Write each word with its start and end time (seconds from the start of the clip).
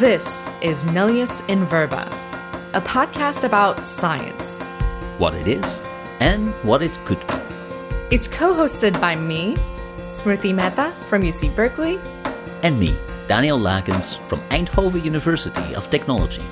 This 0.00 0.50
is 0.60 0.84
Nullius 0.84 1.40
in 1.48 1.64
Verba, 1.64 2.04
a 2.74 2.82
podcast 2.82 3.44
about 3.44 3.82
science. 3.82 4.58
What 5.16 5.32
it 5.32 5.48
is 5.48 5.80
and 6.20 6.52
what 6.64 6.82
it 6.82 6.92
could 7.06 7.26
be. 7.26 7.34
It's 8.10 8.28
co 8.28 8.52
hosted 8.52 9.00
by 9.00 9.16
me, 9.16 9.56
Smriti 10.10 10.54
Mehta 10.54 10.92
from 11.08 11.22
UC 11.22 11.56
Berkeley, 11.56 11.98
And 12.62 12.78
me, 12.78 12.94
Daniel 13.26 13.58
Lakens 13.58 14.18
from 14.28 14.40
Eindhoven 14.50 15.02
University 15.02 15.74
of 15.74 15.88
Technology. 15.88 16.44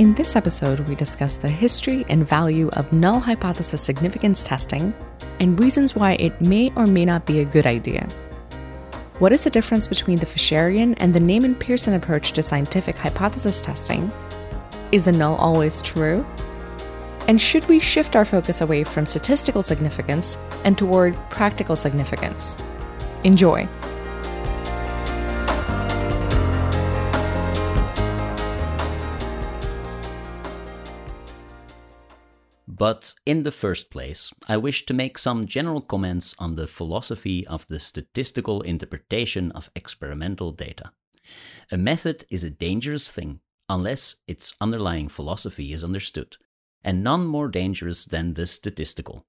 In 0.00 0.14
this 0.14 0.34
episode, 0.34 0.80
we 0.88 0.94
discuss 0.94 1.36
the 1.36 1.50
history 1.50 2.06
and 2.08 2.26
value 2.26 2.70
of 2.70 2.90
null 2.90 3.20
hypothesis 3.20 3.82
significance 3.82 4.42
testing 4.42 4.94
and 5.40 5.60
reasons 5.60 5.94
why 5.94 6.12
it 6.12 6.40
may 6.40 6.72
or 6.74 6.86
may 6.86 7.04
not 7.04 7.26
be 7.26 7.40
a 7.40 7.44
good 7.44 7.66
idea. 7.66 8.08
What 9.18 9.30
is 9.30 9.44
the 9.44 9.50
difference 9.50 9.86
between 9.86 10.18
the 10.18 10.24
Fisherian 10.24 10.94
and 11.00 11.12
the 11.12 11.20
Neyman 11.20 11.60
Pearson 11.60 11.92
approach 11.92 12.32
to 12.32 12.42
scientific 12.42 12.96
hypothesis 12.96 13.60
testing? 13.60 14.10
Is 14.90 15.06
a 15.06 15.12
null 15.12 15.34
always 15.34 15.82
true? 15.82 16.24
And 17.28 17.38
should 17.38 17.68
we 17.68 17.78
shift 17.78 18.16
our 18.16 18.24
focus 18.24 18.62
away 18.62 18.84
from 18.84 19.04
statistical 19.04 19.62
significance 19.62 20.38
and 20.64 20.78
toward 20.78 21.14
practical 21.28 21.76
significance? 21.76 22.58
Enjoy. 23.22 23.68
But 32.80 33.12
in 33.26 33.42
the 33.42 33.52
first 33.52 33.90
place, 33.90 34.32
I 34.48 34.56
wish 34.56 34.86
to 34.86 34.94
make 34.94 35.18
some 35.18 35.46
general 35.46 35.82
comments 35.82 36.34
on 36.38 36.56
the 36.56 36.66
philosophy 36.66 37.46
of 37.46 37.66
the 37.68 37.78
statistical 37.78 38.62
interpretation 38.62 39.52
of 39.52 39.70
experimental 39.76 40.50
data. 40.52 40.92
A 41.70 41.76
method 41.76 42.24
is 42.30 42.42
a 42.42 42.48
dangerous 42.48 43.10
thing 43.10 43.40
unless 43.68 44.22
its 44.26 44.54
underlying 44.62 45.08
philosophy 45.08 45.74
is 45.74 45.84
understood, 45.84 46.38
and 46.82 47.04
none 47.04 47.26
more 47.26 47.48
dangerous 47.48 48.06
than 48.06 48.32
the 48.32 48.46
statistical. 48.46 49.26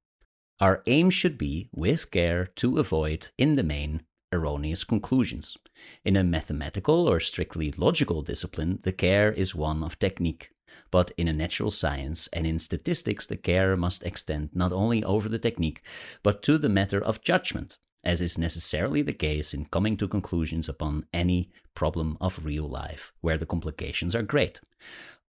Our 0.62 0.82
aim 0.88 1.10
should 1.10 1.38
be, 1.38 1.68
with 1.74 2.10
care, 2.10 2.46
to 2.56 2.78
avoid, 2.78 3.32
in 3.38 3.58
the 3.58 3.64
main, 3.64 4.04
erroneous 4.32 4.86
conclusions. 4.86 5.58
In 6.06 6.16
a 6.16 6.24
mathematical 6.24 7.06
or 7.06 7.20
strictly 7.20 7.74
logical 7.74 8.22
discipline, 8.22 8.80
the 8.84 8.94
care 8.94 9.30
is 9.30 9.54
one 9.54 9.84
of 9.84 10.00
technique. 10.00 10.52
But 10.90 11.12
in 11.18 11.28
a 11.28 11.34
natural 11.34 11.72
science 11.72 12.28
and 12.34 12.46
in 12.46 12.60
statistics, 12.60 13.26
the 13.26 13.38
care 13.38 13.78
must 13.78 14.04
extend 14.04 14.50
not 14.54 14.72
only 14.72 15.04
over 15.04 15.30
the 15.30 15.40
technique, 15.40 15.82
but 16.24 16.44
to 16.44 16.58
the 16.58 16.70
matter 16.70 17.02
of 17.02 17.22
judgment, 17.22 17.78
as 18.04 18.22
is 18.22 18.38
necessarily 18.38 19.02
the 19.02 19.14
case 19.14 19.54
in 19.54 19.66
coming 19.66 19.98
to 19.98 20.08
conclusions 20.08 20.68
upon 20.68 21.06
any 21.14 21.52
problem 21.76 22.18
of 22.20 22.46
real 22.46 22.68
life, 22.68 23.14
where 23.22 23.38
the 23.38 23.46
complications 23.46 24.16
are 24.16 24.24
great. 24.24 24.60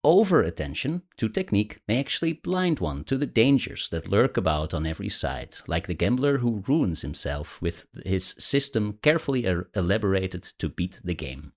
Over 0.04 0.42
attention 0.42 1.02
to 1.16 1.28
technique 1.28 1.80
may 1.88 1.98
actually 1.98 2.32
blind 2.32 2.78
one 2.78 3.02
to 3.04 3.18
the 3.18 3.26
dangers 3.26 3.88
that 3.88 4.08
lurk 4.08 4.36
about 4.36 4.72
on 4.72 4.86
every 4.86 5.08
side, 5.08 5.56
like 5.66 5.88
the 5.88 5.94
gambler 5.94 6.38
who 6.38 6.62
ruins 6.68 7.02
himself 7.02 7.60
with 7.60 7.86
his 8.04 8.36
system 8.38 8.98
carefully 9.02 9.46
er- 9.46 9.68
elaborated 9.74 10.44
to 10.60 10.68
beat 10.68 11.00
the 11.02 11.14
game. 11.14 11.52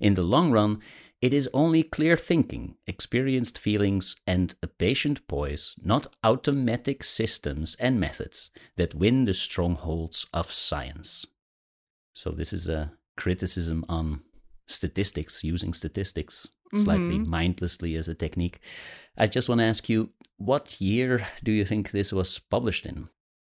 In 0.00 0.14
the 0.14 0.22
long 0.22 0.50
run, 0.50 0.80
it 1.24 1.32
is 1.32 1.48
only 1.54 1.82
clear 1.82 2.16
thinking, 2.16 2.76
experienced 2.86 3.56
feelings, 3.58 4.14
and 4.26 4.54
a 4.62 4.66
patient 4.66 5.18
poise, 5.26 5.74
not 5.82 6.06
automatic 6.22 7.02
systems 7.02 7.76
and 7.76 7.98
methods, 7.98 8.50
that 8.76 8.94
win 8.94 9.24
the 9.24 9.32
strongholds 9.34 10.26
of 10.32 10.52
science. 10.52 11.24
So, 12.14 12.30
this 12.30 12.52
is 12.52 12.68
a 12.68 12.92
criticism 13.16 13.84
on 13.88 14.22
statistics, 14.66 15.42
using 15.44 15.72
statistics 15.74 16.48
slightly 16.74 17.18
Mhm. 17.18 17.26
mindlessly 17.26 17.96
as 17.96 18.08
a 18.08 18.14
technique. 18.14 18.58
I 19.16 19.26
just 19.28 19.48
want 19.48 19.60
to 19.60 19.64
ask 19.72 19.88
you, 19.88 20.10
what 20.36 20.80
year 20.80 21.26
do 21.44 21.52
you 21.52 21.64
think 21.64 21.90
this 21.90 22.12
was 22.12 22.38
published 22.38 22.84
in? 22.86 23.08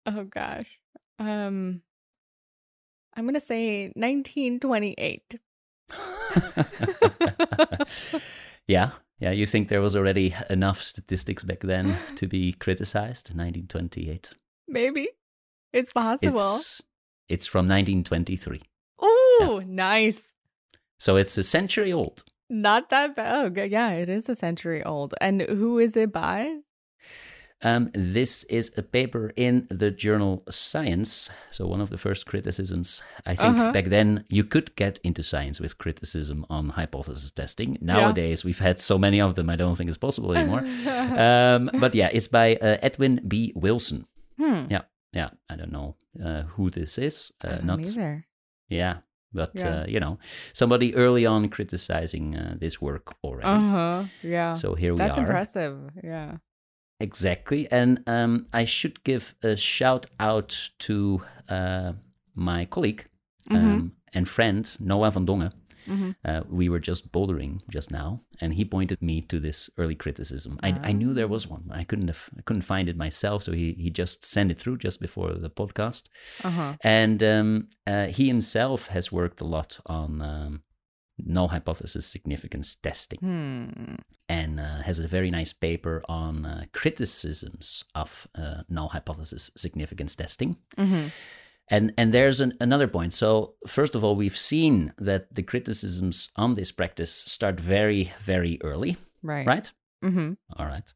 Oh 0.06 0.24
gosh. 0.24 0.70
Um 1.20 1.82
I'm 3.16 3.24
going 3.26 3.34
to 3.42 3.50
say 3.54 3.92
1928. 3.96 5.40
yeah, 8.68 8.92
yeah. 9.20 9.32
You 9.32 9.46
think 9.46 9.70
there 9.70 9.82
was 9.82 9.96
already 9.96 10.36
enough 10.50 10.82
statistics 10.82 11.44
back 11.44 11.62
then 11.62 11.98
to 12.16 12.28
be 12.28 12.54
criticized? 12.54 13.30
1928. 13.30 14.32
Maybe. 14.68 15.10
It's 15.74 15.94
possible. 15.94 16.58
It's 16.58 16.82
it's 17.30 17.46
from 17.46 17.68
1923, 17.68 18.62
Ooh, 19.04 19.62
nice. 19.66 20.34
so 20.98 21.18
it's 21.18 21.38
a 21.38 21.44
century 21.44 21.92
old. 21.92 22.24
Not 22.50 22.90
that 22.90 23.18
bad. 23.18 23.58
Oh, 23.58 23.64
yeah, 23.64 23.90
it 23.92 24.08
is 24.08 24.30
a 24.30 24.36
century 24.36 24.82
old. 24.82 25.14
And 25.20 25.42
who 25.42 25.78
is 25.80 25.98
it 25.98 26.14
by? 26.14 26.60
Um, 27.64 27.90
this 27.94 28.44
is 28.50 28.72
a 28.78 28.84
paper 28.84 29.32
in 29.36 29.68
the 29.70 29.90
journal 29.90 30.44
Science. 30.50 31.30
So 31.52 31.66
one 31.66 31.82
of 31.82 31.90
the 31.90 31.98
first 31.98 32.26
criticisms, 32.28 33.04
I 33.26 33.36
think 33.36 33.58
Uh-huh. 33.58 33.72
back 33.72 33.86
then 33.90 34.26
you 34.30 34.44
could 34.44 34.76
get 34.76 35.00
into 35.04 35.24
science 35.24 35.60
with 35.60 35.78
criticism 35.78 36.46
on 36.50 36.70
hypothesis 36.70 37.32
testing. 37.32 37.78
Nowadays 37.82 38.46
we've 38.46 38.60
had 38.60 38.80
so 38.80 38.98
many 39.00 39.20
of 39.22 39.34
them, 39.34 39.50
I 39.50 39.56
don't 39.56 39.76
think 39.76 39.90
it's 39.90 39.98
possible 39.98 40.38
anymore. 40.38 40.60
um, 41.18 41.70
but 41.80 41.96
yeah, 41.96 42.10
it's 42.14 42.28
by 42.28 42.56
uh, 42.62 42.78
Edwin 42.82 43.22
B. 43.28 43.54
Wilson. 43.56 44.06
hmm. 44.38 44.66
Yeah, 44.70 44.84
yeah. 45.14 45.30
I 45.50 45.56
don't 45.56 45.72
know 45.72 45.96
uh, 46.24 46.44
who 46.56 46.70
this 46.70 46.98
is. 46.98 47.32
Uh, 47.44 47.58
don't 47.58 47.86
either. 47.86 48.24
yeah, 48.70 48.98
but 49.34 49.52
Yeah. 49.56 49.70
Uh, 49.82 49.86
you 49.88 50.00
know, 50.00 50.20
somebody 50.54 50.94
early 50.96 51.26
on 51.26 51.50
criticizing 51.50 52.36
uh, 52.36 52.56
this 52.60 52.80
work 52.82 53.16
already. 53.24 53.48
Uh 53.48 53.72
huh. 53.72 54.04
Yeah. 54.22 54.54
So 54.54 54.76
here 54.76 54.94
we 54.94 55.00
go 55.00 55.06
That's 55.06 55.18
are. 55.18 55.22
impressive. 55.26 55.78
Yeah. 56.04 56.38
Exactly. 57.00 57.72
And 57.72 58.02
um, 58.08 58.48
I 58.54 58.66
should 58.66 59.04
give 59.04 59.36
a 59.44 59.56
shout 59.56 60.08
out 60.20 60.70
to 60.80 61.22
uh, 61.50 61.94
my 62.36 62.66
colleague 62.66 63.06
um, 63.52 63.58
Mhm. 63.58 63.92
and 64.14 64.28
friend, 64.28 64.76
Noah 64.80 65.12
van 65.12 65.26
Dongen. 65.26 65.52
Mhm. 65.88 66.16
Uh, 66.26 66.42
we 66.50 66.68
were 66.68 66.80
just 66.80 67.12
bouldering 67.14 67.62
just 67.70 67.92
now, 67.92 68.22
and 68.42 68.54
he 68.54 68.66
pointed 68.66 69.02
me 69.02 69.22
to 69.22 69.40
this 69.40 69.70
early 69.78 69.96
criticism. 69.96 70.60
I, 70.62 70.70
I 70.84 70.92
knew 70.92 71.14
there 71.14 71.30
was 71.30 71.48
one. 71.48 71.64
I 71.72 71.86
couldn't 71.86 72.10
have, 72.10 72.30
I 72.38 72.42
couldn't 72.42 72.64
find 72.64 72.90
it 72.90 72.98
myself, 72.98 73.44
so 73.44 73.54
he, 73.54 73.72
he 73.74 73.90
just 73.90 74.26
sent 74.26 74.52
it 74.52 74.60
through 74.60 74.80
just 74.80 75.00
before 75.00 75.34
the 75.34 75.50
podcast. 75.50 76.10
Uh 76.44 76.50
huh. 76.50 76.76
And 76.84 77.24
um, 77.24 77.68
uh, 77.86 78.08
he 78.08 78.28
himself 78.28 78.88
has 78.88 79.12
worked 79.14 79.40
a 79.40 79.46
lot 79.46 79.80
on 79.86 80.22
um, 80.22 80.64
null 81.26 81.48
hypothesis 81.48 82.06
significance 82.06 82.76
testing 82.76 83.20
Hmm. 83.20 83.96
and 84.30 84.60
uh, 84.60 84.82
has 84.84 85.00
a 85.00 85.08
very 85.08 85.32
nice 85.32 85.54
paper 85.54 86.02
on 86.08 86.46
uh, 86.46 86.66
criticisms 86.74 87.84
of 87.96 88.28
uh, 88.36 88.62
null 88.70 88.90
hypothesis 88.90 89.52
significance 89.56 90.16
testing. 90.16 90.58
hmm 90.78 91.08
And 91.70 91.92
and 91.98 92.14
there's 92.14 92.40
an, 92.42 92.54
another 92.62 92.88
point. 92.88 93.14
So 93.14 93.56
first 93.68 93.96
of 93.96 94.04
all, 94.04 94.16
we've 94.16 94.38
seen 94.38 94.94
that 95.06 95.34
the 95.36 95.44
criticisms 95.44 96.32
on 96.36 96.54
this 96.54 96.72
practice 96.72 97.12
start 97.26 97.60
very 97.60 98.12
very 98.26 98.58
early, 98.62 98.96
Right. 99.24 99.48
right? 99.48 99.72
Mm-hmm. 100.06 100.34
All 100.58 100.66
right. 100.68 100.94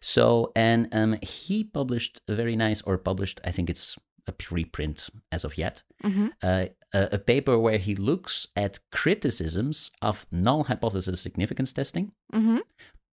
So 0.00 0.52
and 0.56 0.88
um, 0.94 1.16
he 1.22 1.64
published 1.64 2.20
a 2.28 2.34
very 2.34 2.56
nice, 2.56 2.82
or 2.86 2.98
published, 2.98 3.40
I 3.48 3.52
think 3.52 3.70
it's 3.70 3.96
a 4.26 4.32
preprint 4.32 5.10
as 5.32 5.44
of 5.44 5.56
yet, 5.58 5.84
Mm-hmm. 6.04 6.26
uh, 6.42 6.66
a, 6.92 7.08
a 7.12 7.18
paper 7.18 7.58
where 7.58 7.78
he 7.78 7.94
looks 7.94 8.46
at 8.56 8.78
criticisms 8.92 9.90
of 10.02 10.26
null 10.30 10.64
hypothesis 10.64 11.20
significance 11.20 11.72
testing 11.72 12.12
Mm-hmm. 12.32 12.58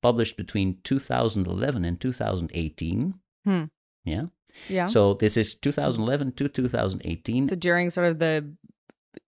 published 0.03 0.37
between 0.37 0.79
2011 0.85 1.85
and 1.85 2.01
2018. 2.01 3.15
Hmm. 3.45 3.65
Yeah. 4.05 4.27
Yeah. 4.69 4.87
So 4.87 5.15
this 5.15 5.37
is 5.37 5.55
2011 5.55 6.33
to 6.33 6.49
2018. 6.49 7.47
So 7.47 7.57
during 7.57 7.91
sort 7.91 8.07
of 8.09 8.19
the 8.19 8.53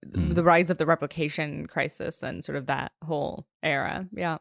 Mm. 0.07 0.35
the 0.35 0.45
rise 0.45 0.69
of 0.71 0.77
the 0.77 0.85
replication 0.87 1.67
crisis 1.67 2.23
and 2.23 2.45
sort 2.45 2.57
of 2.57 2.67
that 2.67 2.93
whole 3.05 3.47
era. 3.63 4.07
Yeah. 4.13 4.37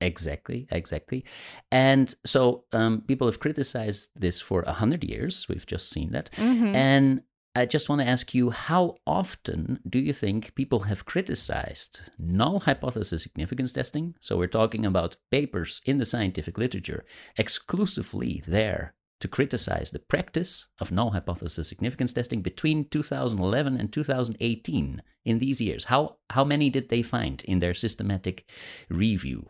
exactly, 0.00 0.66
exactly. 0.70 1.24
And 1.72 2.14
so 2.24 2.64
um, 2.72 3.02
people 3.02 3.26
have 3.26 3.40
criticized 3.40 4.10
this 4.14 4.40
for 4.40 4.62
100 4.62 5.02
years. 5.04 5.48
We've 5.48 5.66
just 5.66 5.90
seen 5.90 6.12
that. 6.12 6.30
Mhm. 6.32 6.74
And 6.74 7.22
I 7.56 7.66
just 7.66 7.88
want 7.88 8.00
to 8.00 8.08
ask 8.08 8.34
you 8.34 8.50
how 8.50 8.96
often 9.06 9.78
do 9.88 10.00
you 10.00 10.12
think 10.12 10.56
people 10.56 10.80
have 10.80 11.04
criticized 11.04 12.00
null 12.18 12.60
hypothesis 12.60 13.22
significance 13.22 13.72
testing? 13.72 14.16
So 14.18 14.36
we're 14.36 14.48
talking 14.48 14.84
about 14.84 15.18
papers 15.30 15.80
in 15.86 15.98
the 15.98 16.04
scientific 16.04 16.58
literature 16.58 17.04
exclusively 17.36 18.42
there 18.46 18.94
to 19.20 19.28
criticize 19.28 19.92
the 19.92 20.00
practice 20.00 20.66
of 20.80 20.90
null 20.90 21.12
hypothesis 21.12 21.68
significance 21.68 22.12
testing 22.12 22.42
between 22.42 22.88
2011 22.88 23.76
and 23.76 23.92
2018 23.92 25.02
in 25.24 25.38
these 25.38 25.60
years. 25.60 25.84
How 25.84 26.16
how 26.30 26.44
many 26.44 26.70
did 26.70 26.88
they 26.88 27.02
find 27.02 27.40
in 27.44 27.60
their 27.60 27.74
systematic 27.74 28.50
review? 28.90 29.48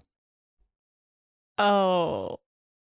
Oh, 1.56 2.40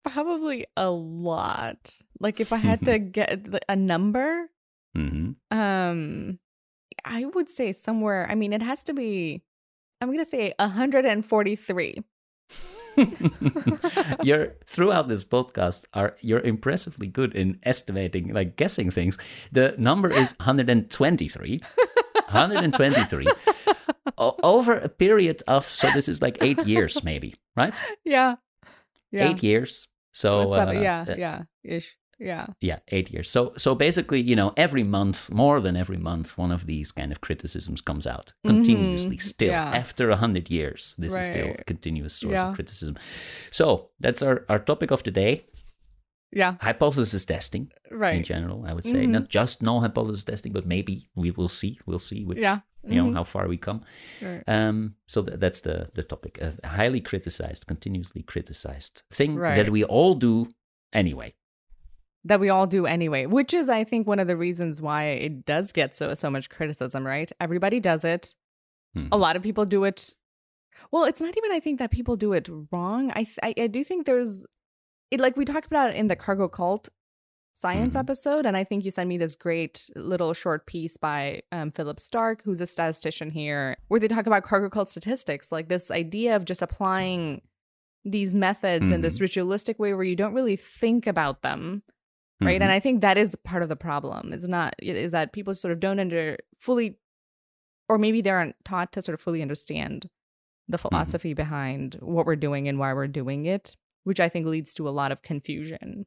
probably 0.05 0.67
a 0.77 0.89
lot. 0.89 1.97
Like 2.21 2.39
if 2.39 2.53
I 2.53 2.57
had 2.57 2.85
to 2.85 2.97
get 3.19 3.45
a 3.67 3.75
number, 3.75 4.49
Mm-hmm. 4.97 5.57
um 5.57 6.39
I 7.05 7.25
would 7.25 7.49
say 7.49 7.71
somewhere, 7.71 8.27
I 8.29 8.35
mean 8.35 8.53
it 8.53 8.61
has 8.61 8.83
to 8.85 8.93
be 8.93 9.41
I'm 10.01 10.09
going 10.09 10.19
to 10.19 10.25
say 10.25 10.53
143. 10.59 12.03
you're 14.23 14.55
throughout 14.65 15.07
this 15.07 15.23
podcast 15.23 15.85
are 15.93 16.17
you're 16.21 16.41
impressively 16.41 17.07
good 17.07 17.33
in 17.33 17.57
estimating 17.63 18.33
like 18.33 18.57
guessing 18.57 18.91
things 18.91 19.17
the 19.53 19.73
number 19.77 20.11
is 20.11 20.35
123 20.39 21.61
123 21.61 23.27
o- 24.17 24.35
over 24.43 24.73
a 24.75 24.89
period 24.89 25.41
of 25.47 25.65
so 25.65 25.89
this 25.91 26.09
is 26.09 26.21
like 26.21 26.37
eight 26.43 26.61
years 26.65 27.01
maybe 27.03 27.33
right 27.55 27.79
Yeah. 28.03 28.35
Yeah. 29.11 29.29
eight 29.29 29.41
years 29.41 29.87
so 30.11 30.53
uh, 30.53 30.71
yeah, 30.71 31.05
uh, 31.07 31.15
yeah, 31.17 31.43
ish. 31.63 31.95
Yeah. 32.23 32.45
yeah 32.61 32.79
eight 32.95 33.11
years 33.13 33.29
so 33.31 33.41
so 33.57 33.73
basically 33.75 34.21
you 34.21 34.35
know 34.35 34.53
every 34.55 34.83
month 34.83 35.29
more 35.31 35.59
than 35.61 35.75
every 35.75 35.97
month 35.97 36.37
one 36.37 36.53
of 36.53 36.65
these 36.65 36.91
kind 36.99 37.11
of 37.11 37.19
criticisms 37.27 37.81
comes 37.81 38.05
out 38.05 38.33
continuously 38.45 39.17
Mhm, 39.17 39.21
still 39.33 39.49
yeah. 39.51 39.79
after 39.83 40.11
a 40.11 40.15
hundred 40.17 40.49
years 40.51 40.95
this 41.01 41.15
is 41.15 41.25
still 41.25 41.49
a 41.59 41.63
continuous 41.63 42.13
source 42.13 42.39
Yeah. 42.39 42.49
of 42.49 42.55
criticism 42.55 42.95
so 43.51 43.89
that's 44.03 44.21
our, 44.21 44.45
our 44.49 44.59
topic 44.59 44.91
of 44.91 45.01
the 45.03 45.11
day 45.11 45.33
Yeah. 46.31 46.55
hypothesis 46.61 47.25
testing 47.25 47.71
right 47.89 48.15
in 48.17 48.23
general 48.23 48.65
i 48.69 48.73
would 48.73 48.85
say 48.85 49.05
Mhm. 49.05 49.11
not 49.17 49.27
just 49.29 49.61
null 49.63 49.81
hypothesis 49.81 50.23
testing 50.23 50.53
but 50.53 50.65
maybe 50.65 51.09
we 51.15 51.31
will 51.31 51.49
see 51.49 51.79
we'll 51.85 51.99
see 52.09 52.23
with, 52.25 52.37
Yeah. 52.37 52.59
you 52.87 52.95
know 53.01 53.09
Mhm. 53.09 53.15
how 53.17 53.23
far 53.23 53.47
we 53.47 53.57
come 53.57 53.81
Right. 54.21 54.43
um 54.47 54.95
so 55.07 55.23
th- 55.23 55.39
that's 55.39 55.61
the 55.61 55.89
the 55.97 56.03
topic 56.03 56.33
a 56.41 56.49
highly 56.79 57.01
criticized 57.01 57.65
continuously 57.67 58.21
criticized 58.33 58.95
thing 59.11 59.35
Right. 59.35 59.55
that 59.57 59.69
we 59.71 59.83
all 59.83 60.15
do 60.15 60.47
anyway 60.93 61.33
that 62.23 62.39
we 62.39 62.49
all 62.49 62.67
do 62.67 62.85
anyway, 62.85 63.25
which 63.25 63.53
is 63.53 63.67
I 63.69 63.83
think 63.83 64.05
one 64.07 64.19
of 64.19 64.27
the 64.27 64.37
reasons 64.37 64.81
why 64.81 65.05
it 65.05 65.45
does 65.45 65.71
get 65.71 65.95
so 65.95 66.13
so 66.13 66.29
much 66.29 66.49
criticism, 66.49 67.05
right? 67.05 67.31
Everybody 67.39 67.79
does 67.79 68.03
it. 68.05 68.35
Mhm. 68.95 69.09
A 69.11 69.17
lot 69.17 69.35
of 69.35 69.41
people 69.43 69.65
do 69.65 69.83
it. 69.85 70.13
Well, 70.91 71.05
it's 71.05 71.21
not 71.21 71.35
even 71.37 71.51
I 71.51 71.59
think 71.59 71.79
that 71.79 71.91
people 71.91 72.15
do 72.15 72.33
it 72.33 72.47
wrong. 72.71 73.11
I 73.15 73.25
I, 73.43 73.53
I 73.57 73.67
do 73.67 73.83
think 73.83 74.05
there's 74.05 74.45
it 75.09 75.19
like 75.19 75.35
we 75.35 75.45
talked 75.45 75.67
about 75.67 75.89
it 75.91 75.95
in 75.97 76.07
the 76.07 76.15
cargo 76.15 76.47
cult 76.47 76.89
science 77.53 77.95
Mhm. 77.95 77.99
episode 77.99 78.45
and 78.45 78.55
I 78.55 78.63
think 78.63 78.85
you 78.85 78.91
sent 78.91 79.09
me 79.09 79.17
this 79.17 79.35
great 79.35 79.89
little 79.95 80.33
short 80.33 80.65
piece 80.67 80.95
by 80.95 81.41
um, 81.51 81.69
Philip 81.71 81.99
Stark 81.99 82.43
who's 82.43 82.61
a 82.61 82.65
statistician 82.65 83.29
here 83.29 83.75
where 83.89 83.99
they 83.99 84.07
talk 84.07 84.25
about 84.25 84.43
cargo 84.43 84.69
cult 84.69 84.87
statistics 84.87 85.51
like 85.51 85.67
this 85.67 85.91
idea 85.91 86.35
of 86.37 86.45
just 86.45 86.61
applying 86.61 87.41
these 88.05 88.33
methods 88.33 88.89
in 88.91 89.01
this 89.01 89.19
ritualistic 89.19 89.77
way 89.79 89.93
where 89.93 90.05
you 90.05 90.15
don't 90.15 90.33
really 90.33 90.55
think 90.55 91.05
about 91.05 91.41
them 91.41 91.83
right? 92.41 92.59
Mhm. 92.59 92.63
and 92.63 92.71
i 92.71 92.79
think 92.79 93.01
that 93.01 93.17
is 93.17 93.35
part 93.43 93.63
of 93.63 93.69
the 93.69 93.75
problem. 93.75 94.33
Is 94.33 94.47
not 94.49 94.75
is 94.79 95.11
that 95.13 95.33
people 95.33 95.53
sort 95.55 95.71
of 95.73 95.79
don't 95.79 95.99
under 95.99 96.37
fully 96.59 96.97
or 97.89 97.97
maybe 97.97 98.21
they 98.21 98.29
aren't 98.31 98.55
taught 98.65 98.93
to 98.93 99.01
sort 99.01 99.13
of 99.15 99.21
fully 99.21 99.41
understand 99.41 100.07
the 100.69 100.77
philosophy 100.77 101.33
behind 101.33 101.95
what 102.01 102.25
we're 102.25 102.35
doing 102.37 102.67
and 102.67 102.79
why 102.79 102.93
we're 102.93 103.07
doing 103.07 103.45
it 103.45 103.75
which 104.05 104.19
i 104.19 104.29
think 104.29 104.45
leads 104.47 104.73
to 104.75 104.87
a 104.87 104.91
lot 104.91 105.11
of 105.11 105.21
confusion 105.23 106.05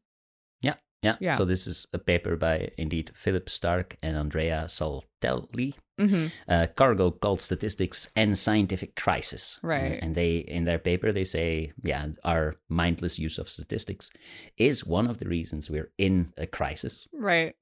Yeah, 1.05 1.17
yeah. 1.21 1.37
So 1.37 1.45
this 1.45 1.67
is 1.67 1.87
a 1.93 1.99
paper 1.99 2.37
by 2.37 2.71
indeed 2.79 3.11
Philip 3.15 3.49
Stark 3.49 3.97
and 4.03 4.17
Andrea 4.17 4.65
Saltelli, 4.69 5.75
hmm 5.99 6.27
uh, 6.49 6.67
Cargo 6.77 7.11
Cult 7.11 7.41
Statistics 7.41 8.09
and 8.17 8.37
Scientific 8.39 8.95
Crisis. 8.97 9.59
Right. 9.63 10.03
and 10.03 10.15
they 10.15 10.39
in 10.39 10.65
their 10.65 10.79
paper 10.79 11.13
they 11.13 11.25
say, 11.25 11.73
yeah, 11.83 12.07
our 12.25 12.57
mindless 12.69 13.19
use 13.19 13.39
of 13.41 13.49
statistics 13.49 14.11
is 14.57 14.87
one 14.87 15.11
of 15.11 15.19
the 15.19 15.29
reasons 15.29 15.71
we're 15.71 15.93
in 15.99 16.33
a 16.37 16.47
crisis. 16.47 17.09
right 17.13 17.55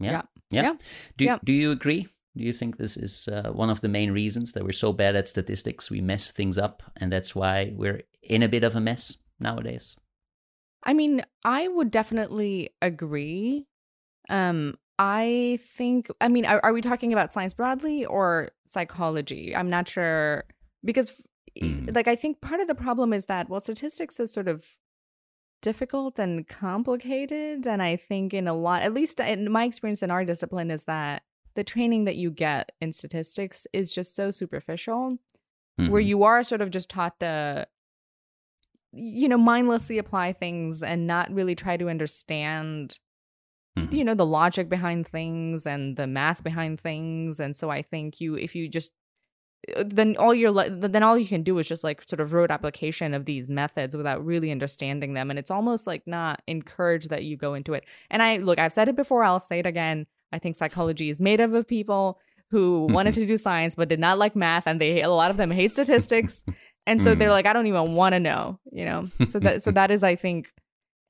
Yeah, 0.00 0.10
Yeah. 0.10 0.22
yeah. 0.50 0.62
Yeah. 0.62 0.74
Do 1.16 1.24
Yeah. 1.24 1.38
Do 1.44 1.52
you 1.52 1.72
agree? 1.72 2.06
Do 2.36 2.44
you 2.44 2.52
think 2.54 2.76
this 2.76 2.96
is 2.96 3.28
uh, 3.28 3.50
one 3.52 3.70
of 3.72 3.80
the 3.80 3.88
main 3.88 4.12
reasons 4.14 4.52
that 4.52 4.64
we're 4.64 4.72
so 4.86 4.92
bad 4.92 5.16
at 5.16 5.28
statistics? 5.28 5.90
We 5.90 6.00
mess 6.00 6.32
things 6.32 6.58
up, 6.58 6.82
and 6.96 7.12
that's 7.12 7.34
why 7.34 7.72
we're 7.76 8.02
in 8.22 8.42
a 8.42 8.48
bit 8.48 8.64
of 8.64 8.74
a 8.76 8.80
mess 8.80 9.18
nowadays. 9.38 9.96
I 10.84 10.94
mean, 10.94 11.22
I 11.44 11.68
would 11.68 11.90
definitely 11.90 12.70
agree. 12.80 13.66
Um, 14.30 14.76
I 14.98 15.58
think, 15.62 16.10
I 16.20 16.28
mean, 16.28 16.46
are, 16.46 16.60
are 16.64 16.72
we 16.72 16.80
talking 16.82 17.12
about 17.12 17.32
science 17.32 17.54
broadly 17.54 18.04
or 18.06 18.50
psychology? 18.66 19.54
I'm 19.56 19.70
not 19.70 19.88
sure 19.88 20.44
because, 20.84 21.20
Mm. 21.60 21.94
like, 21.94 22.08
I 22.08 22.16
think 22.16 22.40
part 22.40 22.60
of 22.60 22.68
the 22.68 22.74
problem 22.74 23.12
is 23.12 23.26
that, 23.26 23.50
well, 23.50 23.60
statistics 23.60 24.18
is 24.20 24.32
sort 24.32 24.48
of 24.48 24.76
difficult 25.60 26.18
and 26.18 26.46
complicated. 26.48 27.66
And 27.66 27.82
I 27.82 27.96
think, 27.96 28.34
in 28.34 28.48
a 28.48 28.54
lot, 28.54 28.82
at 28.82 28.94
least 28.94 29.20
in 29.20 29.50
my 29.50 29.64
experience 29.64 30.02
in 30.02 30.10
our 30.10 30.24
discipline, 30.24 30.70
is 30.70 30.84
that 30.84 31.22
the 31.54 31.64
training 31.64 32.04
that 32.04 32.16
you 32.16 32.30
get 32.30 32.72
in 32.80 32.92
statistics 32.92 33.66
is 33.72 33.94
just 33.94 34.16
so 34.16 34.30
superficial 34.30 35.18
where 35.86 36.00
Mhm. 36.00 36.06
you 36.06 36.22
are 36.24 36.44
sort 36.44 36.60
of 36.62 36.70
just 36.70 36.90
taught 36.90 37.20
to 37.20 37.66
you 38.92 39.28
know 39.28 39.38
mindlessly 39.38 39.98
apply 39.98 40.32
things 40.32 40.82
and 40.82 41.06
not 41.06 41.32
really 41.32 41.54
try 41.54 41.76
to 41.76 41.88
understand 41.88 42.98
Mhm. 43.78 43.92
you 43.94 44.04
know 44.04 44.14
the 44.14 44.26
logic 44.26 44.68
behind 44.68 45.06
things 45.08 45.66
and 45.66 45.96
the 45.96 46.06
math 46.06 46.44
behind 46.44 46.78
things. 46.78 47.40
And 47.40 47.56
so 47.56 47.70
i 47.70 47.80
think 47.80 48.20
you 48.20 48.34
if 48.34 48.54
you 48.54 48.68
just 48.68 48.92
uh, 49.76 49.84
then 49.86 50.16
all 50.18 50.34
you're 50.34 50.52
then 50.68 51.02
all 51.02 51.16
you 51.16 51.24
can 51.26 51.42
do 51.42 51.56
is 51.58 51.66
just 51.68 51.82
like 51.84 52.02
sort 52.06 52.20
of 52.20 52.32
rote 52.34 52.50
application 52.50 53.14
of 53.14 53.24
these 53.24 53.48
methods 53.48 53.96
without 53.96 54.22
really 54.24 54.50
understanding 54.50 55.14
them. 55.14 55.30
And 55.30 55.38
it's 55.38 55.50
almost 55.50 55.86
like 55.86 56.02
not 56.06 56.42
encouraged 56.46 57.08
that 57.10 57.24
you 57.24 57.36
go 57.38 57.54
into 57.54 57.72
it. 57.72 57.84
And 58.10 58.22
i 58.22 58.36
look 58.36 58.58
i've 58.58 58.72
said 58.72 58.88
it 58.88 58.96
before 58.96 59.24
i'll 59.24 59.40
say 59.40 59.60
it 59.60 59.66
again. 59.66 60.06
I 60.32 60.38
think 60.38 60.56
psychology 60.56 61.08
is 61.08 61.20
made 61.20 61.40
up 61.40 61.52
of 61.54 61.66
people 61.66 62.18
who 62.50 62.86
wanted 62.90 63.14
to 63.14 63.26
do 63.26 63.38
science 63.38 63.74
but 63.74 63.88
did 63.88 64.00
not 64.00 64.18
like 64.18 64.36
math 64.36 64.66
and 64.66 64.78
they 64.80 65.00
a 65.00 65.08
lot 65.08 65.30
of 65.30 65.38
them 65.38 65.50
hate 65.50 65.72
statistics 65.72 66.44
and 66.86 67.00
so 67.02 67.14
they're 67.14 67.28
Mm. 67.28 67.32
like 67.32 67.46
i 67.46 67.52
don't 67.52 67.66
even 67.66 67.94
want 67.94 68.12
to 68.14 68.20
know 68.20 68.58
you 68.72 68.84
know 68.84 69.08
so 69.28 69.38
that 69.38 69.62
so 69.62 69.70
that 69.78 69.90
is 69.90 70.02
i 70.02 70.14
think 70.16 70.52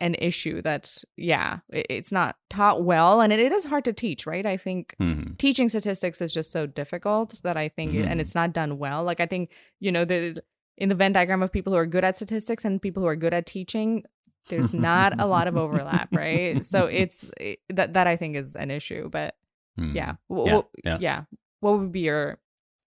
an 0.01 0.15
issue 0.17 0.61
that 0.63 0.99
yeah 1.17 1.61
it, 1.73 1.87
it's 1.89 2.11
not 2.13 2.37
taught 2.51 2.85
well 2.85 3.21
and 3.21 3.33
it, 3.33 3.39
it 3.39 3.53
is 3.53 3.65
hard 3.65 3.85
to 3.85 3.93
teach 3.93 4.27
right 4.27 4.45
i 4.47 4.57
think 4.57 4.95
Mhm. 5.01 5.39
teaching 5.39 5.69
statistics 5.69 6.21
is 6.21 6.35
just 6.35 6.51
so 6.53 6.67
difficult 6.67 7.41
that 7.45 7.57
i 7.57 7.69
think 7.69 7.93
Mhm. 7.93 8.07
and 8.07 8.21
it's 8.21 8.35
not 8.35 8.53
done 8.53 8.79
well 8.79 9.05
like 9.05 9.21
i 9.21 9.27
think 9.27 9.51
you 9.81 9.93
know 9.93 10.05
the 10.05 10.43
in 10.79 10.89
the 10.89 10.95
venn 10.95 11.13
diagram 11.13 11.43
of 11.43 11.53
people 11.53 11.73
who 11.73 11.79
are 11.79 11.87
good 11.87 12.03
at 12.05 12.17
statistics 12.17 12.65
and 12.65 12.83
people 12.83 13.03
who 13.03 13.07
are 13.09 13.17
good 13.17 13.33
at 13.35 13.47
teaching 13.47 14.03
there's 14.49 14.75
not 14.75 15.15
a 15.21 15.27
lot 15.27 15.47
of 15.47 15.57
overlap 15.57 16.09
right 16.13 16.65
so 16.65 16.87
it's 17.01 17.31
it, 17.39 17.61
that 17.69 17.93
that 17.93 18.07
i 18.09 18.17
think 18.17 18.35
is 18.37 18.57
an 18.57 18.71
issue 18.73 19.09
but 19.09 19.37
yeah 19.77 20.15
W- 20.29 20.51
Yeah, 20.53 20.63
yeah. 20.85 20.99
yeah 21.01 21.23
what 21.61 21.79
would 21.79 21.93
be 21.93 22.01
your 22.01 22.39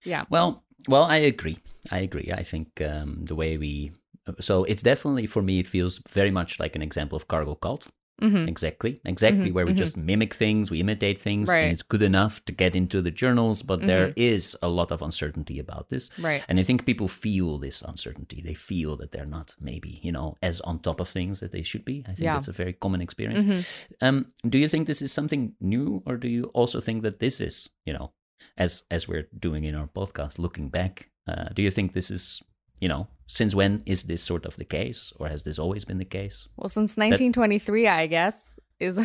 yeah 0.04 0.26
Well, 0.30 0.65
well, 0.88 1.04
I 1.04 1.18
agree. 1.18 1.58
I 1.92 2.00
agree. 2.00 2.32
I 2.34 2.44
think 2.44 2.82
um, 2.82 3.26
the 3.26 3.36
way 3.36 3.58
we 3.58 3.92
so 4.40 4.64
it's 4.64 4.82
definitely 4.82 5.28
for 5.28 5.44
me 5.44 5.60
it 5.60 5.68
feels 5.68 6.02
very 6.10 6.32
much 6.32 6.60
like 6.60 6.76
an 6.76 6.82
example 6.82 7.16
of 7.16 7.28
cargo 7.28 7.56
cult. 7.56 7.88
hmm 8.22 8.48
Exactly, 8.48 9.00
exactly 9.06 9.50
Mhm, 9.52 9.54
where 9.54 9.66
we 9.68 9.74
mhm. 9.74 9.78
just 9.78 9.98
mimic 9.98 10.34
things, 10.34 10.72
we 10.72 10.80
imitate 10.80 11.20
things, 11.22 11.50
Right. 11.50 11.64
and 11.64 11.72
it's 11.74 11.84
good 11.84 12.02
enough 12.02 12.44
to 12.46 12.52
get 12.54 12.76
into 12.76 13.02
the 13.02 13.12
journals. 13.12 13.62
But 13.62 13.86
there 13.86 14.14
is 14.16 14.56
a 14.62 14.70
lot 14.70 14.92
of 14.92 15.02
uncertainty 15.02 15.60
about 15.60 15.90
this. 15.90 16.10
right 16.24 16.42
And 16.48 16.60
I 16.60 16.64
think 16.64 16.86
people 16.86 17.08
feel 17.08 17.60
this 17.60 17.82
uncertainty. 17.82 18.42
They 18.42 18.56
feel 18.56 18.96
that 18.98 19.12
they're 19.12 19.32
not 19.38 19.54
maybe, 19.60 20.00
you 20.02 20.12
know, 20.14 20.36
as 20.42 20.62
on 20.62 20.80
top 20.80 21.00
of 21.02 21.10
things 21.10 21.40
that 21.42 21.52
they 21.52 21.64
should 21.64 21.86
be. 21.86 21.98
I 22.08 22.14
think 22.16 22.26
Yeah. 22.26 22.34
that's 22.36 22.48
a 22.54 22.64
very 22.64 22.74
common 22.74 23.02
experience. 23.02 23.44
Mhm. 23.44 23.66
Um, 24.02 24.16
do 24.50 24.58
you 24.58 24.70
think 24.70 24.88
this 24.88 25.02
is 25.02 25.12
something 25.12 25.54
new, 25.60 26.02
or 26.08 26.16
do 26.18 26.30
you 26.30 26.44
also 26.54 26.80
think 26.82 27.04
that 27.04 27.20
this 27.20 27.40
is, 27.42 27.70
you 27.86 27.94
know, 27.94 28.14
as 28.58 28.84
as 28.92 29.08
we're 29.08 29.28
doing 29.38 29.64
in 29.64 29.76
our 29.76 29.88
podcast, 29.88 30.40
looking 30.40 30.70
back, 30.70 31.10
uh, 31.28 31.46
do 31.54 31.62
you 31.62 31.72
think 31.72 31.94
this 31.94 32.12
is, 32.12 32.42
you 32.80 32.88
know, 32.88 33.08
since 33.28 33.56
when 33.56 33.82
is 33.86 34.04
this 34.04 34.22
sort 34.22 34.46
of 34.46 34.56
the 34.56 34.66
case, 34.66 35.14
or 35.20 35.28
has 35.28 35.44
this 35.44 35.60
always 35.60 35.86
been 35.86 35.98
the 35.98 36.06
case? 36.06 36.48
well 36.58 36.70
since 36.70 36.98
1923 36.98 37.88
i 37.88 38.08
guess 38.08 38.60
is 38.80 38.98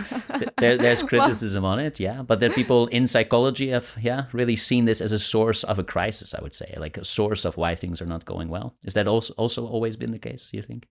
there, 0.59 0.77
there's 0.77 1.03
Well, 1.03 1.09
criticism 1.09 1.65
on 1.65 1.79
it, 1.79 2.01
yeah, 2.01 2.23
but 2.23 2.41
that 2.41 2.55
people 2.55 2.89
in 2.89 3.07
psychology 3.07 3.69
have, 3.71 3.97
yeah, 4.01 4.25
really 4.33 4.57
seen 4.57 4.85
this 4.85 5.01
as 5.01 5.13
a 5.13 5.19
source 5.19 5.63
of 5.63 5.79
a 5.79 5.85
crisis. 5.85 6.35
I 6.35 6.43
would 6.43 6.55
say, 6.55 6.75
like 6.77 6.97
a 6.97 7.05
source 7.05 7.45
of 7.45 7.57
why 7.57 7.77
things 7.77 8.03
are 8.03 8.07
not 8.07 8.25
going 8.25 8.49
well. 8.49 8.75
Is 8.85 8.95
that 8.95 9.07
also 9.07 9.33
also 9.35 9.67
always 9.67 9.97
been 9.97 10.11
the 10.11 10.19
case? 10.19 10.51
You 10.53 10.63
think? 10.63 10.89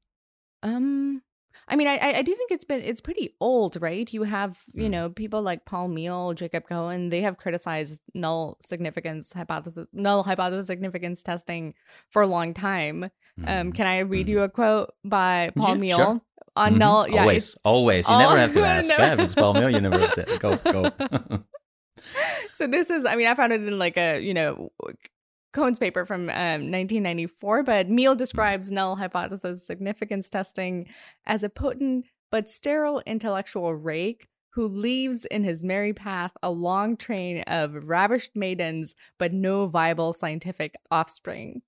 Um, 0.64 1.22
I 1.72 1.76
mean, 1.76 1.88
I 1.88 1.98
I 2.00 2.22
do 2.24 2.34
think 2.34 2.52
it's 2.52 2.66
been 2.66 2.82
it's 2.82 3.00
pretty 3.02 3.36
old, 3.40 3.80
right? 3.82 4.12
You 4.12 4.24
have 4.24 4.60
you 4.74 4.88
Mm. 4.88 4.92
know 4.92 5.10
people 5.10 5.42
like 5.42 5.66
Paul 5.66 5.90
Meehl, 5.90 6.36
Jacob 6.36 6.64
Cohen. 6.68 7.10
They 7.10 7.22
have 7.22 7.38
criticized 7.38 8.02
null 8.14 8.58
significance 8.62 9.32
hypothesis, 9.34 9.88
null 9.94 10.24
hypothesis 10.24 10.68
significance 10.68 11.22
testing 11.22 11.76
for 12.10 12.22
a 12.22 12.28
long 12.28 12.54
time. 12.54 13.04
Um, 13.46 13.72
Mhm. 13.72 13.76
can 13.76 13.88
I 13.88 14.00
read 14.00 14.28
you 14.28 14.42
a 14.42 14.50
quote 14.50 14.94
by 15.06 15.52
Paul 15.56 15.78
Yeah, 15.78 15.82
Meehl 15.84 15.96
sure. 15.96 16.22
on 16.56 16.70
mm-hmm. 16.72 16.80
null. 16.80 17.08
Yeah, 17.08 17.22
always, 17.22 17.56
always. 17.64 18.08
You 18.10 18.18
never 18.18 18.38
have 18.38 18.54
to 18.54 18.66
ask. 18.66 18.90
no. 18.98 19.24
It's 19.24 19.36
Paul 19.36 19.54
Million. 19.54 19.84
Go, 20.40 20.58
go. 20.58 20.92
so 22.54 22.68
this 22.68 22.90
is, 22.90 23.06
I 23.06 23.16
mean, 23.16 23.28
I 23.28 23.36
found 23.36 23.54
it 23.54 23.62
in 23.62 23.78
like 23.78 23.98
a, 23.98 24.20
you 24.20 24.34
know, 24.34 24.72
Cohen's 25.52 25.80
paper 25.80 26.06
from 26.06 26.30
um, 26.30 26.72
1994, 26.72 27.64
but 27.64 27.90
Meehl 27.90 28.16
describes 28.16 28.72
null 28.72 28.96
hypothesis 28.96 29.66
significance 29.66 30.30
testing 30.30 30.88
as 31.26 31.44
a 31.44 31.50
potent 31.50 32.06
but 32.32 32.48
sterile 32.48 33.02
intellectual 33.06 33.74
rake 33.74 34.28
who 34.52 34.68
leaves 34.68 35.26
in 35.26 35.44
his 35.44 35.64
merry 35.64 35.94
path 35.94 36.32
a 36.42 36.52
long 36.52 36.98
train 36.98 37.42
of 37.44 37.88
ravished 37.88 38.36
maidens, 38.36 38.96
but 39.18 39.34
no 39.34 39.68
viable 39.68 40.14
scientific 40.14 40.76
offspring. 40.92 41.62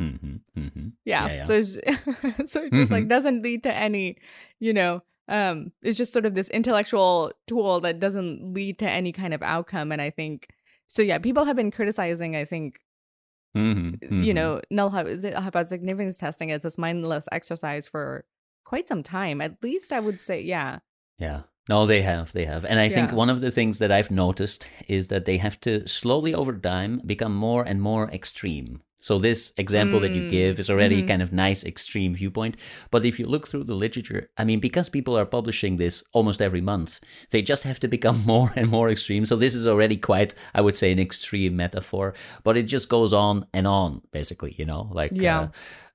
Mm-hmm, 0.00 0.36
mm-hmm. 0.58 0.88
Yeah. 1.04 1.26
yeah, 1.26 1.34
yeah. 1.34 1.44
So, 1.44 1.62
so 1.62 1.74
it 1.74 1.82
just 1.82 2.46
mm-hmm. 2.46 2.92
like 2.92 3.08
doesn't 3.08 3.42
lead 3.42 3.62
to 3.64 3.72
any, 3.74 4.16
you 4.58 4.72
know, 4.72 5.02
um, 5.28 5.72
it's 5.82 5.96
just 5.96 6.12
sort 6.12 6.26
of 6.26 6.34
this 6.34 6.48
intellectual 6.50 7.32
tool 7.46 7.80
that 7.80 8.00
doesn't 8.00 8.52
lead 8.52 8.78
to 8.80 8.90
any 8.90 9.12
kind 9.12 9.32
of 9.32 9.42
outcome. 9.42 9.92
And 9.92 10.02
I 10.02 10.10
think 10.10 10.48
so. 10.88 11.02
Yeah, 11.02 11.18
people 11.18 11.44
have 11.44 11.56
been 11.56 11.70
criticizing. 11.70 12.34
I 12.34 12.44
think 12.44 12.80
Mm-hmm, 13.56 14.04
mm-hmm. 14.04 14.22
you 14.22 14.32
know, 14.32 14.60
null 14.70 14.90
hypothesis 14.90 15.68
significance 15.68 16.16
testing 16.16 16.50
is 16.50 16.62
this 16.62 16.78
mindless 16.78 17.28
exercise 17.32 17.88
for 17.88 18.24
quite 18.64 18.86
some 18.86 19.02
time. 19.02 19.40
At 19.40 19.62
least 19.62 19.92
I 19.92 20.00
would 20.00 20.20
say, 20.20 20.40
yeah. 20.40 20.78
Yeah. 21.18 21.42
No, 21.68 21.86
they 21.86 22.02
have. 22.02 22.32
They 22.32 22.44
have. 22.46 22.64
And 22.64 22.80
I 22.80 22.84
yeah. 22.84 22.94
think 22.94 23.12
one 23.12 23.30
of 23.30 23.40
the 23.40 23.50
things 23.50 23.78
that 23.78 23.92
I've 23.92 24.10
noticed 24.10 24.68
is 24.88 25.08
that 25.08 25.24
they 25.24 25.36
have 25.36 25.60
to 25.60 25.86
slowly 25.86 26.34
over 26.34 26.56
time 26.56 27.00
become 27.04 27.34
more 27.34 27.62
and 27.62 27.82
more 27.82 28.10
extreme. 28.10 28.82
So 29.00 29.18
this 29.18 29.52
example 29.56 29.98
mm. 29.98 30.02
that 30.02 30.12
you 30.12 30.30
give 30.30 30.58
is 30.58 30.70
already 30.70 30.98
mm-hmm. 30.98 31.08
kind 31.08 31.22
of 31.22 31.32
nice 31.32 31.64
extreme 31.64 32.14
viewpoint. 32.14 32.56
But 32.90 33.04
if 33.04 33.18
you 33.18 33.26
look 33.26 33.48
through 33.48 33.64
the 33.64 33.74
literature, 33.74 34.30
I 34.36 34.44
mean, 34.44 34.60
because 34.60 34.88
people 34.88 35.16
are 35.18 35.26
publishing 35.26 35.76
this 35.76 36.04
almost 36.12 36.42
every 36.42 36.60
month, 36.60 37.00
they 37.30 37.42
just 37.42 37.64
have 37.64 37.80
to 37.80 37.88
become 37.88 38.22
more 38.26 38.52
and 38.56 38.68
more 38.68 38.90
extreme. 38.90 39.24
So 39.24 39.36
this 39.36 39.54
is 39.54 39.66
already 39.66 39.96
quite, 39.96 40.34
I 40.54 40.60
would 40.60 40.76
say, 40.76 40.92
an 40.92 40.98
extreme 40.98 41.56
metaphor. 41.56 42.14
But 42.44 42.56
it 42.56 42.64
just 42.64 42.88
goes 42.88 43.12
on 43.12 43.46
and 43.52 43.66
on, 43.66 44.02
basically. 44.12 44.54
You 44.56 44.66
know, 44.66 44.88
like 44.92 45.12
yeah. 45.14 45.40
Uh, 45.40 45.48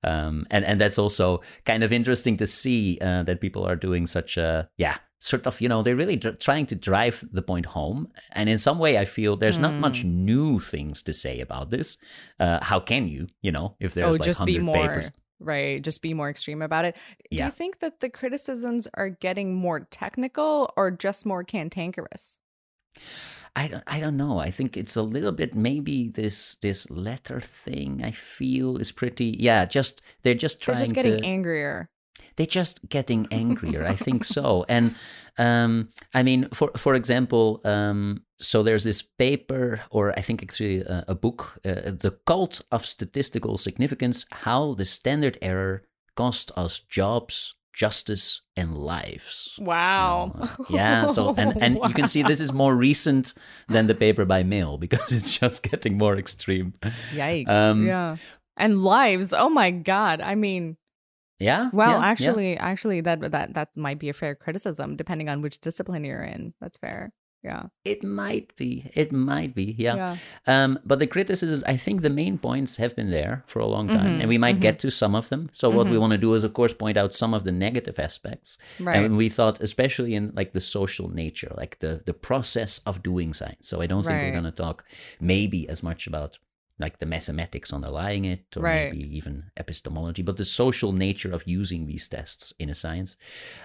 um, 0.05 0.45
and 0.51 0.63
and 0.65 0.79
that's 0.79 0.99
also 0.99 1.41
kind 1.65 1.83
of 1.83 1.91
interesting 1.91 2.37
to 2.37 2.45
see 2.45 2.99
uh, 3.01 3.23
that 3.23 3.41
people 3.41 3.67
are 3.67 3.75
doing 3.75 4.05
such 4.05 4.37
a 4.37 4.69
yeah 4.77 4.97
sort 5.25 5.47
of 5.47 5.59
you 5.59 5.67
know 5.67 5.81
they're 5.81 5.95
really 5.95 6.15
dr- 6.15 6.39
trying 6.39 6.67
to 6.67 6.75
drive 6.75 7.23
the 7.31 7.41
point 7.41 7.65
home 7.65 8.07
and 8.31 8.47
in 8.47 8.59
some 8.59 8.77
way 8.77 8.97
i 8.99 9.05
feel 9.05 9.35
there's 9.35 9.57
mm. 9.57 9.61
not 9.61 9.73
much 9.73 10.03
hmm. 10.03 10.23
new 10.23 10.59
things 10.59 11.01
to 11.01 11.11
say 11.11 11.39
about 11.39 11.71
this 11.71 11.97
uh, 12.39 12.59
how 12.61 12.79
can 12.79 13.07
you 13.07 13.27
you 13.41 13.51
know 13.51 13.75
if 13.79 13.95
there's 13.95 14.07
oh, 14.07 14.11
like 14.11 14.21
just 14.21 14.39
100 14.39 14.59
be 14.59 14.63
more, 14.63 14.75
papers 14.75 15.11
right 15.39 15.83
just 15.83 16.03
be 16.03 16.13
more 16.13 16.29
extreme 16.29 16.61
about 16.61 16.85
it 16.85 16.95
yeah. 17.31 17.43
do 17.43 17.45
you 17.45 17.51
think 17.51 17.79
that 17.79 18.01
the 18.01 18.09
criticisms 18.09 18.87
are 18.93 19.09
getting 19.09 19.55
more 19.55 19.79
technical 19.79 20.71
or 20.77 20.91
just 20.91 21.25
more 21.25 21.43
cantankerous 21.43 22.37
I 23.57 23.69
don't, 23.69 23.83
I 23.87 24.01
don't 24.01 24.17
know. 24.17 24.37
I 24.37 24.51
think 24.51 24.75
it's 24.75 24.97
a 24.97 25.01
little 25.01 25.31
bit 25.31 25.55
maybe 25.55 26.09
this 26.09 26.55
this 26.55 26.91
letter 26.91 27.39
thing. 27.39 28.03
I 28.03 28.11
feel 28.11 28.75
is 28.75 28.91
pretty. 28.91 29.37
Yeah, 29.39 29.63
just 29.63 30.01
they're 30.23 30.33
just 30.33 30.61
trying. 30.61 30.75
They're 30.75 30.85
just 30.87 30.95
getting 30.95 31.21
to, 31.21 31.25
angrier 31.25 31.89
they're 32.35 32.45
just 32.45 32.87
getting 32.89 33.27
angrier. 33.31 33.85
I 33.85 33.95
think 33.95 34.23
so. 34.23 34.65
And 34.67 34.95
um, 35.37 35.89
I 36.13 36.23
mean, 36.23 36.47
for 36.53 36.71
for 36.77 36.95
example, 36.95 37.61
um, 37.65 38.23
so 38.39 38.63
there's 38.63 38.83
this 38.83 39.01
paper, 39.01 39.81
or 39.89 40.17
I 40.17 40.21
think 40.21 40.43
actually 40.43 40.81
a, 40.81 41.05
a 41.09 41.15
book, 41.15 41.59
uh, 41.65 41.91
"The 41.91 42.17
Cult 42.25 42.61
of 42.71 42.85
Statistical 42.85 43.57
Significance: 43.57 44.25
How 44.31 44.73
the 44.73 44.85
Standard 44.85 45.37
Error 45.41 45.83
Cost 46.15 46.51
Us 46.55 46.79
Jobs, 46.79 47.55
Justice, 47.73 48.41
and 48.55 48.77
Lives." 48.77 49.57
Wow. 49.59 50.33
Uh, 50.39 50.47
yeah. 50.69 51.05
So 51.07 51.35
and 51.37 51.57
and 51.61 51.77
wow. 51.77 51.87
you 51.87 51.93
can 51.93 52.07
see 52.07 52.23
this 52.23 52.41
is 52.41 52.53
more 52.53 52.75
recent 52.75 53.33
than 53.67 53.87
the 53.87 53.95
paper 53.95 54.25
by 54.25 54.43
Meehl 54.43 54.79
because 54.79 55.11
it's 55.11 55.37
just 55.37 55.63
getting 55.63 55.97
more 55.97 56.17
extreme. 56.17 56.73
Yikes. 57.13 57.49
Um, 57.49 57.85
yeah. 57.85 58.17
And 58.57 58.79
lives. 58.79 59.33
Oh 59.33 59.49
my 59.49 59.69
god. 59.71 60.21
I 60.21 60.35
mean 60.35 60.77
yeah. 61.39 61.69
Well, 61.73 61.99
yeah, 61.99 62.05
actually, 62.05 62.53
yeah. 62.53 62.65
actually, 62.65 63.01
that 63.01 63.31
that 63.31 63.53
that 63.53 63.77
might 63.77 63.99
be 63.99 64.09
a 64.09 64.13
fair 64.13 64.35
criticism, 64.35 64.95
depending 64.95 65.29
on 65.29 65.41
which 65.41 65.59
discipline 65.59 66.03
you're 66.03 66.23
in. 66.23 66.53
That's 66.61 66.77
fair. 66.77 67.11
Yeah. 67.45 67.65
It 67.85 68.03
might 68.03 68.55
be. 68.55 68.89
It 68.95 69.11
might 69.11 69.53
be. 69.53 69.75
Yeah. 69.77 69.95
yeah. 69.95 70.15
Um, 70.47 70.79
but 70.83 70.97
the 70.97 71.05
criticisms, 71.05 71.63
I 71.65 71.77
think 71.77 72.01
the 72.01 72.09
main 72.09 72.39
points 72.39 72.77
have 72.77 72.95
been 72.95 73.11
there 73.11 73.43
for 73.45 73.59
a 73.59 73.67
long 73.67 73.87
time, 73.87 73.99
mm-hmm, 73.99 74.21
and 74.21 74.29
we 74.29 74.39
might 74.39 74.55
mm-hmm. 74.55 74.61
get 74.61 74.79
to 74.79 74.89
some 74.89 75.13
of 75.13 75.29
them. 75.29 75.49
So 75.51 75.69
mm-hmm. 75.69 75.77
what 75.77 75.85
we 75.85 75.91
mm-hmm. 75.91 76.01
want 76.01 76.11
to 76.11 76.17
do 76.17 76.33
is, 76.33 76.43
of 76.43 76.55
course, 76.55 76.73
point 76.73 76.97
out 76.97 77.13
some 77.13 77.35
of 77.35 77.43
the 77.43 77.51
negative 77.51 77.99
aspects. 77.99 78.57
Right. 78.79 78.97
And 78.97 79.15
we 79.15 79.29
thought, 79.29 79.61
especially 79.61 80.15
in 80.15 80.33
like 80.35 80.53
the 80.53 80.59
social 80.59 81.09
nature, 81.09 81.53
like 81.55 81.77
the 81.79 82.01
the 82.03 82.15
process 82.15 82.79
of 82.87 83.03
doing 83.03 83.31
science. 83.31 83.67
So 83.69 83.79
I 83.79 83.85
don't 83.85 84.01
think 84.01 84.15
right. 84.15 84.23
we're 84.23 84.31
going 84.31 84.45
to 84.45 84.51
talk 84.51 84.83
maybe 85.19 85.69
as 85.69 85.83
much 85.83 86.07
about 86.07 86.39
like 86.79 86.99
the 86.99 87.05
mathematics 87.05 87.71
underlying 87.71 88.25
it, 88.25 88.45
or 88.57 88.63
right. 88.63 88.91
maybe 88.91 89.15
even 89.15 89.51
epistemology, 89.57 90.21
but 90.21 90.37
the 90.37 90.45
social 90.45 90.91
nature 90.91 91.31
of 91.31 91.47
using 91.47 91.87
these 91.87 92.07
tests 92.07 92.53
in 92.59 92.69
a 92.69 92.75
science. 92.75 93.15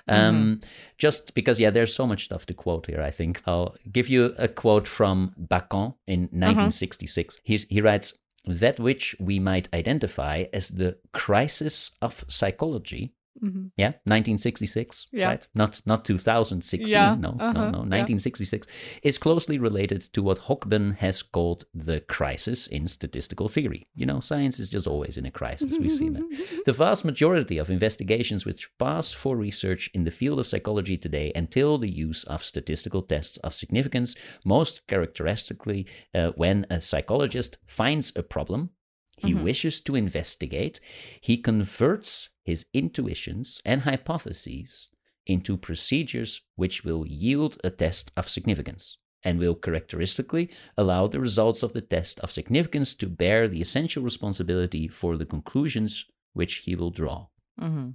Um, 0.07 0.35
mm-hmm. 0.35 0.69
Just 0.99 1.35
because, 1.35 1.59
yeah, 1.59 1.71
there's 1.71 1.95
so 1.95 2.07
much 2.07 2.25
stuff 2.25 2.47
to 2.47 2.55
quote 2.55 2.87
here, 2.87 3.02
I 3.02 3.11
think. 3.11 3.43
I'll 3.47 3.75
give 3.90 4.09
you 4.09 4.35
a 4.38 4.49
quote 4.49 4.87
from 4.87 5.35
Bakan 5.40 5.95
in 6.07 6.21
1966. 6.33 7.35
Uh-huh. 7.35 7.40
He's, 7.45 7.64
he 7.64 7.81
writes, 7.81 8.17
that 8.47 8.81
which 8.81 9.14
we 9.21 9.38
might 9.38 9.69
identify 9.75 10.45
as 10.52 10.71
the 10.71 10.97
crisis 11.12 11.90
of 12.00 12.25
psychology 12.29 13.14
Mm-hmm. 13.43 13.67
Yeah, 13.77 13.93
1966, 14.05 15.07
yeah. 15.13 15.29
right? 15.29 15.49
Not 15.55 15.81
not 15.87 16.05
2016. 16.05 16.89
Yeah. 16.89 17.15
No, 17.15 17.31
uh-huh. 17.31 17.53
no, 17.53 17.61
no. 17.61 17.79
1966 17.79 18.67
yeah. 18.67 19.01
is 19.03 19.19
closely 19.19 19.59
related 19.59 20.03
to 20.13 20.23
what 20.23 20.39
Hogben 20.39 20.97
has 20.97 21.23
called 21.23 21.65
the 21.73 22.01
crisis 22.01 22.67
in 22.67 22.89
statistical 22.89 23.49
theory. 23.49 23.87
You 23.95 24.07
know, 24.07 24.21
science 24.21 24.59
is 24.59 24.69
just 24.69 24.87
always 24.87 25.17
in 25.17 25.27
a 25.27 25.31
crisis. 25.31 25.79
We've 25.79 25.93
seen 25.93 26.15
that. 26.15 26.63
The 26.67 26.73
vast 26.73 27.05
majority 27.05 27.59
of 27.59 27.71
investigations 27.71 28.45
which 28.45 28.71
pass 28.79 29.13
for 29.13 29.37
research 29.37 29.89
in 29.95 30.05
the 30.05 30.11
field 30.11 30.39
of 30.39 30.47
psychology 30.47 30.97
today 30.99 31.33
entail 31.35 31.79
the 31.79 31.89
use 31.89 32.25
of 32.25 32.45
statistical 32.45 33.03
tests 33.03 33.37
of 33.39 33.55
significance, 33.55 34.15
most 34.45 34.87
characteristically 34.87 35.87
uh, 36.15 36.31
when 36.37 36.67
a 36.71 36.81
psychologist 36.81 37.59
finds 37.67 38.13
a 38.17 38.23
problem 38.23 38.71
he 39.21 39.33
mm-hmm. 39.33 39.45
wishes 39.45 39.81
to 39.83 39.97
investigate, 39.97 40.81
he 41.21 41.37
converts 41.37 42.31
his 42.45 42.67
intuitions 42.73 43.61
and 43.65 43.83
hypotheses 43.83 44.89
into 45.27 45.57
procedures 45.57 46.43
which 46.57 46.85
will 46.85 47.07
yield 47.07 47.59
a 47.62 47.71
test 47.71 48.11
of 48.17 48.29
significance 48.29 48.99
and 49.23 49.39
will 49.39 49.55
characteristically 49.55 50.50
allow 50.77 51.07
the 51.07 51.21
results 51.21 51.62
of 51.62 51.73
the 51.73 51.81
test 51.83 52.19
of 52.21 52.33
significance 52.33 52.95
to 52.95 53.07
bear 53.07 53.47
the 53.47 53.61
essential 53.61 54.03
responsibility 54.03 54.89
for 54.89 55.17
the 55.17 55.27
conclusions 55.27 56.07
which 56.33 56.57
he 56.57 56.75
will 56.75 56.91
draw. 56.91 57.27
Mm-hmm. 57.61 57.91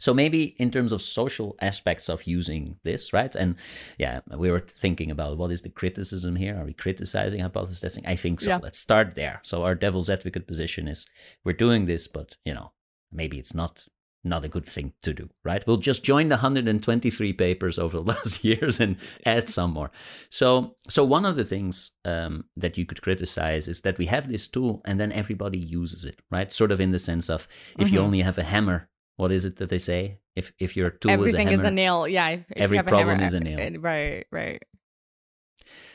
So 0.00 0.12
maybe 0.12 0.56
in 0.58 0.70
terms 0.70 0.90
of 0.90 1.02
social 1.02 1.56
aspects 1.60 2.08
of 2.08 2.24
using 2.24 2.78
this, 2.82 3.12
right? 3.12 3.34
And 3.36 3.54
yeah, 3.98 4.20
we 4.36 4.50
were 4.50 4.60
thinking 4.60 5.10
about 5.10 5.38
what 5.38 5.52
is 5.52 5.62
the 5.62 5.68
criticism 5.68 6.34
here? 6.34 6.56
Are 6.58 6.64
we 6.64 6.72
criticizing 6.72 7.40
hypothesis 7.40 7.80
testing? 7.80 8.06
I 8.06 8.16
think 8.16 8.40
so. 8.40 8.50
Yeah. 8.50 8.58
Let's 8.60 8.78
start 8.78 9.14
there. 9.14 9.40
So 9.44 9.62
our 9.62 9.76
devil's 9.76 10.10
advocate 10.10 10.48
position 10.48 10.88
is 10.88 11.06
we're 11.44 11.52
doing 11.52 11.86
this, 11.86 12.08
but 12.08 12.36
you 12.44 12.54
know, 12.54 12.72
maybe 13.12 13.38
it's 13.38 13.54
not 13.54 13.86
not 14.22 14.44
a 14.44 14.48
good 14.48 14.66
thing 14.66 14.92
to 15.02 15.14
do, 15.14 15.30
right? 15.44 15.66
We'll 15.66 15.78
just 15.78 16.04
join 16.04 16.28
the 16.28 16.36
123 16.36 17.32
papers 17.32 17.78
over 17.78 17.96
the 17.96 18.04
last 18.12 18.44
years 18.44 18.78
and 18.80 18.96
add 19.24 19.48
some 19.48 19.72
more. 19.72 19.90
So, 20.28 20.76
so 20.88 21.04
one 21.04 21.24
of 21.24 21.36
the 21.36 21.44
things 21.44 21.92
um, 22.04 22.44
that 22.56 22.76
you 22.76 22.84
could 22.84 23.00
criticize 23.00 23.66
is 23.66 23.80
that 23.82 23.96
we 23.96 24.06
have 24.06 24.28
this 24.28 24.46
tool 24.46 24.82
and 24.84 25.00
then 25.00 25.12
everybody 25.12 25.58
uses 25.58 26.04
it, 26.04 26.20
right? 26.30 26.52
Sort 26.52 26.70
of 26.70 26.80
in 26.80 26.90
the 26.90 26.98
sense 26.98 27.30
of 27.30 27.48
if 27.78 27.86
mm-hmm. 27.86 27.94
you 27.94 28.00
only 28.00 28.20
have 28.20 28.36
a 28.36 28.42
hammer, 28.42 28.89
what 29.20 29.32
is 29.32 29.44
it 29.44 29.56
that 29.56 29.68
they 29.68 29.78
say? 29.78 30.18
If 30.34 30.52
if 30.58 30.76
your 30.76 30.90
tool 30.90 31.10
everything 31.10 31.48
is 31.48 31.60
a, 31.60 31.62
hammer, 31.62 31.62
is 31.62 31.64
a 31.64 31.70
nail, 31.70 32.08
yeah. 32.08 32.28
If, 32.28 32.40
if 32.50 32.56
every 32.56 32.82
problem 32.82 33.18
hammer, 33.18 33.24
is 33.24 33.34
a 33.34 33.40
nail. 33.40 33.80
Right, 33.80 34.26
right. 34.30 34.62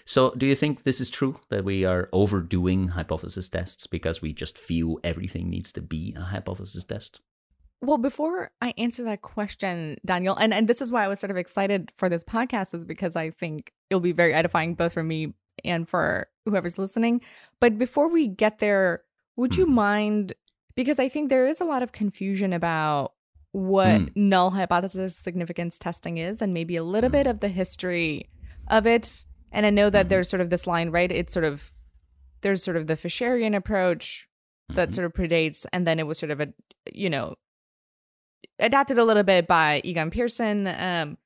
So, 0.05 0.31
do 0.37 0.45
you 0.45 0.55
think 0.55 0.83
this 0.83 1.01
is 1.01 1.09
true 1.09 1.39
that 1.49 1.63
we 1.63 1.83
are 1.83 2.09
overdoing 2.13 2.89
hypothesis 2.89 3.49
tests 3.49 3.87
because 3.87 4.21
we 4.21 4.33
just 4.33 4.57
feel 4.57 4.99
everything 5.03 5.49
needs 5.49 5.73
to 5.73 5.81
be 5.81 6.13
a 6.15 6.21
hypothesis 6.21 6.83
test? 6.83 7.21
Well, 7.81 7.97
before 7.97 8.51
I 8.61 8.73
answer 8.77 9.03
that 9.03 9.23
question, 9.23 9.97
Daniel, 10.05 10.35
and, 10.35 10.53
and 10.53 10.67
this 10.67 10.81
is 10.81 10.91
why 10.91 11.03
I 11.03 11.07
was 11.07 11.19
sort 11.19 11.31
of 11.31 11.37
excited 11.37 11.91
for 11.95 12.07
this 12.07 12.23
podcast, 12.23 12.75
is 12.75 12.83
because 12.83 13.15
I 13.15 13.31
think 13.31 13.73
it'll 13.89 13.99
be 13.99 14.11
very 14.11 14.33
edifying 14.33 14.75
both 14.75 14.93
for 14.93 15.03
me 15.03 15.33
and 15.63 15.89
for 15.89 16.27
whoever's 16.45 16.77
listening. 16.77 17.21
But 17.59 17.79
before 17.79 18.07
we 18.07 18.27
get 18.27 18.59
there, 18.59 19.01
would 19.35 19.55
you 19.55 19.65
hmm. 19.65 19.73
mind? 19.73 20.33
Because 20.75 20.99
I 20.99 21.09
think 21.09 21.29
there 21.29 21.47
is 21.47 21.61
a 21.61 21.65
lot 21.65 21.81
of 21.81 21.91
confusion 21.91 22.53
about 22.53 23.14
what 23.55 23.87
mm. 23.87 24.11
null 24.17 24.49
hypothesis 24.49 25.15
significance 25.15 25.79
testing 25.79 26.17
is 26.17 26.41
and 26.41 26.53
maybe 26.53 26.75
a 26.75 26.83
little 26.83 27.09
mm. 27.09 27.13
bit 27.13 27.25
of 27.25 27.39
the 27.39 27.47
history 27.47 28.29
of 28.67 28.85
it. 28.85 29.23
And 29.49 29.65
I 29.65 29.69
know 29.69 29.89
that 29.89 30.07
mm. 30.07 30.09
there's 30.09 30.27
sort 30.27 30.41
of 30.41 30.49
this 30.49 30.67
line, 30.67 30.89
right? 30.89 31.09
It's 31.09 31.31
sort 31.31 31.45
of, 31.45 31.71
there's 32.41 32.61
sort 32.61 32.75
of 32.75 32.87
the 32.87 32.95
Fisherian 32.97 33.55
approach 33.55 34.27
that 34.69 34.89
mm-hmm. 34.89 34.93
sort 34.93 35.05
of 35.05 35.13
predates, 35.13 35.65
and 35.71 35.87
then 35.87 35.99
it 35.99 36.07
was 36.07 36.19
sort 36.19 36.31
of 36.31 36.41
a, 36.41 36.53
you 36.91 37.09
know, 37.09 37.35
adapted 38.59 38.97
a 38.97 39.05
little 39.05 39.23
bit 39.23 39.47
by 39.47 39.79
Egon 39.85 40.11
Pearson, 40.11 40.67
um, 40.67 41.17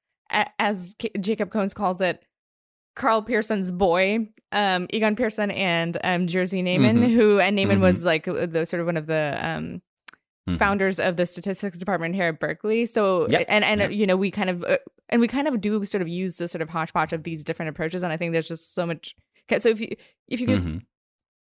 as 0.59 0.95
Jacob 1.19 1.49
Cohns 1.49 1.73
calls 1.73 1.99
it, 1.99 2.23
Karl 2.95 3.23
Pearson's 3.23 3.71
boy, 3.71 4.29
um, 4.51 4.85
Egon 4.91 5.15
Pearson 5.15 5.49
and 5.49 5.97
um, 6.03 6.27
Jerzy 6.27 6.63
Neyman, 6.63 6.99
mm-hmm. 6.99 7.15
who 7.15 7.39
and 7.39 7.57
Neyman 7.57 7.71
mm-hmm. 7.71 7.81
was 7.81 8.05
like 8.05 8.25
the 8.25 8.65
sort 8.65 8.81
of 8.81 8.85
one 8.85 8.97
of 8.97 9.07
the 9.07 9.39
um, 9.41 9.81
mm-hmm. 10.49 10.57
founders 10.57 10.99
of 10.99 11.17
the 11.17 11.25
statistics 11.25 11.77
department 11.77 12.15
here 12.15 12.27
at 12.27 12.39
Berkeley. 12.39 12.85
So 12.85 13.27
yep. 13.27 13.45
and 13.47 13.63
and 13.63 13.81
yep. 13.81 13.91
you 13.91 14.05
know 14.05 14.15
we 14.15 14.31
kind 14.31 14.49
of 14.49 14.63
uh, 14.63 14.77
and 15.09 15.21
we 15.21 15.27
kind 15.27 15.47
of 15.47 15.59
do 15.61 15.83
sort 15.85 16.01
of 16.01 16.07
use 16.07 16.35
this 16.35 16.51
sort 16.51 16.61
of 16.61 16.69
hodgepodge 16.69 17.13
of 17.13 17.23
these 17.23 17.43
different 17.43 17.69
approaches, 17.69 18.03
and 18.03 18.11
I 18.13 18.17
think 18.17 18.31
there's 18.31 18.47
just 18.47 18.73
so 18.73 18.85
much. 18.85 19.15
So 19.59 19.69
if 19.69 19.81
you 19.81 19.95
if 20.27 20.39
you 20.39 20.47
just 20.47 20.65
mm-hmm. 20.65 20.79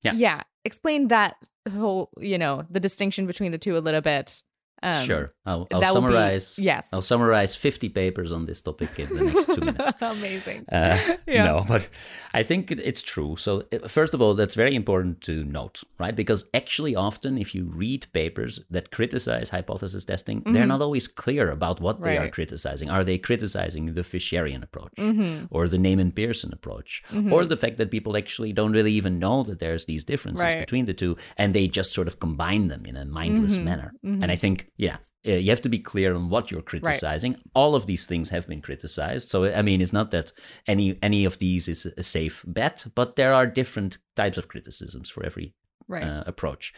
yeah 0.03 0.15
yeah 0.15 0.43
explain 0.65 1.09
that 1.09 1.37
whole 1.73 2.11
you 2.19 2.39
know 2.39 2.65
the 2.71 2.81
distinction 2.81 3.27
between 3.27 3.53
the 3.53 3.59
two 3.59 3.77
a 3.77 3.81
little 3.81 4.01
bit 4.01 4.43
um, 4.83 5.05
sure, 5.05 5.35
I'll, 5.47 5.67
I'll 5.71 5.83
summarize. 5.83 6.57
Be, 6.57 6.65
yes, 6.65 6.89
I'll 6.93 7.03
summarize 7.03 7.55
fifty 7.55 7.89
papers 7.89 8.33
on 8.33 8.47
this 8.47 8.61
topic 8.63 8.99
in 8.99 9.09
the 9.09 9.25
next 9.25 9.47
two 9.47 9.61
minutes. 9.61 9.93
Amazing. 10.01 10.65
Uh, 10.71 11.17
yeah. 11.27 11.45
No, 11.45 11.65
but 11.67 11.89
I 12.35 12.43
think 12.43 12.71
it's 12.71 13.03
true. 13.03 13.37
So 13.37 13.65
uh, 13.73 13.89
first 13.89 14.15
of 14.15 14.21
all, 14.23 14.35
that's 14.35 14.55
very 14.55 14.75
important 14.75 15.21
to 15.23 15.45
note, 15.45 15.83
right? 15.99 16.15
Because 16.15 16.49
actually, 16.55 16.97
often 16.97 17.39
if 17.39 17.55
you 17.55 17.65
read 17.65 18.07
papers 18.13 18.61
that 18.71 18.91
criticize 18.91 19.51
hypothesis 19.51 20.05
testing, 20.05 20.41
mm-hmm. 20.41 20.53
they're 20.53 20.67
not 20.67 20.83
always 20.83 21.07
clear 21.07 21.51
about 21.51 21.81
what 21.81 22.01
right. 22.01 22.11
they 22.11 22.19
are 22.19 22.29
criticizing. 22.29 22.91
Are 22.91 23.05
they 23.05 23.19
criticizing 23.19 23.95
the 23.95 24.03
Fisherian 24.03 24.63
approach, 24.63 24.95
mm-hmm. 24.99 25.47
or 25.51 25.69
the 25.69 25.79
Neyman 25.79 26.15
Pearson 26.15 26.53
approach, 26.53 27.03
mm-hmm. 27.11 27.33
or 27.33 27.45
the 27.45 27.57
fact 27.57 27.77
that 27.77 27.91
people 27.91 28.17
actually 28.17 28.53
don't 28.53 28.73
really 28.73 28.93
even 28.93 29.19
know 29.19 29.43
that 29.45 29.61
there's 29.61 29.85
these 29.87 30.05
differences 30.05 30.43
right. 30.43 30.61
between 30.61 30.87
the 30.87 30.95
two, 30.95 31.17
and 31.37 31.55
they 31.55 31.69
just 31.69 31.93
sort 31.93 32.09
of 32.09 32.19
combine 32.21 32.69
them 32.69 32.85
in 32.85 32.97
a 32.97 33.05
mindless 33.05 33.55
mm-hmm. 33.55 33.65
manner? 33.65 33.95
And 34.03 34.25
I 34.25 34.29
mm-hmm. 34.29 34.41
think 34.41 34.72
yeah 34.87 34.99
uh, 35.27 35.33
you 35.33 35.51
have 35.51 35.63
to 35.63 35.69
be 35.69 35.79
clear 35.79 36.15
on 36.15 36.29
what 36.29 36.51
you're 36.51 36.63
criticizing. 36.63 37.33
Right. 37.33 37.43
All 37.55 37.75
of 37.75 37.87
these 37.87 38.07
things 38.07 38.31
have 38.31 38.49
been 38.49 38.61
criticized, 38.61 39.29
so 39.29 39.45
I 39.45 39.63
mean, 39.63 39.81
it's 39.81 39.93
not 39.93 40.11
that 40.11 40.33
any 40.67 40.99
any 41.03 41.25
of 41.25 41.39
these 41.39 41.69
is 41.69 41.87
a 41.87 42.03
safe 42.03 42.45
bet, 42.47 42.87
but 42.95 43.17
there 43.17 43.33
are 43.33 43.47
different 43.47 43.99
types 44.17 44.39
of 44.39 44.49
criticisms 44.49 45.09
for 45.09 45.25
every 45.25 45.55
right. 45.87 46.03
uh, 46.03 46.25
approach. 46.27 46.75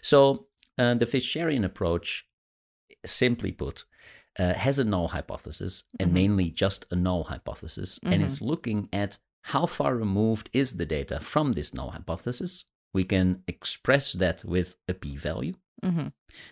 So 0.00 0.46
uh, 0.78 0.94
the 0.94 1.06
Fisherian 1.06 1.64
approach, 1.64 2.26
simply 3.04 3.52
put, 3.52 3.84
uh, 4.38 4.54
has 4.54 4.78
a 4.78 4.84
null 4.84 5.08
hypothesis, 5.08 5.84
and 6.00 6.08
mm-hmm. 6.08 6.14
mainly 6.14 6.50
just 6.50 6.86
a 6.90 6.96
null 6.96 7.24
hypothesis, 7.24 7.98
mm-hmm. 7.98 8.14
and 8.14 8.22
it's 8.22 8.40
looking 8.40 8.88
at 8.92 9.18
how 9.42 9.66
far 9.66 9.96
removed 9.96 10.48
is 10.54 10.76
the 10.78 10.86
data 10.86 11.20
from 11.20 11.52
this 11.52 11.74
null 11.74 11.90
hypothesis. 11.90 12.64
We 12.94 13.04
can 13.04 13.42
express 13.46 14.12
that 14.14 14.44
with 14.44 14.76
a 14.88 14.94
p-value 14.94 15.54
Mm-hmm. 15.84 16.08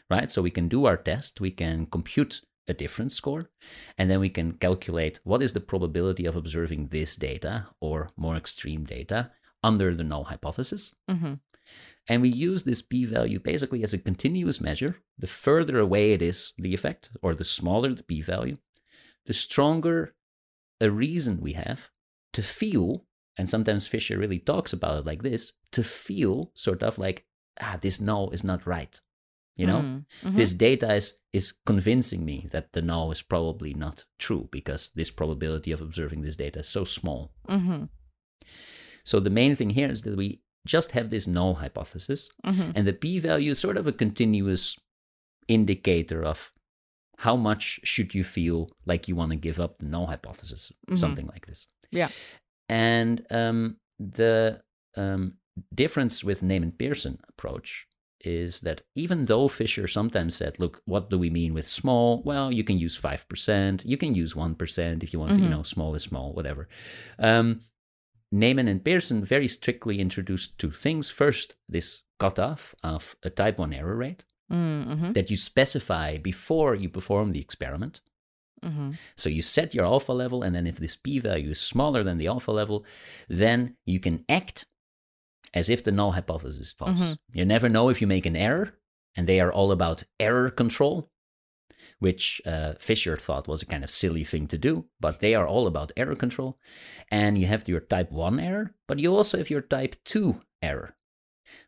Right? 0.09 0.31
So 0.31 0.43
we 0.43 0.51
can 0.51 0.69
do 0.69 0.87
our 0.87 0.97
test, 0.97 1.41
we 1.41 1.51
can 1.51 1.87
compute 1.87 2.43
a 2.69 2.75
difference 2.75 3.15
score, 3.15 3.51
and 3.99 4.11
then 4.11 4.21
we 4.21 4.29
can 4.29 4.53
calculate 4.53 5.21
what 5.25 5.43
is 5.43 5.53
the 5.53 5.61
probability 5.61 6.27
of 6.27 6.37
observing 6.37 6.89
this 6.89 7.17
data 7.17 7.67
or 7.81 8.11
more 8.17 8.37
extreme 8.37 8.85
data 8.85 9.31
under 9.63 9.95
the 9.95 10.05
null 10.05 10.25
hypothesis. 10.25 10.95
Mm-hmm. 11.11 11.35
And 12.09 12.23
we 12.23 12.29
use 12.29 12.65
this 12.65 12.83
p 12.83 13.05
value 13.05 13.39
basically 13.39 13.83
as 13.83 13.93
a 13.93 13.99
continuous 13.99 14.61
measure. 14.61 14.97
The 15.19 15.27
further 15.27 15.79
away 15.79 16.13
it 16.13 16.23
is, 16.23 16.53
the 16.59 16.75
effect, 16.75 17.11
or 17.23 17.35
the 17.35 17.45
smaller 17.45 17.95
the 17.95 18.03
p 18.03 18.23
value, 18.23 18.57
the 19.27 19.35
stronger 19.35 20.15
a 20.81 20.91
reason 20.91 21.41
we 21.41 21.53
have 21.53 21.91
to 22.33 22.43
feel, 22.43 23.05
and 23.37 23.49
sometimes 23.49 23.87
Fisher 23.87 24.19
really 24.19 24.39
talks 24.39 24.73
about 24.73 24.99
it 24.99 25.07
like 25.07 25.23
this, 25.23 25.53
to 25.73 25.83
feel 25.83 26.51
sort 26.55 26.83
of 26.83 26.99
like, 26.99 27.27
ah, 27.61 27.79
this 27.81 28.01
null 28.01 28.31
is 28.31 28.43
not 28.43 28.67
right. 28.67 29.01
You 29.57 29.67
know, 29.67 29.81
mm-hmm. 29.81 30.29
mm-hmm. 30.29 30.37
this 30.37 30.55
data 30.55 30.95
is 30.95 31.19
is 31.33 31.55
convincing 31.67 32.25
me 32.25 32.49
that 32.51 32.73
the 32.73 32.81
null 32.81 33.13
is 33.13 33.23
probably 33.23 33.75
not 33.75 34.05
true 34.19 34.49
because 34.51 34.91
this 34.95 35.11
probability 35.11 35.71
of 35.71 35.81
observing 35.81 36.23
this 36.23 36.37
data 36.37 36.61
is 36.61 36.69
so 36.69 36.85
small. 36.85 37.33
Mm-hmm. 37.49 37.85
So 39.05 39.21
the 39.21 39.31
main 39.31 39.55
thing 39.55 39.71
here 39.71 39.91
is 39.91 40.03
that 40.03 40.17
we 40.17 40.41
just 40.67 40.93
have 40.93 41.11
this 41.11 41.27
null 41.27 41.55
hypothesis, 41.55 42.31
mm-hmm. 42.45 42.71
and 42.75 42.87
the 42.87 42.93
p-value 42.93 43.51
is 43.51 43.59
sort 43.59 43.77
of 43.77 43.87
a 43.87 43.93
continuous 43.93 44.79
indicator 45.49 46.25
of 46.25 46.53
how 47.19 47.37
much 47.37 47.81
should 47.83 48.15
you 48.15 48.25
feel 48.25 48.71
like 48.87 49.09
you 49.09 49.17
want 49.17 49.31
to 49.31 49.37
give 49.37 49.61
up 49.61 49.79
the 49.79 49.87
null 49.87 50.07
hypothesis, 50.07 50.73
mm-hmm. 50.87 50.97
something 50.97 51.27
like 51.27 51.47
this. 51.47 51.67
Yeah, 51.91 52.09
and 52.69 53.27
um, 53.31 53.77
the 53.99 54.63
um, 54.97 55.35
difference 55.75 56.25
with 56.25 56.43
Neyman 56.43 56.79
Pearson 56.79 57.19
approach 57.29 57.87
is 58.21 58.61
that 58.61 58.83
even 58.95 59.25
though 59.25 59.49
Fisher 59.49 59.87
sometimes 59.87 60.37
said, 60.37 60.59
look, 60.59 60.83
what 60.85 61.11
do 61.11 61.19
we 61.19 61.31
mean 61.31 61.55
with 61.55 61.69
small? 61.69 62.23
Well, 62.23 62.53
you 62.53 62.65
can 62.65 62.79
use 62.79 63.01
5%, 63.01 63.85
you 63.85 63.97
can 63.97 64.15
use 64.15 64.35
1% 64.35 65.03
if 65.03 65.13
you 65.13 65.19
want 65.19 65.33
mm-hmm. 65.33 65.43
to, 65.43 65.49
you 65.49 65.55
know, 65.55 65.63
small 65.63 65.95
is 65.95 66.03
small, 66.03 66.33
whatever. 66.33 66.69
Um, 67.19 67.63
Neyman 68.33 68.69
and 68.69 68.85
Pearson 68.85 69.25
very 69.25 69.49
strictly 69.49 70.01
introduced 70.01 70.59
two 70.59 70.71
things. 70.71 71.11
First, 71.11 71.57
this 71.69 72.03
cutoff 72.19 72.75
of 72.83 73.17
a 73.23 73.31
type 73.31 73.59
1 73.59 73.73
error 73.73 73.97
rate 73.97 74.25
mm-hmm. 74.51 75.13
that 75.13 75.31
you 75.31 75.37
specify 75.37 76.19
before 76.19 76.75
you 76.75 76.89
perform 76.89 77.33
the 77.33 77.41
experiment. 77.41 78.01
Mm-hmm. 78.65 78.91
So 79.17 79.29
you 79.31 79.43
set 79.43 79.75
your 79.75 79.87
alpha 79.87 80.13
level, 80.13 80.43
and 80.43 80.55
then 80.55 80.67
if 80.67 80.77
this 80.77 80.97
p 80.97 81.19
value 81.19 81.51
is 81.51 81.61
smaller 81.61 82.03
than 82.03 82.19
the 82.19 82.27
alpha 82.27 82.51
level, 82.53 82.85
then 83.29 83.77
you 83.87 84.01
can 84.01 84.25
act 84.29 84.67
as 85.55 85.69
if 85.69 85.83
the 85.83 85.93
null 85.93 86.13
hypothesis 86.13 86.61
is 86.61 86.73
false. 86.73 86.99
Mm-hmm. 86.99 87.13
You 87.33 87.45
never 87.45 87.69
know 87.69 87.89
if 87.89 88.01
you 88.01 88.07
make 88.07 88.27
an 88.27 88.37
error, 88.37 88.75
and 89.17 89.27
they 89.27 89.41
are 89.41 89.53
all 89.53 89.73
about 89.73 90.05
error 90.19 90.51
control, 90.51 91.11
which 91.99 92.41
uh, 92.47 92.75
Fisher 92.79 93.17
thought 93.17 93.49
was 93.49 93.63
a 93.63 93.67
kind 93.67 93.85
of 93.85 93.91
silly 93.91 94.25
thing 94.25 94.47
to 94.49 94.59
do, 94.59 94.87
but 95.01 95.21
they 95.21 95.35
are 95.35 95.47
all 95.47 95.67
about 95.67 95.93
error 95.97 96.15
control. 96.15 96.59
And 97.11 97.39
you 97.39 97.47
have 97.47 97.69
your 97.69 97.81
type 97.81 98.11
1 98.13 98.41
error, 98.41 98.75
but 98.87 98.99
you 98.99 99.15
also 99.15 99.39
have 99.39 99.51
your 99.51 99.63
type 99.63 99.97
2 100.05 100.41
error. 100.63 100.97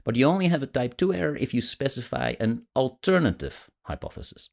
But 0.04 0.16
you 0.16 0.26
only 0.26 0.48
have 0.48 0.62
a 0.62 0.66
type 0.66 0.96
2 0.96 1.12
error 1.12 1.36
if 1.36 1.52
you 1.52 1.60
specify 1.60 2.34
an 2.38 2.66
alternative 2.76 3.68
hypothesis. 3.82 4.50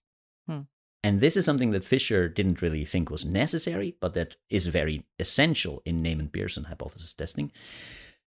Hmm. 0.47 0.61
And 1.03 1.21
this 1.21 1.37
is 1.37 1.45
something 1.45 1.71
that 1.71 1.85
Fisher 1.85 2.27
didn't 2.27 2.61
really 2.61 2.83
think 2.83 3.09
was 3.09 3.25
necessary, 3.25 3.95
but 4.01 4.15
that 4.15 4.35
is 4.49 4.65
very 4.65 5.05
essential 5.19 5.81
in 5.85 6.03
Neyman 6.03 6.31
Pearson 6.31 6.65
hypothesis 6.65 7.13
testing. 7.13 7.51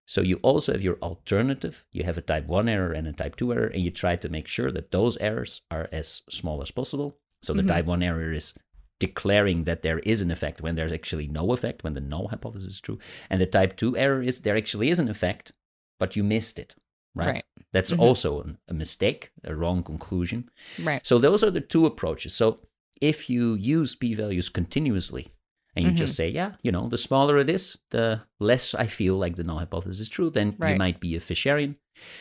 So 0.05 0.21
you 0.21 0.37
also 0.37 0.73
have 0.73 0.83
your 0.83 0.97
alternative. 1.01 1.85
You 1.91 2.03
have 2.03 2.17
a 2.17 2.21
type 2.21 2.45
1 2.45 2.67
error 2.67 2.91
and 2.91 3.07
a 3.07 3.13
type 3.13 3.35
2 3.35 3.53
error, 3.53 3.67
and 3.67 3.81
you 3.81 3.91
try 3.91 4.15
to 4.17 4.29
make 4.29 4.47
sure 4.47 4.71
that 4.71 4.91
those 4.91 5.17
errors 5.17 5.61
are 5.71 5.87
as 5.91 6.23
small 6.29 6.61
as 6.61 6.71
possible. 6.71 7.17
So 7.41 7.53
the 7.53 7.61
mm-hmm. 7.61 7.69
type 7.69 7.85
1 7.85 8.03
error 8.03 8.33
is 8.33 8.53
declaring 8.99 9.63
that 9.65 9.83
there 9.83 9.99
is 9.99 10.21
an 10.21 10.31
effect 10.31 10.61
when 10.61 10.75
there's 10.75 10.91
actually 10.91 11.27
no 11.27 11.51
effect, 11.51 11.83
when 11.83 11.93
the 11.93 12.01
null 12.01 12.27
hypothesis 12.27 12.73
is 12.73 12.81
true. 12.81 12.99
And 13.29 13.39
the 13.39 13.45
type 13.45 13.75
2 13.77 13.97
error 13.97 14.21
is 14.21 14.41
there 14.41 14.57
actually 14.57 14.89
is 14.89 14.99
an 14.99 15.09
effect, 15.09 15.51
but 15.99 16.15
you 16.15 16.23
missed 16.23 16.59
it. 16.59 16.75
Right. 17.15 17.27
right. 17.27 17.43
That's 17.71 17.91
mm-hmm. 17.91 18.01
also 18.01 18.55
a 18.67 18.73
mistake, 18.73 19.31
a 19.43 19.55
wrong 19.55 19.83
conclusion. 19.83 20.49
Right. 20.81 21.05
So 21.05 21.19
those 21.19 21.43
are 21.43 21.51
the 21.51 21.61
two 21.61 21.85
approaches. 21.85 22.33
So 22.33 22.59
if 23.01 23.29
you 23.29 23.55
use 23.55 23.95
p 23.95 24.13
values 24.13 24.49
continuously 24.49 25.27
and 25.75 25.85
you 25.85 25.91
mm-hmm. 25.91 25.97
just 25.97 26.15
say, 26.15 26.29
yeah, 26.29 26.53
you 26.61 26.71
know, 26.71 26.87
the 26.87 26.97
smaller 26.97 27.37
it 27.39 27.49
is, 27.49 27.77
the 27.91 28.21
less 28.39 28.75
I 28.75 28.87
feel 28.87 29.15
like 29.15 29.35
the 29.35 29.43
null 29.43 29.59
hypothesis 29.59 30.01
is 30.01 30.09
true. 30.09 30.29
Then 30.29 30.55
right. 30.57 30.71
you 30.71 30.77
might 30.77 30.99
be 30.99 31.15
a 31.15 31.19
Fisherian. 31.19 31.75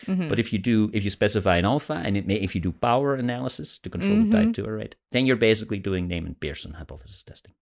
Mm-hmm. 0.07 0.29
But 0.29 0.38
if 0.38 0.53
you 0.53 0.59
do, 0.59 0.91
if 0.93 1.05
you 1.05 1.11
specify 1.11 1.57
an 1.57 1.65
alpha, 1.65 2.01
and 2.05 2.17
it 2.17 2.27
may, 2.27 2.35
if 2.35 2.55
you 2.55 2.61
do 2.61 2.73
power 2.73 3.15
analysis 3.15 3.79
to 3.79 3.91
control 3.91 4.17
mm-hmm. 4.17 4.31
the 4.31 4.37
type 4.37 4.45
mm-hmm. 4.45 4.53
two 4.53 4.67
rate, 4.67 4.97
then 5.12 5.27
you're 5.27 5.37
basically 5.37 5.79
doing 5.79 6.09
Neyman 6.09 6.38
Pearson 6.38 6.73
hypothesis 6.73 7.23
testing. 7.23 7.53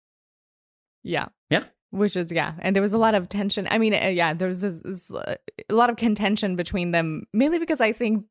Yeah. 1.02 1.28
Yeah. 1.50 1.64
Which 1.92 2.16
is 2.16 2.30
yeah, 2.30 2.54
and 2.60 2.76
there 2.76 2.82
was 2.82 2.92
a 2.92 2.98
lot 2.98 3.16
of 3.16 3.28
tension. 3.28 3.66
I 3.68 3.78
mean, 3.78 3.92
uh, 3.94 4.06
yeah, 4.06 4.32
there 4.32 4.46
was 4.46 4.62
a, 4.62 5.36
a 5.68 5.74
lot 5.74 5.90
of 5.90 5.96
contention 5.96 6.54
between 6.54 6.92
them, 6.92 7.26
mainly 7.32 7.58
because 7.58 7.80
I 7.80 7.92
think 7.92 8.26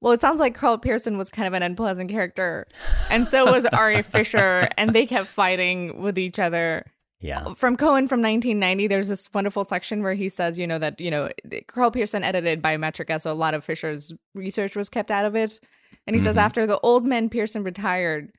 well, 0.00 0.12
it 0.12 0.20
sounds 0.20 0.40
like 0.40 0.54
Karl 0.54 0.78
Pearson 0.78 1.18
was 1.18 1.30
kind 1.30 1.46
of 1.46 1.54
an 1.54 1.62
unpleasant 1.62 2.10
character, 2.10 2.66
and 3.10 3.26
so 3.28 3.50
was 3.50 3.66
R.A. 3.72 4.02
Fisher, 4.02 4.68
and 4.76 4.92
they 4.92 5.06
kept 5.06 5.26
fighting 5.26 6.00
with 6.00 6.18
each 6.18 6.38
other. 6.38 6.86
Yeah. 7.20 7.52
From 7.52 7.76
Cohen 7.76 8.08
from 8.08 8.22
1990, 8.22 8.86
there's 8.86 9.08
this 9.08 9.28
wonderful 9.34 9.64
section 9.64 10.02
where 10.02 10.14
he 10.14 10.30
says, 10.30 10.58
you 10.58 10.66
know, 10.66 10.78
that, 10.78 10.98
you 11.00 11.10
know, 11.10 11.28
Karl 11.66 11.90
Pearson 11.90 12.24
edited 12.24 12.62
Biometrika, 12.62 13.20
so 13.20 13.30
a 13.30 13.34
lot 13.34 13.52
of 13.52 13.62
Fisher's 13.62 14.12
research 14.34 14.74
was 14.74 14.88
kept 14.88 15.10
out 15.10 15.26
of 15.26 15.36
it. 15.36 15.60
And 16.06 16.16
he 16.16 16.20
mm-hmm. 16.20 16.28
says, 16.28 16.38
after 16.38 16.66
the 16.66 16.80
old 16.80 17.04
men 17.04 17.28
Pearson 17.28 17.62
retired, 17.62 18.32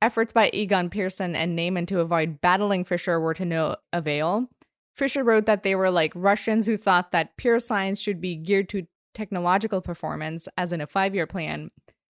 efforts 0.00 0.32
by 0.32 0.50
Egon 0.52 0.88
Pearson 0.90 1.36
and 1.36 1.58
Neyman 1.58 1.86
to 1.88 2.00
avoid 2.00 2.40
battling 2.40 2.84
Fisher 2.84 3.20
were 3.20 3.34
to 3.34 3.44
no 3.44 3.76
avail. 3.92 4.48
Fisher 4.94 5.24
wrote 5.24 5.46
that 5.46 5.62
they 5.62 5.74
were 5.74 5.90
like 5.90 6.12
Russians 6.14 6.66
who 6.66 6.76
thought 6.76 7.12
that 7.12 7.36
pure 7.36 7.58
science 7.58 8.00
should 8.00 8.20
be 8.20 8.36
geared 8.36 8.68
to 8.70 8.86
technological 9.14 9.80
performance, 9.80 10.48
as 10.56 10.72
in 10.72 10.80
a 10.80 10.86
five 10.86 11.14
year 11.14 11.26
plan. 11.26 11.70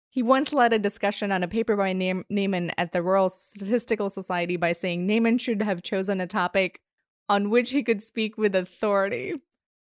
He 0.09 0.23
once 0.23 0.53
led 0.53 0.71
a 0.71 0.79
discussion 0.79 1.31
on 1.31 1.43
a 1.43 1.47
paper 1.47 1.75
by 1.75 1.93
Neyman 1.93 2.71
at 2.77 2.93
the 2.93 3.01
Royal 3.01 3.27
Statistical 3.27 4.09
Society 4.09 4.55
by 4.55 4.71
saying 4.71 5.07
Neyman 5.07 5.41
should 5.41 5.61
have 5.61 5.83
chosen 5.83 6.21
a 6.21 6.27
topic 6.27 6.79
on 7.27 7.49
which 7.49 7.71
he 7.71 7.83
could 7.83 8.01
speak 8.01 8.37
with 8.37 8.55
authority. 8.55 9.35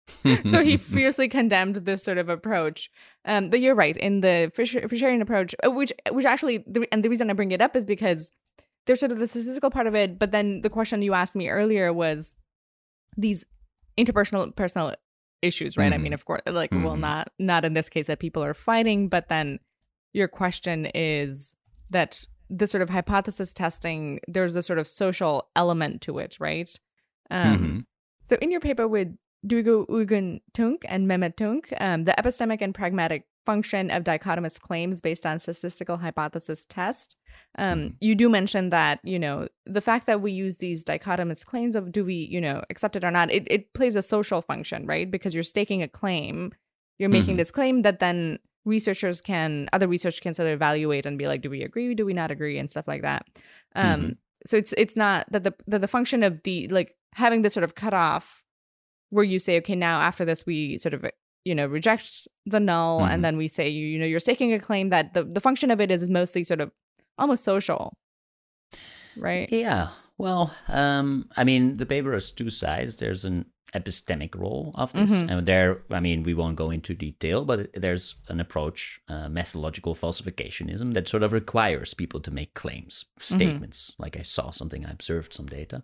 so 0.50 0.62
he 0.62 0.76
fiercely 0.76 1.28
condemned 1.28 1.76
this 1.76 2.02
sort 2.02 2.18
of 2.18 2.28
approach. 2.28 2.90
Um, 3.24 3.50
but 3.50 3.60
you're 3.60 3.74
right 3.74 3.96
in 3.96 4.20
the 4.20 4.52
Fisherian 4.54 5.22
approach, 5.22 5.54
uh, 5.64 5.70
which 5.70 5.92
which 6.10 6.24
actually, 6.24 6.64
the, 6.66 6.86
and 6.92 7.02
the 7.02 7.08
reason 7.08 7.30
I 7.30 7.34
bring 7.34 7.52
it 7.52 7.60
up 7.60 7.76
is 7.76 7.84
because 7.84 8.30
there's 8.86 9.00
sort 9.00 9.12
of 9.12 9.18
the 9.18 9.28
statistical 9.28 9.70
part 9.70 9.86
of 9.86 9.94
it. 9.94 10.18
But 10.18 10.32
then 10.32 10.62
the 10.62 10.70
question 10.70 11.02
you 11.02 11.14
asked 11.14 11.36
me 11.36 11.48
earlier 11.48 11.92
was 11.92 12.34
these 13.16 13.44
interpersonal 13.98 14.54
personal 14.54 14.94
issues, 15.42 15.76
right? 15.76 15.86
Mm-hmm. 15.86 15.94
I 15.94 15.98
mean, 15.98 16.12
of 16.12 16.24
course, 16.24 16.42
like, 16.46 16.70
mm-hmm. 16.70 16.84
well, 16.84 16.96
not 16.96 17.30
not 17.38 17.64
in 17.64 17.72
this 17.72 17.88
case 17.88 18.06
that 18.06 18.18
people 18.18 18.42
are 18.42 18.54
fighting, 18.54 19.08
but 19.08 19.28
then 19.28 19.58
your 20.12 20.28
question 20.28 20.86
is 20.94 21.54
that 21.90 22.24
the 22.50 22.66
sort 22.66 22.82
of 22.82 22.90
hypothesis 22.90 23.52
testing, 23.52 24.20
there's 24.26 24.56
a 24.56 24.62
sort 24.62 24.78
of 24.78 24.86
social 24.86 25.48
element 25.54 26.00
to 26.02 26.18
it, 26.18 26.36
right? 26.40 26.70
Um, 27.30 27.58
mm-hmm. 27.58 27.78
So 28.24 28.36
in 28.40 28.50
your 28.50 28.60
paper 28.60 28.88
with 28.88 29.08
Duygu 29.46 29.86
Uygun 29.88 30.40
Tunç 30.52 30.82
and 30.86 31.08
Mehmet 31.08 31.36
Tunç, 31.36 31.72
um, 31.80 32.04
the 32.04 32.14
epistemic 32.18 32.60
and 32.60 32.74
pragmatic 32.74 33.24
function 33.46 33.90
of 33.90 34.04
dichotomous 34.04 34.60
claims 34.60 35.00
based 35.00 35.24
on 35.24 35.38
statistical 35.38 35.96
hypothesis 35.96 36.66
test. 36.66 37.16
Um, 37.56 37.78
mm-hmm. 37.78 37.94
you 38.00 38.14
do 38.14 38.28
mention 38.28 38.70
that, 38.70 39.00
you 39.04 39.18
know, 39.18 39.48
the 39.64 39.80
fact 39.80 40.06
that 40.06 40.20
we 40.20 40.32
use 40.32 40.58
these 40.58 40.84
dichotomous 40.84 41.46
claims 41.46 41.74
of 41.74 41.90
do 41.90 42.04
we, 42.04 42.14
you 42.14 42.40
know, 42.40 42.62
accept 42.68 42.96
it 42.96 43.04
or 43.04 43.10
not, 43.10 43.30
it, 43.30 43.44
it 43.46 43.72
plays 43.72 43.96
a 43.96 44.02
social 44.02 44.42
function, 44.42 44.86
right? 44.86 45.10
Because 45.10 45.32
you're 45.34 45.42
staking 45.42 45.82
a 45.82 45.88
claim, 45.88 46.52
you're 46.98 47.08
making 47.08 47.28
mm-hmm. 47.28 47.36
this 47.36 47.50
claim 47.50 47.82
that 47.82 48.00
then 48.00 48.38
researchers 48.66 49.22
can, 49.22 49.68
other 49.72 49.88
researchers 49.88 50.20
can 50.20 50.34
sort 50.34 50.48
of 50.48 50.52
evaluate 50.52 51.06
and 51.06 51.16
be 51.16 51.26
like, 51.26 51.40
do 51.40 51.48
we 51.48 51.62
agree, 51.62 51.94
do 51.94 52.04
we 52.04 52.12
not 52.12 52.30
agree, 52.30 52.58
and 52.58 52.70
stuff 52.70 52.86
like 52.86 53.00
that. 53.00 53.24
Um, 53.74 54.00
mm-hmm. 54.00 54.12
So 54.46 54.56
it's 54.56 54.72
it's 54.76 54.94
not 54.94 55.26
that 55.32 55.44
the 55.44 55.54
that 55.66 55.80
the 55.80 55.88
function 55.88 56.22
of 56.22 56.42
the 56.44 56.68
like 56.68 56.96
having 57.14 57.42
this 57.42 57.54
sort 57.54 57.64
of 57.64 57.74
cutoff 57.74 58.42
where 59.10 59.24
you 59.24 59.38
say, 59.38 59.56
okay, 59.58 59.76
now 59.76 60.00
after 60.00 60.24
this, 60.24 60.44
we 60.46 60.78
sort 60.78 60.94
of 60.94 61.04
you 61.44 61.54
know 61.54 61.66
reject 61.66 62.28
the 62.46 62.60
null 62.60 63.00
mm-hmm. 63.00 63.10
and 63.10 63.24
then 63.24 63.36
we 63.36 63.48
say 63.48 63.68
you 63.68 63.86
you 63.86 63.98
know 63.98 64.04
you're 64.04 64.20
staking 64.20 64.52
a 64.52 64.58
claim 64.58 64.90
that 64.90 65.14
the, 65.14 65.24
the 65.24 65.40
function 65.40 65.70
of 65.70 65.80
it 65.80 65.90
is 65.90 66.08
mostly 66.08 66.44
sort 66.44 66.60
of 66.60 66.70
almost 67.16 67.44
social. 67.44 67.94
Right? 69.16 69.48
Yeah. 69.50 69.88
Well 70.18 70.52
um 70.66 71.28
i 71.36 71.44
mean 71.44 71.76
the 71.76 71.86
paper 71.86 72.12
has 72.12 72.32
two 72.32 72.50
sides 72.50 72.96
there's 72.96 73.24
an 73.24 73.46
epistemic 73.74 74.34
role 74.34 74.72
of 74.74 74.92
this. 74.92 75.12
Mm-hmm. 75.12 75.28
And 75.28 75.46
there, 75.46 75.82
I 75.90 76.00
mean, 76.00 76.22
we 76.22 76.34
won't 76.34 76.56
go 76.56 76.70
into 76.70 76.94
detail, 76.94 77.44
but 77.44 77.70
there's 77.74 78.16
an 78.28 78.40
approach, 78.40 79.00
uh, 79.08 79.28
methodological 79.28 79.94
falsificationism, 79.94 80.94
that 80.94 81.08
sort 81.08 81.22
of 81.22 81.32
requires 81.32 81.94
people 81.94 82.20
to 82.20 82.30
make 82.30 82.54
claims, 82.54 83.04
mm-hmm. 83.04 83.36
statements, 83.36 83.90
mm-hmm. 83.90 84.02
like 84.02 84.16
I 84.16 84.22
saw 84.22 84.50
something, 84.50 84.86
I 84.86 84.90
observed 84.90 85.34
some 85.34 85.46
data. 85.46 85.82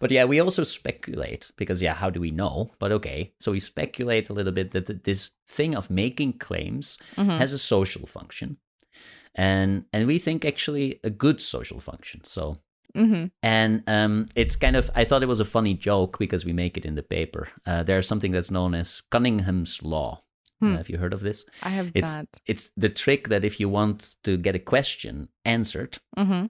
But 0.00 0.10
yeah, 0.10 0.24
we 0.24 0.40
also 0.40 0.62
speculate 0.62 1.50
because, 1.56 1.82
yeah, 1.82 1.94
how 1.94 2.10
do 2.10 2.20
we 2.20 2.30
know? 2.30 2.70
But 2.78 2.92
okay, 2.92 3.34
so 3.38 3.52
we 3.52 3.60
speculate 3.60 4.30
a 4.30 4.32
little 4.32 4.52
bit 4.52 4.70
that 4.70 5.04
this 5.04 5.30
thing 5.46 5.74
of 5.74 5.90
making 5.90 6.38
claims 6.38 6.98
mm-hmm. 7.16 7.30
has 7.30 7.52
a 7.52 7.58
social 7.58 8.06
function. 8.06 8.56
And, 9.34 9.84
and 9.92 10.06
we 10.06 10.18
think 10.18 10.44
actually 10.44 10.98
a 11.04 11.10
good 11.10 11.40
social 11.40 11.78
function. 11.80 12.24
So 12.24 12.56
Mm-hmm. 12.96 13.26
And 13.42 13.82
um, 13.86 14.28
it's 14.34 14.56
kind 14.56 14.76
of, 14.76 14.90
I 14.94 15.04
thought 15.04 15.22
it 15.22 15.28
was 15.28 15.40
a 15.40 15.44
funny 15.44 15.74
joke 15.74 16.18
because 16.18 16.44
we 16.44 16.52
make 16.52 16.76
it 16.76 16.84
in 16.84 16.94
the 16.94 17.02
paper. 17.02 17.48
Uh, 17.66 17.82
there's 17.82 18.08
something 18.08 18.32
that's 18.32 18.50
known 18.50 18.74
as 18.74 19.02
Cunningham's 19.10 19.82
Law. 19.82 20.22
Hmm. 20.60 20.74
Uh, 20.74 20.76
have 20.78 20.88
you 20.88 20.98
heard 20.98 21.12
of 21.12 21.20
this? 21.20 21.46
I 21.62 21.68
have 21.68 21.92
it's, 21.94 22.16
not. 22.16 22.26
It's 22.46 22.70
the 22.76 22.88
trick 22.88 23.28
that 23.28 23.44
if 23.44 23.60
you 23.60 23.68
want 23.68 24.16
to 24.24 24.36
get 24.36 24.56
a 24.56 24.58
question 24.58 25.28
answered, 25.44 25.98
mm-hmm. 26.16 26.46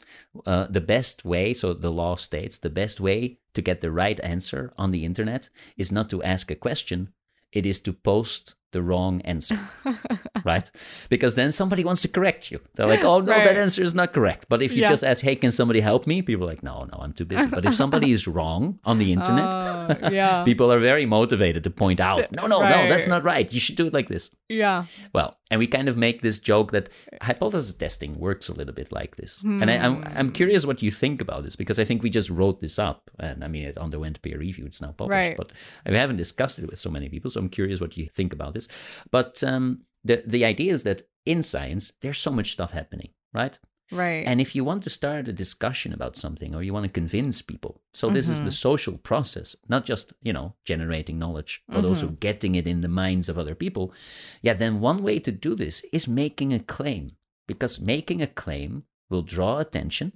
uh, 0.46 0.66
the 0.68 0.80
best 0.80 1.24
way, 1.24 1.52
so 1.52 1.74
the 1.74 1.92
law 1.92 2.16
states, 2.16 2.58
the 2.58 2.70
best 2.70 3.00
way 3.00 3.38
to 3.52 3.60
get 3.60 3.80
the 3.80 3.90
right 3.90 4.18
answer 4.20 4.72
on 4.78 4.92
the 4.92 5.04
internet 5.04 5.50
is 5.76 5.92
not 5.92 6.08
to 6.10 6.22
ask 6.22 6.50
a 6.50 6.54
question, 6.54 7.12
it 7.52 7.66
is 7.66 7.80
to 7.80 7.92
post 7.92 8.54
the 8.72 8.82
wrong 8.82 9.20
answer, 9.22 9.58
right? 10.44 10.70
Because 11.08 11.34
then 11.34 11.52
somebody 11.52 11.84
wants 11.84 12.02
to 12.02 12.08
correct 12.08 12.50
you. 12.50 12.60
They're 12.74 12.86
like, 12.86 13.02
oh, 13.04 13.20
no, 13.20 13.32
right. 13.32 13.44
that 13.44 13.56
answer 13.56 13.82
is 13.82 13.94
not 13.94 14.12
correct. 14.12 14.46
But 14.48 14.62
if 14.62 14.74
you 14.74 14.82
yeah. 14.82 14.90
just 14.90 15.04
ask, 15.04 15.24
hey, 15.24 15.36
can 15.36 15.50
somebody 15.50 15.80
help 15.80 16.06
me? 16.06 16.20
People 16.22 16.44
are 16.44 16.50
like, 16.50 16.62
no, 16.62 16.84
no, 16.92 16.98
I'm 17.00 17.12
too 17.12 17.24
busy. 17.24 17.48
But 17.48 17.64
if 17.64 17.74
somebody 17.74 18.12
is 18.12 18.26
wrong 18.36 18.78
on 18.84 18.98
the 18.98 19.12
internet, 19.12 19.54
uh, 19.54 20.10
yeah. 20.12 20.44
people 20.50 20.70
are 20.70 20.80
very 20.80 21.06
motivated 21.06 21.64
to 21.64 21.70
point 21.70 22.00
out, 22.00 22.30
no, 22.32 22.46
no, 22.46 22.60
right. 22.60 22.84
no, 22.84 22.88
that's 22.88 23.06
not 23.06 23.24
right. 23.24 23.50
You 23.52 23.60
should 23.60 23.76
do 23.76 23.86
it 23.86 23.94
like 23.94 24.08
this. 24.08 24.34
Yeah. 24.48 24.84
Well, 25.14 25.38
and 25.50 25.58
we 25.58 25.66
kind 25.66 25.88
of 25.88 25.96
make 25.96 26.20
this 26.20 26.38
joke 26.38 26.72
that 26.72 26.90
hypothesis 27.22 27.74
testing 27.74 28.18
works 28.18 28.48
a 28.48 28.54
little 28.54 28.74
bit 28.74 28.92
like 28.92 29.16
this. 29.16 29.40
Hmm. 29.40 29.62
And 29.62 29.70
I, 29.70 29.74
am 29.74 30.04
I'm, 30.04 30.16
I'm 30.16 30.32
curious 30.32 30.66
what 30.66 30.82
you 30.82 30.90
think 30.90 31.22
about 31.22 31.42
this 31.42 31.56
because 31.56 31.78
I 31.78 31.84
think 31.84 32.02
we 32.02 32.10
just 32.10 32.28
wrote 32.28 32.60
this 32.60 32.78
up. 32.78 33.10
And 33.18 33.42
I 33.42 33.48
mean, 33.48 33.64
it 33.64 33.78
underwent 33.78 34.20
peer 34.20 34.38
review. 34.38 34.66
It's 34.66 34.82
now 34.82 34.92
published. 34.92 35.28
Right. 35.28 35.36
But 35.36 35.52
I 35.86 35.92
haven't 35.92 36.16
discussed 36.16 36.58
it 36.58 36.68
with 36.68 36.78
so 36.78 36.90
many 36.90 37.08
people. 37.08 37.30
So 37.30 37.40
I'm 37.40 37.48
curious 37.48 37.80
what 37.80 37.96
you 37.96 38.08
think 38.12 38.32
about 38.32 38.57
this. 38.58 39.04
But 39.10 39.42
um, 39.44 39.82
the, 40.04 40.22
the 40.26 40.44
idea 40.44 40.72
is 40.72 40.82
that 40.84 41.02
in 41.24 41.42
science, 41.42 41.92
there's 42.00 42.18
so 42.18 42.32
much 42.32 42.52
stuff 42.52 42.72
happening, 42.72 43.10
right? 43.32 43.58
Right. 43.90 44.24
And 44.26 44.40
if 44.40 44.54
you 44.54 44.64
want 44.64 44.82
to 44.82 44.90
start 44.90 45.28
a 45.28 45.32
discussion 45.32 45.92
about 45.94 46.16
something 46.16 46.54
or 46.54 46.62
you 46.62 46.74
want 46.74 46.84
to 46.84 47.00
convince 47.00 47.40
people, 47.40 47.80
so 47.94 48.10
this 48.10 48.26
mm-hmm. 48.26 48.32
is 48.32 48.38
the 48.40 48.44
mm-hmm. 48.44 48.50
social 48.50 48.98
process, 48.98 49.56
not 49.68 49.86
just, 49.86 50.12
you 50.22 50.32
know, 50.32 50.54
generating 50.66 51.18
knowledge, 51.18 51.62
but 51.68 51.78
mm-hmm. 51.78 51.86
also 51.86 52.08
getting 52.08 52.54
it 52.54 52.66
in 52.66 52.82
the 52.82 52.88
minds 52.88 53.28
of 53.28 53.38
other 53.38 53.54
people. 53.54 53.94
Yeah, 54.42 54.54
then 54.54 54.80
one 54.80 55.02
way 55.02 55.18
to 55.20 55.32
do 55.32 55.54
this 55.54 55.84
is 55.92 56.06
making 56.06 56.52
a 56.52 56.58
claim 56.58 57.12
because 57.46 57.80
making 57.80 58.20
a 58.20 58.26
claim 58.26 58.84
will 59.08 59.22
draw 59.22 59.58
attention 59.58 60.12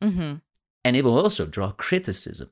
mm-hmm. 0.00 0.36
and 0.84 0.96
it 0.96 1.04
will 1.04 1.18
also 1.18 1.46
draw 1.46 1.72
criticism. 1.72 2.50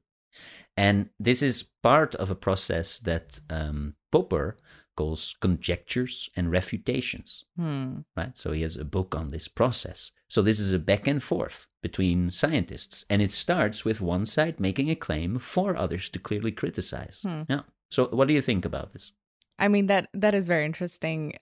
And 0.76 1.10
this 1.20 1.40
is 1.40 1.68
part 1.84 2.16
of 2.16 2.32
a 2.32 2.34
process 2.34 2.98
that 3.00 3.38
um, 3.48 3.94
Popper 4.10 4.56
calls 4.96 5.36
conjectures 5.40 6.28
and 6.36 6.50
refutations. 6.50 7.44
Hmm. 7.56 7.98
Right? 8.16 8.36
So 8.36 8.52
he 8.52 8.62
has 8.62 8.76
a 8.76 8.84
book 8.84 9.14
on 9.14 9.28
this 9.28 9.48
process. 9.48 10.10
So 10.28 10.42
this 10.42 10.58
is 10.58 10.72
a 10.72 10.78
back 10.78 11.06
and 11.06 11.22
forth 11.22 11.66
between 11.82 12.30
scientists, 12.30 13.04
and 13.08 13.22
it 13.22 13.30
starts 13.30 13.84
with 13.84 14.00
one 14.00 14.24
side 14.24 14.58
making 14.58 14.90
a 14.90 14.96
claim 14.96 15.38
for 15.38 15.76
others 15.76 16.08
to 16.10 16.18
clearly 16.18 16.52
criticize. 16.52 17.22
Hmm. 17.22 17.42
Yeah. 17.48 17.60
So 17.90 18.08
what 18.08 18.28
do 18.28 18.34
you 18.34 18.42
think 18.42 18.64
about 18.64 18.92
this? 18.92 19.12
I 19.58 19.68
mean 19.68 19.86
that 19.86 20.08
that 20.14 20.34
is 20.34 20.46
very 20.46 20.64
interesting. 20.64 21.34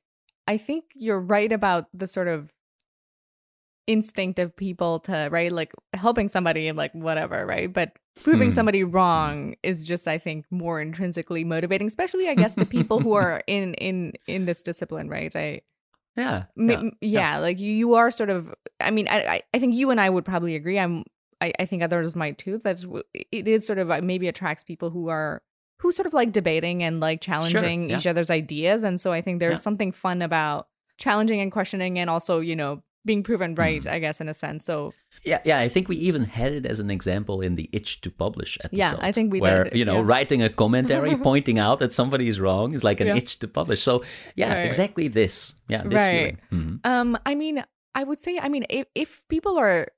I 0.46 0.56
think 0.56 0.84
you're 0.94 1.20
right 1.20 1.52
about 1.52 1.86
the 1.94 2.06
sort 2.06 2.28
of 2.28 2.52
instinct 3.86 4.38
of 4.38 4.54
people 4.54 5.00
to 5.00 5.28
right 5.32 5.50
like 5.50 5.72
helping 5.94 6.28
somebody 6.28 6.70
like 6.72 6.92
whatever 6.92 7.44
right 7.44 7.72
but 7.72 7.92
proving 8.22 8.48
hmm. 8.48 8.54
somebody 8.54 8.84
wrong 8.84 9.54
is 9.62 9.84
just 9.84 10.06
i 10.06 10.18
think 10.18 10.44
more 10.50 10.80
intrinsically 10.80 11.42
motivating 11.44 11.86
especially 11.86 12.28
i 12.28 12.34
guess 12.34 12.54
to 12.54 12.64
people 12.64 13.00
who 13.00 13.14
are 13.14 13.42
in 13.46 13.74
in 13.74 14.12
in 14.26 14.44
this 14.44 14.62
discipline 14.62 15.08
right 15.08 15.34
i 15.34 15.60
yeah 16.16 16.44
yeah, 16.56 16.80
yeah, 16.82 16.90
yeah. 17.00 17.38
like 17.38 17.58
you, 17.58 17.72
you 17.72 17.94
are 17.94 18.10
sort 18.10 18.30
of 18.30 18.54
i 18.80 18.90
mean 18.90 19.08
I, 19.08 19.42
I 19.52 19.58
think 19.58 19.74
you 19.74 19.90
and 19.90 20.00
i 20.00 20.08
would 20.08 20.24
probably 20.24 20.54
agree 20.54 20.78
i'm 20.78 21.04
i, 21.40 21.52
I 21.58 21.66
think 21.66 21.82
others 21.82 22.14
might 22.14 22.38
too 22.38 22.58
that 22.58 22.84
it 23.32 23.48
is 23.48 23.66
sort 23.66 23.78
of 23.78 23.90
uh, 23.90 24.00
maybe 24.02 24.28
attracts 24.28 24.62
people 24.62 24.90
who 24.90 25.08
are 25.08 25.42
who 25.80 25.90
sort 25.90 26.06
of 26.06 26.12
like 26.12 26.30
debating 26.30 26.84
and 26.84 27.00
like 27.00 27.20
challenging 27.20 27.82
sure, 27.82 27.90
yeah. 27.90 27.96
each 27.96 28.06
other's 28.06 28.30
ideas 28.30 28.84
and 28.84 29.00
so 29.00 29.12
i 29.12 29.20
think 29.20 29.40
there's 29.40 29.62
something 29.62 29.90
fun 29.90 30.22
about 30.22 30.68
challenging 30.98 31.40
and 31.40 31.50
questioning 31.50 31.98
and 31.98 32.08
also 32.08 32.38
you 32.38 32.54
know 32.54 32.80
being 33.04 33.22
proven 33.22 33.54
right, 33.54 33.82
mm. 33.82 33.90
I 33.90 33.98
guess, 33.98 34.20
in 34.20 34.28
a 34.28 34.34
sense. 34.34 34.64
So 34.64 34.92
yeah, 35.24 35.40
yeah, 35.44 35.58
I 35.58 35.68
think 35.68 35.88
we 35.88 35.96
even 35.96 36.24
had 36.24 36.52
it 36.52 36.66
as 36.66 36.80
an 36.80 36.90
example 36.90 37.40
in 37.40 37.56
the 37.56 37.68
itch 37.72 38.00
to 38.02 38.10
publish 38.10 38.58
episode. 38.64 38.76
Yeah, 38.76 38.96
I 39.00 39.12
think 39.12 39.32
we 39.32 39.40
where 39.40 39.64
did. 39.64 39.76
you 39.76 39.84
know 39.84 39.96
yeah. 39.96 40.04
writing 40.06 40.42
a 40.42 40.48
commentary 40.48 41.16
pointing 41.30 41.58
out 41.58 41.78
that 41.80 41.92
somebody 41.92 42.28
is 42.28 42.40
wrong 42.40 42.74
is 42.74 42.84
like 42.84 43.00
an 43.00 43.08
yeah. 43.08 43.16
itch 43.16 43.38
to 43.40 43.48
publish. 43.48 43.82
So 43.82 44.02
yeah, 44.36 44.54
right. 44.54 44.66
exactly 44.66 45.08
this. 45.08 45.54
Yeah, 45.68 45.82
this 45.82 46.00
right. 46.00 46.38
Mm-hmm. 46.50 46.76
Um, 46.84 47.18
I 47.26 47.34
mean, 47.34 47.64
I 47.94 48.04
would 48.04 48.20
say, 48.20 48.38
I 48.38 48.48
mean, 48.48 48.64
if, 48.70 48.86
if 48.94 49.26
people 49.28 49.58
are 49.58 49.88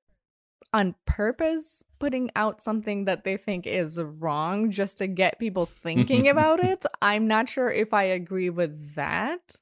on 0.72 0.94
purpose 1.06 1.84
putting 2.00 2.30
out 2.34 2.60
something 2.60 3.04
that 3.04 3.22
they 3.22 3.36
think 3.36 3.66
is 3.66 4.02
wrong 4.02 4.70
just 4.70 4.98
to 4.98 5.06
get 5.06 5.38
people 5.38 5.66
thinking 5.66 6.28
about 6.34 6.62
it, 6.62 6.84
I'm 7.00 7.28
not 7.28 7.48
sure 7.48 7.70
if 7.70 7.94
I 7.94 8.04
agree 8.04 8.50
with 8.50 8.94
that 8.94 9.60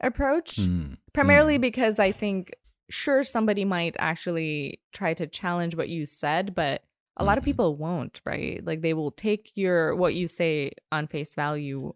approach. 0.00 0.56
Mm. 0.56 0.98
Primarily 1.14 1.58
mm. 1.58 1.62
because 1.62 1.98
I 1.98 2.12
think 2.12 2.54
sure 2.92 3.24
somebody 3.24 3.64
might 3.64 3.96
actually 3.98 4.80
try 4.92 5.14
to 5.14 5.26
challenge 5.26 5.74
what 5.74 5.88
you 5.88 6.06
said, 6.06 6.54
but 6.54 6.82
a 7.16 7.24
lot 7.24 7.38
of 7.38 7.42
mm-hmm. 7.42 7.50
people 7.50 7.76
won't, 7.76 8.20
right? 8.24 8.64
Like 8.64 8.82
they 8.82 8.94
will 8.94 9.10
take 9.10 9.52
your 9.54 9.96
what 9.96 10.14
you 10.14 10.28
say 10.28 10.72
on 10.90 11.06
face 11.06 11.34
value. 11.34 11.94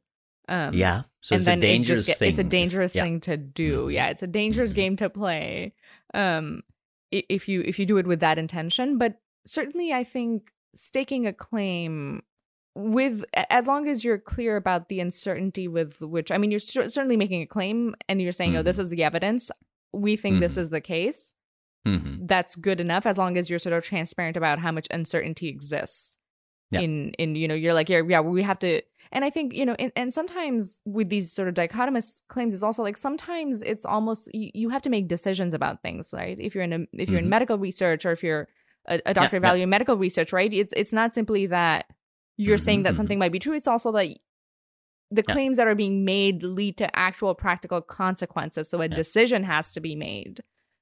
Um, 0.48 0.74
yeah. 0.74 1.02
So 1.20 1.34
it's 1.34 1.46
a 1.46 1.56
dangerous 1.56 2.04
it 2.04 2.12
get, 2.12 2.18
thing. 2.18 2.30
It's 2.30 2.38
a 2.38 2.44
dangerous 2.44 2.94
yeah. 2.94 3.02
thing 3.02 3.20
to 3.20 3.36
do. 3.36 3.82
Mm-hmm. 3.82 3.90
Yeah, 3.90 4.08
it's 4.08 4.22
a 4.22 4.26
dangerous 4.26 4.70
mm-hmm. 4.70 4.76
game 4.76 4.96
to 4.96 5.10
play. 5.10 5.74
Um, 6.14 6.62
if 7.10 7.48
you 7.48 7.62
if 7.64 7.78
you 7.78 7.86
do 7.86 7.98
it 7.98 8.06
with 8.06 8.20
that 8.20 8.38
intention, 8.38 8.98
but 8.98 9.20
certainly 9.44 9.92
I 9.92 10.04
think 10.04 10.52
staking 10.74 11.26
a 11.26 11.32
claim 11.32 12.22
with 12.74 13.24
as 13.48 13.66
long 13.66 13.88
as 13.88 14.04
you're 14.04 14.18
clear 14.18 14.56
about 14.56 14.90
the 14.90 15.00
uncertainty 15.00 15.66
with 15.66 16.02
which 16.02 16.30
I 16.30 16.36
mean 16.36 16.50
you're 16.50 16.60
certainly 16.60 17.16
making 17.16 17.40
a 17.40 17.46
claim 17.46 17.94
and 18.06 18.20
you're 18.20 18.32
saying 18.32 18.50
mm-hmm. 18.50 18.58
oh 18.58 18.62
this 18.62 18.76
mm-hmm. 18.76 18.82
is 18.82 18.88
the 18.90 19.02
evidence 19.02 19.50
we 19.92 20.16
think 20.16 20.34
mm-hmm. 20.34 20.40
this 20.42 20.56
is 20.56 20.70
the 20.70 20.80
case, 20.80 21.32
mm-hmm. 21.86 22.26
that's 22.26 22.56
good 22.56 22.80
enough 22.80 23.06
as 23.06 23.18
long 23.18 23.36
as 23.36 23.48
you're 23.48 23.58
sort 23.58 23.72
of 23.72 23.84
transparent 23.84 24.36
about 24.36 24.58
how 24.58 24.72
much 24.72 24.86
uncertainty 24.90 25.48
exists. 25.48 26.16
Yeah. 26.70 26.80
In 26.80 27.12
in 27.12 27.36
you 27.36 27.46
know 27.46 27.54
you're 27.54 27.74
like 27.74 27.88
yeah 27.88 28.02
yeah 28.08 28.18
we 28.18 28.42
have 28.42 28.58
to 28.58 28.82
and 29.12 29.24
I 29.24 29.30
think 29.30 29.54
you 29.54 29.64
know, 29.64 29.76
and, 29.78 29.92
and 29.96 30.12
sometimes 30.12 30.80
with 30.84 31.08
these 31.08 31.32
sort 31.32 31.48
of 31.48 31.54
dichotomous 31.54 32.22
claims, 32.28 32.54
is 32.54 32.62
also 32.62 32.82
like 32.82 32.96
sometimes 32.96 33.62
it's 33.62 33.84
almost 33.84 34.28
you, 34.34 34.50
you 34.54 34.68
have 34.70 34.82
to 34.82 34.90
make 34.90 35.08
decisions 35.08 35.54
about 35.54 35.82
things, 35.82 36.12
right? 36.12 36.36
If 36.38 36.54
you're 36.54 36.64
in 36.64 36.72
a 36.72 36.78
if 36.92 37.08
you're 37.08 37.20
Mhm. 37.20 37.24
in 37.24 37.30
medical 37.30 37.58
research 37.58 38.04
or 38.04 38.12
if 38.12 38.22
you're 38.22 38.48
a, 38.88 39.00
a 39.06 39.14
doctor 39.14 39.36
yeah. 39.36 39.38
evaluating 39.38 39.70
medical 39.70 39.96
research, 39.96 40.32
right? 40.32 40.52
It's 40.52 40.72
it's 40.76 40.92
not 40.92 41.14
simply 41.14 41.46
that 41.46 41.86
you're 42.36 42.58
saying 42.58 42.82
that 42.82 42.94
mhm. 42.94 42.96
something 42.96 43.18
might 43.18 43.32
be 43.32 43.38
true. 43.38 43.54
It's 43.54 43.68
also 43.68 43.92
that 43.92 44.08
the 45.10 45.22
Yeah. 45.26 45.34
claims 45.34 45.56
that 45.56 45.66
are 45.68 45.74
being 45.74 46.04
made 46.04 46.42
lead 46.42 46.76
to 46.78 46.98
actual 46.98 47.34
practical 47.34 47.80
consequences. 47.80 48.68
So 48.68 48.80
a 48.80 48.88
Yeah. 48.88 48.96
decision 48.96 49.44
has 49.44 49.72
to 49.74 49.80
be 49.80 49.94
made, 49.94 50.40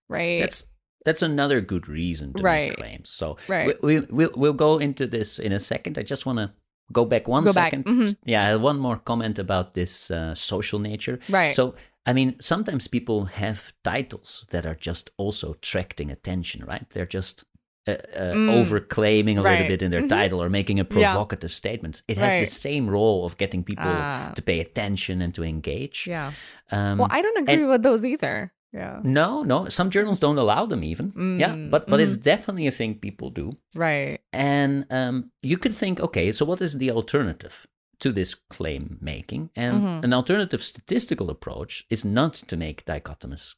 right? 0.08 0.40
That's 0.40 0.70
that's 1.04 1.20
another 1.20 1.60
good 1.60 1.86
reason 1.86 2.32
to 2.32 2.42
Right. 2.42 2.70
make 2.70 2.78
claims. 2.78 3.10
So 3.10 3.36
Right. 3.48 3.66
we, 3.82 4.00
we 4.00 4.06
we'll 4.10 4.30
we'll 4.36 4.54
go 4.54 4.78
into 4.78 5.06
this 5.06 5.38
in 5.38 5.52
a 5.52 5.58
second. 5.58 5.98
I 5.98 6.02
just 6.02 6.24
want 6.24 6.38
to 6.38 6.52
go 6.92 7.04
back 7.04 7.28
one 7.28 7.44
Go 7.44 7.52
back. 7.52 7.72
second. 7.72 7.84
Mhm. 7.84 8.16
Yeah, 8.24 8.42
I 8.44 8.48
have 8.48 8.62
one 8.62 8.78
more 8.78 8.96
comment 8.98 9.38
about 9.38 9.72
this 9.74 10.10
uh, 10.10 10.34
social 10.34 10.78
nature. 10.78 11.18
right. 11.28 11.54
So, 11.54 11.74
I 12.06 12.12
mean, 12.12 12.36
sometimes 12.40 12.88
people 12.88 13.24
have 13.26 13.72
titles 13.82 14.46
that 14.50 14.64
are 14.66 14.74
just 14.74 15.10
also 15.18 15.52
attracting 15.52 16.10
attention, 16.10 16.64
right? 16.64 16.88
They're 16.90 17.06
just 17.14 17.44
uh, 17.86 17.90
uh, 17.92 18.32
Mm. 18.34 18.48
overclaiming 18.64 19.36
a 19.38 19.42
little 19.42 19.68
bit 19.68 19.82
in 19.82 19.90
their 19.90 20.02
Mhm. 20.02 20.08
title 20.08 20.42
or 20.42 20.48
making 20.48 20.80
a 20.80 20.82
Yeah. 20.84 20.88
provocative 20.88 21.52
statement. 21.52 22.02
It 22.08 22.16
has 22.18 22.34
the 22.36 22.46
same 22.46 22.88
role 22.88 23.24
of 23.26 23.36
getting 23.36 23.62
people 23.64 23.84
Ah. 23.86 24.32
to 24.34 24.42
pay 24.42 24.60
attention 24.60 25.20
and 25.22 25.34
to 25.34 25.42
engage. 25.44 26.06
yeah. 26.06 26.32
Um, 26.70 26.98
well, 26.98 27.08
I 27.10 27.20
don't 27.22 27.38
agree 27.42 27.54
and- 27.54 27.68
with 27.68 27.82
those 27.82 28.04
either. 28.04 28.52
Yeah. 28.72 28.98
no, 29.04 29.44
no, 29.44 29.68
some 29.68 29.88
journals 29.90 30.18
don't 30.18 30.36
allow 30.36 30.66
them 30.66 30.82
even. 30.82 31.12
yeah, 31.38 31.50
Mm, 31.54 31.70
but 31.70 31.86
but 31.86 32.00
it's 32.00 32.16
definitely 32.16 32.66
a 32.66 32.72
thing 32.72 32.96
people 32.98 33.30
do. 33.30 33.52
Right. 33.76 34.18
And 34.32 34.86
um, 34.90 35.30
you 35.42 35.58
could 35.58 35.74
think, 35.74 36.00
okay, 36.00 36.32
so 36.32 36.44
what 36.44 36.60
is 36.60 36.78
the 36.78 36.90
alternative 36.90 37.68
to 38.00 38.10
this 38.10 38.34
claim 38.34 38.98
making? 39.00 39.50
And 39.54 39.74
Mhm. 39.82 40.04
an 40.04 40.12
alternative 40.12 40.60
statistical 40.60 41.30
approach 41.30 41.84
is 41.88 42.04
not 42.04 42.34
to 42.48 42.56
make 42.56 42.84
dichotomous 42.84 43.54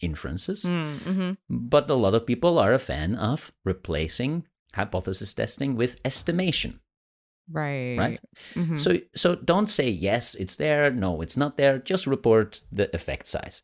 inferences, 0.00 0.64
Mm-hmm. 0.64 1.32
but 1.48 1.90
a 1.90 1.94
lot 1.94 2.14
of 2.14 2.26
people 2.26 2.58
are 2.58 2.72
a 2.72 2.78
fan 2.78 3.14
of 3.14 3.52
replacing 3.64 4.46
hypothesis 4.74 5.32
testing 5.34 5.76
with 5.76 5.96
estimation, 6.04 6.80
Right. 7.50 7.96
right? 7.98 8.20
Mhm. 8.54 8.78
So 8.78 8.98
so 9.14 9.36
don't 9.36 9.70
say 9.70 9.88
yes, 9.88 10.34
it's 10.34 10.56
there, 10.56 10.90
no, 10.90 11.22
it's 11.22 11.36
not 11.36 11.56
there, 11.56 11.78
just 11.78 12.06
report 12.06 12.60
the 12.72 12.94
effect 12.94 13.26
size. 13.28 13.62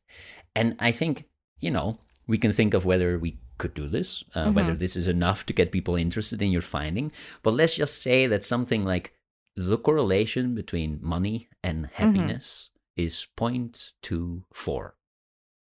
And 0.55 0.77
I 0.79 0.93
think, 0.93 1.25
you 1.61 1.71
know, 1.71 1.99
we 2.27 2.39
can 2.39 2.53
think 2.53 2.75
of 2.75 2.85
whether 2.85 3.19
we 3.19 3.39
could 3.59 3.75
do 3.75 3.89
this, 3.89 4.25
uh, 4.35 4.51
whether 4.53 4.75
this 4.75 4.97
is 4.97 5.07
enough 5.09 5.45
to 5.47 5.53
get 5.53 5.71
people 5.73 5.97
interested 5.97 6.41
in 6.43 6.51
your 6.53 6.63
finding, 6.63 7.13
but 7.43 7.55
let's 7.55 7.77
just 7.77 8.01
say 8.03 8.27
that 8.29 8.45
something 8.45 8.85
like 8.85 9.13
the 9.57 9.77
correlation 9.79 10.55
between 10.55 10.99
money 11.03 11.49
and 11.63 11.87
happiness 11.93 12.71
is 12.97 13.27
0.24. 13.37 14.93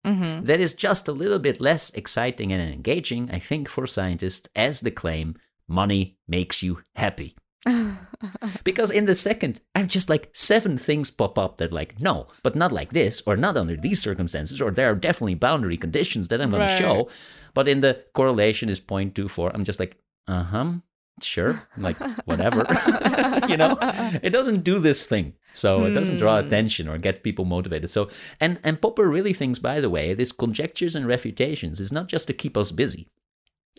Mhm. 0.05 0.45
That 0.47 0.61
is 0.61 0.75
just 0.75 1.09
a 1.09 1.13
little 1.13 1.39
bit 1.39 1.61
less 1.61 1.91
exciting 1.95 2.53
and 2.53 2.61
engaging, 2.73 3.31
I 3.33 3.39
think, 3.39 3.69
for 3.69 3.87
scientists 3.87 4.49
as 4.55 4.81
the 4.81 4.91
claim 4.91 5.37
money 5.69 6.19
makes 6.29 6.63
you 6.63 6.83
happy. 6.95 7.35
Because 8.65 8.91
in 8.91 9.05
the 9.07 9.15
second, 9.15 9.61
I'm 9.75 9.89
just 9.89 10.09
like 10.09 10.31
seven 10.33 10.79
things 10.79 11.11
pop 11.11 11.39
up 11.39 11.57
that 11.59 11.73
like 11.73 12.01
no, 12.01 12.29
but 12.43 12.55
not 12.57 12.73
like 12.73 12.91
this, 12.93 13.23
or 13.27 13.37
not 13.37 13.57
under 13.57 13.77
these 13.77 14.01
circumstances, 14.01 14.61
or 14.61 14.71
there 14.71 14.91
are 14.91 14.95
definitely 14.95 15.35
boundary 15.35 15.77
conditions 15.77 16.29
that 16.29 16.41
I'm 16.41 16.51
going 16.51 16.63
Right. 16.63 16.77
to 16.77 16.83
show. 16.83 17.09
But 17.55 17.69
in 17.69 17.81
the 17.81 18.03
correlation 18.15 18.69
is 18.69 18.81
0.24, 18.81 19.51
I'm 19.55 19.65
just 19.65 19.79
like, 19.81 19.97
uh 20.29 20.43
huh, 20.45 20.73
sure, 21.23 21.67
like 21.77 21.97
whatever, 22.27 22.65
you 23.49 23.57
know. 23.57 23.77
It 24.23 24.31
doesn't 24.31 24.65
do 24.65 24.79
this 24.79 25.03
thing, 25.05 25.35
so 25.53 25.85
it 25.85 25.91
doesn't 25.95 26.19
draw 26.19 26.41
Hmm. 26.41 26.47
attention 26.47 26.89
or 26.89 26.99
get 26.99 27.23
people 27.23 27.45
motivated. 27.45 27.91
So, 27.91 28.09
and 28.41 28.59
and 28.65 28.81
Popper 28.81 29.09
really 29.09 29.33
thinks, 29.33 29.59
by 29.59 29.81
the 29.81 29.91
way, 29.91 30.15
this 30.15 30.33
conjectures 30.33 30.97
and 30.97 31.07
refutations 31.07 31.81
is 31.81 31.93
not 31.93 32.09
just 32.09 32.27
to 32.29 32.33
keep 32.33 32.57
us 32.57 32.73
busy. 32.73 33.09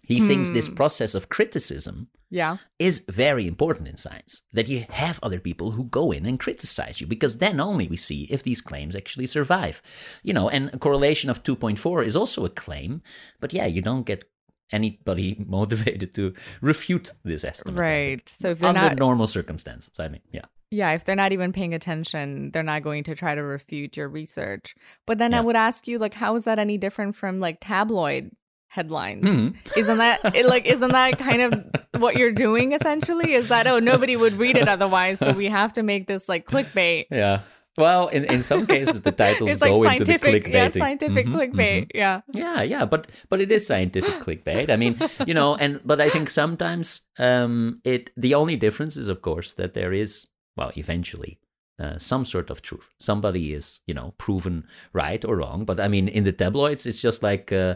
He 0.04 0.20
thinks 0.20 0.52
this 0.52 0.68
Hmm. 0.68 0.76
process 0.76 1.16
of 1.16 1.30
criticism 1.30 2.10
yeah. 2.30 2.58
is 2.78 3.04
very 3.10 3.48
important 3.48 3.88
in 3.88 3.98
science. 3.98 4.44
That 4.54 4.68
you 4.70 4.86
have 4.90 5.20
other 5.24 5.40
people 5.40 5.72
who 5.72 5.86
go 5.86 6.12
in 6.12 6.28
and 6.28 6.40
criticize 6.40 7.02
you, 7.02 7.08
because 7.08 7.40
then 7.40 7.60
only 7.60 7.88
we 7.88 7.98
see 7.98 8.28
if 8.30 8.44
these 8.44 8.62
claims 8.62 8.96
actually 8.96 9.26
survive. 9.26 9.82
You 10.22 10.34
know, 10.34 10.48
and 10.48 10.70
a 10.74 10.78
correlation 10.78 11.32
of 11.32 11.42
2.4 11.44 12.06
is 12.06 12.16
also 12.16 12.46
a 12.46 12.50
claim, 12.52 13.02
but 13.40 13.52
yeah, 13.52 13.66
you 13.66 13.82
don't 13.82 14.06
get 14.06 14.26
anybody 14.72 15.44
motivated 15.48 16.14
to 16.16 16.34
refute 16.62 17.12
this 17.24 17.44
estimate. 17.44 17.80
Right. 17.80 18.30
So 18.30 18.52
if 18.52 18.60
they're 18.60 18.70
Under 18.70 18.82
not 18.82 18.98
normal 18.98 19.28
circumstances, 19.28 20.00
I 20.00 20.08
mean, 20.08 20.22
yeah. 20.32 20.46
Yeah, 20.72 20.92
if 20.94 21.06
they're 21.06 21.16
not 21.16 21.32
even 21.32 21.54
paying 21.54 21.74
attention, 21.74 22.52
they're 22.52 22.64
not 22.64 22.84
going 22.84 23.04
to 23.06 23.16
try 23.16 23.36
to 23.36 23.42
refute 23.44 23.96
your 23.96 24.10
research. 24.10 24.76
But 25.06 25.20
then 25.20 25.34
I 25.34 25.40
would 25.40 25.56
ask 25.56 25.88
you, 25.88 26.00
like, 26.00 26.14
how 26.14 26.36
is 26.36 26.46
that 26.46 26.60
any 26.60 26.78
different 26.78 27.16
from 27.16 27.40
like 27.40 27.60
tabloid 27.62 28.32
headlines? 28.68 29.24
Mhm. 29.24 29.56
Isn't 29.78 29.98
that 30.00 30.36
it, 30.36 30.46
like 30.46 30.66
isn't 30.76 30.92
that 30.92 31.18
kind 31.20 31.42
of 31.42 32.02
what 32.02 32.18
you're 32.18 32.32
doing 32.34 32.74
essentially? 32.74 33.34
Is 33.34 33.50
that 33.50 33.68
oh 33.68 33.80
nobody 33.80 34.18
would 34.18 34.34
read 34.34 34.58
it 34.58 34.68
otherwise, 34.68 35.20
so 35.20 35.32
we 35.32 35.48
have 35.48 35.72
to 35.74 35.84
make 35.84 36.08
this 36.08 36.28
like 36.28 36.46
clickbait. 36.46 37.06
Yeah. 37.12 37.42
Well, 37.78 38.08
in, 38.08 38.24
in 38.26 38.42
some 38.42 38.66
cases, 38.76 39.02
the 39.02 39.12
titles 39.12 39.52
It's 39.52 39.62
like 39.62 39.72
go 39.72 39.84
into 39.84 40.06
the 40.06 40.18
scientific, 40.18 40.48
yeah, 40.48 40.70
scientific 40.70 41.26
Mhm, 41.28 41.34
clickbait. 41.36 41.82
mhm. 41.88 41.92
Yeah. 41.94 42.22
Yeah, 42.34 42.62
yeah, 42.64 42.86
but 42.86 43.08
but 43.30 43.42
it 43.42 43.52
is 43.52 43.68
scientific 43.68 44.14
clickbait. 44.26 44.70
I 44.70 44.76
mean, 44.78 44.98
you 45.28 45.34
know, 45.34 45.56
and 45.56 45.82
but 45.86 46.00
I 46.00 46.10
think 46.10 46.30
sometimes 46.30 47.02
um, 47.20 47.82
it 47.84 48.12
the 48.16 48.34
only 48.36 48.56
difference 48.56 48.96
is, 48.98 49.08
of 49.10 49.22
course, 49.22 49.54
that 49.56 49.74
there 49.74 49.94
is 49.94 50.28
well, 50.58 50.72
eventually. 50.78 51.40
Uh, 51.78 52.00
some 52.00 52.24
sort 52.24 52.50
of 52.50 52.62
truth. 52.62 52.88
Somebody 53.02 53.52
is, 53.54 53.82
you 53.86 53.94
know, 53.94 54.14
proven 54.18 54.64
right 54.94 55.26
or 55.26 55.36
wrong. 55.36 55.66
But 55.66 55.78
I 55.82 55.90
mean, 55.90 56.08
in 56.08 56.24
the 56.24 56.32
tabloids, 56.32 56.86
it's 56.86 57.02
just 57.02 57.22
like, 57.22 57.52
uh, 57.52 57.76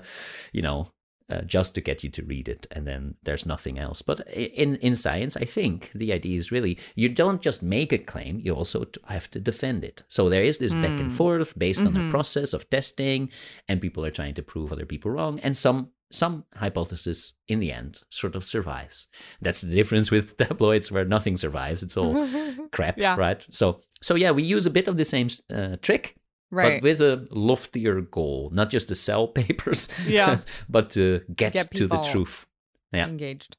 you 0.53 0.61
know, 0.61 0.87
uh, 1.29 1.41
just 1.41 1.75
to 1.75 1.81
get 1.81 2.03
you 2.03 2.09
to 2.11 2.23
read 2.23 2.47
it, 2.49 2.67
and 2.71 2.85
then 2.87 3.15
there's 3.23 3.45
nothing 3.45 3.77
else. 3.79 4.01
But 4.01 4.27
in 4.31 4.75
in 4.77 4.95
science, 4.95 5.37
I 5.37 5.45
think 5.45 5.91
the 5.95 6.13
idea 6.13 6.37
is 6.37 6.51
really 6.51 6.77
you 6.95 7.09
don't 7.09 7.41
just 7.45 7.63
make 7.63 7.93
a 7.93 7.97
claim; 8.11 8.39
you 8.43 8.53
also 8.55 8.85
have 9.07 9.29
to 9.31 9.39
defend 9.39 9.83
it. 9.83 10.03
So 10.07 10.29
there 10.29 10.43
is 10.43 10.57
this 10.57 10.73
back 10.73 10.99
and 10.99 11.11
Mm. 11.11 11.17
forth 11.17 11.57
based 11.57 11.85
on 11.85 11.93
Mhm. 11.93 12.07
a 12.07 12.11
process 12.11 12.53
of 12.53 12.69
testing, 12.69 13.29
and 13.67 13.81
people 13.81 14.03
are 14.05 14.11
trying 14.11 14.35
to 14.35 14.43
prove 14.43 14.71
other 14.71 14.85
people 14.85 15.11
wrong, 15.11 15.39
and 15.43 15.55
some 15.57 15.91
some 16.11 16.43
hypothesis 16.55 17.33
in 17.47 17.59
the 17.59 17.71
end 17.71 18.01
sort 18.09 18.35
of 18.35 18.43
survives. 18.43 19.07
That's 19.41 19.61
the 19.61 19.75
difference 19.75 20.09
with 20.11 20.37
tabloids, 20.37 20.91
where 20.91 21.05
nothing 21.05 21.37
survives; 21.37 21.83
it's 21.83 21.97
all 21.97 22.15
crap, 22.71 22.97
Yeah. 22.97 23.15
right? 23.19 23.45
So 23.51 23.81
so 24.01 24.15
yeah, 24.15 24.31
we 24.31 24.43
use 24.55 24.65
a 24.65 24.71
bit 24.71 24.87
of 24.87 24.95
the 24.97 25.05
same 25.05 25.27
uh, 25.53 25.75
trick, 25.81 26.15
right. 26.51 26.81
but 26.81 26.83
with 26.83 27.01
a 27.01 27.27
loftier 27.31 28.01
goal, 28.01 28.49
not 28.53 28.69
just 28.69 28.87
to 28.89 28.95
sell 28.95 29.27
papers, 29.41 29.87
Yeah. 30.07 30.39
but 30.69 30.89
to 30.91 31.21
get, 31.35 31.53
Get 31.53 31.71
to 31.71 31.87
the 31.87 31.99
truth. 32.11 32.47
yeah. 32.91 33.07
Engaged. 33.07 33.57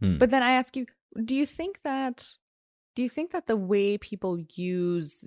Hmm. 0.00 0.18
But 0.18 0.30
then 0.30 0.42
I 0.42 0.52
ask 0.52 0.76
you, 0.76 0.86
do 1.24 1.34
you 1.34 1.46
think 1.46 1.80
that 1.82 2.28
do 2.94 3.02
you 3.02 3.08
think 3.08 3.30
that 3.32 3.46
the 3.46 3.56
way 3.56 3.96
people 3.98 4.38
use 4.54 5.24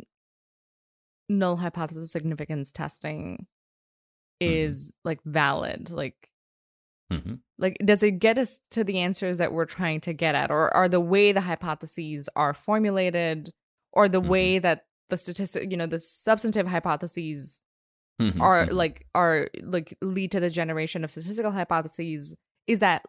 null 1.28 1.58
hypothesis 1.58 2.12
significance 2.12 2.72
testing 2.72 3.46
Mm-hmm. 4.42 4.54
is 4.54 4.94
like 5.04 5.20
valid? 5.26 5.90
Like 5.90 6.30
hmm 7.12 7.36
like 7.58 7.76
does 7.84 8.04
it 8.04 8.20
get 8.20 8.38
us 8.38 8.60
to 8.72 8.84
the 8.86 9.00
answers 9.00 9.40
that 9.40 9.52
we're 9.52 9.66
trying 9.66 10.00
to 10.02 10.14
get 10.14 10.34
at 10.36 10.50
or 10.52 10.74
are 10.74 10.88
the 10.88 11.02
way 11.02 11.32
the 11.34 11.42
hypotheses 11.42 12.30
are 12.38 12.54
formulated 12.54 13.52
or 13.92 14.08
the 14.08 14.22
Mhm. 14.22 14.28
way 14.28 14.60
that 14.60 14.86
the 15.10 15.18
statistic 15.18 15.72
you 15.72 15.78
know 15.78 15.86
the 15.88 16.00
substantive 16.00 16.68
hypotheses 16.68 17.62
Mhm, 18.22 18.42
are 18.42 18.68
mhm. 18.68 18.74
like 18.74 19.06
are 19.16 19.48
like 19.64 19.98
lead 20.02 20.32
to 20.32 20.40
the 20.42 20.50
generation 20.50 21.04
of 21.06 21.12
statistical 21.12 21.52
hypotheses 21.52 22.36
is 22.68 22.80
that 22.82 23.06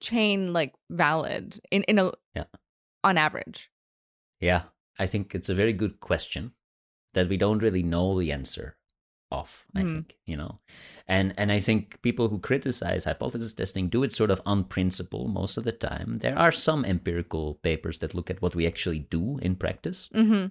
chain 0.00 0.52
like 0.52 0.74
valid 0.90 1.60
in 1.70 1.82
in 1.84 1.98
a 1.98 2.10
Yeah. 2.34 2.44
on 3.04 3.18
average 3.18 3.70
Yeah, 4.40 4.64
I 4.98 5.06
think 5.06 5.34
it's 5.34 5.48
a 5.48 5.54
very 5.54 5.72
good 5.72 6.00
question 6.00 6.52
that 7.14 7.28
we 7.28 7.36
don't 7.36 7.62
really 7.62 7.82
know 7.84 8.18
the 8.18 8.32
answer 8.32 8.76
of. 9.30 9.66
I 9.74 9.82
Hmm. 9.82 9.92
think 9.92 10.18
you 10.26 10.36
know, 10.36 10.60
and 11.06 11.32
and 11.38 11.52
I 11.52 11.60
think 11.60 12.02
people 12.02 12.28
who 12.28 12.38
criticize 12.40 13.04
hypothesis 13.04 13.52
testing 13.54 13.88
do 13.88 14.02
it 14.04 14.12
sort 14.12 14.30
of 14.30 14.40
on 14.44 14.64
principle 14.64 15.28
most 15.28 15.56
of 15.58 15.64
the 15.64 15.72
time. 15.72 16.18
There 16.18 16.38
are 16.38 16.52
some 16.52 16.84
empirical 16.84 17.54
papers 17.62 17.98
that 17.98 18.14
look 18.14 18.30
at 18.30 18.42
what 18.42 18.54
we 18.56 18.66
actually 18.66 19.00
do 19.10 19.38
in 19.42 19.56
practice. 19.56 20.08
mm-hmm. 20.14 20.46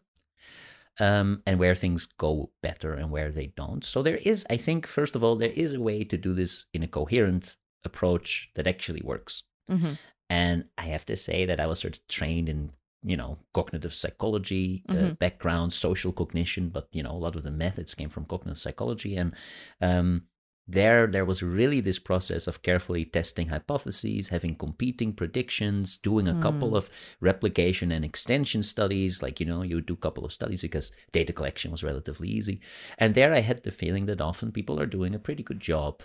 Um, 0.99 1.41
and 1.45 1.59
where 1.59 1.75
things 1.75 2.05
go 2.17 2.51
better 2.61 2.93
and 2.93 3.11
where 3.11 3.31
they 3.31 3.47
don't. 3.55 3.83
So 3.85 4.01
there 4.03 4.17
is, 4.17 4.45
I 4.49 4.57
think, 4.57 4.87
first 4.87 5.15
of 5.15 5.23
all, 5.23 5.35
there 5.35 5.49
is 5.55 5.73
a 5.73 5.81
way 5.81 6.03
to 6.03 6.17
do 6.17 6.33
this 6.33 6.65
in 6.73 6.83
a 6.83 6.87
coherent 6.87 7.57
approach 7.83 8.49
that 8.55 8.67
actually 8.67 9.01
works. 9.03 9.43
Mm-hmm. 9.69 9.93
And 10.29 10.65
I 10.77 10.83
have 10.85 11.05
to 11.05 11.15
say 11.15 11.45
that 11.45 11.59
I 11.59 11.65
was 11.67 11.79
sort 11.79 11.97
of 11.97 12.07
trained 12.07 12.47
in, 12.49 12.71
you 13.03 13.17
know, 13.17 13.37
cognitive 13.53 13.93
psychology 13.93 14.83
uh, 14.89 14.93
Mhm. 14.93 15.19
background, 15.19 15.73
social 15.73 16.11
cognition, 16.13 16.69
but 16.69 16.87
you 16.91 17.03
know, 17.03 17.11
a 17.11 17.23
lot 17.25 17.35
of 17.35 17.43
the 17.43 17.51
methods 17.51 17.95
came 17.95 18.09
from 18.09 18.25
cognitive 18.25 18.59
psychology, 18.59 19.15
and 19.17 19.33
um, 19.81 20.27
there 20.71 21.07
there 21.07 21.25
was 21.25 21.43
really 21.43 21.81
this 21.81 21.99
process 21.99 22.47
of 22.47 22.61
carefully 22.61 23.05
testing 23.05 23.47
hypotheses 23.47 24.29
having 24.29 24.55
competing 24.55 25.13
predictions 25.13 25.97
doing 25.97 26.27
a 26.27 26.33
mm. 26.33 26.41
couple 26.41 26.69
hmm. 26.69 26.75
of 26.75 26.89
replication 27.19 27.91
and 27.91 28.05
extension 28.05 28.63
studies 28.63 29.21
like 29.21 29.39
you 29.39 29.45
know 29.45 29.61
you 29.61 29.75
would 29.75 29.85
do 29.85 29.93
a 29.93 29.97
couple 30.05 30.25
of 30.25 30.33
studies 30.33 30.61
because 30.61 30.91
data 31.11 31.33
collection 31.33 31.71
was 31.71 31.83
relatively 31.83 32.29
easy 32.29 32.59
and 32.97 33.15
there 33.15 33.33
i 33.33 33.41
had 33.41 33.63
the 33.63 33.71
feeling 33.71 34.05
that 34.05 34.21
often 34.21 34.51
people 34.51 34.79
are 34.79 34.85
doing 34.85 35.13
a 35.13 35.19
pretty 35.19 35.43
good 35.43 35.59
job 35.59 36.01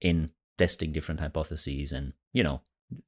in 0.00 0.30
testing 0.56 0.92
different 0.92 1.20
hypotheses 1.20 1.92
and 1.92 2.12
you 2.32 2.42
know 2.42 2.60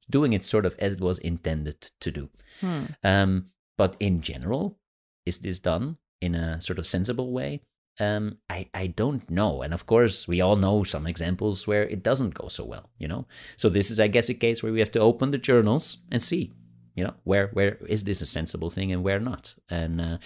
doing 0.09 0.33
it 0.33 0.45
sort 0.45 0.65
of 0.65 0.75
as 0.77 0.93
it 0.93 1.01
was 1.01 1.17
intended 1.19 1.89
to 1.99 2.11
do 2.11 2.29
hmm. 2.59 2.83
um, 3.03 3.47
but 3.77 3.95
in 3.99 4.21
general 4.21 4.77
is 5.25 5.39
this 5.39 5.59
done 5.59 5.97
in 6.21 6.35
a 6.35 6.61
sort 6.61 6.77
of 6.77 6.85
sensible 6.85 7.31
way 7.31 7.61
um, 8.01 8.37
I, 8.49 8.67
I 8.73 8.87
don't 8.87 9.29
know. 9.29 9.61
And 9.61 9.73
of 9.73 9.85
course, 9.85 10.27
we 10.27 10.41
all 10.41 10.55
know 10.55 10.83
some 10.83 11.05
examples 11.05 11.67
where 11.67 11.83
it 11.83 12.01
doesn't 12.03 12.33
go 12.33 12.47
so 12.47 12.65
well, 12.65 12.89
you 12.97 13.07
know? 13.07 13.27
So 13.57 13.69
this 13.69 13.91
is, 13.91 13.99
I 13.99 14.07
guess, 14.07 14.27
a 14.29 14.33
case 14.33 14.63
where 14.63 14.73
we 14.73 14.79
have 14.79 14.91
to 14.93 14.99
open 14.99 15.29
the 15.29 15.37
journals 15.37 15.97
and 16.11 16.21
see, 16.21 16.51
you 16.95 17.03
know, 17.03 17.13
where 17.23 17.49
where 17.53 17.77
is 17.87 18.03
this 18.03 18.21
a 18.21 18.25
sensible 18.25 18.71
thing 18.71 18.91
and 18.91 19.03
where 19.03 19.19
not? 19.19 19.53
And 19.69 20.01
uh, 20.01 20.17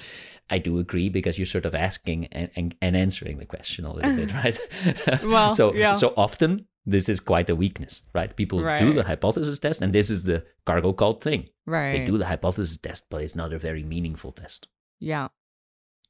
I 0.50 0.58
do 0.58 0.80
agree 0.80 1.10
because 1.10 1.38
you're 1.38 1.46
sort 1.46 1.66
of 1.66 1.76
asking 1.76 2.28
and, 2.28 2.50
and, 2.56 2.76
and 2.82 2.96
answering 2.96 3.38
the 3.40 3.46
question 3.46 3.84
a 3.86 3.94
little 3.94 4.16
bit, 4.16 4.34
right? 4.44 4.60
well, 5.24 5.54
so, 5.54 5.74
yeah. 5.74 5.94
so 5.94 6.14
often 6.16 6.68
this 6.86 7.10
is 7.10 7.20
quite 7.20 7.50
a 7.50 7.56
weakness, 7.56 8.04
right? 8.14 8.36
People 8.36 8.64
right. 8.64 8.80
do 8.80 8.94
the 8.94 9.04
hypothesis 9.04 9.60
test, 9.60 9.82
and 9.82 9.92
this 9.92 10.10
is 10.10 10.24
the 10.24 10.46
cargo 10.66 10.94
cult 10.94 11.22
thing. 11.22 11.50
Right. 11.66 11.92
They 11.92 12.06
do 12.06 12.18
the 12.18 12.28
hypothesis 12.28 12.78
test, 12.78 13.08
but 13.10 13.22
it's 13.22 13.36
not 13.36 13.52
a 13.52 13.60
very 13.60 13.84
meaningful 13.84 14.32
test. 14.32 14.68
Yeah. 15.00 15.28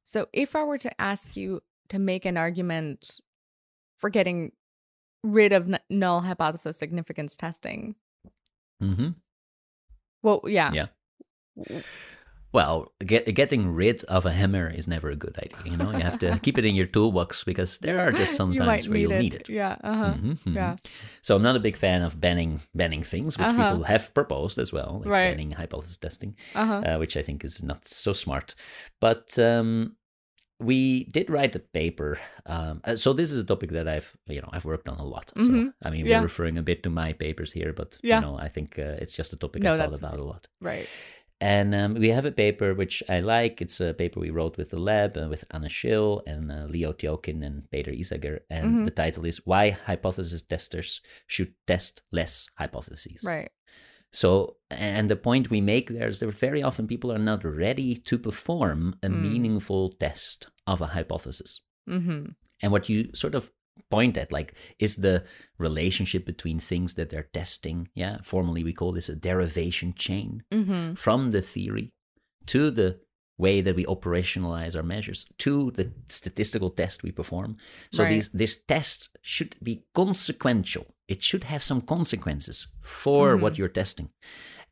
So 0.07 0.27
if 0.31 0.55
I 0.55 0.63
were 0.63 0.77
to 0.77 1.01
ask 1.01 1.35
you 1.35 1.61
to 1.89 1.97
make 1.97 2.25
an 2.25 2.37
argument 2.37 3.19
for 3.97 4.11
getting 4.11 4.51
rid 5.23 5.51
of 5.51 5.73
n- 5.73 5.79
null 5.89 6.21
hypothesis 6.21 6.77
significance 6.77 7.35
testing. 7.35 7.95
Mm-hmm. 8.81 9.09
Well, 10.21 10.41
yeah. 10.45 10.71
Yeah. 10.73 11.81
Well, 12.55 12.93
get, 13.05 13.25
getting 13.35 13.75
rid 13.75 14.05
of 14.05 14.25
a 14.25 14.31
hammer 14.31 14.69
is 14.69 14.87
never 14.87 15.09
a 15.09 15.15
good 15.17 15.37
idea. 15.37 15.59
You 15.65 15.75
know, 15.75 15.91
you 15.91 15.99
have 15.99 16.17
to 16.19 16.39
keep 16.43 16.57
it 16.57 16.63
in 16.63 16.73
your 16.73 16.85
toolbox 16.85 17.43
because 17.43 17.79
there 17.79 17.99
are 17.99 18.13
just 18.13 18.37
sometimes 18.37 18.85
you 18.85 18.91
where 18.91 18.99
you'll 19.01 19.11
it. 19.11 19.19
need 19.19 19.35
it. 19.35 19.49
Yeah, 19.49 19.75
uh-huh. 19.83 20.13
mm-hmm, 20.13 20.31
mm-hmm. 20.31 20.55
yeah. 20.55 20.77
So 21.21 21.35
I'm 21.35 21.43
not 21.43 21.57
a 21.57 21.59
big 21.59 21.75
fan 21.75 22.01
of 22.01 22.21
banning 22.21 22.61
banning 22.73 23.03
things, 23.03 23.37
which 23.37 23.45
uh-huh. 23.45 23.71
people 23.71 23.83
have 23.83 24.13
proposed 24.13 24.57
as 24.57 24.71
well, 24.71 24.99
like 24.99 25.09
right. 25.09 25.31
banning 25.31 25.51
hypothesis 25.51 25.97
testing, 25.97 26.37
uh-huh. 26.55 26.81
uh, 26.85 26.97
which 26.97 27.17
I 27.17 27.23
think 27.23 27.43
is 27.43 27.61
not 27.61 27.85
so 27.85 28.13
smart. 28.13 28.55
But 29.01 29.37
um, 29.37 29.97
we 30.57 31.05
did 31.11 31.29
write 31.29 31.57
a 31.57 31.59
paper. 31.59 32.19
Um, 32.45 32.79
uh, 32.85 32.95
so 32.95 33.11
this 33.11 33.33
is 33.33 33.39
a 33.41 33.43
topic 33.43 33.71
that 33.71 33.89
I've 33.89 34.15
you 34.27 34.39
know 34.39 34.49
I've 34.53 34.63
worked 34.63 34.87
on 34.87 34.97
a 34.97 35.05
lot. 35.05 35.33
Mm-hmm. 35.35 35.65
So 35.65 35.73
I 35.83 35.89
mean 35.89 36.05
yeah. 36.05 36.19
we're 36.19 36.23
referring 36.31 36.57
a 36.57 36.63
bit 36.63 36.83
to 36.83 36.89
my 36.89 37.11
papers 37.11 37.51
here, 37.51 37.73
but 37.73 37.97
yeah. 38.01 38.19
you 38.19 38.25
know 38.25 38.37
I 38.37 38.47
think 38.47 38.79
uh, 38.79 39.03
it's 39.03 39.13
just 39.13 39.33
a 39.33 39.35
topic 39.35 39.63
no, 39.63 39.73
I 39.73 39.77
thought 39.77 39.97
about 39.97 40.19
a 40.19 40.23
lot. 40.23 40.47
Right. 40.61 40.87
And 41.45 41.75
um, 41.75 41.93
we 41.93 42.09
have 42.09 42.25
a 42.25 42.31
paper 42.31 42.73
which 42.73 43.03
I 43.07 43.19
like. 43.19 43.61
It's 43.61 43.79
a 43.79 43.93
paper 43.93 44.19
we 44.19 44.31
wrote 44.31 44.57
with 44.57 44.71
the 44.71 44.79
lab 44.79 45.15
uh, 45.15 45.27
with 45.29 45.45
Anna 45.51 45.69
Scheel 45.69 46.23
and 46.25 46.51
uh, 46.51 46.65
Leo 46.67 46.91
Tiokhin 46.91 47.45
and 47.45 47.69
Peter 47.69 47.91
Isager. 47.91 48.39
And 48.49 48.65
mm-hmm. 48.65 48.83
the 48.85 48.89
title 48.89 49.25
is 49.25 49.45
Why 49.45 49.69
Hypothesis 49.69 50.41
Testers 50.41 51.01
Should 51.27 51.53
Test 51.67 52.01
Less 52.11 52.47
Hypotheses. 52.55 53.23
Right. 53.23 53.51
So, 54.11 54.55
and 54.71 55.07
the 55.07 55.15
point 55.15 55.51
we 55.51 55.61
make 55.61 55.89
there 55.89 56.07
is 56.07 56.17
that 56.17 56.31
very 56.33 56.63
often 56.63 56.87
people 56.87 57.11
are 57.11 57.19
not 57.19 57.45
ready 57.45 57.93
to 57.95 58.17
perform 58.17 58.95
a 59.03 59.07
mm. 59.07 59.21
meaningful 59.21 59.91
test 59.91 60.47
of 60.65 60.81
a 60.81 60.87
hypothesis. 60.87 61.61
Mm-hmm. 61.87 62.31
And 62.63 62.71
what 62.71 62.89
you 62.89 63.13
sort 63.13 63.35
of 63.35 63.51
point 63.89 64.17
at, 64.17 64.31
like, 64.31 64.53
is 64.79 64.97
the 64.97 65.23
relationship 65.57 66.25
between 66.25 66.59
things 66.59 66.95
that 66.95 67.09
they're 67.09 67.29
testing. 67.33 67.89
Yeah, 67.93 68.17
formally 68.21 68.63
we 68.63 68.73
call 68.73 68.91
this 68.91 69.09
a 69.09 69.15
derivation 69.15 69.93
chain 69.93 70.43
mm-hmm. 70.51 70.93
from 70.93 71.31
the 71.31 71.41
theory 71.41 71.93
to 72.47 72.71
the 72.71 72.99
way 73.37 73.61
that 73.61 73.75
we 73.75 73.85
operationalize 73.85 74.75
our 74.75 74.83
measures 74.83 75.25
to 75.37 75.71
the 75.71 75.91
statistical 76.05 76.69
test 76.69 77.03
we 77.03 77.11
perform. 77.11 77.57
So 77.91 78.03
right. 78.03 78.11
these 78.11 78.29
this 78.29 78.61
test 78.61 79.17
should 79.21 79.55
be 79.61 79.85
consequential. 79.93 80.85
It 81.07 81.21
should 81.21 81.43
have 81.43 81.61
some 81.61 81.81
consequences 81.81 82.67
for 82.81 83.33
mm-hmm. 83.33 83.43
what 83.43 83.57
you're 83.57 83.67
testing. 83.67 84.09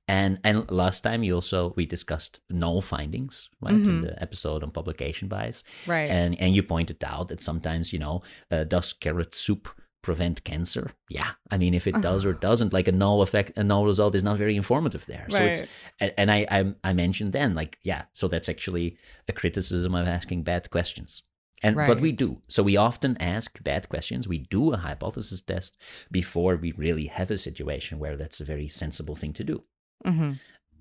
And 0.08 0.40
and 0.44 0.70
last 0.70 1.02
time 1.02 1.24
you 1.24 1.36
also 1.36 1.74
we 1.78 1.86
discussed 1.86 2.42
null 2.50 2.82
findings, 2.82 3.50
right, 3.62 3.74
mm-hmm. 3.74 3.90
in 3.90 4.02
the 4.02 4.22
episode 4.22 4.62
on 4.64 4.72
publication 4.72 5.28
bias. 5.30 5.64
Right. 5.88 6.10
And 6.10 6.40
and 6.40 6.54
you 6.54 6.64
pointed 6.64 7.04
out 7.04 7.30
that 7.30 7.42
sometimes, 7.42 7.94
you 7.94 8.00
know, 8.00 8.22
uh, 8.52 8.66
does 8.66 8.92
carrot 8.94 9.34
soup 9.34 9.70
prevent 10.02 10.44
cancer? 10.44 10.92
Yeah, 11.10 11.32
I 11.50 11.58
mean, 11.58 11.74
if 11.74 11.88
it 11.88 12.00
does 12.02 12.26
or 12.26 12.34
doesn't, 12.50 12.74
like 12.74 12.90
a 12.90 12.92
null 12.92 13.22
effect, 13.22 13.58
a 13.58 13.64
null 13.64 13.86
result 13.86 14.14
is 14.14 14.24
not 14.24 14.38
very 14.38 14.56
informative 14.56 15.06
there. 15.06 15.26
So 15.30 15.44
it's 15.44 15.64
and, 16.00 16.14
and 16.18 16.32
I, 16.32 16.46
I 16.52 16.74
I 16.84 16.94
mentioned 16.94 17.32
then, 17.32 17.56
like, 17.56 17.80
yeah, 17.82 18.04
so 18.14 18.28
that's 18.28 18.50
actually 18.50 18.98
a 19.28 19.34
criticism 19.34 19.96
of 19.96 20.08
asking 20.08 20.44
bad 20.44 20.70
questions. 20.70 21.24
And 21.64 21.78
right. 21.78 21.88
but 21.88 22.02
we 22.02 22.12
do. 22.12 22.42
So 22.50 22.62
we 22.62 22.76
often 22.76 23.16
ask 23.22 23.64
bad 23.64 23.88
questions. 23.88 24.28
We 24.28 24.40
do 24.40 24.74
a 24.74 24.78
hypothesis 24.78 25.42
test 25.42 25.78
before 26.12 26.58
we 26.58 26.74
really 26.74 27.06
have 27.06 27.32
a 27.32 27.38
situation 27.38 28.00
where 28.00 28.18
that's 28.18 28.42
a 28.42 28.46
very 28.46 28.68
sensible 28.68 29.16
thing 29.16 29.32
to 29.34 29.46
do. 29.46 29.64
Mm-hmm. 30.06 30.32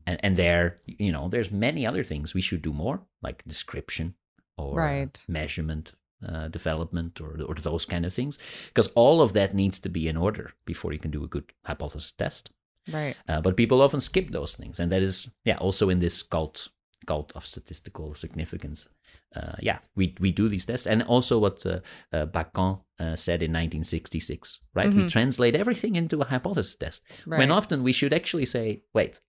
And 0.07 0.21
and 0.25 0.37
there, 0.37 0.81
you 0.87 1.13
know, 1.13 1.29
there's 1.29 1.51
many 1.51 1.87
other 1.87 2.03
things 2.03 2.35
we 2.35 2.41
should 2.41 2.63
do 2.63 2.73
more, 2.73 3.01
like 3.23 3.45
description 3.45 4.15
or 4.57 4.77
right. 4.77 5.25
measurement 5.29 5.93
uh, 6.27 6.49
development 6.49 7.21
or, 7.21 7.41
or 7.47 7.55
those 7.57 7.85
kind 7.85 8.07
of 8.07 8.15
things 8.15 8.39
because 8.69 8.89
all 8.95 9.21
of 9.21 9.33
that 9.33 9.55
needs 9.55 9.81
to 9.81 9.89
be 9.89 10.09
in 10.09 10.17
order 10.17 10.53
before 10.65 10.93
you 10.93 10.99
can 10.99 11.11
do 11.11 11.25
a 11.25 11.29
good 11.29 11.53
hypothesis 11.65 12.13
test 12.13 12.51
right 12.93 13.17
uh, 13.29 13.41
but 13.41 13.57
people 13.57 13.83
often 13.83 14.01
skip 14.01 14.31
those 14.31 14.55
things 14.55 14.79
and 14.79 14.93
that 14.93 15.03
is 15.03 15.33
yeah 15.45 15.57
also 15.59 15.89
in 15.89 15.99
this 15.99 16.23
cult 16.23 16.69
cult 17.07 17.33
of 17.35 17.47
statistical 17.47 18.15
significance 18.15 18.89
uh, 19.37 19.55
yeah 19.61 19.79
we, 19.95 20.15
we 20.21 20.33
do 20.33 20.49
these 20.49 20.67
tests 20.67 20.87
and 20.87 21.03
also 21.03 21.39
what 21.39 21.65
uh, 21.67 21.81
uh 22.13 22.27
Bakan 22.27 22.81
uh, 22.99 23.17
said 23.17 23.43
in 23.43 23.51
1966 23.51 24.61
right 24.75 24.91
mm-hmm. 24.91 25.03
we 25.03 25.09
translate 25.09 25.55
everything 25.55 25.97
into 25.97 26.21
a 26.21 26.25
hypothesis 26.25 26.77
test 26.77 27.05
right. 27.27 27.39
when 27.39 27.51
often 27.51 27.83
we 27.83 27.93
should 27.93 28.13
actually 28.13 28.47
say 28.47 28.83
wait 28.95 29.21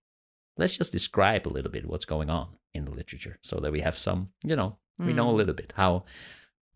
let's 0.57 0.77
just 0.77 0.91
describe 0.91 1.47
a 1.47 1.53
little 1.55 1.71
bit 1.71 1.87
what's 1.87 2.05
going 2.05 2.29
on 2.29 2.47
in 2.73 2.85
the 2.85 2.91
literature 2.91 3.39
so 3.41 3.59
that 3.59 3.71
we 3.71 3.81
have 3.81 3.97
some 3.97 4.29
you 4.43 4.55
know 4.55 4.77
we 4.99 5.13
know 5.13 5.29
a 5.29 5.33
Mm. 5.33 5.37
little 5.37 5.53
bit 5.53 5.73
how 5.75 6.05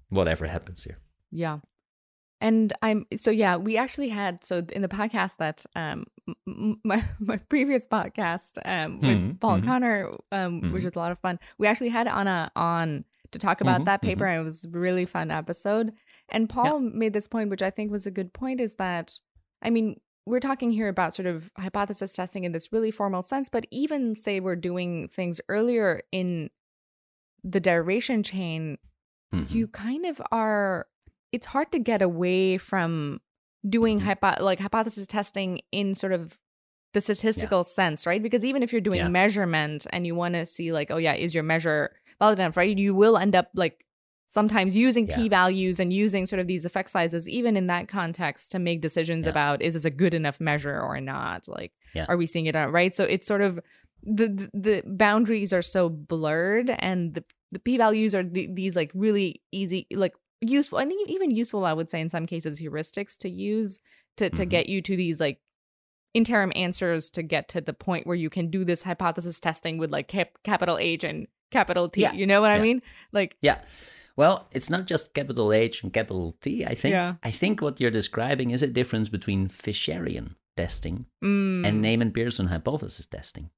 whatever 0.09 0.47
happens 0.47 0.83
here. 0.83 0.97
Yeah. 1.31 1.59
And 2.39 2.71
I'm 2.81 3.05
so 3.15 3.31
yeah, 3.31 3.57
we 3.57 3.77
actually 3.77 4.09
had 4.09 4.43
so 4.43 4.63
in 4.71 4.81
the 4.81 4.87
podcast 4.87 5.37
that 5.37 5.65
um 5.75 6.05
my 6.83 7.03
my 7.19 7.37
previous 7.49 7.87
podcast 7.87 8.51
um 8.65 8.99
with 9.01 9.17
Mhm, 9.17 9.39
Paul 9.39 9.59
mhm. 9.59 9.65
Connor 9.65 10.11
um 10.31 10.61
which 10.71 10.81
Mhm. 10.81 10.85
was 10.85 10.95
a 10.95 10.99
lot 10.99 11.11
of 11.11 11.19
fun. 11.19 11.39
We 11.57 11.67
actually 11.67 11.89
had 11.89 12.07
Anna 12.07 12.51
on 12.55 13.05
to 13.31 13.39
talk 13.39 13.61
about 13.61 13.81
Mhm, 13.81 13.85
that 13.85 14.01
paper 14.01 14.25
and 14.25 14.41
it 14.41 14.43
was 14.43 14.65
a 14.65 14.69
really 14.69 15.05
fun 15.05 15.31
episode. 15.31 15.93
And 16.29 16.47
Paul 16.49 16.79
made 16.79 17.13
this 17.13 17.27
point 17.27 17.49
which 17.49 17.61
I 17.63 17.69
think 17.71 17.91
was 17.91 18.05
a 18.05 18.11
good 18.11 18.33
point 18.33 18.61
is 18.61 18.75
that 18.75 19.13
I 19.61 19.69
mean, 19.71 19.99
we're 20.27 20.39
talking 20.41 20.71
here 20.71 20.89
about 20.89 21.15
sort 21.15 21.25
of 21.25 21.49
hypothesis 21.57 22.11
testing 22.13 22.43
in 22.43 22.51
this 22.51 22.71
really 22.71 22.91
formal 22.91 23.23
sense, 23.23 23.49
but 23.49 23.65
even 23.71 24.15
say 24.15 24.39
we're 24.39 24.55
doing 24.57 25.07
things 25.07 25.39
earlier 25.49 26.01
in 26.11 26.49
the 27.43 27.59
derivation 27.59 28.23
chain 28.23 28.77
you 29.49 29.67
kind 29.67 30.05
of 30.05 30.21
are 30.31 30.87
it's 31.37 31.45
hard 31.55 31.69
to 31.71 31.79
get 31.91 32.01
away 32.01 32.57
from 32.57 32.91
doing 33.77 33.99
Mhm. 33.99 34.03
hypo- 34.09 34.43
like 34.43 34.59
hypothesis 34.59 35.05
testing 35.07 35.61
in 35.71 35.93
sort 35.95 36.13
of 36.13 36.37
the 36.93 37.01
statistical 37.01 37.63
sense 37.63 38.05
right 38.09 38.23
because 38.27 38.43
even 38.49 38.63
if 38.63 38.71
you're 38.71 38.87
doing 38.89 39.01
Yeah. 39.01 39.09
measurement 39.21 39.85
and 39.93 40.07
you 40.07 40.15
want 40.15 40.33
to 40.39 40.45
see 40.45 40.71
like 40.79 40.89
oh 40.95 40.97
yeah 41.05 41.13
is 41.25 41.35
your 41.35 41.43
measure 41.53 41.81
valid 42.19 42.39
enough 42.39 42.57
right 42.57 42.77
you 42.85 42.95
will 43.01 43.17
end 43.25 43.35
up 43.35 43.47
like 43.63 43.75
sometimes 44.27 44.75
using 44.75 45.05
Yeah. 45.07 45.15
p 45.17 45.29
values 45.29 45.79
and 45.79 45.89
using 45.93 46.25
sort 46.25 46.39
of 46.39 46.47
these 46.47 46.65
effect 46.65 46.89
sizes 46.89 47.27
even 47.39 47.55
in 47.61 47.67
that 47.67 47.87
context 47.87 48.51
to 48.53 48.59
make 48.59 48.81
decisions 48.81 49.25
Yeah. 49.25 49.31
about 49.31 49.61
is 49.61 49.73
this 49.75 49.85
a 49.85 49.89
good 50.03 50.13
enough 50.13 50.39
measure 50.51 50.79
or 50.89 50.99
not 51.01 51.47
like 51.47 51.71
Yeah. 51.93 52.05
are 52.09 52.17
we 52.17 52.25
seeing 52.25 52.45
it 52.47 52.55
out 52.55 52.71
right 52.71 52.93
so 52.95 53.03
it's 53.03 53.27
sort 53.27 53.41
of 53.47 53.59
the 54.19 54.27
the, 54.27 54.49
the 54.65 54.83
boundaries 54.85 55.51
are 55.57 55.61
so 55.75 55.89
blurred 55.89 56.69
and 56.89 57.13
the 57.15 57.23
the 57.51 57.59
p 57.59 57.77
values 57.77 58.13
are 58.15 58.23
the, 58.23 58.47
these 58.59 58.75
like 58.75 58.91
really 58.93 59.41
easy 59.51 59.87
like 59.93 60.13
useful 60.41 60.77
and 60.79 60.91
even 61.07 61.31
useful 61.31 61.65
i 61.65 61.73
would 61.73 61.89
say 61.89 61.99
in 61.99 62.09
some 62.09 62.25
cases 62.27 62.59
heuristics 62.59 63.17
to 63.17 63.29
use 63.29 63.79
to 64.17 64.29
to 64.29 64.45
Mhm. 64.45 64.49
get 64.49 64.69
you 64.69 64.81
to 64.81 64.95
these 64.95 65.19
like 65.19 65.39
interim 66.13 66.51
answers 66.55 67.09
to 67.11 67.23
get 67.23 67.47
to 67.49 67.61
the 67.61 67.73
point 67.73 68.07
where 68.07 68.15
you 68.15 68.29
can 68.29 68.49
do 68.49 68.63
this 68.63 68.83
hypothesis 68.83 69.39
testing 69.39 69.77
with 69.77 69.91
like 69.91 70.07
cap- 70.07 70.37
capital 70.43 70.77
h 70.79 71.03
and 71.03 71.27
capital 71.51 71.89
t 71.89 72.01
Yeah. 72.01 72.13
you 72.13 72.25
know 72.27 72.41
what 72.41 72.51
i 72.51 72.59
mean 72.59 72.81
like 73.11 73.35
Yeah. 73.41 73.61
Well, 74.15 74.47
it's 74.51 74.67
not 74.71 74.87
just 74.87 75.13
capital 75.13 75.53
H 75.53 75.83
and 75.83 75.93
capital 75.93 76.35
T. 76.41 76.65
I 76.65 76.73
think 76.73 76.93
Yeah. 76.93 77.15
I 77.21 77.29
think 77.29 77.61
what 77.61 77.79
you're 77.79 77.91
describing 77.91 78.49
is 78.49 78.63
a 78.63 78.67
difference 78.67 79.09
between 79.09 79.47
Fisherian 79.47 80.33
testing 80.55 81.05
mm, 81.23 81.63
and 81.63 81.85
Neyman 81.85 82.11
Pearson 82.15 82.47
hypothesis 82.47 83.05
testing. 83.05 83.51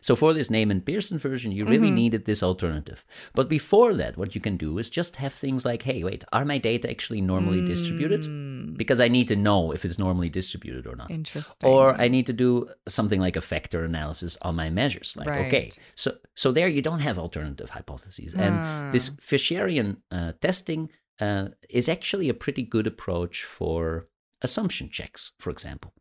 So 0.00 0.16
for 0.16 0.32
this 0.32 0.48
Neyman 0.48 0.84
Pearson 0.84 1.18
version, 1.18 1.52
you 1.52 1.64
really 1.64 1.90
Mhm. 1.90 1.94
needed 1.94 2.24
this 2.24 2.42
alternative. 2.42 3.04
But 3.34 3.48
before 3.48 3.94
that, 3.94 4.16
what 4.16 4.34
you 4.34 4.40
can 4.40 4.56
do 4.56 4.78
is 4.78 4.88
just 4.88 5.16
have 5.16 5.32
things 5.32 5.64
like, 5.64 5.82
hey, 5.82 6.02
wait, 6.04 6.24
are 6.32 6.44
my 6.44 6.58
data 6.58 6.90
actually 6.90 7.20
normally 7.20 7.62
distributed? 7.62 8.22
mm, 8.22 8.76
because 8.76 9.00
I 9.00 9.08
need 9.08 9.28
to 9.28 9.36
know 9.36 9.72
if 9.72 9.84
it's 9.84 9.98
normally 9.98 10.28
distributed 10.28 10.86
or 10.86 10.94
not. 10.96 11.10
Interesting. 11.10 11.68
Or 11.68 12.00
I 12.00 12.08
need 12.08 12.26
to 12.26 12.32
do 12.32 12.68
something 12.86 13.20
like 13.20 13.36
a 13.36 13.40
factor 13.40 13.84
analysis 13.84 14.36
on 14.42 14.54
my 14.56 14.70
measures. 14.70 15.16
Like, 15.16 15.28
okay, 15.46 15.72
so 15.94 16.16
so 16.34 16.52
there 16.52 16.68
you 16.68 16.82
don't 16.82 17.00
have 17.00 17.18
alternative 17.18 17.70
hypotheses, 17.70 18.34
and 18.34 18.60
this 18.92 19.10
Fisherian 19.20 19.96
uh, 20.10 20.32
testing 20.40 20.90
uh, 21.20 21.48
is 21.68 21.88
actually 21.88 22.28
a 22.28 22.34
pretty 22.34 22.62
good 22.62 22.86
approach 22.86 23.42
for 23.44 24.08
assumption 24.42 24.88
checks, 24.88 25.32
for 25.38 25.50
example. 25.50 25.92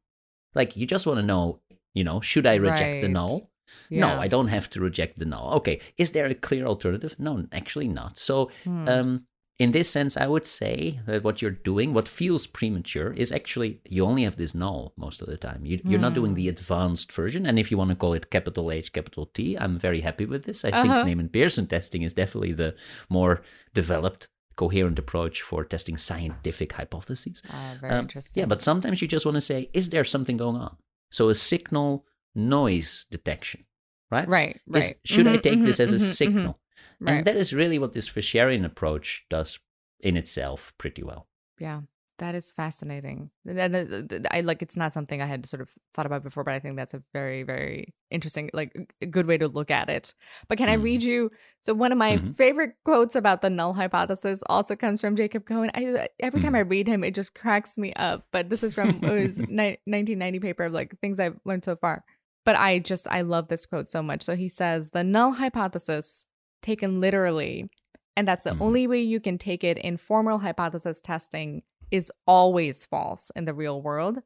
Like 0.54 0.76
you 0.78 0.86
just 0.86 1.08
want 1.08 1.20
to 1.20 1.26
know, 1.26 1.62
you 1.94 2.04
know, 2.04 2.20
should 2.22 2.46
I 2.46 2.56
reject 2.56 3.02
the 3.02 3.08
null? 3.10 3.52
Yeah. 3.90 4.02
No, 4.02 4.20
I 4.20 4.28
don't 4.28 4.48
have 4.48 4.70
to 4.72 4.82
reject 4.82 5.20
the 5.20 5.26
null. 5.26 5.54
Okay, 5.56 5.80
is 5.98 6.12
there 6.12 6.26
a 6.26 6.36
clear 6.36 6.66
alternative? 6.66 7.16
No, 7.20 7.46
actually 7.52 7.88
not. 7.88 8.18
So, 8.18 8.50
Hmm. 8.64 8.88
um, 8.90 9.24
in 9.60 9.72
this 9.72 9.90
sense, 9.90 10.16
I 10.16 10.28
would 10.28 10.46
say 10.46 11.00
that 11.08 11.24
what 11.24 11.42
you're 11.42 11.50
doing, 11.72 11.92
what 11.92 12.08
feels 12.08 12.46
premature, 12.46 13.12
is 13.14 13.32
actually 13.32 13.82
you 13.90 14.06
only 14.06 14.24
have 14.24 14.36
this 14.38 14.54
null 14.54 14.94
most 14.98 15.20
of 15.20 15.28
the 15.28 15.38
time. 15.38 15.66
You, 15.66 15.82
you're 15.84 16.00
not 16.00 16.14
doing 16.14 16.32
Hmm. 16.34 16.36
the 16.36 16.50
advanced 16.50 17.12
version. 17.12 17.48
And 17.48 17.58
if 17.58 17.72
you 17.72 17.78
want 17.78 17.90
to 17.90 17.96
call 17.96 18.14
it 18.14 18.30
capital 18.30 18.72
H, 18.72 18.94
capital 18.94 19.26
T, 19.34 19.58
I'm 19.58 19.80
very 19.80 20.02
happy 20.02 20.26
with 20.26 20.44
this. 20.44 20.64
I 20.64 20.70
Uh-huh. 20.70 20.82
think 20.84 20.94
Neyman 21.08 21.32
Pearson 21.32 21.66
testing 21.66 22.04
is 22.04 22.14
definitely 22.14 22.54
the 22.54 22.76
more 23.10 23.42
developed, 23.74 24.28
coherent 24.58 25.00
approach 25.00 25.42
for 25.42 25.64
testing 25.66 25.98
scientific 25.98 26.74
hypotheses. 26.74 27.42
Ah, 27.50 27.76
very 27.82 27.94
Um, 27.94 28.02
interesting. 28.02 28.40
Yeah, 28.42 28.46
but 28.48 28.62
sometimes 28.62 29.02
you 29.02 29.08
just 29.08 29.26
want 29.26 29.36
to 29.38 29.42
say, 29.42 29.70
is 29.74 29.90
there 29.90 30.04
something 30.04 30.38
going 30.38 30.58
on? 30.58 30.78
So 31.12 31.30
a 31.30 31.36
signal 31.36 32.06
noise 32.38 33.06
detection, 33.12 33.66
right? 34.12 34.30
right, 34.30 34.62
Is- 34.74 35.02
should 35.04 35.28
I 35.28 35.38
Mhm, 35.38 35.42
take 35.44 35.64
this 35.64 35.78
mhm, 35.78 35.82
as 35.82 35.92
a 35.92 35.96
mhm, 35.96 36.00
mhm. 36.00 36.16
signal? 36.16 36.60
Right. 37.00 37.18
And 37.18 37.26
that 37.28 37.36
is 37.36 37.54
really 37.54 37.80
what 37.80 37.94
this 37.94 38.08
Fisherian 38.08 38.64
approach 38.66 39.26
does 39.30 39.60
in 40.00 40.16
itself 40.16 40.74
pretty 40.78 41.04
well. 41.04 41.28
Yeah, 41.60 41.82
that 42.20 42.36
is 42.36 42.52
fascinating. 42.52 43.30
Th- 43.48 44.22
I 44.32 44.42
like 44.42 44.62
it's 44.62 44.78
not 44.78 44.94
something 44.94 45.22
I 45.22 45.26
had 45.26 45.46
sort 45.46 45.62
of 45.62 45.70
thought 45.94 46.06
about 46.06 46.24
before, 46.24 46.44
but 46.44 46.54
I 46.54 46.60
think 46.60 46.76
that's 46.76 46.94
a 46.94 47.04
very, 47.14 47.44
very 47.44 47.94
interesting, 48.10 48.50
like 48.54 48.74
a 49.02 49.06
good 49.06 49.26
way 49.28 49.38
to 49.38 49.48
look 49.48 49.70
at 49.72 49.90
it. 49.90 50.14
But 50.48 50.58
can 50.60 50.70
I 50.70 50.78
Mhm. 50.78 50.84
read 50.84 51.04
you? 51.04 51.32
So 51.62 51.74
one 51.74 51.92
of 51.92 51.98
my 51.98 52.18
Mhm. 52.18 52.36
favorite 52.36 52.74
quotes 52.86 53.16
about 53.16 53.42
the 53.42 53.50
null 53.50 53.74
hypothesis 53.74 54.44
also 54.50 54.76
comes 54.76 55.02
from 55.02 55.16
Jacob 55.16 55.46
Cohen. 55.46 55.72
I 55.76 56.08
every 56.20 56.40
time 56.40 56.54
Mhm. 56.54 56.58
I 56.58 56.60
read 56.62 56.88
him, 56.88 57.04
it 57.04 57.14
just 57.16 57.34
cracks 57.36 57.78
me 57.78 57.94
up. 57.94 58.28
But 58.32 58.50
this 58.50 58.64
is 58.64 58.74
from 58.74 59.02
his 59.04 59.38
ni- 59.48 59.78
1990 59.86 60.40
paper 60.40 60.66
of 60.66 60.74
like 60.74 61.00
things 61.00 61.20
I've 61.20 61.40
learned 61.46 61.66
so 61.66 61.76
far. 61.76 62.04
But 62.48 62.56
I 62.56 62.80
just 62.80 63.10
I 63.12 63.22
love 63.24 63.50
this 63.50 63.66
quote 63.66 63.90
so 63.90 64.02
much. 64.02 64.22
So 64.24 64.38
he 64.38 64.48
says 64.48 64.92
the 64.92 65.04
null 65.04 65.34
hypothesis, 65.34 66.26
taken 66.62 67.02
literally, 67.02 67.70
and 68.16 68.26
that's 68.26 68.46
the 68.46 68.52
Mhm. 68.52 68.62
only 68.62 68.88
way 68.88 69.02
you 69.02 69.20
can 69.20 69.38
take 69.38 69.66
it 69.66 69.78
in 69.78 69.98
formal 69.98 70.38
hypothesis 70.40 71.02
testing 71.02 71.64
is 71.92 72.10
always 72.26 72.86
false 72.86 73.32
in 73.36 73.44
the 73.44 73.54
real 73.54 73.82
world. 73.82 74.20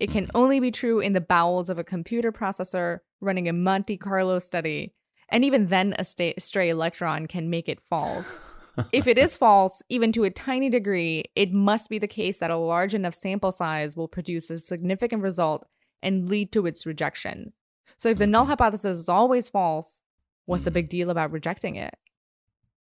It 0.00 0.12
can 0.12 0.26
Mhm. 0.26 0.30
only 0.36 0.60
be 0.60 0.70
true 0.70 1.00
in 1.00 1.14
the 1.14 1.20
bowels 1.20 1.68
of 1.68 1.76
a 1.76 1.82
computer 1.82 2.30
processor 2.30 3.00
running 3.20 3.48
a 3.48 3.52
Monte 3.52 3.96
Carlo 3.96 4.38
study. 4.38 4.94
And 5.28 5.44
even 5.44 5.66
then, 5.66 5.96
a 5.98 6.04
sta- 6.04 6.34
stray 6.38 6.68
electron 6.68 7.26
can 7.26 7.50
make 7.50 7.68
it 7.68 7.80
false. 7.80 8.44
if 8.92 9.08
it 9.08 9.18
is 9.18 9.34
false, 9.44 9.82
even 9.88 10.12
to 10.12 10.22
a 10.22 10.30
tiny 10.30 10.70
degree, 10.70 11.24
it 11.34 11.52
must 11.52 11.88
be 11.90 11.98
the 11.98 12.06
case 12.06 12.38
that 12.38 12.52
a 12.52 12.56
large 12.56 12.94
enough 12.94 13.14
sample 13.14 13.50
size 13.50 13.96
will 13.96 14.06
produce 14.08 14.48
a 14.48 14.58
significant 14.58 15.22
result 15.22 15.66
and 16.04 16.28
lead 16.28 16.52
to 16.52 16.66
its 16.66 16.86
rejection. 16.86 17.52
So 17.96 18.08
if 18.08 18.18
the 18.18 18.26
null 18.26 18.44
Mhm. 18.44 18.48
hypothesis 18.48 18.98
is 18.98 19.08
always 19.08 19.48
false, 19.48 20.00
what's 20.46 20.64
the 20.64 20.70
Mhm. 20.70 20.74
big 20.74 20.88
deal 20.88 21.10
about 21.10 21.30
rejecting 21.32 21.76
it? 21.76 21.94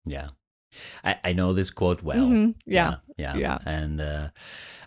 Yeah. 0.04 0.28
I, 1.02 1.16
I 1.24 1.32
know 1.32 1.52
this 1.54 1.70
quote 1.70 2.02
well. 2.02 2.28
Mhm. 2.28 2.54
Yeah. 2.66 2.96
Yeah. 3.16 3.36
Yeah. 3.36 3.58
And 3.64 4.00
uh, 4.00 4.28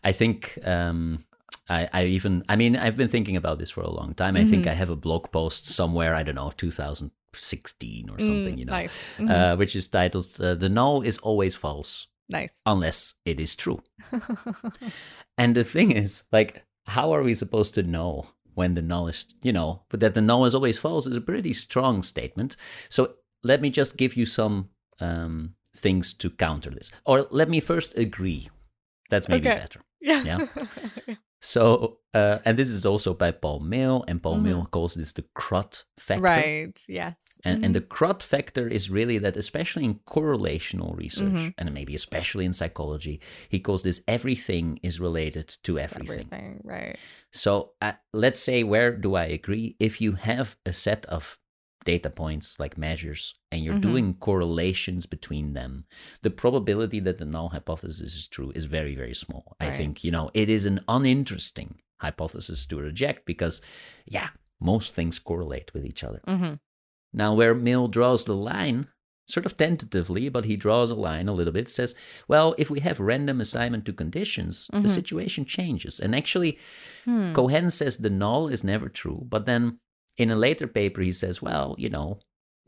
I 0.03 0.11
think 0.11 0.57
um, 0.65 1.25
I, 1.69 1.89
I 1.91 2.05
even, 2.05 2.43
I 2.49 2.55
mean, 2.55 2.75
I've 2.75 2.95
been 2.97 3.07
thinking 3.07 3.35
about 3.35 3.57
this 3.59 3.71
for 3.71 3.81
a 3.81 3.89
long 3.89 4.13
time. 4.13 4.35
I 4.35 4.45
think 4.45 4.65
Mhm. 4.65 4.71
I 4.71 4.73
have 4.75 4.89
a 4.91 4.95
blog 4.95 5.31
post 5.31 5.65
somewhere, 5.65 6.13
I 6.15 6.23
don't 6.23 6.35
know, 6.35 6.51
2016 6.55 8.09
or 8.09 8.19
something, 8.19 8.55
Mm, 8.55 8.59
you 8.59 8.65
know, 8.65 8.73
Nice. 8.73 9.19
Uh, 9.19 9.55
which 9.55 9.75
is 9.75 9.87
titled 9.87 10.27
uh, 10.39 10.53
The 10.55 10.69
Null 10.69 11.01
is 11.01 11.17
Always 11.19 11.55
False 11.55 12.07
nice. 12.29 12.61
Unless 12.65 13.15
It 13.25 13.39
Is 13.39 13.55
True. 13.55 13.81
And 15.37 15.55
the 15.55 15.63
thing 15.63 15.91
is, 15.91 16.25
like, 16.31 16.63
how 16.85 17.11
are 17.13 17.23
we 17.23 17.33
supposed 17.33 17.73
to 17.75 17.83
know 17.83 18.27
when 18.53 18.73
the 18.73 18.81
null 18.81 19.07
is, 19.07 19.25
you 19.41 19.51
know, 19.53 19.81
but 19.89 19.99
that 19.99 20.13
the 20.13 20.21
null 20.21 20.45
is 20.45 20.55
always 20.55 20.77
false 20.77 21.07
is 21.07 21.15
a 21.17 21.21
pretty 21.21 21.53
strong 21.53 22.03
statement. 22.03 22.55
So 22.89 23.13
let 23.43 23.61
me 23.61 23.69
just 23.69 23.97
give 23.97 24.15
you 24.17 24.25
some 24.25 24.69
um, 24.99 25.55
things 25.75 26.13
to 26.15 26.29
counter 26.29 26.69
this. 26.69 26.91
Or 27.05 27.27
let 27.31 27.49
me 27.49 27.59
first 27.59 27.97
agree. 27.97 28.49
That's 29.09 29.27
maybe 29.29 29.49
Okay. 29.49 29.57
better. 29.57 29.81
yeah. 30.01 30.23
Yeah. 30.23 31.15
So, 31.43 31.97
uh, 32.13 32.37
and 32.45 32.55
this 32.57 32.69
is 32.69 32.85
also 32.85 33.13
by 33.15 33.31
Paul 33.31 33.61
Meehl, 33.61 34.03
and 34.07 34.21
Paul 34.21 34.37
Mhm. 34.37 34.43
Meehl 34.45 34.69
calls 34.71 34.93
this 34.93 35.11
the 35.13 35.23
crud 35.35 35.83
factor. 35.97 36.21
right. 36.21 36.85
Yes. 36.87 37.15
And, 37.43 37.65
and 37.65 37.73
the. 37.75 37.81
crud 37.81 38.21
factor 38.21 38.67
is 38.67 38.89
really 38.91 39.17
that, 39.17 39.35
especially 39.35 39.85
in 39.85 39.95
correlational 40.05 40.95
research, 40.95 41.33
Mhm. 41.33 41.53
and 41.57 41.73
maybe 41.73 41.95
especially 41.95 42.45
in 42.45 42.53
psychology, 42.53 43.19
he 43.49 43.59
calls 43.59 43.81
this 43.81 44.03
everything 44.07 44.79
is 44.83 44.99
related 44.99 45.47
to 45.63 45.79
everything. 45.79 46.27
everything. 46.31 46.61
Right. 46.63 46.97
So 47.31 47.71
uh, 47.81 47.93
let's 48.13 48.39
say, 48.39 48.63
where 48.63 48.95
do 48.95 49.15
I 49.15 49.25
agree? 49.25 49.75
If 49.79 49.99
you 49.99 50.11
have 50.13 50.57
a 50.65 50.73
set 50.73 51.05
of 51.07 51.39
data 51.83 52.09
points 52.09 52.59
like 52.59 52.77
measures 52.77 53.35
and 53.51 53.63
you're 53.63 53.75
Mhm. 53.75 53.81
doing 53.81 54.13
correlations 54.15 55.05
between 55.05 55.53
them, 55.53 55.85
the 56.21 56.29
probability 56.29 56.99
that 56.99 57.17
the 57.17 57.25
null 57.25 57.49
hypothesis 57.49 58.13
is 58.15 58.27
true 58.27 58.51
is 58.55 58.65
very, 58.65 58.95
very 58.95 59.15
small. 59.15 59.55
I 59.59 59.71
think, 59.71 60.03
you 60.03 60.11
know, 60.11 60.29
it 60.33 60.49
is 60.49 60.65
an 60.65 60.79
uninteresting 60.87 61.79
hypothesis 61.97 62.65
to 62.67 62.77
reject 62.77 63.25
because, 63.25 63.61
yeah, 64.05 64.29
most 64.59 64.93
things 64.93 65.19
correlate 65.19 65.73
with 65.73 65.85
each 65.85 66.03
other. 66.03 66.21
mm-hmm. 66.27 66.53
Now, 67.13 67.33
where 67.35 67.53
Meehl 67.53 67.89
draws 67.91 68.23
the 68.25 68.35
line, 68.35 68.87
sort 69.27 69.45
of 69.45 69.57
tentatively, 69.57 70.29
but 70.29 70.45
he 70.45 70.55
draws 70.55 70.91
a 70.91 70.95
line 70.95 71.27
a 71.27 71.33
little 71.33 71.53
bit, 71.53 71.69
says, 71.69 71.95
well, 72.27 72.53
if 72.57 72.69
we 72.69 72.79
have 72.81 72.99
random 72.99 73.41
assignment 73.41 73.85
to 73.85 73.93
conditions, 73.93 74.69
Mhm. 74.73 74.81
the 74.83 74.87
situation 74.87 75.45
changes. 75.45 75.99
And 75.99 76.15
actually, 76.15 76.57
Hmm. 77.05 77.33
Cohen 77.33 77.69
says 77.71 77.97
the 77.97 78.09
null 78.09 78.47
is 78.47 78.63
never 78.63 78.87
true, 78.89 79.25
but 79.29 79.45
then 79.45 79.79
in 80.17 80.29
a 80.31 80.35
later 80.35 80.67
paper, 80.67 81.01
he 81.01 81.11
says, 81.11 81.41
well, 81.41 81.75
you 81.77 81.89
know, 81.89 82.19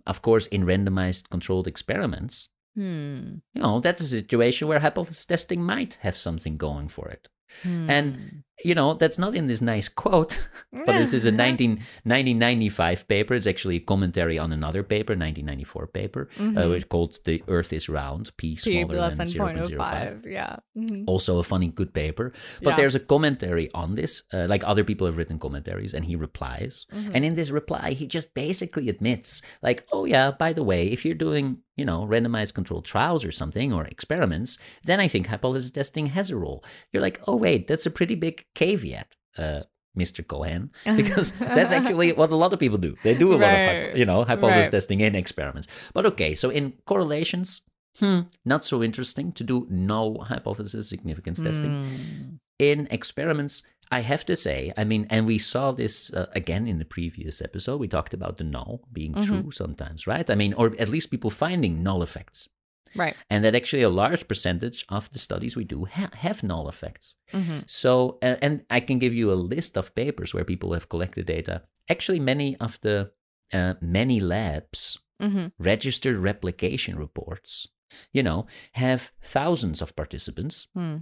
of 0.07 0.21
course, 0.21 0.47
in 0.47 0.65
randomized 0.65 1.29
controlled 1.29 1.67
experiments, 1.67 2.49
Hmm. 2.75 3.35
you 3.53 3.61
know, 3.61 3.79
that's 3.79 4.01
a 4.01 4.07
situation 4.07 4.67
where 4.67 4.79
hypothesis 4.79 5.25
testing 5.25 5.61
might 5.61 5.95
have 6.01 6.17
something 6.17 6.57
going 6.57 6.89
for 6.89 7.07
it. 7.09 7.27
And, 7.63 8.15
Hmm. 8.15 8.27
You 8.63 8.75
know, 8.75 8.93
that's 8.93 9.17
not 9.17 9.35
in 9.35 9.47
this 9.47 9.61
nice 9.61 9.87
quote, 9.89 10.47
but 10.71 10.93
this 10.99 11.13
is 11.13 11.25
a 11.25 11.31
19, 11.31 11.79
1995 12.03 13.07
paper. 13.07 13.33
It's 13.33 13.47
actually 13.47 13.77
a 13.77 13.79
commentary 13.79 14.37
on 14.39 14.51
another 14.51 14.83
paper, 14.83 15.13
1994 15.15 15.87
paper, 15.87 16.29
uh, 16.37 16.41
Mhm. 16.41 16.69
which 16.69 16.87
called 16.89 17.17
The 17.25 17.43
Earth 17.47 17.73
is 17.73 17.89
Round, 17.89 18.31
P 18.37 18.55
P 18.55 18.55
smaller 18.57 19.09
than 19.09 19.17
than 19.17 19.27
0.05. 19.27 19.65
0.05. 19.65 20.25
Yeah. 20.31 20.57
Mhm. 20.77 21.03
Also 21.07 21.39
a 21.39 21.43
funny, 21.43 21.67
good 21.69 21.93
paper. 21.93 22.31
But 22.61 22.71
Yeah. 22.71 22.75
there's 22.77 22.95
a 22.95 22.99
commentary 22.99 23.69
on 23.73 23.95
this, 23.95 24.23
uh, 24.33 24.45
like 24.47 24.63
other 24.65 24.83
people 24.83 25.07
have 25.07 25.17
written 25.17 25.39
commentaries, 25.39 25.93
and 25.93 26.05
he 26.05 26.15
replies. 26.15 26.85
Mhm. 26.93 27.11
And 27.15 27.25
in 27.25 27.35
this 27.35 27.49
reply, 27.51 27.91
he 27.93 28.07
just 28.07 28.33
basically 28.33 28.89
admits, 28.89 29.41
like, 29.61 29.85
oh 29.91 30.05
yeah, 30.05 30.31
by 30.31 30.53
the 30.53 30.63
way, 30.63 30.87
if 30.87 31.03
you're 31.05 31.15
doing, 31.15 31.59
you 31.75 31.85
know, 31.85 32.05
randomized 32.05 32.53
controlled 32.53 32.85
trials 32.85 33.25
or 33.25 33.31
something 33.31 33.73
or 33.73 33.85
experiments, 33.85 34.57
then 34.83 34.99
I 34.99 35.07
think 35.07 35.27
hypothesis 35.27 35.71
testing 35.71 36.07
has 36.07 36.29
a 36.29 36.37
role. 36.37 36.63
You're 36.91 37.01
like, 37.01 37.19
oh 37.27 37.35
wait, 37.35 37.67
that's 37.67 37.85
a 37.85 37.91
pretty 37.91 38.15
big 38.15 38.42
caveat, 38.55 39.15
uh, 39.37 39.61
Mr. 39.97 40.25
Cohen, 40.25 40.71
because 40.95 41.31
that's 41.37 41.71
actually 41.71 42.13
what 42.13 42.31
a 42.31 42.35
lot 42.35 42.53
of 42.53 42.59
people 42.59 42.77
do. 42.79 42.95
They 43.03 43.13
do 43.15 43.33
a 43.33 43.37
lot 43.37 43.53
of, 43.53 43.61
hypo- 43.61 43.95
you 43.95 44.05
know, 44.05 44.23
hypothesis 44.23 44.65
Right. 44.65 44.71
testing 44.71 44.99
in 45.01 45.15
experiments. 45.15 45.91
But 45.93 46.05
okay, 46.05 46.35
so 46.35 46.49
in 46.49 46.73
correlations, 46.85 47.61
hmm, 47.99 48.21
not 48.45 48.65
so 48.65 48.81
interesting 48.83 49.31
to 49.33 49.43
do 49.43 49.67
null 49.69 50.23
hypothesis 50.23 50.89
significance 50.89 51.41
testing 51.41 51.71
Hmm. 51.71 52.35
in 52.59 52.87
experiments 52.91 53.61
i 53.91 53.99
have 53.99 54.23
to 54.25 54.35
say 54.35 54.71
i 54.77 54.83
mean 54.83 55.05
and 55.09 55.27
we 55.27 55.37
saw 55.37 55.71
this 55.71 56.11
uh, 56.13 56.25
again 56.33 56.65
in 56.67 56.77
the 56.79 56.85
previous 56.97 57.41
episode 57.41 57.77
we 57.79 57.87
talked 57.87 58.13
about 58.13 58.37
the 58.37 58.43
null 58.43 58.81
being 58.91 59.13
Mhm. 59.13 59.25
true 59.27 59.51
sometimes 59.51 60.07
right 60.07 60.29
i 60.29 60.35
mean 60.35 60.53
or 60.59 60.67
at 60.79 60.89
least 60.89 61.11
people 61.11 61.29
finding 61.29 61.83
null 61.83 62.01
effects 62.01 62.47
Right. 62.95 63.15
and 63.29 63.43
that 63.43 63.55
actually 63.55 63.81
a 63.83 63.89
large 63.89 64.27
percentage 64.27 64.85
of 64.89 65.09
the 65.11 65.19
studies 65.19 65.55
we 65.55 65.63
do 65.65 65.85
ha- 65.85 66.11
have 66.13 66.43
null 66.43 66.67
effects. 66.69 67.15
Hmm 67.31 67.59
so 67.67 68.17
uh, 68.21 68.35
and 68.41 68.53
i 68.69 68.79
can 68.79 68.99
give 68.99 69.13
you 69.13 69.31
a 69.31 69.43
list 69.55 69.77
of 69.77 69.95
papers 69.95 70.33
where 70.33 70.45
people 70.45 70.73
have 70.73 70.89
collected 70.89 71.25
data. 71.25 71.55
Actually 71.89 72.19
many 72.19 72.55
of 72.57 72.79
the 72.81 73.11
uh, 73.53 73.73
many 73.81 74.19
labs 74.19 74.99
hmm 75.21 75.47
registered 75.59 76.17
replication 76.17 76.97
reports 76.97 77.67
you 78.11 78.23
know 78.23 78.45
have 78.73 79.11
thousands 79.21 79.81
of 79.81 79.95
participants. 79.95 80.67
Hmm. 80.73 80.97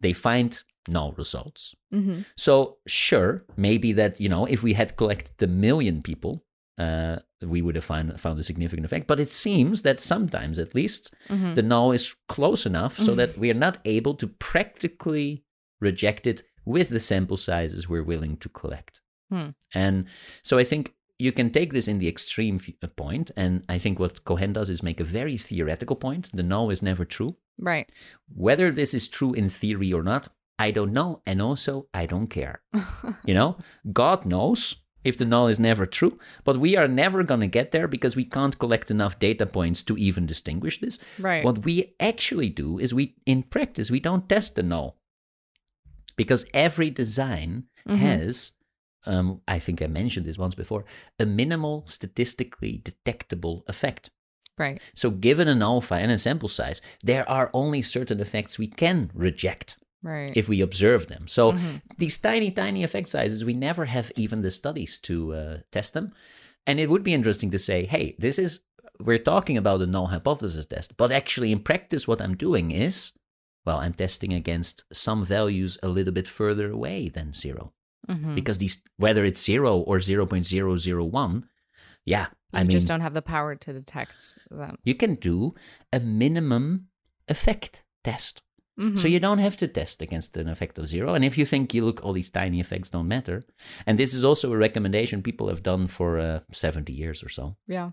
they 0.00 0.12
find 0.12 0.62
null 0.88 1.12
results. 1.22 1.74
Hmm 1.92 2.20
so 2.36 2.78
sure, 2.86 3.44
maybe 3.56 3.92
that 4.00 4.20
you 4.20 4.28
know 4.28 4.44
if 4.46 4.62
we 4.62 4.72
had 4.74 4.96
collected 4.96 5.36
a 5.42 5.46
million 5.46 6.02
people, 6.02 6.44
uh, 6.78 7.16
we 7.42 7.62
would 7.62 7.74
have 7.74 7.84
find, 7.84 8.18
found 8.20 8.38
a 8.38 8.44
significant 8.44 8.84
effect. 8.84 9.06
But 9.06 9.20
it 9.20 9.32
seems 9.32 9.82
that 9.82 10.00
sometimes, 10.00 10.58
at 10.58 10.74
least, 10.74 11.14
hmm 11.28 11.54
the 11.54 11.62
null 11.62 11.92
is 11.92 12.14
close 12.28 12.64
enough 12.64 12.98
so 12.98 13.14
that 13.14 13.36
we 13.42 13.50
are 13.50 13.54
not 13.54 13.78
able 13.84 14.14
to 14.14 14.26
practically 14.26 15.44
reject 15.80 16.26
it 16.26 16.42
with 16.64 16.88
the 16.88 17.00
sample 17.00 17.36
sizes 17.36 17.88
we're 17.88 18.02
willing 18.02 18.36
to 18.38 18.48
collect. 18.48 19.00
Hmm. 19.30 19.50
And 19.74 20.06
so 20.42 20.58
I 20.58 20.64
think 20.64 20.94
you 21.18 21.32
can 21.32 21.50
take 21.50 21.72
this 21.72 21.88
in 21.88 21.98
the 21.98 22.08
extreme 22.08 22.60
uh, 22.82 22.86
point, 22.88 23.30
and 23.36 23.64
I 23.68 23.78
think 23.78 23.98
what 23.98 24.24
Cohen 24.24 24.52
does 24.52 24.70
is 24.70 24.82
make 24.82 25.00
a 25.00 25.04
very 25.04 25.36
theoretical 25.36 25.96
point. 25.96 26.30
The 26.32 26.42
null 26.42 26.70
is 26.70 26.82
never 26.82 27.04
true. 27.04 27.36
Right. 27.58 27.90
Whether 28.34 28.70
this 28.70 28.94
is 28.94 29.08
true 29.08 29.34
in 29.34 29.48
theory 29.48 29.92
or 29.92 30.02
not, 30.02 30.28
I 30.58 30.70
don't 30.70 30.92
know, 30.92 31.22
and 31.26 31.40
also 31.40 31.88
I 31.94 32.06
don't 32.06 32.28
care. 32.28 32.62
you 33.24 33.34
know, 33.34 33.56
God 33.92 34.26
knows 34.26 34.81
if 35.04 35.16
the 35.18 35.24
null 35.24 35.48
is 35.48 35.58
never 35.58 35.86
true, 35.86 36.18
but 36.44 36.58
we 36.58 36.76
are 36.76 36.88
never 36.88 37.22
going 37.22 37.40
to 37.40 37.46
get 37.46 37.72
there 37.72 37.88
because 37.88 38.14
we 38.16 38.24
can't 38.24 38.58
collect 38.58 38.90
enough 38.90 39.18
data 39.18 39.46
points 39.46 39.82
to 39.84 39.96
even 39.96 40.26
distinguish 40.26 40.78
this. 40.80 40.98
right. 41.18 41.44
What 41.44 41.64
we 41.64 41.94
actually 41.98 42.48
do 42.50 42.78
is 42.78 42.94
we, 42.94 43.16
in 43.26 43.42
practice, 43.42 43.90
we 43.90 44.00
don't 44.00 44.28
test 44.28 44.54
the 44.56 44.62
null 44.62 44.96
because 46.16 46.44
every 46.54 46.90
design 46.90 47.64
Mhm. 47.88 47.96
has, 47.98 48.52
um, 49.06 49.40
I 49.48 49.58
think 49.58 49.82
I 49.82 49.86
mentioned 49.86 50.26
this 50.26 50.38
once 50.38 50.54
before, 50.54 50.84
a 51.18 51.26
minimal 51.26 51.84
statistically 51.86 52.80
detectable 52.84 53.64
effect. 53.66 54.10
Right. 54.58 54.80
So, 54.94 55.10
given 55.10 55.48
an 55.48 55.62
alpha 55.62 55.94
and 55.94 56.12
a 56.12 56.18
sample 56.18 56.48
size, 56.48 56.82
there 57.02 57.28
are 57.28 57.50
only 57.54 57.82
certain 57.82 58.20
effects 58.20 58.58
we 58.58 58.66
can 58.68 59.10
reject 59.14 59.76
Right. 60.02 60.32
if 60.36 60.48
we 60.48 60.60
observe 60.60 61.06
them. 61.06 61.28
So, 61.28 61.52
Mhm. 61.52 61.82
these 61.98 62.18
tiny, 62.18 62.50
tiny 62.50 62.82
effect 62.82 63.08
sizes, 63.08 63.44
we 63.44 63.54
never 63.54 63.84
have 63.86 64.10
even 64.16 64.42
the 64.42 64.50
studies 64.50 64.98
to 65.02 65.34
uh, 65.34 65.56
test 65.70 65.94
them. 65.94 66.12
And 66.66 66.80
it 66.80 66.88
would 66.90 67.02
be 67.04 67.14
interesting 67.14 67.50
to 67.52 67.58
say, 67.58 67.86
hey, 67.86 68.16
this 68.18 68.38
is, 68.38 68.60
we're 69.00 69.18
talking 69.18 69.56
about 69.56 69.80
a 69.82 69.86
null 69.86 70.06
hypothesis 70.08 70.66
test, 70.66 70.96
but 70.96 71.10
actually 71.12 71.50
in 71.52 71.60
practice, 71.60 72.06
what 72.08 72.20
I'm 72.20 72.36
doing 72.36 72.70
is, 72.72 73.12
well, 73.64 73.78
I'm 73.78 73.94
testing 73.94 74.32
against 74.32 74.84
some 74.92 75.24
values 75.24 75.78
a 75.82 75.88
little 75.88 76.12
bit 76.12 76.26
further 76.28 76.70
away 76.70 77.08
than 77.08 77.32
0 77.34 77.72
Mhm. 78.08 78.34
Because 78.34 78.58
these, 78.58 78.82
whether 78.96 79.24
it's 79.24 79.40
0 79.44 79.78
or 79.78 80.00
0.001, 80.00 81.44
yeah, 82.04 82.26
You 82.52 82.58
I 82.58 82.62
mean, 82.62 82.70
just 82.70 82.88
don't 82.88 83.00
have 83.00 83.14
the 83.14 83.22
power 83.22 83.54
to 83.54 83.72
detect 83.72 84.38
them. 84.50 84.76
you 84.84 84.94
can 84.94 85.14
do 85.14 85.54
a 85.92 86.00
minimum 86.00 86.88
effect 87.28 87.84
test. 88.04 88.42
So 88.78 89.06
Mhm. 89.06 89.10
you 89.12 89.20
don't 89.20 89.38
have 89.38 89.56
to 89.58 89.68
test 89.68 90.02
against 90.02 90.36
an 90.36 90.48
effect 90.48 90.78
of 90.78 90.86
zero. 90.88 91.14
And 91.14 91.24
if 91.24 91.36
you 91.38 91.44
think 91.46 91.72
you 91.74 91.84
look, 91.84 92.02
all 92.02 92.12
these 92.14 92.30
tiny 92.30 92.58
effects 92.60 92.90
don't 92.90 93.06
matter, 93.08 93.42
and 93.86 93.98
this 93.98 94.14
is 94.14 94.24
also 94.24 94.52
a 94.52 94.56
recommendation 94.56 95.22
people 95.22 95.48
have 95.48 95.62
done 95.62 95.86
for 95.86 96.18
uh, 96.18 96.40
70 96.52 96.92
years 96.92 97.22
or 97.22 97.28
so. 97.28 97.56
yeah. 97.68 97.90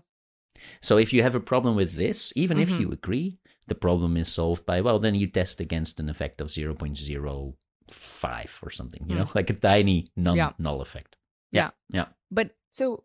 So 0.82 0.98
if 0.98 1.12
you 1.12 1.22
have 1.22 1.34
a 1.36 1.40
problem 1.40 1.76
with 1.76 1.94
this, 1.96 2.32
even 2.36 2.58
if 2.58 2.70
Mhm. 2.70 2.80
you 2.80 2.92
agree, 2.92 3.38
the 3.66 3.74
problem 3.74 4.16
is 4.16 4.28
solved 4.32 4.64
by, 4.66 4.80
well, 4.80 4.98
then 4.98 5.14
you 5.14 5.26
test 5.26 5.60
against 5.60 6.00
an 6.00 6.08
effect 6.08 6.40
of 6.40 6.50
0.05 6.50 8.62
or 8.62 8.70
something, 8.70 9.04
you 9.08 9.16
know, 9.16 9.28
like 9.34 9.50
a 9.50 9.54
tiny 9.54 10.08
non 10.16 10.36
Yeah. 10.36 10.50
null 10.58 10.80
effect. 10.80 11.16
Yeah. 11.52 11.70
Yeah. 11.88 12.06
But 12.30 12.56
so, 12.70 13.04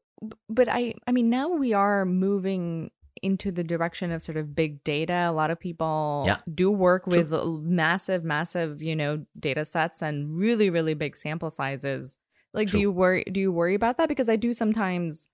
but 0.49 0.67
I, 0.69 0.93
I 1.07 1.11
mean, 1.11 1.29
now 1.29 1.49
we 1.49 1.73
are 1.73 2.05
moving 2.05 2.91
into 3.21 3.51
the 3.51 3.63
direction 3.63 4.11
of 4.11 4.21
sort 4.21 4.37
of 4.37 4.55
big 4.55 4.83
data. 4.83 5.25
A 5.27 5.31
lot 5.31 5.51
of 5.51 5.59
people 5.59 6.23
Yeah. 6.27 6.37
do 6.53 6.71
work 6.71 7.07
with 7.07 7.31
l- 7.33 7.61
massive, 7.63 8.23
massive, 8.23 8.81
you 8.81 8.95
know, 8.95 9.25
data 9.39 9.65
sets 9.65 10.01
and 10.01 10.37
really, 10.37 10.69
really 10.69 10.93
big 10.93 11.15
sample 11.15 11.49
sizes. 11.49 12.17
Like, 12.53 12.69
do 12.69 12.79
you 12.79 12.91
worry? 12.91 13.23
Do 13.29 13.39
you 13.39 13.51
worry 13.51 13.75
about 13.75 13.97
that? 13.97 14.07
Because 14.09 14.29
I 14.29 14.35
do 14.35 14.53
sometimes. 14.53 15.27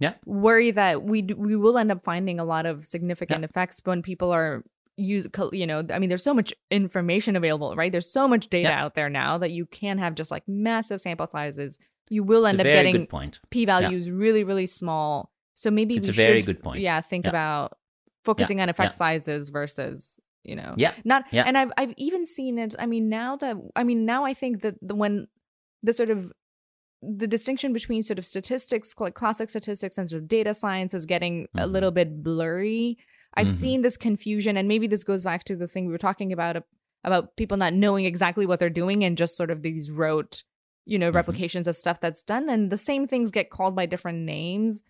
Yeah. 0.00 0.14
Worry 0.26 0.70
that 0.72 1.04
we 1.04 1.22
we 1.22 1.54
will 1.56 1.78
end 1.78 1.92
up 1.92 2.02
finding 2.04 2.40
a 2.40 2.44
lot 2.44 2.66
of 2.66 2.84
significant 2.84 3.44
effects 3.44 3.80
when 3.84 4.02
people 4.02 4.32
are 4.32 4.64
use 4.96 5.26
you 5.52 5.66
know 5.66 5.84
i 5.90 5.98
mean 5.98 6.08
there's 6.08 6.22
so 6.22 6.32
much 6.32 6.54
information 6.70 7.34
available 7.34 7.74
right 7.74 7.90
there's 7.90 8.08
so 8.08 8.28
much 8.28 8.48
data 8.48 8.68
Yeah. 8.68 8.84
out 8.84 8.94
there 8.94 9.10
now 9.10 9.38
that 9.38 9.50
you 9.50 9.66
can 9.66 9.98
have 9.98 10.14
just 10.14 10.30
like 10.30 10.44
massive 10.46 11.00
sample 11.00 11.26
sizes 11.26 11.80
you 12.10 12.22
will 12.22 12.44
It's 12.44 12.52
end 12.52 12.60
up 12.60 12.64
getting 12.64 13.06
point. 13.08 13.40
p 13.50 13.64
values 13.64 14.08
really 14.08 14.44
really 14.44 14.66
small 14.66 15.32
so 15.54 15.70
maybe 15.70 15.96
It's 15.96 16.08
we 16.08 16.12
a 16.12 16.26
very 16.26 16.40
should, 16.42 16.46
good 16.56 16.62
point. 16.62 16.80
yeah 16.80 17.00
think 17.00 17.24
Yeah. 17.24 17.30
about 17.30 17.78
focusing 18.24 18.60
on 18.60 18.68
effect 18.68 18.92
yeah. 18.92 18.96
sizes 18.96 19.48
versus 19.50 20.18
you 20.44 20.56
know 20.56 20.72
Yeah. 20.76 20.92
not 21.04 21.24
Yeah. 21.30 21.44
and 21.46 21.56
i've 21.58 21.72
i've 21.76 21.94
even 21.96 22.26
seen 22.26 22.58
it 22.58 22.74
i 22.78 22.86
mean 22.86 23.08
now 23.08 23.36
that 23.36 23.56
i 23.76 23.84
mean 23.84 24.04
now 24.04 24.24
i 24.24 24.34
think 24.34 24.62
that 24.62 24.76
the 24.82 24.94
when 24.94 25.26
the 25.82 25.92
sort 25.92 26.10
of 26.10 26.32
the 27.02 27.26
distinction 27.26 27.72
between 27.74 28.02
sort 28.02 28.18
of 28.18 28.24
statistics 28.24 28.94
cl- 28.98 29.10
classic 29.10 29.50
statistics 29.50 29.98
and 29.98 30.08
sort 30.08 30.22
of 30.22 30.28
data 30.28 30.54
science 30.54 30.94
is 30.94 31.04
getting 31.06 31.46
a 31.56 31.66
Mhm. 31.66 31.72
little 31.72 31.90
bit 31.90 32.22
blurry 32.22 32.96
i've 33.34 33.48
Mhm. 33.48 33.54
seen 33.64 33.82
this 33.82 33.96
confusion 33.96 34.56
and 34.56 34.66
maybe 34.68 34.86
this 34.86 35.04
goes 35.04 35.22
back 35.24 35.44
to 35.44 35.56
the 35.56 35.68
thing 35.68 35.86
we 35.86 35.92
were 35.92 35.98
talking 35.98 36.32
about 36.32 36.62
about 37.04 37.36
people 37.36 37.58
not 37.58 37.74
knowing 37.74 38.06
exactly 38.06 38.46
what 38.46 38.58
they're 38.58 38.70
doing 38.70 39.04
and 39.04 39.18
just 39.18 39.36
sort 39.36 39.50
of 39.50 39.60
these 39.62 39.90
rote 39.90 40.42
you 40.86 40.98
know 40.98 41.10
Mhm. 41.10 41.14
replications 41.14 41.68
of 41.68 41.76
stuff 41.76 42.00
that's 42.00 42.22
done 42.22 42.48
and 42.48 42.70
the 42.70 42.78
same 42.78 43.06
things 43.06 43.30
get 43.30 43.50
called 43.50 43.74
by 43.76 43.84
different 43.86 44.18
names 44.20 44.82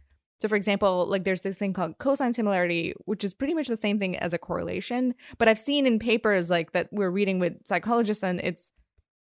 so 0.44 0.48
for 0.48 0.56
example 0.56 1.06
like 1.08 1.24
there's 1.24 1.40
this 1.40 1.56
thing 1.56 1.72
called 1.72 1.96
cosine 1.96 2.34
similarity 2.34 2.92
which 3.06 3.24
is 3.24 3.32
pretty 3.32 3.54
much 3.54 3.66
the 3.68 3.76
same 3.86 3.98
thing 3.98 4.14
as 4.18 4.34
a 4.34 4.38
correlation 4.38 5.14
but 5.38 5.48
i've 5.48 5.58
seen 5.58 5.86
in 5.86 5.98
papers 5.98 6.50
like 6.50 6.72
that 6.72 6.86
we're 6.92 7.08
reading 7.18 7.38
with 7.38 7.54
psychologists 7.66 8.22
and 8.22 8.40
it's 8.40 8.72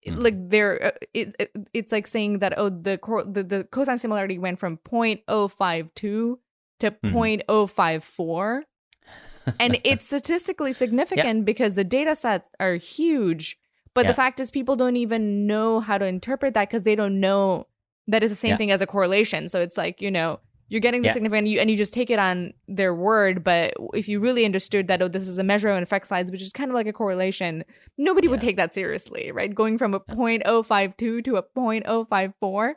Mhm. 0.05 0.21
like 0.27 0.35
they're 0.51 0.77
uh, 0.87 0.91
it, 1.15 1.29
it, 1.39 1.51
it's 1.73 1.93
like 1.93 2.09
saying 2.09 2.41
that 2.41 2.53
oh 2.57 2.69
the, 2.71 2.99
cor- 2.99 3.23
the 3.37 3.45
the 3.45 3.63
cosine 3.77 3.99
similarity 3.99 4.37
went 4.37 4.59
from 4.59 4.79
0.052 4.79 6.39
to 6.81 6.91
Mhm. 6.91 7.47
0.054 7.47 8.63
and 9.61 9.79
it's 9.85 10.07
statistically 10.07 10.73
significant 10.73 11.45
because 11.45 11.75
the 11.75 11.85
data 11.85 12.17
sets 12.17 12.49
are 12.59 12.75
huge 12.75 13.59
but 13.95 14.05
Yeah. 14.05 14.11
the 14.11 14.15
fact 14.15 14.41
is 14.41 14.51
people 14.51 14.75
don't 14.75 14.97
even 14.97 15.47
know 15.47 15.79
how 15.81 15.99
to 15.99 16.05
interpret 16.05 16.55
that 16.55 16.69
because 16.69 16.83
they 16.83 16.97
don't 16.97 17.21
know 17.21 17.69
that 18.09 18.25
it's 18.25 18.33
the 18.33 18.37
same 18.37 18.51
Yeah. 18.51 18.57
thing 18.57 18.71
as 18.73 18.83
a 18.83 18.87
correlation 18.87 19.49
so 19.49 19.61
it's 19.61 19.77
like 19.77 20.03
you 20.03 20.11
know 20.11 20.41
you're 20.73 20.81
getting 20.81 21.03
the 21.03 21.09
Yeah. 21.09 21.13
significant 21.13 21.47
you, 21.49 21.61
and 21.61 21.71
you 21.71 21.77
just 21.77 21.93
take 21.93 22.09
it 22.09 22.19
on 22.19 22.55
their 22.67 22.95
word 22.95 23.45
but 23.45 23.75
if 23.93 24.09
you 24.09 24.19
really 24.21 24.45
understood 24.47 24.89
that 24.89 25.03
oh 25.03 25.09
this 25.09 25.29
is 25.29 25.39
a 25.39 25.45
measure 25.45 25.69
of 25.69 25.77
an 25.77 25.83
effect 25.83 26.07
size 26.07 26.31
which 26.31 26.41
is 26.43 26.51
kind 26.53 26.71
of 26.71 26.75
like 26.75 26.87
a 26.87 26.93
correlation 26.93 27.63
nobody 27.99 28.27
would 28.27 28.41
take 28.41 28.57
that 28.57 28.73
seriously 28.75 29.31
right? 29.33 29.55
Going 29.55 29.77
from 29.79 29.93
a 29.95 30.01
0.052 30.01 31.23
to 31.25 31.37
a 31.37 31.43
0.054 31.43 32.75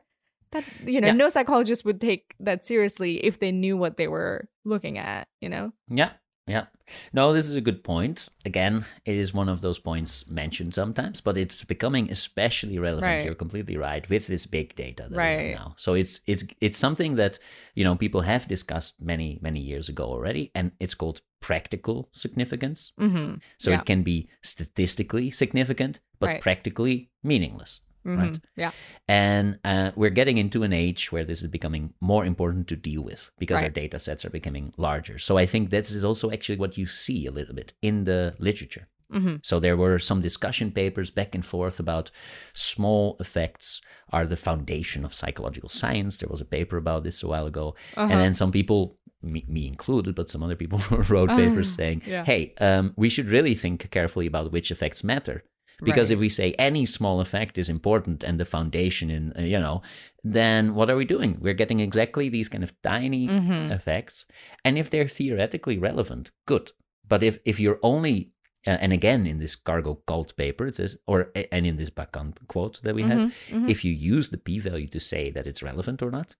that 0.51 0.63
you 0.85 0.99
know 1.01 1.07
Yeah. 1.07 1.13
no 1.13 1.29
psychologist 1.29 1.85
would 1.85 2.01
take 2.01 2.35
that 2.39 2.65
seriously 2.65 3.23
if 3.25 3.39
they 3.39 3.51
knew 3.51 3.77
what 3.77 3.97
they 3.97 4.07
were 4.07 4.47
looking 4.65 4.97
at 4.97 5.27
you 5.41 5.49
know? 5.49 5.71
Yeah, 5.87 6.11
yeah. 6.47 6.65
No, 7.13 7.33
this 7.33 7.47
is 7.47 7.55
a 7.55 7.61
good 7.61 7.83
point. 7.83 8.29
Again, 8.45 8.85
it 9.05 9.15
is 9.15 9.33
one 9.33 9.49
of 9.49 9.61
those 9.61 9.79
points 9.79 10.29
mentioned 10.29 10.73
sometimes, 10.75 11.19
but 11.21 11.37
it's 11.37 11.63
becoming 11.63 12.11
especially 12.11 12.77
relevant. 12.77 13.05
Right. 13.07 13.25
You're 13.25 13.33
completely 13.33 13.77
right 13.77 14.07
with 14.09 14.27
this 14.27 14.45
big 14.45 14.75
data 14.75 15.03
that 15.09 15.11
we 15.11 15.17
Right. 15.17 15.49
have 15.51 15.59
now. 15.59 15.73
So 15.77 15.93
it's 15.95 16.21
it's 16.27 16.43
it's 16.61 16.77
something 16.77 17.15
that 17.15 17.39
you 17.73 17.83
know 17.83 17.95
people 17.95 18.21
have 18.21 18.47
discussed 18.47 19.01
many 19.01 19.39
many 19.41 19.59
years 19.59 19.89
ago 19.89 20.05
already, 20.05 20.51
and 20.53 20.71
it's 20.79 20.93
called 20.93 21.21
practical 21.41 22.09
significance. 22.11 22.91
mm-hmm. 22.99 23.35
So 23.57 23.71
Yeah. 23.71 23.79
it 23.79 23.85
can 23.85 24.03
be 24.03 24.29
statistically 24.43 25.31
significant, 25.31 25.99
but 26.19 26.27
Right. 26.27 26.41
practically 26.41 27.09
meaningless. 27.23 27.81
Mm-hmm. 28.05 28.21
Right. 28.21 28.39
yeah 28.55 28.71
And 29.07 29.59
uh, 29.63 29.91
we're 29.95 30.09
getting 30.19 30.37
into 30.37 30.63
an 30.63 30.73
age 30.73 31.11
where 31.11 31.25
this 31.25 31.41
is 31.41 31.49
becoming 31.49 31.93
more 32.01 32.25
important 32.25 32.67
to 32.67 32.75
deal 32.75 33.03
with 33.03 33.31
because 33.39 33.61
our 33.61 33.69
data 33.69 33.99
sets 33.99 34.23
are 34.25 34.29
becoming 34.29 34.73
larger. 34.77 35.17
So 35.19 35.37
I 35.37 35.45
think 35.45 35.69
this 35.69 35.91
is 35.91 36.03
also 36.03 36.31
actually 36.31 36.57
what 36.59 36.77
you 36.77 36.85
see 36.85 37.25
a 37.25 37.31
little 37.31 37.55
bit 37.55 37.73
in 37.81 38.03
the 38.05 38.35
literature. 38.39 38.87
mm-hmm. 39.11 39.35
So 39.41 39.59
there 39.59 39.77
were 39.77 39.97
some 39.99 40.21
discussion 40.21 40.71
papers 40.71 41.09
back 41.09 41.35
and 41.35 41.45
forth 41.45 41.79
about 41.79 42.11
small 42.53 43.17
effects 43.19 43.81
are 44.15 44.25
the 44.27 44.37
foundation 44.49 45.05
of 45.05 45.13
psychological 45.13 45.69
science. 45.69 46.17
There 46.17 46.29
was 46.29 46.41
a 46.41 46.45
paper 46.57 46.77
about 46.77 47.03
this 47.03 47.23
a 47.23 47.27
while 47.27 47.47
ago. 47.47 47.75
Uh-huh. 47.97 48.11
And 48.11 48.19
then 48.21 48.33
some 48.33 48.51
people, 48.51 48.97
me, 49.21 49.45
me 49.47 49.67
included, 49.67 50.15
but 50.15 50.29
some 50.29 50.43
other 50.43 50.55
people 50.55 50.79
wrote 51.09 51.29
papers 51.29 51.73
saying, 51.73 52.01
Yeah. 52.05 52.23
hey, 52.25 52.53
um, 52.59 52.93
we 52.95 53.09
should 53.09 53.29
really 53.31 53.55
think 53.55 53.89
carefully 53.91 54.27
about 54.27 54.51
which 54.51 54.71
effects 54.71 55.03
matter 55.03 55.43
because 55.83 56.09
Right. 56.09 56.15
if 56.15 56.19
we 56.19 56.29
say 56.29 56.53
any 56.53 56.85
small 56.85 57.19
effect 57.19 57.57
is 57.57 57.69
important 57.69 58.23
and 58.23 58.39
the 58.39 58.45
foundation 58.45 59.09
in 59.11 59.33
uh, 59.37 59.41
you 59.41 59.59
know 59.59 59.81
then 60.23 60.73
what 60.75 60.89
are 60.89 60.95
we 60.95 61.05
doing 61.05 61.37
we're 61.41 61.53
getting 61.61 61.79
exactly 61.79 62.29
these 62.29 62.49
kind 62.49 62.63
of 62.63 62.73
tiny 62.81 63.27
Mhm. 63.27 63.71
effects 63.71 64.27
and 64.63 64.77
if 64.77 64.89
they're 64.89 65.07
theoretically 65.07 65.77
relevant 65.77 66.31
good 66.45 66.71
but 67.07 67.21
if 67.23 67.39
if 67.45 67.59
you're 67.59 67.79
only 67.83 68.31
uh, 68.67 68.77
and 68.83 68.91
again 68.93 69.27
in 69.27 69.37
this 69.39 69.55
cargo 69.55 69.95
cult 70.07 70.35
paper 70.37 70.65
it 70.67 70.75
says 70.75 70.97
or 71.07 71.31
and 71.51 71.65
in 71.65 71.75
this 71.75 71.89
Bakan 71.91 72.33
quote 72.47 72.81
that 72.83 72.95
we 72.95 73.03
had 73.03 73.19
Mhm, 73.19 73.31
mhm. 73.51 73.69
if 73.69 73.83
you 73.85 73.91
use 74.15 74.29
the 74.29 74.37
p-value 74.47 74.87
to 74.87 74.99
say 74.99 75.31
that 75.31 75.45
it's 75.47 75.61
relevant 75.63 76.01
or 76.01 76.11
not 76.11 76.35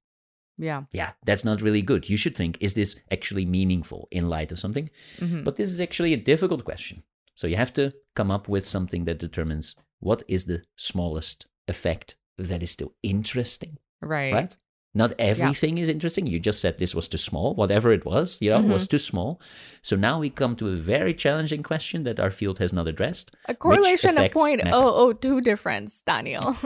yeah 0.57 0.83
yeah 0.93 1.11
that's 1.27 1.45
not 1.49 1.61
really 1.61 1.81
good 1.81 2.09
you 2.09 2.17
should 2.17 2.36
think 2.36 2.57
is 2.61 2.73
this 2.73 2.95
actually 3.11 3.45
meaningful 3.45 4.07
in 4.11 4.29
light 4.29 4.51
of 4.51 4.59
something 4.59 4.89
Mhm. 5.19 5.43
but 5.43 5.55
this 5.57 5.69
is 5.69 5.79
actually 5.81 6.13
a 6.13 6.17
difficult 6.31 6.63
question. 6.63 7.03
So 7.36 7.47
you 7.47 7.57
have 7.57 7.73
to 7.73 7.93
come 8.15 8.31
up 8.31 8.47
with 8.47 8.67
something 8.67 9.05
that 9.05 9.19
determines 9.19 9.75
what 9.99 10.23
is 10.27 10.45
the 10.45 10.63
smallest 10.75 11.45
effect 11.67 12.15
that 12.38 12.63
is 12.63 12.71
still 12.71 12.93
interesting, 13.03 13.77
right 14.01 14.33
right? 14.33 14.57
Not 14.95 15.13
everything 15.19 15.77
is 15.77 15.89
interesting. 15.89 16.25
You 16.25 16.39
just 16.39 16.61
said 16.61 16.77
this 16.79 16.95
was 16.95 17.07
too 17.07 17.17
small, 17.17 17.53
whatever 17.53 17.91
it 17.91 18.05
was, 18.05 18.37
you 18.41 18.49
know, 18.49 18.55
Mm-hmm. 18.59 18.71
was 18.71 18.87
too 18.87 18.97
small. 18.97 19.39
So 19.81 19.95
now 19.95 20.17
we 20.19 20.29
come 20.31 20.55
to 20.55 20.69
a 20.69 20.75
very 20.75 21.13
challenging 21.13 21.61
question 21.61 22.03
that 22.05 22.19
our 22.19 22.31
field 22.31 22.57
has 22.59 22.71
not 22.73 22.87
addressed. 22.87 23.35
A 23.47 23.53
correlation 23.53 24.11
of 24.11 24.15
effects 24.17 24.33
point 24.41 24.63
matter? 24.63 24.75
oh 24.75 24.91
oh 24.95 25.13
two 25.13 25.41
difference, 25.41 26.01
Daniel. 26.01 26.55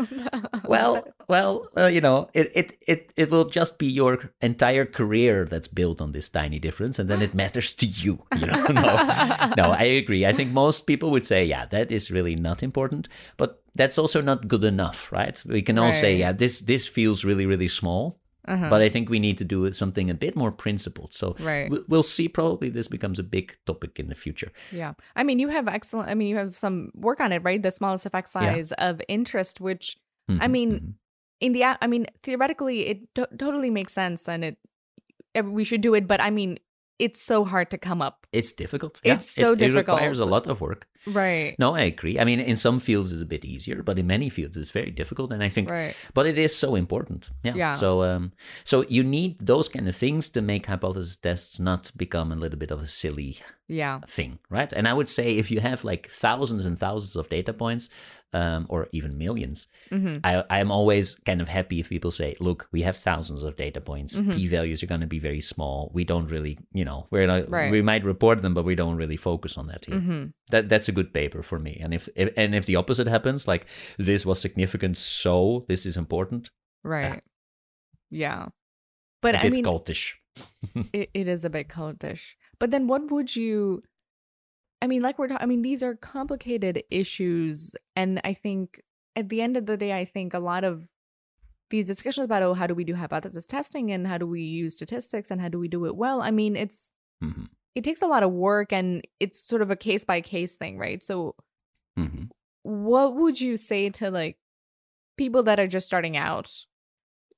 Well, 0.67 1.03
well, 1.27 1.67
uh, 1.75 1.88
you 1.88 2.01
know, 2.01 2.30
it, 2.34 2.51
it 2.53 2.77
it 2.88 3.11
it 3.17 3.32
will 3.32 3.45
just 3.49 3.80
be 3.80 3.88
your 3.88 4.32
entire 4.41 4.86
career 4.86 5.45
that's 5.45 5.67
built 5.67 5.99
on 6.01 6.11
this 6.11 6.30
tiny 6.30 6.59
difference, 6.59 6.99
and 6.99 7.09
then 7.09 7.21
it 7.21 7.34
matters 7.34 7.73
to 7.82 7.86
you. 7.88 8.21
You 8.38 8.45
know, 8.45 8.65
no, 8.69 8.93
no, 9.57 9.65
I 9.73 9.97
agree. 9.97 10.25
I 10.25 10.34
think 10.34 10.51
most 10.51 10.86
people 10.86 11.09
would 11.11 11.25
say, 11.25 11.43
yeah, 11.45 11.65
that 11.67 11.91
is 11.91 12.11
really 12.11 12.36
not 12.36 12.61
important, 12.61 13.07
but 13.38 13.63
that's 13.80 13.97
also 13.97 14.19
not 14.21 14.39
good 14.47 14.63
enough, 14.63 14.99
right? 15.11 15.41
We 15.55 15.61
can 15.61 15.77
all 15.80 15.93
say, 15.93 16.11
yeah, 16.23 16.34
this 16.36 16.59
this 16.71 16.84
feels 16.97 17.23
really 17.30 17.45
really 17.53 17.67
small, 17.82 18.19
Uh-huh. 18.53 18.69
but 18.73 18.82
I 18.82 18.89
think 18.93 19.09
we 19.09 19.19
need 19.19 19.38
to 19.38 19.45
do 19.55 19.71
something 19.82 20.09
a 20.09 20.17
bit 20.25 20.36
more 20.36 20.51
principled. 20.51 21.11
So 21.13 21.25
Right. 21.51 21.69
we- 21.71 21.86
we'll 21.91 22.03
see. 22.15 22.27
Probably 22.30 22.69
this 22.77 22.88
becomes 22.89 23.19
a 23.19 23.23
big 23.38 23.47
topic 23.69 23.99
in 24.01 24.07
the 24.11 24.15
future. 24.25 24.51
Yeah. 24.82 24.93
I 25.19 25.21
mean, 25.27 25.39
you 25.43 25.49
have 25.57 25.67
excellent, 25.77 26.09
I 26.11 26.15
mean, 26.19 26.27
you 26.32 26.38
have 26.43 26.51
some 26.65 26.75
work 27.07 27.19
on 27.25 27.32
it, 27.32 27.41
right? 27.47 27.61
The 27.67 27.71
smallest 27.71 28.05
effect 28.09 28.27
Yeah. 28.36 28.53
size 28.53 28.71
of 28.88 28.93
interest, 29.07 29.61
which 29.61 29.86
I 30.30 30.47
Mhm, 30.47 30.51
mean, 30.55 30.69
mhm. 30.80 30.93
in 31.45 31.51
the, 31.55 31.63
I 31.84 31.88
mean, 31.93 32.03
theoretically, 32.25 32.80
it 32.91 32.97
to- 33.15 33.30
totally 33.38 33.69
makes 33.80 33.93
sense 33.93 34.27
and 34.34 34.43
it, 34.43 34.55
we 35.59 35.63
should 35.63 35.82
do 35.88 35.93
it. 35.95 36.05
But 36.11 36.19
I 36.21 36.30
mean, 36.32 36.57
it's 37.00 37.22
so 37.22 37.45
hard 37.45 37.70
to 37.72 37.78
come 37.78 38.02
up. 38.02 38.28
it's 38.32 38.54
difficult. 38.54 39.00
It's 39.04 39.30
so 39.30 39.54
it, 39.54 39.62
It 39.62 39.74
requires 39.74 40.20
a 40.20 40.26
lot 40.26 40.47
of 40.47 40.62
work. 40.62 40.86
Right. 41.08 41.56
No, 41.58 41.74
I 41.76 41.82
agree. 41.82 42.20
I 42.20 42.26
mean, 42.26 42.39
in 42.39 42.56
some 42.58 42.80
fields 42.80 43.12
it's 43.14 43.22
a 43.22 43.26
bit 43.26 43.45
easier, 43.45 43.82
but 43.84 43.97
in 43.97 44.06
many 44.08 44.30
fields 44.30 44.58
it's 44.58 44.72
very 44.72 44.91
difficult. 44.91 45.32
And 45.34 45.41
I 45.43 45.50
think, 45.50 45.70
Right. 45.70 45.95
but 46.14 46.26
it 46.28 46.38
is 46.38 46.56
so 46.56 46.76
important. 46.76 47.30
Yeah. 47.43 47.56
Yeah. 47.56 47.74
So, 47.74 48.04
um, 48.04 48.32
so 48.64 48.84
you 48.89 49.04
need 49.04 49.38
those 49.39 49.70
kind 49.70 49.88
of 49.88 49.95
things 49.95 50.30
to 50.30 50.41
make 50.41 50.66
hypothesis 50.68 51.16
tests 51.16 51.60
not 51.60 51.91
become 51.95 52.32
a 52.32 52.36
little 52.36 52.60
bit 52.60 52.72
of 52.72 52.82
a 52.82 52.88
silly 52.88 53.38
Yeah. 53.70 53.99
thing, 54.07 54.39
right? 54.49 54.74
And 54.74 54.88
I 54.88 54.93
would 54.93 55.07
say 55.09 55.38
if 55.38 55.51
you 55.51 55.59
have 55.61 55.84
like 55.84 56.09
thousands 56.09 56.65
and 56.65 56.78
thousands 56.78 57.15
of 57.15 57.30
data 57.30 57.53
points, 57.53 57.89
um, 58.34 58.65
or 58.70 58.88
even 58.91 59.17
1000000s 59.17 59.67
hmm 59.89 60.17
I, 60.24 60.43
I'm 60.49 60.72
always 60.72 61.15
kind 61.26 61.41
of 61.41 61.47
happy 61.47 61.80
if 61.80 61.89
people 61.89 62.11
say, 62.11 62.36
"Look, 62.39 62.67
we 62.72 62.82
have 62.82 62.97
thousands 62.97 63.43
of 63.43 63.55
data 63.55 63.80
points. 63.82 64.17
Mhm. 64.20 64.34
P 64.34 64.47
values 64.47 64.82
are 64.84 64.88
going 64.88 65.01
to 65.01 65.07
be 65.07 65.20
very 65.20 65.41
small. 65.41 65.91
We 65.93 66.03
don't 66.03 66.30
really, 66.32 66.57
you 66.74 66.86
know, 66.86 67.07
we're 67.11 67.28
not. 67.28 67.49
Right. 67.49 67.72
We 67.72 67.82
might 67.82 68.03
report 68.03 68.41
them, 68.41 68.53
but 68.53 68.65
we 68.65 68.76
don't 68.76 68.97
really 68.97 69.17
focus 69.17 69.57
on 69.57 69.67
that 69.67 69.86
here. 69.86 69.99
hmm 69.99 70.26
That 70.51 70.70
that's 70.70 70.89
a 70.89 70.91
good 70.91 71.13
paper 71.13 71.41
for 71.43 71.59
me. 71.59 71.80
And 71.84 71.93
if, 71.93 72.09
if 72.15 72.34
and 72.36 72.55
if 72.55 72.65
the 72.65 72.76
opposite 72.76 73.07
happens, 73.07 73.47
like 73.47 73.67
this 73.97 74.26
was 74.26 74.41
significant, 74.41 74.97
so 74.97 75.65
this 75.67 75.86
is 75.86 75.95
important. 75.97 76.49
Right. 76.84 77.22
Yeah. 78.09 78.47
But 79.22 79.36
a 79.36 79.39
I 79.39 79.41
bit 79.43 79.53
mean, 79.53 79.65
cultish. 79.65 80.13
it, 80.93 81.09
it 81.13 81.28
is 81.28 81.45
a 81.45 81.49
bit 81.49 81.67
cultish. 81.67 82.36
But 82.60 82.72
then 82.72 82.88
what 82.88 83.12
would 83.12 83.36
you 83.36 83.82
I 84.82 84.88
mean, 84.88 85.01
like 85.01 85.20
we're 85.20 85.28
ta- 85.28 85.38
I 85.41 85.45
mean, 85.45 85.62
these 85.62 85.84
are 85.84 85.95
complicated 85.95 86.84
issues 86.89 87.74
and 87.95 88.22
I 88.24 88.34
think 88.34 88.82
at 89.16 89.30
the 89.30 89.41
end 89.41 89.57
of 89.57 89.66
the 89.66 89.76
day 89.78 89.97
I 89.97 90.05
think 90.05 90.34
a 90.34 90.39
lot 90.39 90.64
of 90.64 90.88
these 91.70 91.86
discussions 91.86 92.26
about 92.26 92.43
oh 92.43 92.53
how 92.55 92.68
do 92.68 92.76
we 92.76 92.84
do 92.84 92.95
hypothesis 92.95 93.45
testing 93.45 93.91
and 93.91 94.07
how 94.07 94.18
do 94.18 94.28
we 94.28 94.41
use 94.41 94.76
statistics 94.76 95.32
and 95.32 95.41
how 95.41 95.49
do 95.49 95.60
we 95.60 95.68
do 95.68 95.86
it 95.86 95.95
well? 95.95 96.22
I 96.22 96.32
mean, 96.32 96.55
it's 96.55 96.91
hmm 97.22 97.45
it 97.76 97.84
takes 97.84 98.01
a 98.01 98.07
lot 98.07 98.24
of 98.24 98.32
work 98.32 98.74
and 98.74 99.07
it's 99.20 99.39
sort 99.39 99.62
of 99.62 99.72
a 99.72 99.76
case 99.76 100.05
by 100.05 100.22
case 100.22 100.55
thing, 100.55 100.78
right? 100.80 101.03
So 101.03 101.36
hmm 101.97 102.30
what 102.64 103.16
would 103.16 103.39
you 103.39 103.57
say 103.57 103.89
to 103.89 104.12
like 104.12 104.38
people 105.18 105.43
that 105.43 105.60
are 105.60 105.68
just 105.68 105.88
starting 105.88 106.18
out 106.18 106.51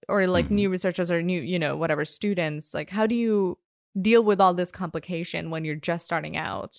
or 0.10 0.28
like 0.28 0.50
Mhm. 0.50 0.52
new 0.52 0.70
researchers 0.70 1.12
or 1.12 1.22
new 1.22 1.42
you 1.42 1.60
know 1.60 1.78
whatever 1.78 2.06
students 2.06 2.74
like 2.74 2.90
how 2.90 3.08
do 3.08 3.16
you 3.16 3.58
deal 4.00 4.24
with 4.24 4.40
all 4.40 4.54
this 4.54 4.72
complication 4.72 5.50
when 5.50 5.66
you're 5.66 5.76
just 5.76 6.06
starting 6.06 6.38
out 6.38 6.78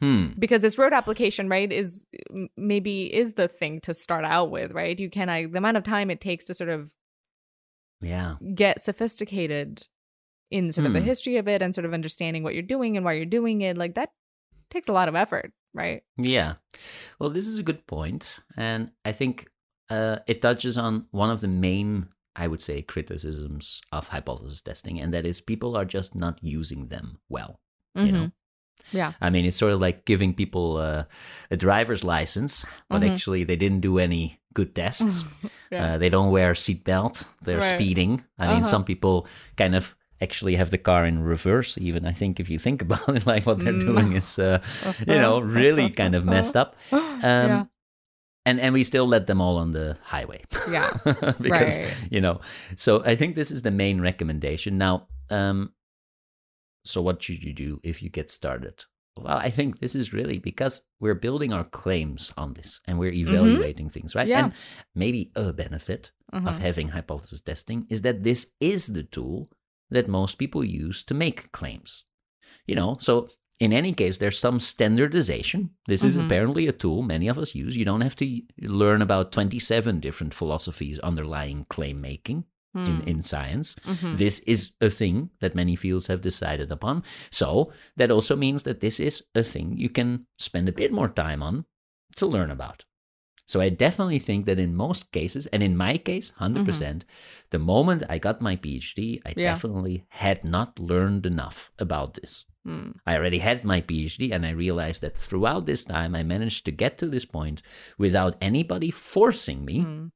Hmm. 0.00 0.28
because 0.38 0.62
this 0.62 0.78
road 0.78 0.92
application 0.94 1.48
right 1.48 1.70
is 1.70 2.06
maybe 2.56 3.12
is 3.14 3.34
the 3.34 3.48
thing 3.48 3.80
to 3.82 3.92
start 3.92 4.24
out 4.24 4.50
with 4.50 4.70
right 4.72 4.98
you 4.98 5.10
can 5.10 5.28
I, 5.28 5.44
the 5.46 5.58
amount 5.58 5.76
of 5.76 5.84
time 5.84 6.10
it 6.10 6.20
takes 6.22 6.46
to 6.46 6.54
sort 6.54 6.70
of 6.70 6.92
Yeah. 8.00 8.36
get 8.54 8.80
sophisticated 8.82 9.86
in 10.50 10.72
sort 10.72 10.86
of 10.86 10.92
the 10.94 11.00
Hmm. 11.00 11.06
history 11.06 11.36
of 11.36 11.48
it 11.48 11.60
and 11.62 11.74
sort 11.74 11.84
of 11.84 11.92
understanding 11.92 12.42
what 12.42 12.54
you're 12.54 12.62
doing 12.62 12.96
and 12.96 13.04
why 13.04 13.12
you're 13.12 13.26
doing 13.26 13.60
it 13.60 13.76
like 13.76 13.94
that 13.94 14.10
takes 14.70 14.88
a 14.88 14.92
lot 14.92 15.08
of 15.08 15.14
effort 15.14 15.52
right 15.74 16.02
Yeah. 16.16 16.54
Well, 17.18 17.30
this 17.30 17.46
is 17.46 17.58
a 17.58 17.62
good 17.62 17.86
point, 17.86 18.28
and 18.56 18.90
I 19.04 19.12
think 19.12 19.48
uh, 19.90 20.20
it 20.26 20.40
touches 20.40 20.78
on 20.78 21.06
one 21.10 21.30
of 21.30 21.40
the 21.40 21.48
main, 21.48 22.08
I 22.36 22.46
would 22.46 22.62
say, 22.62 22.82
criticisms 22.82 23.80
of 23.92 24.08
hypothesis 24.08 24.60
testing, 24.62 25.00
and 25.00 25.12
that 25.14 25.26
is 25.26 25.40
people 25.40 25.76
are 25.76 25.84
just 25.84 26.14
not 26.14 26.38
using 26.42 26.88
them 26.88 27.18
well. 27.28 27.60
You 27.94 28.12
know. 28.12 28.26
Mhm. 28.26 28.32
yeah 28.92 29.12
I 29.20 29.28
mean, 29.30 29.44
it's 29.44 29.56
sort 29.58 29.72
of 29.72 29.80
like 29.80 30.04
giving 30.06 30.32
people 30.34 30.76
uh, 30.78 31.04
a 31.50 31.56
driver's 31.56 32.02
license, 32.04 32.64
but 32.88 33.02
Mhm. 33.02 33.10
actually 33.12 33.44
they 33.44 33.56
didn't 33.56 33.80
do 33.82 33.98
any 33.98 34.40
good 34.54 34.74
tests. 34.74 35.24
Yeah. 35.70 35.94
uh, 35.94 35.98
they 35.98 36.08
don't 36.08 36.32
wear 36.32 36.50
a 36.50 36.54
seatbelt. 36.54 37.24
They're 37.42 37.58
Right. 37.62 37.74
speeding. 37.78 38.24
I 38.38 38.46
mean, 38.48 38.62
Uh-huh. 38.62 38.70
some 38.70 38.84
people 38.84 39.26
kind 39.56 39.74
of 39.76 39.94
actually 40.20 40.56
have 40.56 40.70
the 40.70 40.78
car 40.82 41.06
in 41.06 41.22
reverse. 41.22 41.78
Even 41.78 42.04
I 42.06 42.12
think 42.12 42.40
if 42.40 42.50
you 42.50 42.58
think 42.58 42.82
about 42.86 43.16
it, 43.16 43.26
like 43.26 43.44
what 43.46 43.58
they're 43.58 43.72
Mm. 43.82 43.86
doing 43.86 44.12
is, 44.16 44.38
uh, 44.38 44.58
you 45.06 45.18
know, 45.20 45.38
really 45.40 45.90
kind 45.90 46.14
of 46.14 46.24
messed 46.24 46.56
up. 46.56 46.74
Um, 46.92 47.50
yeah 47.50 47.64
And 48.50 48.60
and 48.60 48.74
we 48.74 48.82
still 48.84 49.06
let 49.08 49.26
them 49.26 49.40
all 49.40 49.56
on 49.58 49.72
the 49.72 49.96
highway. 50.02 50.42
Yeah. 50.70 50.90
because 51.40 51.78
Right. 51.78 52.06
you 52.10 52.20
know. 52.20 52.40
So 52.76 53.02
I 53.12 53.16
think 53.16 53.34
this 53.34 53.50
is 53.50 53.62
the 53.62 53.70
main 53.70 54.00
recommendation. 54.00 54.78
Now, 54.78 55.06
um, 55.30 55.72
so 56.84 57.02
what 57.02 57.22
should 57.22 57.44
you 57.44 57.52
do 57.52 57.80
if 57.82 58.02
you 58.02 58.10
get 58.10 58.30
started? 58.30 58.84
Well, 59.16 59.36
I 59.46 59.50
think 59.50 59.78
this 59.80 59.94
is 59.94 60.12
really 60.12 60.38
because 60.38 60.86
we're 61.00 61.14
building 61.20 61.52
our 61.52 61.64
claims 61.64 62.32
on 62.36 62.54
this 62.54 62.80
and 62.86 62.98
we're 62.98 63.12
evaluating 63.12 63.90
things, 63.90 64.14
right? 64.14 64.22
Mm-hmm. 64.22 64.30
Yeah. 64.30 64.44
And 64.44 64.52
maybe 64.94 65.30
a 65.36 65.52
benefit 65.52 66.12
Uh-huh. 66.32 66.48
of 66.48 66.58
having 66.58 66.88
hypothesis 66.90 67.40
testing 67.42 67.86
is 67.90 68.00
that 68.02 68.22
this 68.22 68.54
is 68.60 68.86
the 68.94 69.02
tool 69.02 69.48
that 69.90 70.08
most 70.08 70.38
people 70.38 70.64
use 70.64 71.02
to 71.06 71.14
make 71.14 71.50
claims. 71.52 72.04
You 72.66 72.76
know, 72.76 72.96
so 73.00 73.28
in 73.60 73.72
any 73.72 73.92
case, 73.92 74.18
there's 74.18 74.38
some 74.38 74.58
standardization. 74.58 75.70
This 75.86 76.02
is 76.02 76.16
Mhm. 76.16 76.24
apparently 76.26 76.66
a 76.66 76.72
tool 76.72 77.02
many 77.02 77.28
of 77.28 77.38
us 77.38 77.54
use. 77.54 77.76
You 77.76 77.84
don't 77.84 78.00
have 78.00 78.16
to 78.16 78.42
learn 78.62 79.02
about 79.02 79.32
27 79.32 80.00
different 80.00 80.34
philosophies 80.34 80.98
underlying 81.00 81.66
claim 81.68 82.00
making 82.00 82.44
in, 82.74 83.00
Hmm. 83.00 83.08
in 83.08 83.22
science. 83.22 83.74
Mhm. 83.84 84.16
This 84.18 84.38
is 84.40 84.72
a 84.80 84.88
thing 84.90 85.30
that 85.40 85.54
many 85.56 85.76
fields 85.76 86.06
have 86.06 86.20
decided 86.20 86.70
upon. 86.72 87.02
So 87.30 87.72
that 87.96 88.10
also 88.10 88.36
means 88.36 88.62
that 88.62 88.80
this 88.80 88.98
is 89.00 89.24
a 89.34 89.42
thing 89.42 89.76
you 89.76 89.88
can 89.90 90.26
spend 90.38 90.68
a 90.68 90.72
bit 90.72 90.92
more 90.92 91.08
time 91.08 91.42
on 91.42 91.64
to 92.16 92.26
learn 92.26 92.50
about. 92.50 92.84
So 93.46 93.60
I 93.60 93.68
definitely 93.70 94.20
think 94.20 94.46
that 94.46 94.60
in 94.60 94.76
most 94.76 95.10
cases, 95.10 95.46
and 95.48 95.62
in 95.62 95.76
my 95.76 95.98
case, 95.98 96.30
100%, 96.38 96.64
percent 96.64 97.04
the 97.50 97.58
moment 97.58 98.04
I 98.08 98.18
got 98.18 98.40
my 98.40 98.54
PhD, 98.56 99.20
I 99.26 99.30
Yeah. 99.36 99.50
definitely 99.52 100.04
had 100.10 100.44
not 100.44 100.78
learned 100.78 101.26
enough 101.26 101.72
about 101.78 102.14
this. 102.14 102.44
Hmm. 102.64 102.90
I 103.06 103.16
already 103.16 103.38
had 103.38 103.64
my 103.64 103.80
PhD, 103.80 104.32
and 104.32 104.44
I 104.44 104.50
realized 104.50 105.00
that 105.02 105.16
throughout 105.16 105.64
this 105.66 105.82
time, 105.84 106.14
I 106.14 106.22
managed 106.22 106.64
to 106.66 106.70
get 106.72 106.98
to 106.98 107.06
this 107.06 107.24
point 107.24 107.62
without 107.96 108.36
anybody 108.40 108.90
forcing 108.90 109.64
me 109.64 109.80
Hmm. 109.80 110.06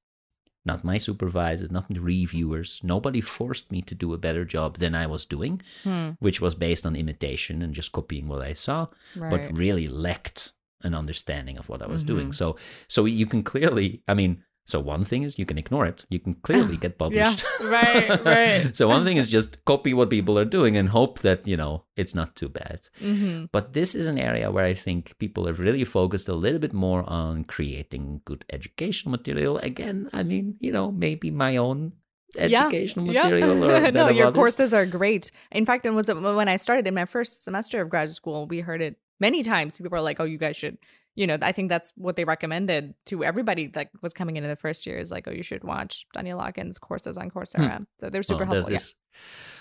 not 0.67 0.83
my 0.85 0.97
supervisors, 0.99 1.71
not 1.71 1.89
the 1.89 2.01
reviewers. 2.01 2.81
Nobody 2.83 3.21
forced 3.21 3.71
me 3.71 3.83
to 3.83 3.95
do 3.95 4.15
a 4.15 4.19
better 4.19 4.47
job 4.47 4.79
than 4.79 4.95
I 4.95 5.07
was 5.07 5.27
doing, 5.27 5.61
Hmm. 5.83 6.11
which 6.21 6.41
was 6.41 6.55
based 6.55 6.87
on 6.87 6.97
imitation 6.97 7.61
and 7.63 7.75
just 7.75 7.93
copying 7.93 8.29
what 8.29 8.41
I 8.41 8.55
saw, 8.55 8.89
Right. 9.15 9.31
but 9.31 9.59
really 9.59 9.89
lacked 9.89 10.53
an 10.83 10.95
understanding 10.95 11.59
of 11.59 11.69
what 11.69 11.83
I 11.83 11.87
was 11.87 12.03
Mhm. 12.03 12.07
doing. 12.07 12.33
So, 12.33 12.57
so 12.89 13.05
you 13.05 13.27
can 13.27 13.43
clearly, 13.43 14.03
I 14.09 14.15
mean, 14.15 14.43
so 14.67 14.81
one 14.81 15.05
thing 15.05 15.23
is 15.25 15.39
you 15.39 15.45
can 15.45 15.59
ignore 15.59 15.85
it. 15.87 16.07
You 16.09 16.19
can 16.19 16.35
clearly 16.35 16.77
get 16.77 16.99
published. 17.05 17.45
right, 17.63 18.25
right. 18.25 18.75
so 18.79 18.89
one 18.89 19.05
thing 19.05 19.19
is 19.19 19.31
just 19.31 19.63
copy 19.65 19.93
what 19.93 20.11
people 20.11 20.39
are 20.39 20.45
doing 20.45 20.77
and 20.77 20.89
hope 20.89 21.19
that 21.21 21.47
you 21.47 21.57
know 21.57 21.85
it's 21.97 22.15
not 22.15 22.35
too 22.35 22.49
bad. 22.49 22.89
Mhm. 23.01 23.49
But 23.53 23.75
this 23.75 23.95
is 23.95 24.07
an 24.07 24.19
area 24.19 24.51
where 24.51 24.65
I 24.65 24.75
think 24.75 25.17
people 25.19 25.47
have 25.47 25.59
really 25.61 25.85
focused 25.85 26.29
a 26.29 26.35
little 26.35 26.59
bit 26.59 26.73
more 26.73 27.05
on 27.09 27.45
creating 27.45 28.23
good 28.25 28.45
educational 28.51 29.11
material. 29.13 29.59
Again, 29.59 30.09
I 30.13 30.23
mean, 30.23 30.57
you 30.61 30.73
know, 30.73 30.91
maybe 30.91 31.31
my 31.31 31.57
own 31.57 31.93
educational 32.37 33.07
yeah. 33.07 33.23
material 33.25 33.65
or 33.65 33.81
that 33.81 33.95
no, 33.95 34.09
your 34.09 34.29
others. 34.29 34.37
courses 34.37 34.75
are 34.75 34.87
great. 34.87 35.31
In 35.53 35.67
fact, 35.67 35.87
it 35.87 35.91
was 35.91 36.09
when 36.09 36.49
I 36.49 36.57
started 36.57 36.87
in 36.87 36.95
my 36.95 37.05
first 37.05 37.45
semester 37.45 37.81
of 37.81 37.91
graduate 37.91 38.17
school, 38.17 38.47
we 38.47 38.61
heard 38.61 38.81
it 38.83 38.97
many 39.21 39.43
times. 39.43 39.77
People 39.77 39.91
were 39.91 40.01
like, 40.01 40.21
"Oh, 40.21 40.25
you 40.25 40.39
guys 40.39 40.57
should." 40.57 40.79
You 41.17 41.27
know, 41.29 41.39
I 41.43 41.53
think 41.53 41.69
that's 41.69 41.93
what 41.97 42.17
they 42.17 42.25
recommended 42.25 42.95
to 43.07 43.23
everybody 43.25 43.69
that 43.69 43.91
was 44.03 44.13
coming 44.13 44.37
into 44.37 44.49
the 44.49 44.57
first 44.57 44.85
year 44.87 44.99
is 44.99 45.11
like, 45.11 45.29
"Oh, 45.29 45.31
you 45.33 45.43
should 45.45 45.63
watch 45.65 46.07
Daniel 46.13 46.39
Lakens' 46.41 46.81
courses 46.81 47.17
on 47.17 47.31
Coursera." 47.31 47.87
So 48.01 48.11
they're 48.11 48.23
super 48.25 48.45
Hmm. 48.45 48.51
Well, 48.51 48.61
helpful. 48.63 48.75
is 48.77 48.95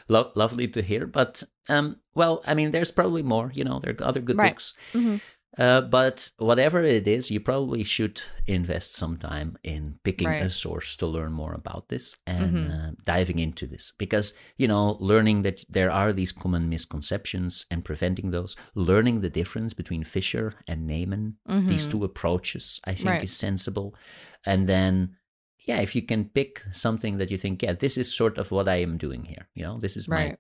lo- 0.08 0.32
lovely 0.36 0.68
to 0.70 0.82
hear. 0.82 1.06
But 1.06 1.44
um, 1.70 1.98
well, 2.16 2.42
I 2.48 2.54
mean, 2.56 2.72
there's 2.72 2.92
probably 2.92 3.22
more. 3.24 3.52
You 3.54 3.64
know, 3.66 3.80
there 3.80 3.96
are 4.00 4.04
other 4.04 4.20
good 4.22 4.38
Right. 4.38 4.52
books. 4.54 4.74
Mhm. 4.94 5.22
Uh, 5.58 5.82
but 5.82 6.32
whatever 6.38 6.82
it 6.84 7.08
is, 7.08 7.30
you 7.30 7.40
probably 7.40 7.84
should 7.84 8.22
invest 8.48 8.94
some 8.94 9.18
time 9.18 9.56
in 9.64 10.00
picking 10.04 10.28
Right. 10.28 10.42
a 10.42 10.50
source 10.50 10.96
to 10.98 11.06
learn 11.06 11.32
more 11.32 11.54
about 11.54 11.90
this 11.90 12.18
and 12.26 12.54
Mhm. 12.58 12.72
uh, 12.72 12.92
diving 13.06 13.38
into 13.40 13.68
this. 13.68 13.92
Because, 13.98 14.34
you 14.58 14.68
know, 14.68 14.98
learning 15.00 15.44
that 15.44 15.64
there 15.70 15.92
are 15.92 16.12
these 16.12 16.32
common 16.32 16.70
misconceptions 16.70 17.66
and 17.70 17.86
preventing 17.86 18.32
those, 18.32 18.56
learning 18.74 19.22
the 19.22 19.30
difference 19.30 19.74
between 19.76 20.04
Fisher 20.04 20.56
and 20.68 20.90
Neyman, 20.90 21.36
these 21.68 21.86
Mhm. 21.86 21.92
two 21.92 22.04
approaches, 22.04 22.80
I 22.86 22.96
think 22.96 23.06
Right. 23.08 23.24
is 23.24 23.34
sensible. 23.38 23.96
And 24.46 24.68
then, 24.68 25.18
yeah, 25.60 25.82
if 25.82 25.96
you 25.96 26.02
can 26.02 26.30
pick 26.30 26.64
something 26.72 27.18
that 27.20 27.30
you 27.30 27.38
think, 27.38 27.62
yeah, 27.62 27.74
this 27.74 27.96
is 27.98 28.14
sort 28.14 28.38
of 28.40 28.52
what 28.52 28.68
I 28.68 28.78
am 28.82 28.98
doing 28.98 29.26
here, 29.26 29.48
you 29.54 29.64
know, 29.64 29.80
this 29.80 29.96
is 29.98 30.08
my 30.08 30.36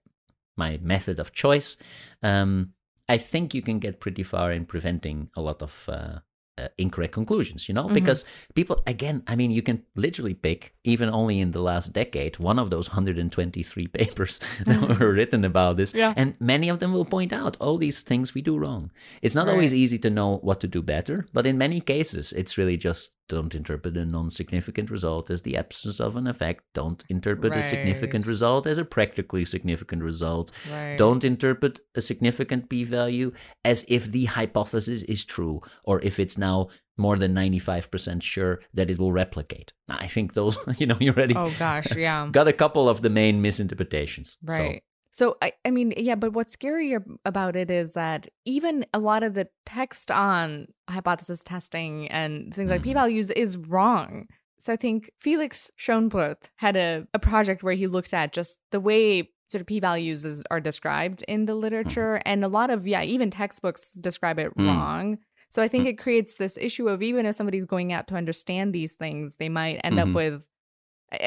my 0.55 0.77
method 0.83 1.19
of 1.19 1.31
choice, 1.33 1.77
um, 2.21 2.73
I 3.13 3.17
think 3.17 3.53
you 3.53 3.61
can 3.61 3.79
get 3.79 3.99
pretty 3.99 4.23
far 4.23 4.51
in 4.51 4.65
preventing 4.65 5.29
a 5.35 5.41
lot 5.41 5.61
of 5.61 5.89
uh, 5.89 6.19
uh, 6.57 6.67
incorrect 6.77 7.13
conclusions, 7.13 7.67
you 7.67 7.73
know? 7.73 7.87
Mhm. 7.87 7.93
Because 7.93 8.25
people, 8.53 8.81
again, 8.85 9.23
I 9.25 9.35
mean, 9.35 9.51
you 9.51 9.63
can 9.63 9.81
literally 9.95 10.35
pick, 10.35 10.75
even 10.83 11.09
only 11.09 11.39
in 11.39 11.51
the 11.51 11.61
last 11.61 11.93
decade, 11.93 12.37
one 12.37 12.59
of 12.59 12.69
those 12.69 12.89
123 12.89 13.87
papers 13.99 14.39
that 14.65 14.99
were 14.99 15.13
written 15.13 15.45
about 15.45 15.77
this. 15.77 15.93
Yeah. 15.95 16.13
And 16.15 16.35
many 16.39 16.69
of 16.69 16.77
them 16.79 16.93
will 16.93 17.05
point 17.05 17.33
out 17.33 17.57
all 17.59 17.77
these 17.77 18.01
things 18.01 18.33
we 18.35 18.41
do 18.41 18.57
wrong. 18.57 18.91
It's 19.21 19.35
not 19.35 19.49
always 19.49 19.73
easy 19.73 19.97
to 19.99 20.09
know 20.09 20.37
what 20.37 20.59
to 20.61 20.67
do 20.67 20.81
better, 20.81 21.25
but 21.33 21.47
in 21.47 21.57
many 21.57 21.81
cases, 21.81 22.31
it's 22.33 22.57
really 22.57 22.77
just 22.77 23.11
don't 23.29 23.55
interpret 23.55 23.95
a 23.97 24.05
non 24.05 24.29
significant 24.29 24.91
result 24.91 25.29
as 25.29 25.41
the 25.41 25.55
absence 25.57 25.99
of 25.99 26.15
an 26.15 26.27
effect. 26.27 26.63
Don't 26.73 27.03
interpret 27.09 27.53
a 27.53 27.61
significant 27.61 28.27
result 28.27 28.67
as 28.67 28.77
a 28.77 28.85
practically 28.85 29.45
significant 29.45 30.03
result. 30.03 30.51
Right. 30.71 30.97
Don't 30.97 31.23
interpret 31.23 31.79
a 31.95 32.01
significant 32.01 32.69
p 32.69 32.83
value 32.83 33.31
as 33.63 33.85
if 33.87 34.11
the 34.11 34.25
hypothesis 34.25 35.03
is 35.03 35.23
true 35.23 35.61
or 35.85 36.01
if 36.01 36.19
it's 36.19 36.37
now 36.37 36.67
more 36.97 37.17
than 37.17 37.33
95% 37.33 38.21
sure 38.21 38.59
that 38.73 38.89
it 38.89 38.99
will 38.99 39.11
replicate. 39.11 39.73
I 39.89 40.07
think 40.07 40.33
those, 40.33 40.57
you 40.77 40.85
know, 40.85 40.97
you 40.99 41.11
already 41.11 41.35
Oh 41.35 41.53
gosh, 41.57 41.95
yeah. 41.95 42.27
got 42.31 42.47
a 42.47 42.53
couple 42.53 42.87
of 42.87 43.01
the 43.01 43.09
main 43.09 43.41
misinterpretations. 43.41 44.37
So, 44.47 44.63
Right. 44.63 44.83
So, 45.15 45.37
I, 45.43 45.53
I 45.63 45.69
mean, 45.69 45.93
yeah, 45.95 46.15
but 46.15 46.33
what's 46.33 46.51
scary 46.53 46.97
about 47.23 47.55
it 47.55 47.69
is 47.69 47.93
that 47.93 48.27
even 48.45 48.83
a 48.95 48.99
lot 48.99 49.21
of 49.21 49.35
the 49.35 49.47
text 49.63 50.09
on 50.09 50.65
hypothesis 50.89 51.43
testing 51.43 52.07
and 52.07 52.51
things 52.51 52.71
like 52.71 52.81
Mhm. 52.81 52.85
p 52.85 52.93
values 52.95 53.29
is 53.31 53.55
wrong. 53.55 54.25
So 54.59 54.73
I 54.73 54.75
think 54.75 55.11
Felix 55.21 55.69
Schönbrodt 55.79 56.49
had 56.55 56.75
a, 56.75 57.05
a 57.13 57.19
project 57.19 57.61
where 57.61 57.75
he 57.75 57.85
looked 57.85 58.11
at 58.13 58.33
just 58.33 58.57
the 58.71 58.79
way 58.79 59.29
sort 59.49 59.61
of 59.61 59.67
p 59.67 59.79
values 59.79 60.25
is, 60.25 60.41
are 60.49 60.59
described 60.59 61.23
in 61.27 61.45
the 61.45 61.53
literature, 61.53 62.19
and 62.25 62.43
a 62.43 62.47
lot 62.47 62.71
of 62.71 62.87
yeah, 62.87 63.03
even 63.03 63.29
textbooks 63.29 63.93
describe 63.93 64.39
it 64.39 64.51
Mm. 64.57 64.65
wrong. 64.67 65.17
So 65.49 65.61
I 65.61 65.67
think 65.67 65.85
it 65.85 65.99
creates 65.99 66.33
this 66.35 66.57
issue 66.57 66.89
of 66.89 67.03
even 67.03 67.27
if 67.27 67.35
somebody's 67.35 67.67
going 67.67 67.93
out 67.93 68.07
to 68.07 68.15
understand 68.15 68.73
these 68.73 68.93
things, 68.95 69.35
they 69.35 69.49
might 69.49 69.79
end 69.83 69.97
Mhm. 69.97 70.01
up 70.09 70.15
with 70.15 70.47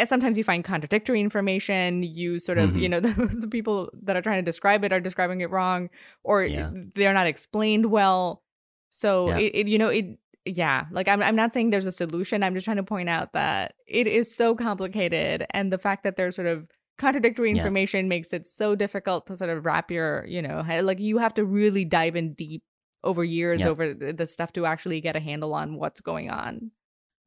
sometimes 0.07 0.37
you 0.39 0.45
find 0.45 0.65
contradictory 0.65 1.21
information 1.21 2.03
you 2.03 2.39
sort 2.39 2.59
of 2.59 2.71
Mhm. 2.71 2.81
you 2.83 2.89
know 2.89 3.01
the, 3.07 3.13
the 3.41 3.49
people 3.49 3.91
that 4.03 4.17
are 4.17 4.23
trying 4.23 4.39
to 4.39 4.45
describe 4.45 4.85
it 4.85 4.93
are 4.93 5.01
describing 5.01 5.41
it 5.41 5.51
wrong 5.51 5.89
or 6.25 6.45
Yeah. 6.45 6.71
they're 6.95 7.13
not 7.15 7.27
explained 7.27 7.87
well 7.87 8.43
so 8.91 9.29
Yeah. 9.29 9.39
it, 9.39 9.55
it 9.55 9.69
you 9.69 9.79
know 9.79 9.89
it 9.89 10.19
yeah 10.45 10.87
like 10.93 11.09
I'm, 11.09 11.23
I'm 11.23 11.37
not 11.37 11.53
saying 11.53 11.71
there's 11.71 11.87
a 11.87 11.93
solution 11.93 12.43
i'm 12.43 12.55
just 12.55 12.65
trying 12.65 12.77
to 12.77 12.83
point 12.85 13.09
out 13.09 13.33
that 13.33 13.75
it 13.89 14.07
is 14.07 14.33
so 14.35 14.55
complicated 14.55 15.45
and 15.51 15.73
the 15.73 15.79
fact 15.79 16.03
that 16.05 16.17
there's 16.17 16.37
sort 16.37 16.47
of 16.49 16.67
contradictory 16.99 17.51
Yeah. 17.51 17.57
information 17.59 18.09
makes 18.09 18.33
it 18.33 18.47
so 18.47 18.75
difficult 18.75 19.27
to 19.27 19.37
sort 19.37 19.51
of 19.51 19.65
wrap 19.67 19.91
your 19.91 20.25
you 20.27 20.41
know 20.41 20.63
head 20.63 20.85
like 20.85 21.01
you 21.01 21.19
have 21.19 21.35
to 21.35 21.45
really 21.45 21.85
dive 21.85 22.17
in 22.17 22.35
deep 22.35 22.63
over 23.05 23.23
years 23.25 23.61
Yeah. 23.61 23.69
over 23.69 23.93
the 23.95 24.27
stuff 24.27 24.53
to 24.55 24.67
actually 24.67 25.01
get 25.01 25.15
a 25.17 25.21
handle 25.21 25.53
on 25.55 25.75
what's 25.77 26.01
going 26.01 26.31
on 26.31 26.71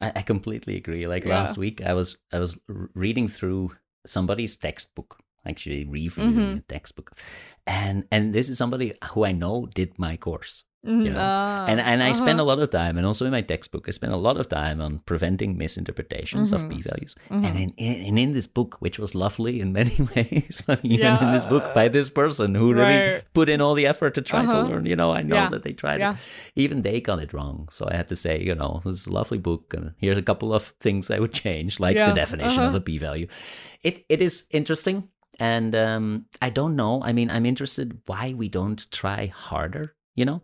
I, 0.02 0.12
I 0.18 0.22
completely 0.22 0.78
agree. 0.78 1.08
Like 1.08 1.26
Yeah. 1.26 1.40
last 1.42 1.58
week, 1.58 1.82
I 1.86 1.94
was 1.94 2.18
I 2.32 2.40
was 2.40 2.60
reading 2.96 3.28
through 3.28 3.72
somebody's 4.06 4.58
textbook, 4.58 5.18
actually 5.46 5.86
reviewing 5.86 6.36
Mhm. 6.36 6.58
a 6.58 6.62
textbook, 6.62 7.12
and 7.68 8.06
and 8.12 8.34
this 8.34 8.50
is 8.50 8.58
somebody 8.58 8.94
who 9.12 9.26
I 9.26 9.32
know 9.32 9.66
did 9.68 9.98
my 10.00 10.18
course, 10.18 10.64
Mhm. 10.86 11.12
know, 11.12 11.20
Ah, 11.20 11.66
and 11.68 11.80
and 11.82 12.02
I 12.02 12.14
spend 12.14 12.40
uh-huh. 12.40 12.48
a 12.48 12.50
lot 12.56 12.60
of 12.64 12.70
time, 12.70 12.96
and 12.98 13.06
also 13.06 13.26
in 13.26 13.32
my 13.32 13.42
textbook, 13.42 13.88
I 13.90 13.92
spend 13.92 14.14
a 14.14 14.18
lot 14.18 14.38
of 14.40 14.48
time 14.48 14.80
on 14.80 15.00
preventing 15.06 15.58
misinterpretations 15.58 16.52
Mhm. 16.52 16.56
of 16.56 16.70
p 16.72 16.82
values, 16.82 17.16
Mhm. 17.30 17.44
and 17.46 17.58
in, 17.58 17.70
in 17.78 18.06
and 18.08 18.20
in 18.20 18.32
this 18.34 18.48
book, 18.48 18.78
which 18.80 18.98
was 18.98 19.14
lovely 19.14 19.60
in 19.60 19.74
many 19.74 19.92
ways, 20.16 20.64
but 20.66 20.80
even 20.84 21.18
in 21.20 21.32
this 21.32 21.44
book 21.44 21.74
by 21.74 21.90
this 21.90 22.10
person 22.10 22.56
who 22.56 22.74
really 22.74 23.12
put 23.34 23.50
in 23.50 23.60
all 23.62 23.76
the 23.76 23.88
effort 23.88 24.14
to 24.16 24.22
try 24.22 24.44
Uh-huh. 24.44 24.64
to 24.64 24.70
learn, 24.70 24.86
you 24.86 24.96
know, 24.96 25.12
I 25.12 25.22
know 25.22 25.36
Yeah. 25.36 25.50
that 25.50 25.64
they 25.64 25.74
tried 25.74 26.00
Yeah. 26.00 26.14
it 26.16 26.52
even 26.56 26.82
they 26.82 27.02
got 27.02 27.20
it 27.20 27.34
wrong. 27.34 27.68
So 27.72 27.88
I 27.92 27.96
had 28.00 28.08
to 28.08 28.16
say, 28.16 28.40
you 28.42 28.56
know, 28.56 28.80
this 28.86 29.02
is 29.02 29.08
a 29.08 29.14
lovely 29.14 29.38
book, 29.40 29.74
and 29.74 29.92
here's 30.00 30.18
a 30.18 30.24
couple 30.32 30.54
of 30.54 30.74
things 30.80 31.12
I 31.12 31.20
would 31.20 31.34
change, 31.34 31.80
like 31.80 31.98
Yeah, 32.00 32.10
the 32.10 32.16
definition 32.16 32.64
of 32.64 32.70
uh-huh. 32.70 32.78
a 32.78 32.82
p-value. 32.82 33.28
It 33.84 34.06
it 34.08 34.22
is 34.22 34.48
interesting, 34.50 35.10
and 35.40 35.76
um, 35.76 36.26
I 36.42 36.50
don't 36.50 36.76
know. 36.76 37.04
I 37.04 37.12
mean, 37.12 37.30
I'm 37.30 37.46
interested 37.46 38.00
why 38.08 38.34
we 38.34 38.48
don't 38.48 38.80
try 38.92 39.28
harder. 39.28 39.96
You 40.16 40.26
know, 40.26 40.42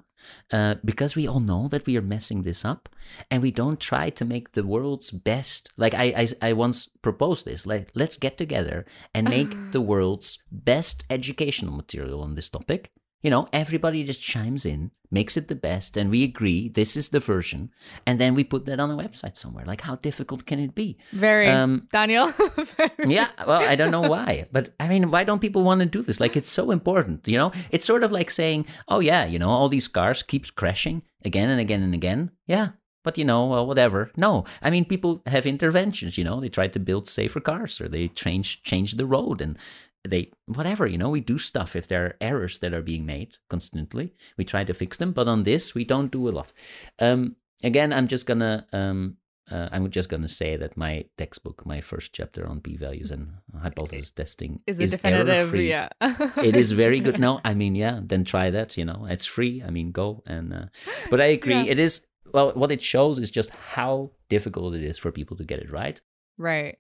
uh, 0.52 0.76
because 0.84 1.16
we 1.16 1.28
all 1.28 1.40
know 1.40 1.68
that 1.68 1.86
we 1.86 1.98
are 1.98 2.02
messing 2.02 2.44
this 2.44 2.64
up, 2.66 2.90
and 3.30 3.42
we 3.42 3.52
don't 3.52 3.80
try 3.80 4.10
to 4.10 4.26
make 4.26 4.52
the 4.52 4.66
world's 4.66 5.12
best. 5.12 5.72
Like 5.78 5.94
I 5.94 6.06
I, 6.24 6.50
I 6.50 6.54
once 6.54 6.88
proposed 7.02 7.46
this. 7.46 7.66
Like 7.66 7.90
let's 7.94 8.18
get 8.18 8.38
together 8.38 8.86
and 9.14 9.30
make 9.30 9.56
the 9.72 9.82
world's 9.82 10.40
best 10.52 11.06
educational 11.10 11.74
material 11.76 12.22
on 12.22 12.36
this 12.36 12.50
topic. 12.50 12.92
You 13.26 13.32
know, 13.32 13.48
everybody 13.52 14.04
just 14.04 14.22
chimes 14.22 14.68
in, 14.68 14.92
makes 15.10 15.36
it 15.36 15.48
the 15.48 15.56
best, 15.56 15.98
and 15.98 16.12
we 16.12 16.24
agree 16.24 16.70
this 16.70 16.96
is 16.96 17.10
the 17.10 17.20
version, 17.20 17.72
and 18.06 18.20
then 18.20 18.36
we 18.36 18.44
put 18.44 18.66
that 18.66 18.80
on 18.80 18.92
a 18.92 18.96
website 18.96 19.36
somewhere. 19.36 19.66
Like, 19.66 19.82
how 19.82 19.96
difficult 19.96 20.46
can 20.46 20.60
it 20.60 20.76
be? 20.76 21.00
very 21.12 21.48
Um, 21.48 21.88
daniel 21.92 22.28
Very- 22.78 23.16
yeah, 23.16 23.32
well, 23.48 23.64
I 23.64 23.76
don't 23.76 23.90
know 23.90 24.08
why, 24.08 24.46
but 24.52 24.76
I 24.80 24.88
mean, 24.88 25.10
why 25.10 25.24
don't 25.24 25.42
people 25.42 25.64
want 25.64 25.80
to 25.80 25.88
do 25.88 26.04
this? 26.04 26.20
Like, 26.20 26.38
it's 26.38 26.52
so 26.52 26.70
important, 26.70 27.28
you 27.28 27.40
know? 27.40 27.52
It's 27.72 27.88
sort 27.88 28.04
of 28.04 28.12
like 28.12 28.30
saying, 28.30 28.68
oh, 28.90 29.00
yeah, 29.00 29.26
you 29.26 29.40
know, 29.40 29.50
all 29.50 29.70
these 29.70 29.88
cars 29.88 30.22
keep 30.22 30.54
crashing 30.54 31.02
again 31.24 31.50
and 31.50 31.60
again 31.60 31.82
and 31.82 31.96
again. 31.96 32.30
Yeah, 32.46 32.68
but 33.04 33.18
you 33.18 33.26
know, 33.26 33.48
well, 33.48 33.66
whatever. 33.66 34.12
No, 34.16 34.44
I 34.62 34.70
mean, 34.70 34.86
people 34.86 35.24
have 35.26 35.48
interventions, 35.48 36.16
you 36.16 36.24
know, 36.24 36.40
they 36.40 36.50
try 36.50 36.68
to 36.68 36.80
build 36.80 37.08
safer 37.08 37.40
cars 37.40 37.82
or 37.82 37.88
they 37.88 38.08
change 38.10 38.62
change 38.62 38.94
the 38.98 39.08
road 39.08 39.42
and 39.42 39.58
they 40.06 40.32
whatever 40.46 40.86
you 40.88 40.98
know 40.98 41.10
we 41.10 41.22
do 41.22 41.38
stuff 41.38 41.76
if 41.76 41.88
there 41.88 42.06
are 42.06 42.16
errors 42.22 42.60
that 42.60 42.74
are 42.74 42.82
being 42.82 43.06
made 43.06 43.38
constantly. 43.50 44.14
We 44.38 44.46
try 44.46 44.64
to 44.64 44.74
fix 44.74 44.98
them 44.98 45.12
but 45.12 45.28
on 45.28 45.44
this 45.44 45.76
we 45.76 45.84
don't 45.84 46.12
do 46.12 46.28
a 46.30 46.32
lot. 46.32 46.52
Um 47.00 47.36
again 47.64 47.94
i'm 47.94 48.08
just 48.08 48.26
gonna 48.26 48.66
um 48.74 49.18
uh, 49.52 49.70
i'm 49.72 49.90
just 49.90 50.10
gonna 50.10 50.28
say 50.28 50.58
that 50.58 50.76
my 50.76 51.06
textbook 51.18 51.66
my 51.66 51.80
first 51.80 52.14
chapter 52.14 52.48
on 52.48 52.60
p-values 52.60 53.12
and 53.12 53.30
hypothesis 53.62 54.12
testing 54.12 54.60
is 54.66 54.80
a 54.80 54.84
is 54.84 54.92
definitive? 54.92 55.30
error-free. 55.30 55.70
yeah. 55.70 55.90
It 56.38 56.56
is 56.56 56.72
very 56.84 57.00
good. 57.00 57.20
No 57.20 57.40
i 57.46 57.54
mean 57.54 57.76
yeah 57.76 58.00
then 58.04 58.24
try 58.24 58.50
that 58.50 58.78
you 58.78 58.86
know 58.86 59.06
it's 59.10 59.26
free. 59.26 59.64
I 59.66 59.70
mean 59.70 59.92
go 59.92 60.24
and 60.26 60.54
uh, 60.54 60.66
but 61.10 61.22
i 61.22 61.26
agree. 61.26 61.54
Yeah. 61.54 61.72
it 61.74 61.80
is 61.80 62.08
well 62.34 62.52
what 62.54 62.72
it 62.72 62.82
shows 62.82 63.20
is 63.20 63.32
just 63.32 63.52
how 63.52 64.12
difficult 64.30 64.76
it 64.76 64.84
is 64.84 64.98
for 64.98 65.12
people 65.12 65.38
to 65.38 65.44
get 65.44 65.60
it 65.60 65.72
right. 65.72 66.02
Right 66.38 66.78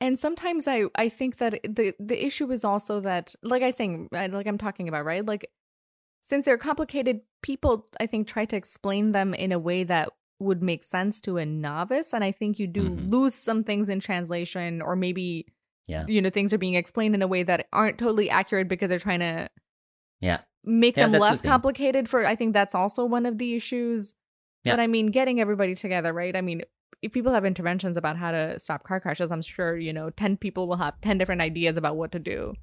and 0.00 0.18
sometimes 0.18 0.66
i 0.68 0.84
i 0.96 1.08
think 1.08 1.36
that 1.38 1.60
the 1.64 1.94
the 1.98 2.24
issue 2.24 2.50
is 2.50 2.64
also 2.64 3.00
that 3.00 3.34
like 3.42 3.62
i 3.62 3.70
saying 3.70 4.08
like 4.12 4.46
i'm 4.46 4.58
talking 4.58 4.88
about 4.88 5.04
right? 5.04 5.24
Like 5.26 5.50
since 6.22 6.44
they're 6.44 6.58
complicated 6.58 7.20
people 7.42 7.86
i 8.00 8.06
think 8.06 8.26
try 8.26 8.44
to 8.44 8.56
explain 8.56 9.12
them 9.12 9.34
in 9.34 9.52
a 9.52 9.58
way 9.58 9.84
that 9.84 10.08
would 10.40 10.62
make 10.62 10.82
sense 10.84 11.20
to 11.20 11.36
a 11.38 11.46
novice 11.46 12.12
and 12.14 12.24
i 12.24 12.32
think 12.32 12.58
you 12.58 12.66
do 12.66 12.90
Mhm. 12.90 13.12
lose 13.12 13.34
some 13.34 13.62
things 13.64 13.88
in 13.88 14.00
translation 14.00 14.80
or 14.82 14.96
maybe 14.96 15.46
yeah. 15.86 16.04
you 16.08 16.20
know 16.22 16.30
things 16.30 16.52
are 16.52 16.58
being 16.58 16.74
explained 16.74 17.14
in 17.14 17.22
a 17.22 17.26
way 17.26 17.42
that 17.42 17.66
aren't 17.72 17.98
totally 17.98 18.30
accurate 18.30 18.68
because 18.68 18.88
they're 18.88 18.98
trying 18.98 19.20
to 19.20 19.48
yeah. 20.20 20.40
make 20.64 20.96
Yeah, 20.96 21.04
them 21.04 21.12
that's 21.12 21.24
the 21.24 21.30
less 21.32 21.42
complicated 21.42 22.08
for 22.08 22.26
i 22.26 22.34
think 22.34 22.54
that's 22.54 22.74
also 22.74 23.04
one 23.04 23.26
of 23.26 23.38
the 23.38 23.54
issues. 23.54 24.14
Yeah. 24.64 24.72
but 24.72 24.80
i 24.80 24.86
mean 24.86 25.08
getting 25.08 25.40
everybody 25.40 25.74
together 25.74 26.12
right? 26.12 26.34
I 26.34 26.40
mean 26.40 26.62
if 27.02 27.12
people 27.12 27.32
have 27.32 27.44
interventions 27.44 27.96
about 27.96 28.16
how 28.16 28.30
to 28.30 28.58
stop 28.58 28.84
car 28.84 29.00
crashes 29.00 29.30
i'm 29.32 29.42
sure 29.42 29.76
you 29.76 29.92
know 29.92 30.10
10 30.10 30.36
people 30.36 30.66
will 30.68 30.76
have 30.76 31.00
10 31.00 31.18
different 31.18 31.40
ideas 31.40 31.76
about 31.76 31.96
what 31.96 32.12
to 32.12 32.18
do 32.18 32.54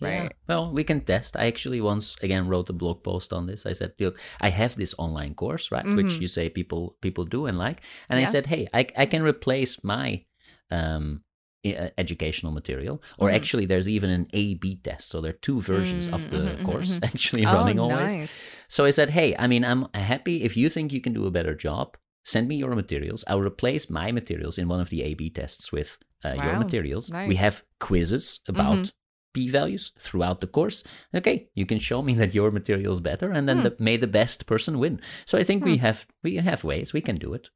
Yeah. 0.00 0.08
Right. 0.22 0.32
Well, 0.48 0.72
we 0.72 0.82
can 0.84 1.00
test. 1.02 1.36
I 1.36 1.46
actually 1.46 1.80
once 1.80 2.16
again 2.20 2.48
wrote 2.48 2.68
a 2.68 2.72
blog 2.72 3.02
post 3.04 3.32
on 3.32 3.46
this. 3.46 3.64
I 3.64 3.72
said, 3.72 3.92
"Look, 4.00 4.18
I 4.40 4.50
have 4.50 4.74
this 4.76 4.94
online 4.98 5.34
course, 5.34 5.70
right, 5.70 5.86
which 5.96 6.18
Mhm. 6.18 6.22
you 6.22 6.28
say 6.28 6.50
people 6.50 6.96
people 7.00 7.24
do 7.24 7.46
and 7.46 7.56
like." 7.58 7.78
And 8.08 8.18
I 8.18 8.26
said, 8.26 8.46
"Hey, 8.46 8.66
I 8.74 8.86
I 9.02 9.06
can 9.06 9.22
replace 9.22 9.82
my 9.84 10.24
um 10.70 11.22
uh, 11.64 11.88
educational 11.96 12.52
material 12.52 13.00
or 13.16 13.30
Mhm. 13.30 13.34
actually 13.38 13.66
there's 13.66 13.88
even 13.88 14.10
an 14.10 14.26
A 14.34 14.54
B 14.54 14.76
test. 14.82 15.08
So 15.08 15.20
there 15.22 15.30
are 15.32 15.40
two 15.48 15.60
versions 15.62 16.08
of 16.08 16.28
the 16.28 16.36
Mm, 16.36 16.56
mhm, 16.58 16.64
course 16.66 16.90
mhm. 17.00 17.04
actually 17.04 17.44
running 17.46 17.78
oh, 17.78 17.88
always. 17.88 18.12
nice. 18.12 18.66
So 18.68 18.84
I 18.84 18.90
said, 18.90 19.10
"Hey, 19.10 19.34
I 19.38 19.46
mean, 19.46 19.64
I'm 19.64 19.86
happy 19.94 20.42
if 20.42 20.56
you 20.56 20.68
think 20.68 20.92
you 20.92 21.00
can 21.00 21.14
do 21.14 21.24
a 21.26 21.30
better 21.38 21.54
job, 21.54 21.96
send 22.24 22.48
me 22.48 22.56
your 22.56 22.74
materials. 22.74 23.24
I'll 23.28 23.40
replace 23.40 23.88
my 23.90 24.12
materials 24.12 24.58
in 24.58 24.68
one 24.68 24.80
of 24.80 24.88
the 24.90 25.02
A/B 25.02 25.30
tests 25.30 25.70
with 25.72 25.98
uh, 26.24 26.34
your 26.34 26.54
Wow, 26.54 26.58
materials. 26.58 27.10
We 27.28 27.36
have 27.36 27.62
quizzes 27.80 28.40
about 28.48 28.78
Mhm. 28.78 28.92
p 29.34 29.48
values 29.48 29.92
throughout 29.98 30.40
the 30.40 30.46
course 30.46 30.84
okay 31.12 31.48
you 31.54 31.66
can 31.66 31.80
show 31.80 32.00
me 32.02 32.14
that 32.14 32.34
your 32.36 32.52
material 32.52 32.92
is 32.92 33.00
better 33.00 33.32
and 33.32 33.48
then 33.48 33.56
Hmm. 33.58 33.64
the, 33.64 33.76
may 33.80 33.96
the 33.98 34.06
best 34.06 34.46
person 34.46 34.78
win 34.78 35.00
so 35.26 35.36
i 35.36 35.42
think 35.42 35.64
we 35.64 35.76
Hmm. 35.76 35.82
have 35.86 36.06
we 36.22 36.36
have 36.36 36.62
ways 36.62 36.92
we 36.94 37.00
can 37.00 37.16
do 37.18 37.34
it 37.34 37.50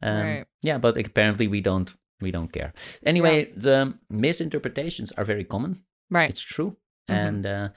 um, 0.00 0.20
Right. 0.22 0.46
yeah 0.62 0.78
but 0.78 0.96
apparently 0.96 1.48
we 1.48 1.60
don't 1.60 1.90
we 2.20 2.30
don't 2.30 2.52
care 2.52 2.72
anyway 3.04 3.50
the 3.56 3.98
misinterpretations 4.08 5.12
are 5.18 5.24
very 5.24 5.44
common 5.44 5.82
Right. 6.10 6.30
it's 6.30 6.40
true 6.54 6.76
Mhm. 7.10 7.16
and 7.28 7.46
uh, 7.46 7.68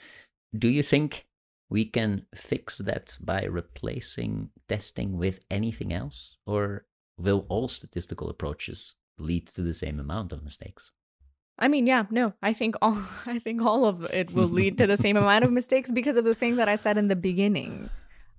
do 0.58 0.68
you 0.68 0.84
think 0.84 1.26
we 1.70 1.86
can 1.86 2.26
fix 2.36 2.78
that 2.80 3.18
by 3.20 3.43
replacing 3.43 4.49
testing 4.70 5.18
with 5.18 5.39
anything 5.51 5.91
else 5.93 6.38
or 6.45 6.86
will 7.18 7.45
all 7.49 7.68
statistical 7.68 8.30
approaches 8.30 8.95
lead 9.20 9.47
to 9.47 9.61
the 9.61 9.74
same 9.74 9.99
amount 9.99 10.32
of 10.32 10.43
mistakes 10.43 10.91
I 11.59 11.68
mean, 11.70 11.88
yeah, 11.88 12.05
no, 12.11 12.34
I 12.43 12.53
think 12.53 12.76
all 12.84 12.93
I 13.26 13.39
think 13.39 13.63
all 13.63 13.86
of 13.86 14.03
it 14.13 14.32
will 14.32 14.47
lead 14.47 14.78
to 14.78 14.86
the 14.86 14.95
same 14.95 15.18
amount 15.18 15.43
of 15.43 15.51
mistakes 15.51 15.91
because 15.91 16.15
of 16.15 16.24
the 16.24 16.36
thing 16.36 16.57
that 16.57 16.70
I 16.70 16.76
said 16.76 16.99
in 16.99 17.07
the 17.07 17.15
beginning. 17.15 17.89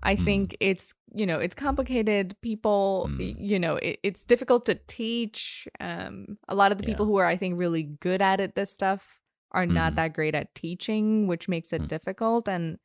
I 0.05 0.15
Mm. 0.15 0.25
think 0.25 0.57
it's 0.61 0.95
you 1.13 1.27
know 1.27 1.41
it's 1.41 1.57
complicated. 1.57 2.37
People, 2.43 3.09
Mm. 3.11 3.35
you 3.41 3.59
know, 3.59 3.75
it, 3.83 3.99
it's 4.05 4.23
difficult 4.23 4.67
to 4.67 4.77
teach. 4.87 5.67
Um, 5.81 6.39
a 6.47 6.55
lot 6.55 6.71
of 6.71 6.79
the 6.79 6.85
people 6.85 7.07
Yeah. 7.07 7.11
who 7.11 7.17
are 7.19 7.27
I 7.27 7.37
think 7.37 7.59
really 7.59 7.83
good 7.83 8.23
at 8.23 8.39
it, 8.41 8.55
this 8.55 8.71
stuff, 8.71 9.19
are 9.51 9.67
not 9.67 9.95
Mhm. 9.95 9.97
that 9.97 10.15
great 10.15 10.37
at 10.37 10.55
teaching, 10.55 11.27
which 11.27 11.49
makes 11.49 11.73
it 11.73 11.83
Mm. 11.83 11.89
difficult. 11.89 12.47
And 12.47 12.79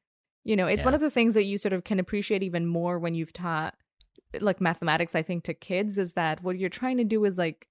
you 0.44 0.56
know, 0.56 0.68
it's 0.68 0.84
one 0.84 0.94
of 0.94 1.02
the 1.02 1.12
things 1.12 1.34
that 1.36 1.46
you 1.46 1.58
sort 1.58 1.74
of 1.74 1.84
can 1.84 2.00
appreciate 2.00 2.44
even 2.44 2.66
more 2.68 3.00
when 3.00 3.16
you've 3.16 3.34
taught 3.34 3.76
like 4.42 4.60
mathematics. 4.60 5.16
I 5.16 5.22
think 5.22 5.44
to 5.46 5.54
kids 5.54 5.98
is 5.98 6.14
that 6.14 6.44
what 6.44 6.58
you're 6.60 6.70
trying 6.70 6.98
to 6.98 7.04
do 7.04 7.24
is 7.26 7.38
like 7.38 7.68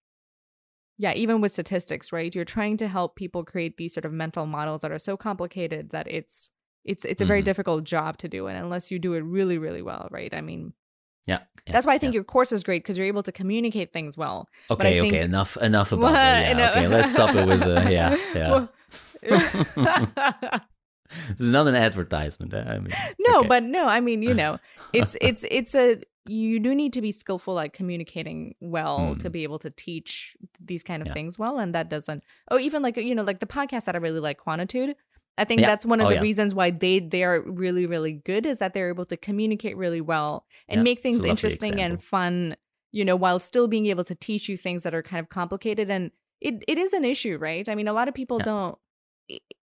yeah, 0.98 1.14
even 1.14 1.40
with 1.40 1.50
statistics, 1.50 2.12
right? 2.12 2.32
You're 2.34 2.44
trying 2.44 2.76
to 2.76 2.86
help 2.86 3.16
people 3.16 3.44
create 3.44 3.76
these 3.76 3.92
sort 3.94 4.04
of 4.04 4.12
mental 4.12 4.46
models 4.46 4.82
that 4.82 4.92
are 4.92 4.98
so 5.00 5.16
complicated 5.16 5.90
that 5.90 6.06
it's 6.10 6.50
it's 6.84 7.04
it's 7.04 7.22
a 7.22 7.24
very 7.24 7.42
Mhm. 7.42 7.46
difficult 7.46 7.84
job 7.84 8.18
to 8.18 8.28
do 8.28 8.46
and 8.46 8.58
unless 8.58 8.90
you 8.90 8.98
do 8.98 9.14
it 9.14 9.20
really 9.20 9.58
really 9.58 9.82
well, 9.82 10.08
right? 10.10 10.32
I 10.34 10.40
mean, 10.40 10.72
yeah, 11.26 11.38
yeah, 11.66 11.72
that's 11.72 11.86
why 11.86 11.94
I 11.94 11.98
think 11.98 12.12
yeah. 12.12 12.18
your 12.18 12.24
course 12.24 12.52
is 12.52 12.62
great 12.62 12.82
because 12.82 12.98
you're 12.98 13.06
able 13.06 13.22
to 13.24 13.32
communicate 13.32 13.92
things 13.92 14.16
well. 14.18 14.48
Okay 14.70 15.00
think- 15.00 15.14
okay 15.14 15.22
enough 15.24 15.56
enough 15.58 15.92
about 15.92 16.02
What? 16.02 16.12
that 16.12 16.40
yeah 16.42 16.52
No. 16.54 16.70
okay 16.70 16.88
let's 16.88 17.10
stop 17.12 17.34
it 17.34 17.46
with 17.46 17.60
the 17.60 17.86
yeah 17.90 18.16
yeah 18.34 18.50
Well- 18.50 18.72
this 21.28 21.40
is 21.40 21.50
not 21.50 21.66
an 21.66 21.74
advertisement 21.74 22.52
eh? 22.54 22.64
I 22.66 22.78
mean, 22.78 22.92
no, 23.18 23.40
okay. 23.40 23.48
but 23.48 23.62
no, 23.64 23.86
I 23.86 24.00
mean, 24.00 24.22
you 24.22 24.34
know, 24.34 24.58
it's 24.92 25.16
it's 25.20 25.44
it's 25.50 25.74
a 25.74 26.02
you 26.26 26.60
do 26.60 26.72
need 26.74 26.92
to 26.92 27.00
be 27.02 27.10
skillful 27.10 27.58
at 27.58 27.72
communicating 27.72 28.54
well 28.60 29.16
to 29.16 29.26
Hmm. 29.28 29.32
be 29.32 29.42
able 29.42 29.58
to 29.58 29.70
teach 29.70 30.36
these 30.60 30.82
kind 30.84 31.02
of 31.02 31.08
Yeah. 31.08 31.14
things 31.14 31.36
well 31.38 31.58
and 31.58 31.74
that 31.74 31.88
doesn't 31.88 32.22
oh 32.50 32.58
even 32.60 32.80
like 32.80 32.96
you 32.96 33.14
know 33.14 33.24
like 33.24 33.40
the 33.40 33.46
podcast 33.46 33.86
that 33.86 33.96
I 33.96 33.98
really 33.98 34.20
like 34.20 34.38
Quantitude 34.40 34.94
I 35.36 35.44
think 35.44 35.62
Yeah. 35.62 35.66
that's 35.66 35.84
one 35.84 36.00
of 36.00 36.06
Oh, 36.06 36.10
the 36.10 36.16
yeah. 36.16 36.20
reasons 36.20 36.54
why 36.54 36.70
they 36.70 37.00
they 37.00 37.24
are 37.24 37.40
really 37.42 37.86
really 37.86 38.12
good 38.12 38.46
is 38.46 38.58
that 38.58 38.72
they're 38.72 38.88
able 38.88 39.06
to 39.06 39.16
communicate 39.16 39.76
really 39.76 40.00
well 40.00 40.46
and 40.68 40.84
make 40.84 41.00
things 41.00 41.24
interesting 41.24 41.80
and 41.80 42.00
fun 42.00 42.54
you 42.92 43.04
know 43.04 43.16
while 43.16 43.40
still 43.40 43.66
being 43.66 43.86
able 43.86 44.04
to 44.04 44.14
teach 44.14 44.48
you 44.48 44.56
things 44.56 44.84
that 44.84 44.94
are 44.94 45.02
kind 45.02 45.18
of 45.24 45.28
complicated 45.28 45.90
and 45.90 46.12
it, 46.40 46.62
it 46.68 46.78
is 46.78 46.92
an 46.92 47.04
issue 47.04 47.36
right 47.36 47.68
I 47.68 47.74
mean 47.74 47.88
a 47.88 47.92
lot 47.92 48.06
of 48.06 48.14
people 48.14 48.38
don't 48.38 48.78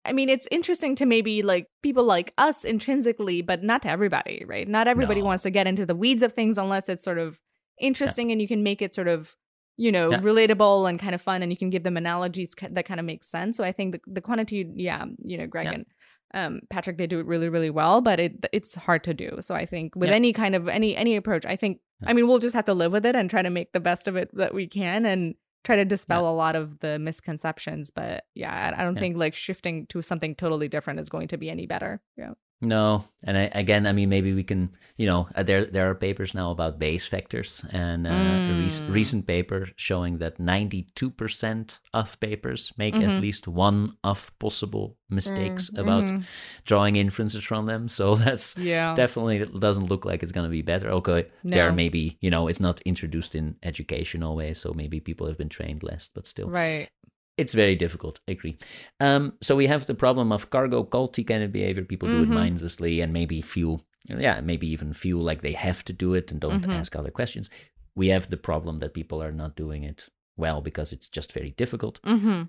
I 0.05 0.13
mean, 0.13 0.29
it's 0.29 0.47
interesting 0.51 0.95
to 0.95 1.05
maybe 1.05 1.43
like 1.43 1.67
people 1.83 2.03
like 2.03 2.33
us 2.37 2.63
intrinsically, 2.63 3.41
but 3.41 3.63
not 3.63 3.83
to 3.83 3.89
everybody, 3.89 4.43
right? 4.47 4.67
Not 4.67 4.87
everybody 4.87 5.21
No. 5.21 5.27
wants 5.27 5.43
to 5.43 5.49
get 5.51 5.67
into 5.67 5.85
the 5.85 5.95
weeds 5.95 6.23
of 6.23 6.33
things 6.33 6.57
unless 6.57 6.89
it's 6.89 7.03
sort 7.03 7.19
of 7.19 7.39
interesting 7.79 8.31
and 8.31 8.41
you 8.41 8.47
can 8.47 8.63
make 8.63 8.81
it 8.81 8.95
sort 8.95 9.07
of, 9.07 9.35
you 9.77 9.91
know, 9.91 10.11
Yeah. 10.11 10.19
relatable 10.21 10.89
and 10.89 10.99
kind 10.99 11.13
of 11.15 11.21
fun 11.21 11.43
and 11.43 11.51
you 11.51 11.57
can 11.57 11.69
give 11.69 11.83
them 11.83 11.97
analogies 11.97 12.53
that 12.71 12.85
kind 12.85 12.99
of 12.99 13.05
make 13.05 13.23
sense. 13.23 13.57
So 13.57 13.63
I 13.63 13.71
think 13.71 13.93
the, 13.93 14.01
the 14.07 14.21
Quantitude, 14.21 14.73
yeah, 14.75 15.05
you 15.23 15.37
know, 15.37 15.47
Greg 15.47 15.65
Yeah. 15.67 15.73
and 15.73 15.85
um, 16.33 16.61
Patrick, 16.69 16.97
they 16.97 17.07
do 17.07 17.19
it 17.19 17.25
really, 17.25 17.49
really 17.49 17.69
well, 17.69 17.99
but 17.99 18.17
it 18.19 18.45
it's 18.53 18.73
hard 18.75 19.03
to 19.03 19.13
do. 19.13 19.37
So 19.41 19.53
I 19.53 19.65
think 19.65 19.95
with 19.95 20.09
Yeah. 20.09 20.15
any 20.15 20.31
kind 20.33 20.55
of 20.55 20.67
any 20.69 20.95
any 20.95 21.15
approach, 21.17 21.45
I 21.45 21.55
think, 21.57 21.79
Yeah. 22.01 22.09
I 22.09 22.13
mean, 22.13 22.25
we'll 22.27 22.39
just 22.39 22.55
have 22.55 22.65
to 22.65 22.73
live 22.73 22.93
with 22.93 23.05
it 23.05 23.15
and 23.17 23.29
try 23.29 23.41
to 23.41 23.49
make 23.49 23.73
the 23.73 23.81
best 23.81 24.07
of 24.07 24.15
it 24.15 24.29
that 24.35 24.53
we 24.53 24.65
can 24.65 25.05
and 25.05 25.35
try 25.63 25.75
to 25.75 25.85
dispel 25.85 26.27
a 26.29 26.33
lot 26.33 26.55
of 26.55 26.79
the 26.79 26.97
misconceptions 26.99 27.91
but 27.91 28.25
yeah 28.35 28.51
i, 28.75 28.81
I 28.81 28.83
don't 28.83 28.95
Yeah. 28.95 28.99
think 29.01 29.17
like 29.17 29.35
shifting 29.35 29.85
to 29.87 30.01
something 30.01 30.35
totally 30.35 30.67
different 30.67 30.99
is 30.99 31.09
going 31.09 31.27
to 31.29 31.37
be 31.37 31.49
any 31.49 31.65
better. 31.67 32.01
Yeah 32.17 32.33
No, 32.63 33.05
and 33.23 33.37
I, 33.37 33.49
again, 33.55 33.87
I 33.87 33.91
mean, 33.91 34.09
maybe 34.09 34.33
we 34.33 34.43
can, 34.43 34.69
you 34.95 35.07
know, 35.07 35.27
uh, 35.35 35.41
there 35.41 35.65
there 35.65 35.89
are 35.89 35.95
papers 35.95 36.33
now 36.35 36.51
about 36.51 36.77
Bayes 36.77 37.07
factors, 37.07 37.65
and 37.71 38.05
uh, 38.05 38.09
a 38.11 38.53
rec- 38.53 38.85
Mm. 38.85 38.93
recent 38.93 39.25
paper 39.27 39.67
showing 39.75 40.19
that 40.19 40.39
ninety 40.39 40.85
two 40.93 41.09
percent 41.09 41.79
of 41.93 42.19
papers 42.19 42.71
make 42.77 42.95
at 42.95 43.15
Mhm. 43.15 43.19
least 43.21 43.47
one 43.47 43.89
of 44.03 44.31
possible 44.37 44.95
mistakes 45.09 45.71
about 45.75 46.03
Mhm. 46.05 46.23
drawing 46.65 46.95
inferences 46.97 47.43
from 47.43 47.65
them. 47.65 47.87
So 47.87 48.15
that's 48.25 48.55
yeah 48.57 48.95
definitely 48.95 49.39
doesn't 49.59 49.89
look 49.89 50.05
like 50.05 50.21
it's 50.23 50.31
going 50.31 50.45
to 50.45 50.57
be 50.57 50.61
better. 50.61 50.91
Okay, 50.91 51.25
there 51.43 51.69
No. 51.71 51.75
maybe 51.75 52.17
you 52.21 52.29
know 52.29 52.47
it's 52.47 52.61
not 52.61 52.79
introduced 52.85 53.33
in 53.35 53.55
educational 53.63 54.35
ways, 54.35 54.59
so 54.59 54.73
maybe 54.73 54.99
people 54.99 55.25
have 55.27 55.37
been 55.37 55.49
trained 55.49 55.81
less, 55.83 56.11
but 56.13 56.27
still, 56.27 56.47
right 56.49 56.89
it's 57.37 57.53
very 57.53 57.75
difficult. 57.75 58.19
I 58.27 58.31
agree. 58.33 58.57
Um, 58.99 59.33
so 59.41 59.55
we 59.55 59.67
have 59.67 59.85
the 59.85 59.95
problem 59.95 60.31
of 60.31 60.49
cargo 60.49 60.83
culty 60.83 61.25
kind 61.25 61.43
of 61.43 61.51
behavior. 61.51 61.83
People 61.83 62.09
do 62.09 62.23
it 62.23 62.29
Mhm. 62.29 62.33
mindlessly 62.33 63.01
and 63.01 63.11
maybe 63.13 63.41
feel, 63.41 63.81
yeah, 64.07 64.41
maybe 64.41 64.67
even 64.67 64.93
feel 64.93 65.17
like 65.17 65.41
they 65.41 65.53
have 65.53 65.83
to 65.85 65.93
do 65.93 66.13
it 66.13 66.31
and 66.31 66.39
don't 66.41 66.63
Mhm. 66.63 66.73
ask 66.73 66.95
other 66.95 67.11
questions. 67.11 67.49
We 67.95 68.07
have 68.09 68.29
the 68.29 68.37
problem 68.37 68.79
that 68.79 68.93
people 68.93 69.21
are 69.23 69.31
not 69.33 69.55
doing 69.55 69.83
it 69.83 70.09
well 70.37 70.61
because 70.61 70.93
it's 70.93 71.09
just 71.09 71.33
very 71.33 71.51
difficult. 71.51 71.99
mm-hmm. 72.03 72.43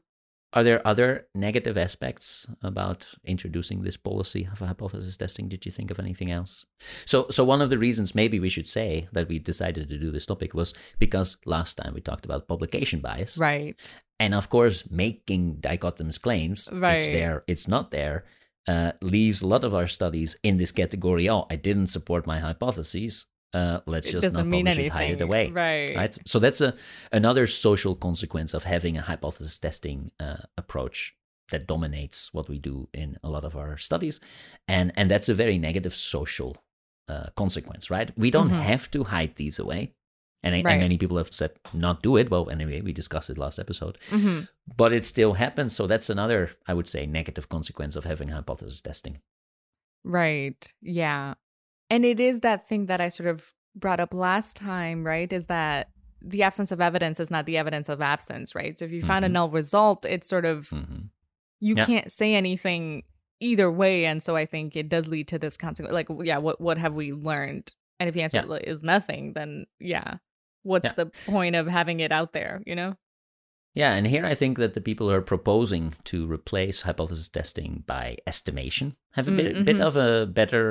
Are 0.55 0.63
there 0.63 0.87
other 0.87 1.27
negative 1.35 1.79
aspects 1.79 2.47
about 2.63 3.09
introducing 3.25 3.83
this 3.83 3.97
policy 3.97 4.47
of 4.51 4.59
hypothesis 4.59 5.17
testing? 5.17 5.49
Did 5.49 5.65
you 5.65 5.73
think 5.73 5.91
of 5.91 5.99
anything 5.99 6.31
else? 6.31 6.67
So, 7.07 7.27
so 7.31 7.43
one 7.43 7.63
of 7.63 7.71
the 7.71 7.79
reasons 7.79 8.15
maybe 8.15 8.39
we 8.39 8.51
should 8.51 8.69
say 8.69 9.09
that 9.13 9.29
we 9.29 9.39
decided 9.39 9.89
to 9.89 9.99
do 9.99 10.11
this 10.11 10.27
topic 10.27 10.53
was 10.53 10.75
because 10.99 11.39
last 11.47 11.75
time 11.79 11.95
we 11.95 12.01
talked 12.01 12.27
about 12.27 12.49
publication 12.49 13.01
bias, 13.01 13.39
right 13.39 13.77
and 14.23 14.35
of 14.35 14.49
course, 14.49 14.89
making 14.89 15.57
dichotomous 15.57 16.21
claims, 16.21 16.69
right? 16.71 16.99
It's 16.99 17.07
there, 17.07 17.43
it's 17.49 17.67
not 17.67 17.91
there, 17.91 18.25
uh, 18.69 18.93
leaves 19.01 19.43
a 19.43 19.49
lot 19.49 19.65
of 19.65 19.75
our 19.75 19.89
studies 19.89 20.39
in 20.45 20.59
this 20.59 20.71
category. 20.71 21.29
Oh, 21.29 21.47
I 21.51 21.57
didn't 21.57 21.89
support 21.89 22.25
my 22.25 22.39
hypotheses. 22.39 23.27
Uh, 23.55 23.81
let's 23.87 24.07
it 24.07 24.13
just 24.13 24.33
not 24.33 24.49
publish 24.51 24.79
it, 24.79 24.89
hide 24.93 25.11
it 25.13 25.21
away. 25.21 25.51
right 25.51 25.95
Right. 25.97 26.19
So 26.27 26.39
that's 26.39 26.61
a 26.63 26.75
another 27.13 27.47
social 27.47 27.95
consequence 27.95 28.55
of 28.55 28.65
having 28.65 28.97
a 28.97 29.03
hypothesis 29.03 29.59
testing 29.59 30.11
uh, 30.19 30.37
approach 30.57 31.15
that 31.51 31.67
dominates 31.67 32.33
what 32.33 32.49
we 32.49 32.59
do 32.59 32.89
in 32.95 33.19
a 33.23 33.29
lot 33.29 33.45
of 33.45 33.55
our 33.57 33.77
studies, 33.77 34.21
and 34.69 34.91
and 34.97 35.11
that's 35.11 35.29
a 35.29 35.35
very 35.35 35.59
negative 35.59 35.95
social 35.95 36.57
uh, 37.09 37.27
consequence, 37.37 37.91
right? 37.91 38.11
We 38.17 38.31
don't 38.31 38.51
Mhm. 38.51 38.61
have 38.73 38.91
to 38.93 39.05
hide 39.05 39.35
these 39.37 39.59
away, 39.59 39.93
and, 40.43 40.55
I- 40.55 40.63
Right. 40.63 40.73
and 40.73 40.81
many 40.83 40.97
people 40.97 41.19
have 41.19 41.33
said 41.35 41.51
not 41.75 42.03
do 42.03 42.17
it. 42.17 42.31
Well, 42.31 42.49
anyway, 42.49 42.81
we 42.81 42.93
discussed 42.95 43.29
it 43.31 43.39
last 43.39 43.59
episode 43.59 43.99
hmm 44.11 44.41
but 44.77 44.93
it 44.93 45.05
still 45.05 45.33
happens. 45.35 45.75
So 45.77 45.87
that's 45.89 46.09
another, 46.09 46.51
I 46.71 46.73
would 46.75 46.89
say, 46.89 47.05
negative 47.07 47.49
consequence 47.49 47.97
of 47.99 48.05
having 48.05 48.29
hypothesis 48.31 48.81
testing. 48.81 49.21
right 50.05 50.73
yeah 50.81 51.35
and 51.93 52.05
it 52.05 52.19
is 52.29 52.41
that 52.41 52.67
thing 52.69 52.87
that 52.87 53.01
i 53.01 53.09
sort 53.09 53.29
of 53.29 53.53
brought 53.83 54.01
up 54.05 54.13
last 54.15 54.57
time 54.57 55.05
right 55.13 55.33
is 55.33 55.47
that 55.47 55.89
the 56.21 56.43
absence 56.43 56.71
of 56.73 56.81
evidence 56.81 57.19
is 57.25 57.31
not 57.31 57.47
the 57.47 57.57
evidence 57.63 57.89
of 57.89 58.01
absence 58.01 58.55
right 58.55 58.79
so 58.79 58.85
if 58.85 58.93
you 58.93 59.03
found 59.03 59.25
a 59.25 59.29
Mhm. 59.29 59.33
null 59.33 59.51
result 59.51 60.05
it's 60.05 60.29
sort 60.29 60.45
of 60.53 60.69
hmm 60.71 61.01
you 61.65 61.75
Yeah. 61.77 61.87
can't 61.87 62.11
say 62.11 62.35
anything 62.35 63.05
either 63.41 63.71
way 63.71 64.05
and 64.11 64.23
so 64.23 64.35
i 64.43 64.45
think 64.47 64.77
it 64.77 64.89
does 64.89 65.07
lead 65.15 65.27
to 65.29 65.39
this 65.39 65.57
consequence 65.57 65.93
like 66.01 66.09
yeah 66.31 66.39
what 66.47 66.61
what 66.61 66.79
have 66.79 66.95
we 66.95 67.13
learned 67.13 67.67
and 67.99 68.09
if 68.09 68.15
the 68.15 68.23
answer 68.23 68.45
Yeah. 68.49 68.57
is 68.73 68.83
nothing 68.83 69.33
then 69.39 69.67
yeah 69.81 70.11
what's 70.71 70.89
Yeah. 70.91 70.95
the 71.01 71.07
point 71.35 71.55
of 71.57 71.67
having 71.79 72.01
it 72.01 72.13
out 72.13 72.33
there 72.33 72.63
you 72.67 72.75
know 72.81 72.93
Yeah, 73.75 73.95
and 73.95 74.07
here 74.07 74.27
I 74.33 74.35
think 74.35 74.59
that 74.59 74.75
the 74.75 74.83
people 74.89 75.09
who 75.09 75.15
are 75.15 75.23
proposing 75.35 75.95
to 76.11 76.31
replace 76.31 76.83
hypothesis 76.83 77.31
testing 77.31 77.85
by 77.87 78.19
estimation 78.27 78.97
have 79.17 79.27
a 79.29 79.31
Mm, 79.31 79.37
bit, 79.41 79.65
bit 79.65 79.81
of 79.81 79.97
a 79.97 80.27
better 80.27 80.65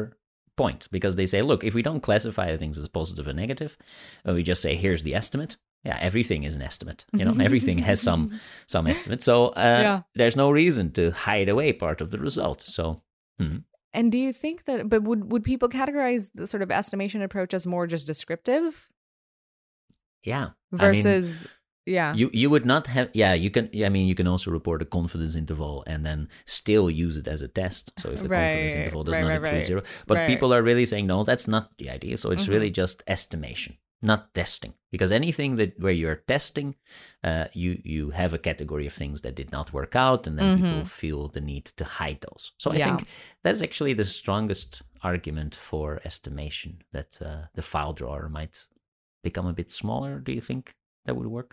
point 0.63 0.87
because 0.91 1.15
they 1.15 1.25
say, 1.25 1.41
look, 1.41 1.63
if 1.63 1.73
we 1.73 1.81
don't 1.81 2.01
classify 2.07 2.55
things 2.57 2.77
as 2.77 2.87
positive 2.87 3.27
and 3.27 3.37
negative, 3.37 3.77
and 4.25 4.35
we 4.35 4.43
just 4.43 4.61
say, 4.61 4.75
here's 4.75 5.03
the 5.03 5.15
estimate. 5.15 5.57
Yeah, 5.83 5.97
everything 5.99 6.43
is 6.43 6.55
an 6.55 6.61
estimate. 6.61 7.05
You 7.11 7.25
know, 7.25 7.35
everything 7.43 7.79
has 7.89 7.99
some 8.01 8.39
some 8.67 8.85
estimate. 8.87 9.23
So 9.23 9.47
uh, 9.47 9.79
Yeah. 9.85 10.01
there's 10.15 10.35
no 10.35 10.51
reason 10.51 10.91
to 10.91 11.11
hide 11.11 11.49
away 11.49 11.73
part 11.73 12.01
of 12.01 12.11
the 12.11 12.19
result. 12.19 12.61
So 12.61 13.01
and 13.93 14.11
do 14.11 14.17
you 14.17 14.33
think 14.33 14.65
that 14.65 14.87
but 14.89 15.01
would 15.03 15.31
would 15.31 15.43
people 15.43 15.69
categorize 15.69 16.29
the 16.35 16.45
sort 16.47 16.63
of 16.63 16.71
estimation 16.71 17.21
approach 17.23 17.53
as 17.53 17.65
more 17.65 17.87
just 17.87 18.07
descriptive 18.07 18.87
yeah, 20.23 20.49
I 20.79 20.91
mean, 20.91 21.03
versus 21.03 21.47
yeah 21.85 22.13
You 22.15 22.29
you 22.33 22.49
would 22.49 22.65
not 22.65 22.87
have 22.87 23.09
yeah 23.13 23.33
you 23.33 23.49
can 23.49 23.69
I 23.85 23.89
mean 23.89 24.05
you 24.07 24.15
can 24.15 24.27
also 24.27 24.51
report 24.51 24.81
a 24.81 24.85
confidence 24.85 25.35
interval 25.35 25.83
and 25.87 26.05
then 26.05 26.29
still 26.45 26.89
use 26.89 27.17
it 27.17 27.27
as 27.27 27.41
a 27.41 27.47
test. 27.47 27.91
So 27.99 28.09
if 28.11 28.19
the 28.21 28.29
confidence 28.29 28.75
interval 28.75 29.03
does 29.03 29.15
right, 29.15 29.21
not 29.21 29.27
right, 29.31 29.35
include 29.43 29.53
right, 29.53 29.65
zero, 29.65 29.81
but 30.07 30.17
right. 30.17 30.27
people 30.27 30.53
are 30.53 30.61
really 30.63 30.85
saying 30.85 31.07
no, 31.07 31.23
that's 31.23 31.47
not 31.47 31.71
the 31.77 31.89
idea. 31.89 32.17
So 32.17 32.31
it's 32.31 32.45
Mhm. 32.45 32.53
really 32.53 32.71
just 32.71 33.03
estimation. 33.07 33.77
not 34.03 34.33
testing 34.33 34.73
because 34.93 35.11
anything 35.15 35.57
that 35.57 35.71
where 35.83 35.93
you're 36.01 36.23
testing 36.35 36.69
uh, 37.29 37.45
you 37.63 37.71
you 37.93 38.09
have 38.21 38.33
a 38.33 38.39
category 38.49 38.87
of 38.87 38.93
things 38.93 39.21
that 39.21 39.35
did 39.41 39.51
not 39.51 39.73
work 39.79 39.93
out 39.95 40.27
and 40.27 40.35
then 40.37 40.49
people 40.59 40.81
Mhm. 40.83 40.87
feel 41.01 41.21
the 41.35 41.41
need 41.51 41.65
to 41.79 41.85
hide 41.99 42.19
those 42.27 42.43
so 42.63 42.67
i 42.71 42.77
Yeah. 42.77 42.85
think 42.87 42.99
that's 43.43 43.61
actually 43.67 43.93
the 43.95 44.09
strongest 44.19 44.81
argument 45.11 45.53
for 45.69 45.87
estimation 46.11 46.71
that 46.95 47.11
uh, 47.21 47.41
the 47.57 47.61
file 47.71 47.93
drawer 47.99 48.27
might 48.37 48.55
become 49.27 49.47
a 49.49 49.57
bit 49.61 49.69
smaller 49.71 50.13
do 50.27 50.31
you 50.37 50.41
think 50.49 50.63
that 51.05 51.15
would 51.17 51.31
work 51.39 51.51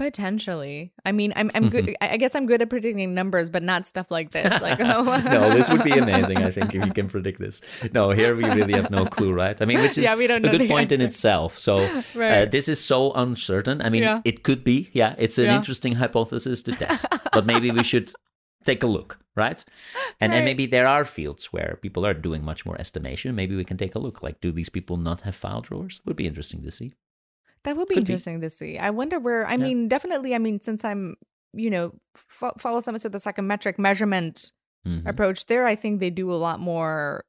Potentially. 0.00 0.92
I 1.04 1.12
mean, 1.12 1.32
I'm 1.36 1.50
I'm 1.54 1.68
good. 1.68 1.94
I 2.00 2.10
I 2.12 2.16
guess 2.16 2.34
I'm 2.34 2.46
good 2.46 2.60
at 2.62 2.70
predicting 2.70 3.14
numbers, 3.14 3.50
but 3.50 3.62
not 3.62 3.86
stuff 3.86 4.10
like 4.10 4.30
this. 4.36 4.60
Like, 4.62 4.80
oh, 4.80 5.02
no, 5.24 5.52
this 5.54 5.68
would 5.70 5.84
be 5.84 5.92
amazing. 5.92 6.38
I 6.38 6.50
think 6.50 6.74
if 6.74 6.84
you 6.86 6.92
can 6.92 7.08
predict 7.08 7.38
this. 7.38 7.60
No, 7.92 8.10
here 8.10 8.34
we 8.34 8.44
really 8.44 8.72
have 8.74 8.90
no 8.90 9.04
clue, 9.06 9.32
right? 9.32 9.60
I 9.60 9.64
mean, 9.66 9.80
which 9.80 9.98
is 9.98 10.04
Yeah, 10.04 10.16
we 10.16 10.26
don't 10.26 10.44
a 10.44 10.48
good 10.56 10.68
point 10.68 10.90
in 10.92 11.00
itself. 11.02 11.58
So 11.58 11.78
Right. 12.14 12.32
uh, 12.42 12.44
this 12.50 12.66
is 12.68 12.82
so 12.82 13.12
uncertain. 13.12 13.82
I 13.82 13.88
mean, 13.90 14.02
Yeah. 14.02 14.20
it 14.24 14.42
could 14.42 14.64
be. 14.64 14.88
Yeah, 14.92 15.14
it's 15.18 15.38
an 15.38 15.44
Yeah. 15.46 15.56
interesting 15.56 15.92
hypothesis 15.94 16.62
to 16.64 16.72
test, 16.72 17.06
but 17.32 17.44
maybe 17.46 17.70
we 17.70 17.82
should 17.92 18.12
take 18.64 18.82
a 18.82 18.86
look, 18.96 19.18
right? 19.36 19.64
And 20.20 20.32
Right. 20.32 20.36
and 20.38 20.44
maybe 20.44 20.66
there 20.66 20.86
are 20.86 21.04
fields 21.04 21.52
where 21.52 21.78
people 21.82 22.06
are 22.06 22.14
doing 22.14 22.42
much 22.44 22.64
more 22.66 22.76
estimation. 22.80 23.34
Maybe 23.34 23.54
we 23.56 23.64
can 23.64 23.76
take 23.76 23.94
a 23.94 23.98
look. 24.06 24.22
Like, 24.22 24.40
do 24.40 24.50
these 24.52 24.70
people 24.70 24.96
not 24.96 25.20
have 25.26 25.34
file 25.34 25.60
drawers? 25.60 26.00
Would 26.06 26.16
be 26.16 26.26
interesting 26.26 26.62
to 26.64 26.70
see. 26.70 26.92
That 27.64 27.76
would 27.76 27.88
be 27.88 27.94
Could 27.96 28.06
be. 28.06 28.12
interesting 28.12 28.40
to 28.40 28.50
see. 28.50 28.78
I 28.78 28.90
wonder 28.90 29.18
where. 29.20 29.46
I 29.46 29.52
Yeah. 29.52 29.56
mean, 29.58 29.88
definitely. 29.88 30.34
I 30.34 30.38
mean, 30.38 30.60
since 30.60 30.84
I'm, 30.84 31.16
you 31.52 31.70
know, 31.70 31.92
fo- 32.16 32.54
follow 32.58 32.80
some 32.80 32.94
of 32.94 33.02
the 33.02 33.20
psychometric 33.20 33.78
measurement 33.78 34.52
Mhm. 34.86 35.06
approach 35.06 35.46
there, 35.46 35.66
I 35.66 35.74
think 35.76 36.00
they 36.00 36.10
do 36.10 36.32
a 36.32 36.36
lot 36.36 36.58
more. 36.60 37.24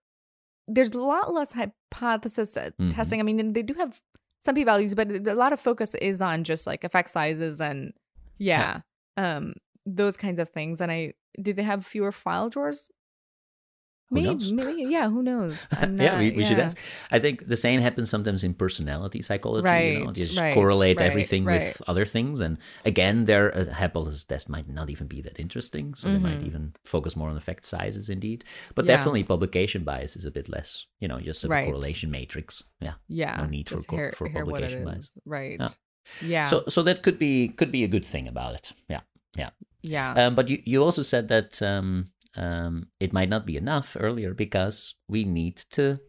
There's 0.68 0.92
a 0.92 1.02
lot 1.02 1.34
less 1.34 1.52
hypothesis 1.52 2.56
uh, 2.56 2.70
Mhm. 2.80 2.94
testing. 2.94 3.20
I 3.20 3.24
mean, 3.24 3.52
they 3.54 3.64
do 3.64 3.74
have 3.74 4.00
some 4.40 4.56
p 4.56 4.64
values, 4.64 4.96
but 4.96 5.12
a 5.12 5.36
lot 5.36 5.52
of 5.54 5.60
focus 5.60 5.96
is 5.96 6.22
on 6.22 6.44
just 6.44 6.66
like 6.66 6.84
effect 6.84 7.10
sizes 7.12 7.60
and 7.62 7.94
yeah, 8.38 8.82
um, 9.18 9.54
those 9.86 10.16
kinds 10.18 10.40
of 10.40 10.50
things. 10.50 10.80
And 10.82 10.92
I 10.92 11.14
do 11.42 11.52
they 11.54 11.64
have 11.64 11.86
fewer 11.86 12.12
file 12.12 12.50
drawers? 12.50 12.90
Maybe, 14.14 14.52
maybe, 14.52 14.84
yeah. 14.92 15.10
Who 15.10 15.24
knows? 15.24 15.68
I'm 15.72 16.00
yeah, 16.00 16.20
we, 16.20 16.28
not- 16.30 16.38
we 16.38 16.44
should 16.44 16.60
ask. 16.60 16.78
I 17.10 17.20
think 17.20 17.48
the 17.48 17.56
same 17.56 17.80
happens 17.80 18.10
sometimes 18.10 18.44
in 18.44 18.54
personality 18.54 19.22
psychology. 19.22 19.64
you 19.64 20.00
know, 20.00 20.06
Right, 20.08 20.18
you 20.18 20.26
just 20.26 20.38
right, 20.40 20.54
correlate 20.54 21.00
right, 21.00 21.06
everything 21.10 21.46
right. 21.46 21.62
with 21.62 21.82
other 21.88 22.04
things, 22.06 22.42
and 22.42 22.58
again, 22.86 23.26
their 23.26 23.56
uh, 23.58 23.72
hypothesis 23.72 24.24
test 24.26 24.50
might 24.50 24.68
not 24.68 24.90
even 24.90 25.08
be 25.08 25.22
that 25.22 25.40
interesting. 25.40 25.96
So 25.96 26.10
they 26.12 26.20
might 26.20 26.42
Mhm. 26.42 26.46
even 26.48 26.74
focus 26.84 27.16
more 27.16 27.30
on 27.30 27.38
effect 27.38 27.66
sizes, 27.66 28.10
indeed. 28.10 28.44
But 28.76 28.84
Yeah. 28.86 28.98
definitely, 28.98 29.24
publication 29.24 29.84
bias 29.84 30.16
is 30.16 30.26
a 30.26 30.32
bit 30.32 30.50
less. 30.50 30.86
You 31.00 31.08
know, 31.08 31.20
just 31.22 31.44
a 31.46 31.48
correlation 31.48 32.12
matrix. 32.12 32.64
Yeah. 32.82 32.96
Yeah, 33.08 33.38
No 33.38 33.46
need 33.48 33.70
for 33.70 33.76
just 33.78 33.90
hear- 33.92 34.12
for 34.14 34.28
hear 34.28 34.44
publication 34.46 34.84
bias. 34.86 35.16
Right. 35.26 35.58
Yeah. 35.60 35.70
Yeah. 36.26 36.46
So 36.46 36.64
so 36.68 36.84
that 36.84 37.02
could 37.04 37.18
be 37.20 37.48
could 37.50 37.72
be 37.72 37.84
a 37.84 37.88
good 37.88 38.06
thing 38.06 38.28
about 38.28 38.56
it. 38.56 38.74
Yeah. 38.90 39.02
Yeah. 39.38 39.52
yeah. 39.84 40.14
Um, 40.28 40.36
but 40.36 40.50
you, 40.50 40.58
you 40.66 40.84
also 40.84 41.02
said 41.04 41.28
that 41.30 41.62
um, 41.62 42.08
um, 42.36 42.88
it 43.00 43.14
might 43.14 43.30
not 43.30 43.46
be 43.46 43.58
enough 43.58 43.98
earlier 44.00 44.34
because 44.34 44.96
we 45.08 45.24
need 45.26 45.58
to 45.72 46.00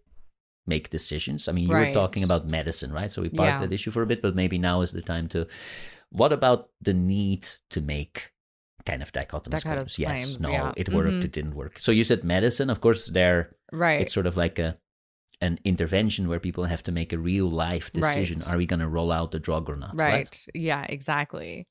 make 0.67 0.91
decisions. 0.91 1.49
I 1.49 1.53
mean, 1.53 1.69
you 1.69 1.75
were 1.75 1.93
talking 1.93 2.23
about 2.23 2.47
medicine, 2.49 2.93
right? 2.93 3.11
So 3.11 3.23
we 3.23 3.29
parked 3.29 3.61
Yeah. 3.61 3.67
that 3.67 3.73
issue 3.73 3.91
for 3.91 4.03
a 4.03 4.07
bit, 4.07 4.23
but 4.23 4.37
maybe 4.37 4.59
now 4.59 4.83
is 4.83 4.93
the 4.93 5.03
time 5.03 5.29
to. 5.31 5.49
What 6.11 6.33
about 6.33 6.69
the 6.81 6.95
need 6.95 7.49
to 7.71 7.81
make 7.81 8.31
kind 8.87 9.03
of 9.03 9.13
dichotomous 9.13 9.63
Dichotomous 9.63 9.97
claims? 9.97 10.33
Yes, 10.33 10.41
no, 10.41 10.51
yeah. 10.51 10.73
it 10.77 10.89
worked, 10.91 11.09
Mhm. 11.11 11.25
it 11.25 11.33
didn't 11.33 11.55
work. 11.55 11.79
So 11.81 11.91
you 11.91 12.05
said 12.05 12.23
medicine, 12.23 12.71
of 12.71 12.81
course, 12.81 13.07
there 13.09 13.57
right. 13.73 14.01
it's 14.03 14.13
sort 14.13 14.27
of 14.27 14.37
like 14.37 14.59
a 14.59 14.79
an 15.41 15.59
intervention 15.65 16.29
where 16.29 16.39
people 16.39 16.65
have 16.67 16.85
to 16.85 16.93
make 16.93 17.13
a 17.13 17.19
real 17.19 17.51
life 17.51 17.91
decision: 17.93 18.39
Right. 18.39 18.55
Are 18.55 18.57
we 18.59 18.67
going 18.67 18.79
to 18.79 18.89
roll 18.89 19.11
out 19.11 19.33
the 19.33 19.41
drug 19.41 19.69
or 19.69 19.75
not? 19.77 19.97
right. 19.97 20.47
Yeah, 20.55 20.85
exactly. 20.89 21.67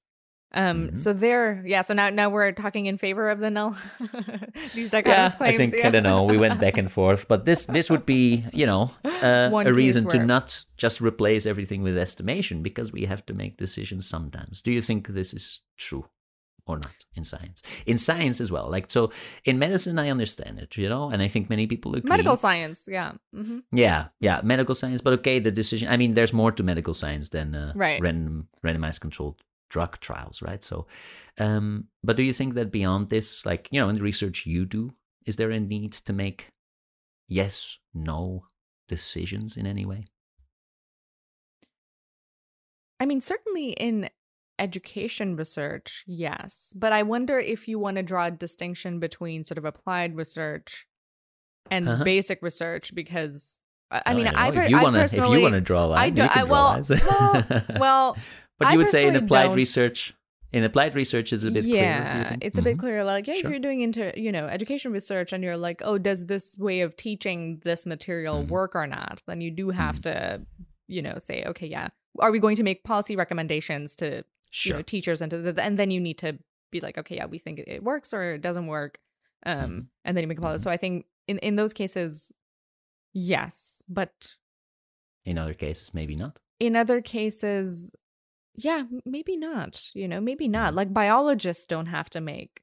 Um 0.54 0.90
Mhm. 0.90 0.98
so 0.98 1.14
there 1.14 1.64
yeah, 1.66 1.82
so 1.82 1.94
now 1.94 2.10
now 2.10 2.30
we're 2.30 2.52
talking 2.52 2.86
in 2.86 2.98
favor 2.98 3.30
of 3.30 3.40
the 3.40 3.50
null 3.50 3.76
these 4.76 4.90
dichotomous 4.90 5.06
yeah, 5.06 5.30
claims. 5.36 5.56
I 5.56 5.58
think 5.58 5.74
yeah. 5.76 5.88
I 5.88 5.92
don't 5.92 6.04
know. 6.04 6.24
We 6.24 6.38
went 6.38 6.60
back 6.60 6.78
and 6.78 6.92
forth, 7.00 7.28
but 7.28 7.46
this 7.46 7.66
this 7.66 7.90
would 7.90 8.06
be 8.06 8.44
you 8.54 8.66
know 8.66 8.92
uh, 9.06 9.50
a 9.52 9.64
case 9.64 9.76
reason 9.76 10.08
to 10.10 10.20
not 10.26 10.66
just 10.78 11.00
replace 11.02 11.46
everything 11.46 11.84
with 11.84 11.98
estimation 11.98 12.62
because 12.64 12.92
we 12.92 13.06
have 13.06 13.26
to 13.28 13.34
make 13.34 13.56
decisions 13.58 14.08
sometimes. 14.10 14.62
Do 14.62 14.72
you 14.72 14.82
think 14.82 15.08
this 15.08 15.34
is 15.34 15.62
true 15.78 16.06
or 16.68 16.78
not 16.78 17.06
in 17.16 17.24
science? 17.24 17.62
In 17.86 17.98
science 17.98 18.42
as 18.44 18.52
well, 18.52 18.70
like 18.70 18.92
so 18.92 19.10
in 19.46 19.58
medicine, 19.58 19.98
I 20.00 20.10
understand 20.12 20.60
it, 20.60 20.76
you 20.78 20.90
know, 20.90 21.10
and 21.12 21.22
I 21.22 21.28
think 21.30 21.50
many 21.50 21.66
people 21.68 21.96
agree. 21.96 22.10
medical 22.10 22.36
science, 22.36 22.88
yeah. 22.92 23.14
hmm 23.34 23.60
Yeah, 23.72 24.08
yeah, 24.20 24.42
medical 24.44 24.76
science, 24.76 25.02
but 25.02 25.14
okay, 25.20 25.40
the 25.40 25.52
decision. 25.52 25.88
I 25.88 25.98
mean, 25.98 26.14
there's 26.14 26.34
more 26.34 26.52
to 26.52 26.64
medical 26.64 26.94
science 26.94 27.30
than 27.30 27.56
uh, 27.56 27.72
Right. 27.76 28.02
random 28.02 28.48
randomized 28.64 29.00
controlled 29.00 29.42
drug 29.72 30.00
trials, 30.00 30.42
right? 30.42 30.64
So, 30.64 30.86
um, 31.40 31.86
but 32.04 32.18
do 32.18 32.24
you 32.24 32.34
think 32.34 32.54
that 32.56 32.72
beyond 32.72 33.10
this, 33.10 33.46
like 33.46 33.70
you 33.72 33.80
know, 33.80 33.90
in 33.90 33.96
the 33.96 34.04
research 34.04 34.46
you 34.46 34.66
do, 34.66 34.92
is 35.26 35.38
there 35.38 35.50
a 35.52 35.60
need 35.60 35.94
to 36.08 36.14
make 36.14 36.50
yes, 37.28 37.80
no 37.94 38.46
decisions 38.88 39.56
in 39.58 39.66
any 39.66 39.86
way? 39.86 40.06
I 43.00 43.06
mean, 43.06 43.22
certainly 43.22 43.72
in 43.72 44.10
education 44.60 45.36
research, 45.36 46.04
yes. 46.06 46.74
But 46.76 46.92
I 46.94 47.04
wonder 47.04 47.40
if 47.40 47.68
you 47.68 47.80
want 47.80 47.98
to 47.98 48.04
draw 48.04 48.26
a 48.28 48.32
distinction 48.32 49.00
between 49.00 49.44
sort 49.44 49.58
of 49.58 49.66
applied 49.66 50.16
research 50.16 50.86
and 51.72 51.88
Uh-huh. 51.88 52.04
basic 52.04 52.42
research 52.44 52.94
because 52.94 53.60
I, 53.90 54.02
I 54.06 54.14
Oh, 54.14 54.16
mean, 54.18 54.28
I, 54.28 54.50
know. 54.50 54.54
per- 54.56 54.62
if 54.64 54.70
you 54.70 54.78
I 54.78 54.84
wanna, 54.84 55.00
if 55.04 55.14
you 55.14 55.42
want 55.42 55.54
to 55.56 55.62
draw 55.62 55.86
a 55.86 55.88
line, 55.88 56.00
I 56.00 56.10
do- 56.12 56.22
I- 56.30 56.44
well- 56.44 56.82
well- 57.08 57.44
well, 57.80 58.18
but 58.62 58.68
I 58.70 58.74
you 58.74 58.78
would 58.80 58.90
say 58.90 59.08
in 59.08 59.16
applied 59.16 59.48
don't- 59.48 59.56
research, 59.56 60.14
in 60.54 60.64
applied 60.64 60.96
research, 60.96 61.32
is 61.34 61.44
a 61.44 61.52
bit 61.52 61.64
clearer. 61.64 61.78
yeah, 61.84 62.30
think? 62.30 62.44
it's 62.46 62.58
a 62.58 62.62
bit 62.62 62.76
Mhm. 62.78 62.80
clearer. 62.80 63.04
Like, 63.04 63.28
yeah, 63.28 63.36
Sure. 63.36 63.46
if 63.46 63.52
you're 63.52 63.60
doing 63.60 63.82
into 63.82 64.12
you 64.20 64.32
know 64.32 64.48
education 64.48 64.92
research 64.92 65.32
and 65.34 65.44
you're 65.44 65.58
like, 65.58 65.82
oh, 65.84 65.98
does 65.98 66.26
this 66.26 66.56
way 66.58 66.82
of 66.82 66.96
teaching 66.98 67.62
this 67.64 67.86
material 67.86 68.44
Mhm. 68.44 68.48
work 68.50 68.76
or 68.76 68.88
not? 68.88 69.22
Then 69.28 69.42
you 69.42 69.52
do 69.52 69.70
have 69.70 69.96
Mm-hmm. 70.02 70.42
to, 70.42 70.46
you 70.88 71.02
know, 71.02 71.18
say, 71.20 71.44
okay, 71.46 71.68
yeah, 71.68 71.88
are 72.20 72.32
we 72.32 72.40
going 72.40 72.56
to 72.58 72.64
make 72.64 72.84
policy 72.84 73.16
recommendations 73.16 73.96
to 73.98 74.08
you 74.18 74.24
Sure. 74.52 74.78
know 74.78 74.82
teachers 74.82 75.22
and 75.22 75.30
to 75.32 75.38
the, 75.42 75.64
and 75.64 75.80
then 75.80 75.92
you 75.92 76.02
need 76.02 76.18
to 76.20 76.38
be 76.72 76.82
like, 76.82 76.98
okay, 76.98 77.16
yeah, 77.16 77.26
we 77.26 77.38
think 77.38 77.60
it, 77.60 77.68
it 77.68 77.84
works 77.84 78.14
or 78.14 78.34
it 78.36 78.42
doesn't 78.42 78.68
work, 78.68 79.00
um, 79.46 79.58
Mhm. 79.58 79.88
and 80.06 80.18
then 80.18 80.22
you 80.24 80.28
make 80.28 80.38
a 80.38 80.42
policy. 80.42 80.60
Mhm. 80.62 80.64
So 80.66 80.72
I 80.72 80.78
think 80.78 81.06
in 81.28 81.38
in 81.40 81.56
those 81.56 81.72
cases, 81.74 82.34
yes, 83.14 83.82
but 83.88 84.36
in 85.26 85.38
other 85.38 85.54
cases, 85.54 85.94
maybe 85.94 86.16
not. 86.16 86.40
in 86.60 86.76
other 86.76 87.02
cases 87.02 87.92
yeah 88.56 88.84
maybe 89.06 89.38
not 89.38 89.90
you 89.94 90.08
know 90.08 90.20
maybe 90.22 90.48
not 90.48 90.74
Mhm. 90.74 90.78
like 90.78 90.94
biologists 90.94 91.66
don't 91.66 91.88
have 91.88 92.10
to 92.12 92.22
make 92.22 92.62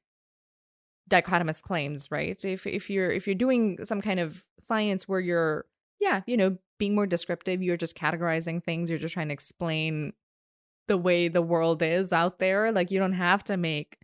dichotomous 1.09 1.61
claims 1.61 2.11
right 2.11 2.43
if 2.45 2.67
if 2.67 2.89
you're 2.89 3.11
if 3.11 3.25
you're 3.25 3.33
doing 3.35 3.83
some 3.83 3.99
kind 3.99 4.19
of 4.19 4.45
science 4.59 5.07
where 5.07 5.19
you're 5.19 5.65
yeah 5.99 6.21
you 6.27 6.37
know 6.37 6.55
being 6.77 6.93
more 6.93 7.07
descriptive 7.07 7.63
you're 7.63 7.77
just 7.77 7.97
categorizing 7.97 8.63
things 8.63 8.89
you're 8.89 8.99
just 8.99 9.15
trying 9.15 9.27
to 9.29 9.33
explain 9.33 10.13
the 10.87 10.97
way 10.97 11.27
the 11.27 11.41
world 11.41 11.81
is 11.81 12.13
out 12.13 12.37
there 12.37 12.71
like 12.71 12.91
you 12.91 12.99
don't 12.99 13.13
have 13.13 13.43
to 13.43 13.57
make 13.57 13.97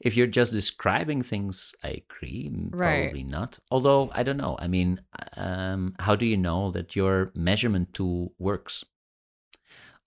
If 0.00 0.16
you're 0.16 0.26
just 0.40 0.52
describing 0.52 1.22
things, 1.22 1.74
I 1.84 2.02
agree. 2.02 2.48
Right. 2.72 3.02
Probably 3.12 3.24
not. 3.24 3.58
Although 3.70 4.08
I 4.14 4.22
don't 4.24 4.38
know. 4.38 4.56
I 4.58 4.66
mean, 4.66 5.00
um, 5.36 5.94
how 5.98 6.16
do 6.16 6.24
you 6.24 6.38
know 6.38 6.70
that 6.72 6.96
your 6.96 7.30
measurement 7.34 7.92
tool 7.92 8.32
works, 8.38 8.82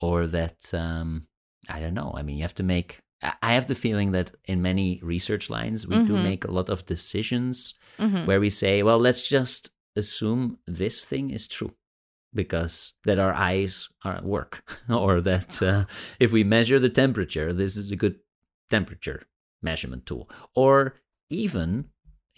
or 0.01 0.27
that 0.27 0.73
um, 0.73 1.27
I 1.69 1.79
don't 1.79 1.93
know. 1.93 2.13
I 2.15 2.21
mean, 2.23 2.37
you 2.37 2.41
have 2.43 2.55
to 2.55 2.63
make. 2.63 3.01
I 3.43 3.53
have 3.53 3.67
the 3.67 3.75
feeling 3.75 4.11
that 4.13 4.31
in 4.45 4.63
many 4.63 4.99
research 5.03 5.47
lines, 5.49 5.87
we 5.87 5.95
do 6.03 6.15
Mhm. 6.17 6.23
make 6.23 6.43
a 6.43 6.51
lot 6.51 6.69
of 6.69 6.87
decisions 6.87 7.75
Mhm. 7.99 8.25
where 8.25 8.39
we 8.39 8.49
say, 8.49 8.81
well, 8.81 8.97
let's 8.99 9.27
just 9.29 9.69
assume 9.95 10.57
this 10.65 11.05
thing 11.05 11.29
is 11.29 11.47
true 11.47 11.73
because 12.33 12.93
that 13.03 13.19
our 13.19 13.33
eyes 13.33 13.89
are 14.03 14.15
at 14.15 14.23
work 14.25 14.63
or 14.89 15.21
that 15.21 15.61
uh, 15.61 15.85
if 16.19 16.31
we 16.31 16.43
measure 16.43 16.79
the 16.79 16.89
temperature 16.89 17.51
this 17.53 17.75
is 17.75 17.91
a 17.91 17.95
good 17.95 18.15
temperature 18.69 19.23
measurement 19.61 20.05
tool 20.05 20.29
or 20.55 20.95
even 21.29 21.85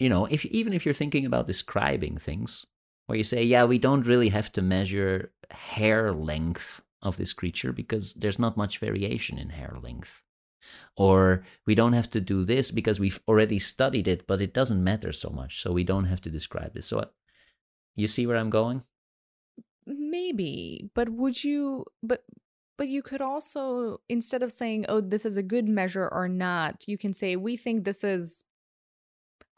you 0.00 0.08
know 0.08 0.26
if 0.26 0.44
even 0.46 0.72
if 0.72 0.84
you're 0.84 0.92
thinking 0.92 1.24
about 1.24 1.46
describing 1.46 2.18
things 2.18 2.66
where 3.06 3.16
you 3.16 3.22
say 3.24 3.42
yeah 3.44 3.64
we 3.64 3.78
don't 3.78 4.06
really 4.06 4.30
have 4.30 4.50
to 4.50 4.60
measure 4.62 5.30
hair 5.52 6.12
length 6.12 6.82
of 7.04 7.16
this 7.16 7.32
creature 7.32 7.72
because 7.72 8.14
there's 8.14 8.38
not 8.38 8.56
much 8.56 8.78
variation 8.78 9.38
in 9.38 9.50
hair 9.50 9.76
length. 9.80 10.22
Or 10.96 11.44
we 11.66 11.74
don't 11.74 11.92
have 11.92 12.08
to 12.10 12.20
do 12.20 12.44
this 12.44 12.70
because 12.70 12.98
we've 12.98 13.20
already 13.28 13.58
studied 13.58 14.08
it 14.08 14.26
but 14.26 14.40
it 14.40 14.54
doesn't 14.54 14.82
matter 14.82 15.12
so 15.12 15.28
much 15.28 15.60
so 15.60 15.72
we 15.72 15.84
don't 15.84 16.06
have 16.06 16.22
to 16.22 16.30
describe 16.30 16.72
this 16.72 16.86
so 16.86 17.00
uh, 17.00 17.04
you 17.94 18.06
see 18.06 18.26
where 18.26 18.38
i'm 18.38 18.50
going? 18.50 18.82
Maybe 19.86 20.90
but 20.94 21.10
would 21.10 21.44
you 21.44 21.84
but 22.02 22.24
but 22.78 22.88
you 22.88 23.02
could 23.02 23.20
also 23.20 24.00
instead 24.08 24.42
of 24.42 24.50
saying 24.50 24.86
oh 24.88 25.02
this 25.02 25.26
is 25.26 25.36
a 25.36 25.42
good 25.42 25.68
measure 25.68 26.08
or 26.08 26.28
not 26.28 26.84
you 26.88 26.96
can 26.96 27.12
say 27.12 27.36
we 27.36 27.58
think 27.58 27.84
this 27.84 28.02
is 28.02 28.44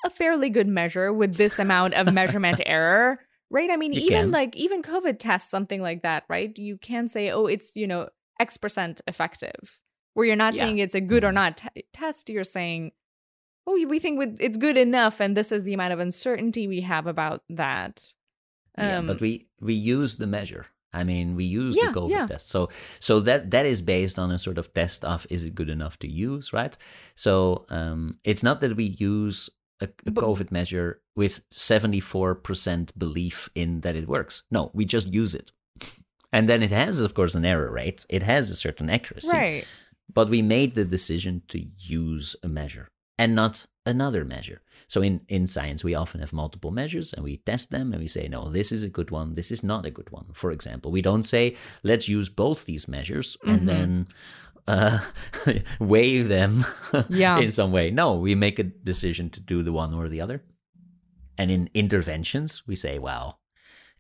a 0.05 0.11
fairly 0.11 0.51
good 0.51 0.69
measure 0.69 1.13
with 1.13 1.37
this 1.37 1.59
amount 1.59 1.95
of 1.95 2.13
measurement 2.13 2.61
error 2.67 3.21
Right? 3.51 3.71
I 3.71 3.77
mean, 3.77 3.93
You 3.93 4.01
even 4.01 4.23
can. 4.25 4.31
like 4.33 4.57
even 4.57 4.83
COVID 4.83 5.19
tests 5.19 5.51
something 5.51 5.81
like 5.81 6.03
that, 6.03 6.25
right? 6.29 6.57
You 6.59 6.77
can 6.79 7.07
say, 7.09 7.31
"Oh, 7.31 7.47
it's, 7.47 7.77
you 7.77 7.87
know, 7.87 8.09
X 8.41 8.57
percent 8.57 9.01
effective." 9.07 9.79
Where 10.15 10.27
you're 10.27 10.37
not 10.37 10.55
Yeah. 10.55 10.63
saying 10.63 10.79
it's 10.79 10.95
a 10.95 11.01
good 11.01 11.25
or 11.25 11.31
Mhm. 11.31 11.35
not 11.35 11.57
t- 11.59 11.85
test, 11.93 12.29
you're 12.29 12.43
saying, 12.45 12.93
"Oh, 13.67 13.75
we 13.87 13.99
think 13.99 14.41
it's 14.41 14.57
good 14.57 14.77
enough 14.77 15.21
and 15.21 15.37
this 15.37 15.53
is 15.53 15.65
the 15.65 15.75
amount 15.75 15.93
of 15.93 16.01
uncertainty 16.01 16.67
we 16.67 16.81
have 16.83 17.07
about 17.07 17.43
that." 17.51 18.15
yeah, 18.79 18.99
Um, 18.99 19.07
but 19.07 19.21
we 19.21 19.47
we 19.61 19.75
use 19.75 20.17
the 20.17 20.27
measure. 20.27 20.67
I 20.93 21.05
mean, 21.05 21.37
we 21.37 21.45
use 21.45 21.77
Yeah, 21.77 21.89
the 21.93 22.01
COVID 22.01 22.11
yeah. 22.11 22.27
test. 22.27 22.49
So 22.49 22.69
so 23.01 23.21
that 23.21 23.51
that 23.51 23.67
is 23.67 23.81
based 23.83 24.19
on 24.19 24.31
a 24.31 24.39
sort 24.39 24.59
of 24.59 24.73
test 24.75 25.05
of 25.05 25.27
is 25.31 25.45
it 25.45 25.55
good 25.55 25.69
enough 25.69 25.99
to 26.01 26.09
use, 26.09 26.53
right? 26.53 26.77
So 27.15 27.67
um, 27.69 28.19
it's 28.25 28.43
not 28.43 28.61
that 28.61 28.77
we 28.77 28.97
use 28.99 29.51
a, 29.81 29.89
a 30.07 30.11
But- 30.11 30.25
COVID 30.25 30.51
measure 30.51 31.01
with 31.15 31.41
seventy 31.51 32.01
four 32.01 32.35
percent 32.35 32.97
belief 32.99 33.49
in 33.55 33.81
that 33.81 33.97
it 33.97 34.09
works. 34.09 34.43
No, 34.51 34.71
we 34.75 34.85
just 34.85 35.09
use 35.13 35.35
it, 35.35 35.53
and 36.33 36.49
then 36.49 36.63
it 36.63 36.71
has, 36.73 37.01
of 37.01 37.15
course, 37.15 37.35
an 37.35 37.45
error 37.45 37.71
rate. 37.71 38.05
It 38.09 38.23
has 38.23 38.51
a 38.51 38.57
certain 38.57 38.91
accuracy, 38.91 39.37
right. 39.37 39.67
but 40.13 40.29
we 40.29 40.43
made 40.43 40.75
the 40.75 40.85
decision 40.85 41.43
to 41.49 41.59
use 41.79 42.37
a 42.43 42.49
measure 42.49 42.89
and 43.19 43.35
not 43.35 43.67
another 43.87 44.25
measure. 44.25 44.61
So 44.89 45.01
in, 45.01 45.21
in 45.29 45.47
science, 45.47 45.83
we 45.85 45.95
often 45.95 46.21
have 46.21 46.33
multiple 46.33 46.71
measures 46.73 47.13
and 47.15 47.23
we 47.25 47.37
test 47.39 47.71
them 47.71 47.93
and 47.93 48.01
we 48.03 48.09
say, 48.09 48.29
no, 48.29 48.51
this 48.51 48.73
is 48.73 48.83
a 48.83 48.91
good 48.91 49.11
one, 49.11 49.35
this 49.35 49.51
is 49.51 49.63
not 49.63 49.87
a 49.87 49.91
good 49.91 50.11
one. 50.11 50.27
For 50.33 50.51
example, 50.51 50.91
we 50.91 51.01
don't 51.03 51.23
say, 51.23 51.55
let's 51.85 52.09
use 52.09 52.29
both 52.29 52.65
these 52.67 52.89
measures 52.89 53.37
Mhm. 53.45 53.53
and 53.53 53.69
then 53.69 54.07
uh, 54.69 55.01
weigh 55.81 56.23
them 56.23 56.65
Yeah. 57.09 57.39
in 57.39 57.51
some 57.51 57.73
way. 57.73 57.91
No, 57.91 58.15
we 58.15 58.35
make 58.35 58.59
a 58.59 58.65
decision 58.65 59.31
to 59.31 59.41
do 59.41 59.63
the 59.63 59.73
one 59.73 59.95
or 59.95 60.09
the 60.09 60.21
other. 60.21 60.43
And 61.39 61.51
in 61.51 61.69
interventions, 61.75 62.67
we 62.67 62.75
say, 62.77 62.99
well, 62.99 63.41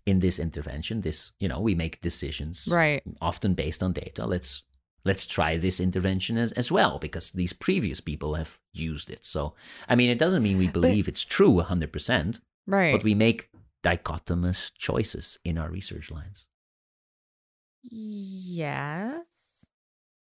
in 0.07 0.21
this 0.21 0.39
intervention, 0.39 1.01
this, 1.03 1.33
you 1.39 1.49
know, 1.49 1.61
we 1.61 1.75
make 1.75 2.01
decisions 2.01 2.69
Right. 2.71 3.03
often 3.21 3.55
based 3.55 3.83
on 3.83 3.93
data. 3.93 4.27
Let's 4.27 4.62
let's 5.05 5.27
try 5.27 5.57
this 5.57 5.79
intervention 5.79 6.37
as, 6.37 6.51
as 6.53 6.73
well 6.73 6.99
because 6.99 7.31
these 7.31 7.53
previous 7.53 8.01
people 8.01 8.35
have 8.35 8.59
used 8.73 9.09
it. 9.11 9.25
So 9.25 9.55
I 9.89 9.95
mean, 9.97 10.11
it 10.11 10.19
doesn't 10.19 10.43
mean 10.43 10.59
we 10.59 10.69
believe 10.69 11.07
it's 11.09 11.25
true 11.25 11.61
hundred 11.61 11.93
percent, 11.93 12.41
Right. 12.67 12.93
but 12.93 13.05
we 13.05 13.14
make 13.14 13.51
dichotomous 13.85 14.73
choices 14.77 15.39
in 15.45 15.59
our 15.59 15.71
research 15.71 16.11
lines. 16.11 16.47
Yes. 17.83 19.25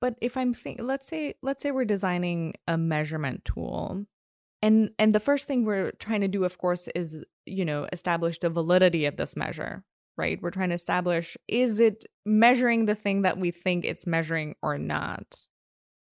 But 0.01 0.17
if 0.21 0.37
I'm 0.37 0.55
think 0.55 0.81
let's 0.81 1.07
say 1.07 1.35
let's 1.43 1.63
say 1.63 1.71
we're 1.71 1.85
designing 1.85 2.55
a 2.67 2.79
measurement 2.79 3.45
tool 3.45 4.07
and 4.63 4.91
and 4.99 5.15
the 5.15 5.21
first 5.21 5.47
thing 5.47 5.65
we're 5.65 5.93
trying 5.93 6.21
to 6.21 6.29
do 6.29 6.45
of 6.45 6.59
course 6.59 6.89
is 6.95 7.17
you 7.47 7.65
know 7.65 7.87
establish 7.93 8.39
the 8.39 8.51
validity 8.51 9.07
of 9.07 9.17
this 9.17 9.37
measure, 9.37 9.85
right? 10.17 10.41
We're 10.41 10.51
trying 10.51 10.71
to 10.71 10.75
establish 10.75 11.37
is 11.49 11.81
it 11.81 12.05
measuring 12.25 12.87
the 12.87 12.95
thing 12.95 13.23
that 13.23 13.39
we 13.39 13.51
think 13.51 13.85
it's 13.85 14.07
measuring 14.07 14.55
or 14.63 14.79
not. 14.79 15.41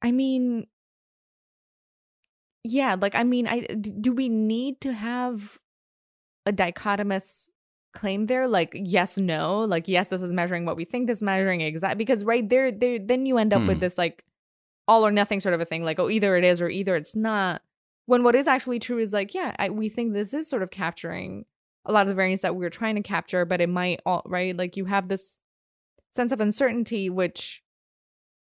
I 0.03 0.13
mean 0.13 0.67
yeah, 2.65 2.97
like 3.01 3.15
I 3.15 3.25
mean 3.25 3.47
i 3.47 3.61
do 3.61 4.13
we 4.13 4.29
need 4.29 4.81
to 4.81 4.93
have 4.93 5.59
a 6.45 6.53
dichotomous 6.53 7.51
claim 7.97 8.27
there 8.27 8.47
like 8.47 8.71
yes 8.75 9.17
no 9.19 9.61
like 9.61 9.89
yes 9.89 10.09
this 10.09 10.23
is 10.23 10.33
measuring 10.33 10.65
what 10.65 10.77
we 10.77 10.85
think 10.85 11.07
this 11.07 11.23
measuring 11.23 11.61
exact 11.63 11.99
because 11.99 12.25
right 12.25 12.49
there 12.49 12.71
there 12.71 12.99
then 12.99 13.27
you 13.27 13.39
end 13.39 13.53
up 13.53 13.63
with 13.67 13.79
Hmm. 13.79 13.81
this 13.81 13.99
like 13.99 14.25
all 14.87 15.05
or 15.07 15.11
nothing 15.11 15.41
sort 15.41 15.55
of 15.55 15.61
a 15.61 15.65
thing 15.65 15.83
like 15.85 15.99
oh 15.99 16.09
either 16.09 16.37
it 16.37 16.45
is 16.45 16.61
or 16.61 16.69
either 16.69 16.95
it's 16.95 17.17
not 17.17 17.63
when 18.07 18.23
what 18.23 18.35
is 18.37 18.47
actually 18.47 18.79
true 18.79 18.99
is 18.99 19.13
like 19.13 19.35
yeah 19.35 19.55
I, 19.59 19.71
we 19.71 19.89
think 19.89 20.13
this 20.13 20.33
is 20.33 20.49
sort 20.49 20.63
of 20.63 20.71
capturing 20.71 21.45
a 21.85 21.93
lot 21.93 22.03
of 22.03 22.09
the 22.09 22.15
variants 22.15 22.43
that 22.43 22.55
we're 22.55 22.71
trying 22.71 22.95
to 22.97 23.03
capture 23.03 23.45
but 23.45 23.61
it 23.61 23.69
might 23.69 24.01
all 24.07 24.23
right 24.27 24.57
like 24.57 24.77
you 24.77 24.85
have 24.85 25.09
this 25.09 25.39
sense 26.15 26.31
of 26.33 26.41
uncertainty 26.41 27.11
which 27.11 27.63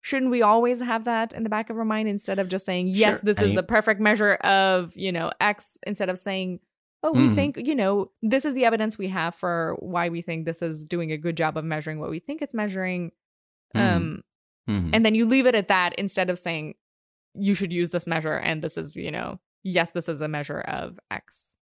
shouldn't 0.03 0.30
we 0.30 0.41
always 0.43 0.80
have 0.80 1.05
that 1.05 1.32
in 1.32 1.43
the 1.43 1.51
back 1.51 1.68
of 1.70 1.76
our 1.78 1.84
mind 1.84 2.09
instead 2.09 2.38
of 2.38 2.49
just 2.49 2.64
saying 2.64 2.88
yes 2.88 3.16
Sure. 3.18 3.20
this 3.24 3.38
I 3.38 3.43
is 3.43 3.47
mean- 3.49 3.57
the 3.57 3.62
perfect 3.62 4.01
measure 4.01 4.34
of 4.34 4.97
you 4.97 5.12
know 5.12 5.30
x 5.41 5.78
instead 5.86 6.09
of 6.09 6.18
saying 6.18 6.61
oh 7.03 7.13
we 7.13 7.29
Mhm. 7.29 7.35
think 7.35 7.57
you 7.57 7.75
know 7.75 8.11
this 8.23 8.45
is 8.45 8.55
the 8.55 8.65
evidence 8.65 8.99
we 8.99 9.09
have 9.09 9.35
for 9.35 9.77
why 9.81 10.09
we 10.09 10.23
think 10.23 10.45
this 10.45 10.63
is 10.63 10.85
doing 10.85 11.11
a 11.13 11.17
good 11.17 11.37
job 11.37 11.57
of 11.57 11.65
measuring 11.65 11.99
what 12.01 12.11
we 12.11 12.19
think 12.19 12.43
it's 12.43 12.55
measuring 12.55 13.13
Mhm. 13.75 13.81
um 13.81 14.23
Mhm. 14.69 14.91
and 14.93 15.05
then 15.07 15.15
you 15.15 15.25
leave 15.27 15.47
it 15.47 15.55
at 15.55 15.69
that 15.69 15.95
instead 15.95 16.29
of 16.31 16.39
saying 16.39 16.75
you 17.35 17.55
should 17.55 17.73
use 17.73 17.91
this 17.91 18.07
measure 18.07 18.37
and 18.37 18.63
this 18.63 18.77
is 18.77 18.97
you 18.97 19.11
know 19.11 19.39
yes 19.63 19.93
this 19.93 20.09
is 20.09 20.21
a 20.21 20.29
measure 20.29 20.61
of 20.61 20.99
x 21.11 21.57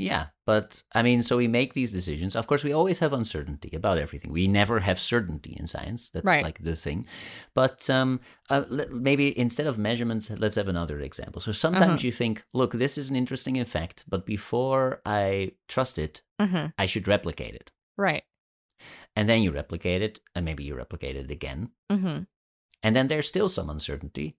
Yeah, 0.00 0.26
but 0.46 0.82
I 0.94 1.02
mean, 1.02 1.22
so 1.22 1.36
we 1.36 1.48
make 1.48 1.74
these 1.74 1.90
decisions. 1.90 2.36
Of 2.36 2.46
course, 2.46 2.62
we 2.62 2.72
always 2.72 3.00
have 3.00 3.12
uncertainty 3.12 3.70
about 3.74 3.98
everything. 3.98 4.30
We 4.32 4.46
never 4.46 4.78
have 4.80 5.00
certainty 5.00 5.56
in 5.58 5.66
science. 5.66 6.08
That's 6.10 6.24
Right. 6.24 6.44
like 6.44 6.62
the 6.62 6.76
thing. 6.76 7.06
But 7.52 7.90
um, 7.90 8.20
uh, 8.48 8.62
maybe 8.90 9.36
instead 9.36 9.66
of 9.66 9.76
measurements, 9.76 10.30
let's 10.30 10.54
have 10.54 10.68
another 10.68 11.00
example. 11.00 11.40
So 11.42 11.50
sometimes 11.52 12.00
Uh-huh. 12.00 12.06
you 12.06 12.12
think, 12.12 12.44
look, 12.54 12.72
this 12.74 12.96
is 12.96 13.10
an 13.10 13.16
interesting 13.16 13.58
effect, 13.58 14.04
but 14.08 14.24
before 14.24 15.02
I 15.04 15.52
trust 15.66 15.98
it, 15.98 16.22
mm-hmm. 16.40 16.66
I 16.78 16.86
should 16.86 17.08
replicate 17.08 17.54
it. 17.54 17.72
right 17.96 18.22
And 19.16 19.28
then 19.28 19.42
you 19.42 19.50
replicate 19.50 20.02
it, 20.02 20.20
and 20.34 20.44
maybe 20.44 20.62
you 20.62 20.76
replicate 20.76 21.16
it 21.16 21.30
again. 21.32 21.70
mm-hmm. 21.90 22.22
And 22.84 22.94
then 22.94 23.08
there's 23.08 23.26
still 23.26 23.48
some 23.48 23.68
uncertainty, 23.68 24.36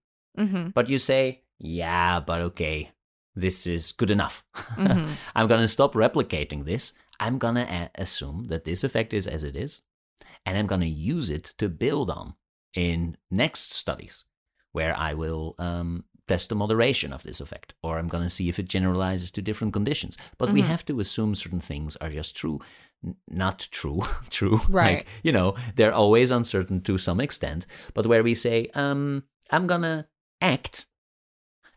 but 0.74 0.88
you 0.90 0.98
say, 0.98 1.44
yeah, 1.58 2.22
but 2.22 2.40
okay, 2.42 2.92
this 3.40 3.66
is 3.68 3.92
good 3.92 4.12
enough. 4.12 4.44
Mhm. 4.76 5.08
I'm 5.36 5.48
going 5.48 5.62
to 5.62 5.68
stop 5.68 5.94
replicating 5.94 6.66
this. 6.66 6.94
I'm 7.20 7.38
going 7.38 7.56
to 7.56 7.62
a- 7.72 7.92
assume 7.96 8.48
that 8.48 8.64
this 8.64 8.84
effect 8.84 9.14
is 9.14 9.28
as 9.28 9.44
it 9.44 9.56
is, 9.56 9.82
and 10.46 10.58
I'm 10.58 10.68
going 10.68 10.82
to 10.82 10.88
use 10.88 11.30
it 11.30 11.54
to 11.58 11.68
build 11.70 12.10
on 12.10 12.34
in 12.74 13.18
next 13.32 13.72
studies 13.72 14.26
where 14.72 14.96
I 14.96 15.14
will 15.16 15.56
um, 15.58 16.06
test 16.28 16.50
the 16.50 16.56
moderation 16.56 17.12
of 17.12 17.24
this 17.24 17.42
effect, 17.42 17.74
or 17.82 17.98
I'm 17.98 18.08
going 18.08 18.24
to 18.24 18.30
see 18.30 18.48
if 18.50 18.60
it 18.60 18.70
generalizes 18.70 19.32
to 19.32 19.42
different 19.42 19.74
conditions. 19.74 20.16
But 20.38 20.52
we 20.54 20.62
Mhm. 20.62 20.68
have 20.68 20.86
to 20.86 21.00
assume 21.00 21.34
certain 21.36 21.60
things 21.60 21.96
are 21.98 22.10
just 22.12 22.38
true, 22.38 22.60
N- 23.04 23.16
not 23.28 23.68
true, 23.72 24.02
true. 24.30 24.62
Right. 24.70 24.98
Like, 24.98 25.08
you 25.24 25.32
know, 25.32 25.56
they're 25.76 25.94
always 25.94 26.30
uncertain 26.32 26.82
to 26.82 26.98
some 26.98 27.20
extent, 27.20 27.66
but 27.96 28.06
where 28.06 28.22
we 28.24 28.36
say, 28.36 28.68
um, 28.76 29.24
I'm 29.50 29.66
going 29.68 29.82
to 29.82 30.06
act 30.40 30.86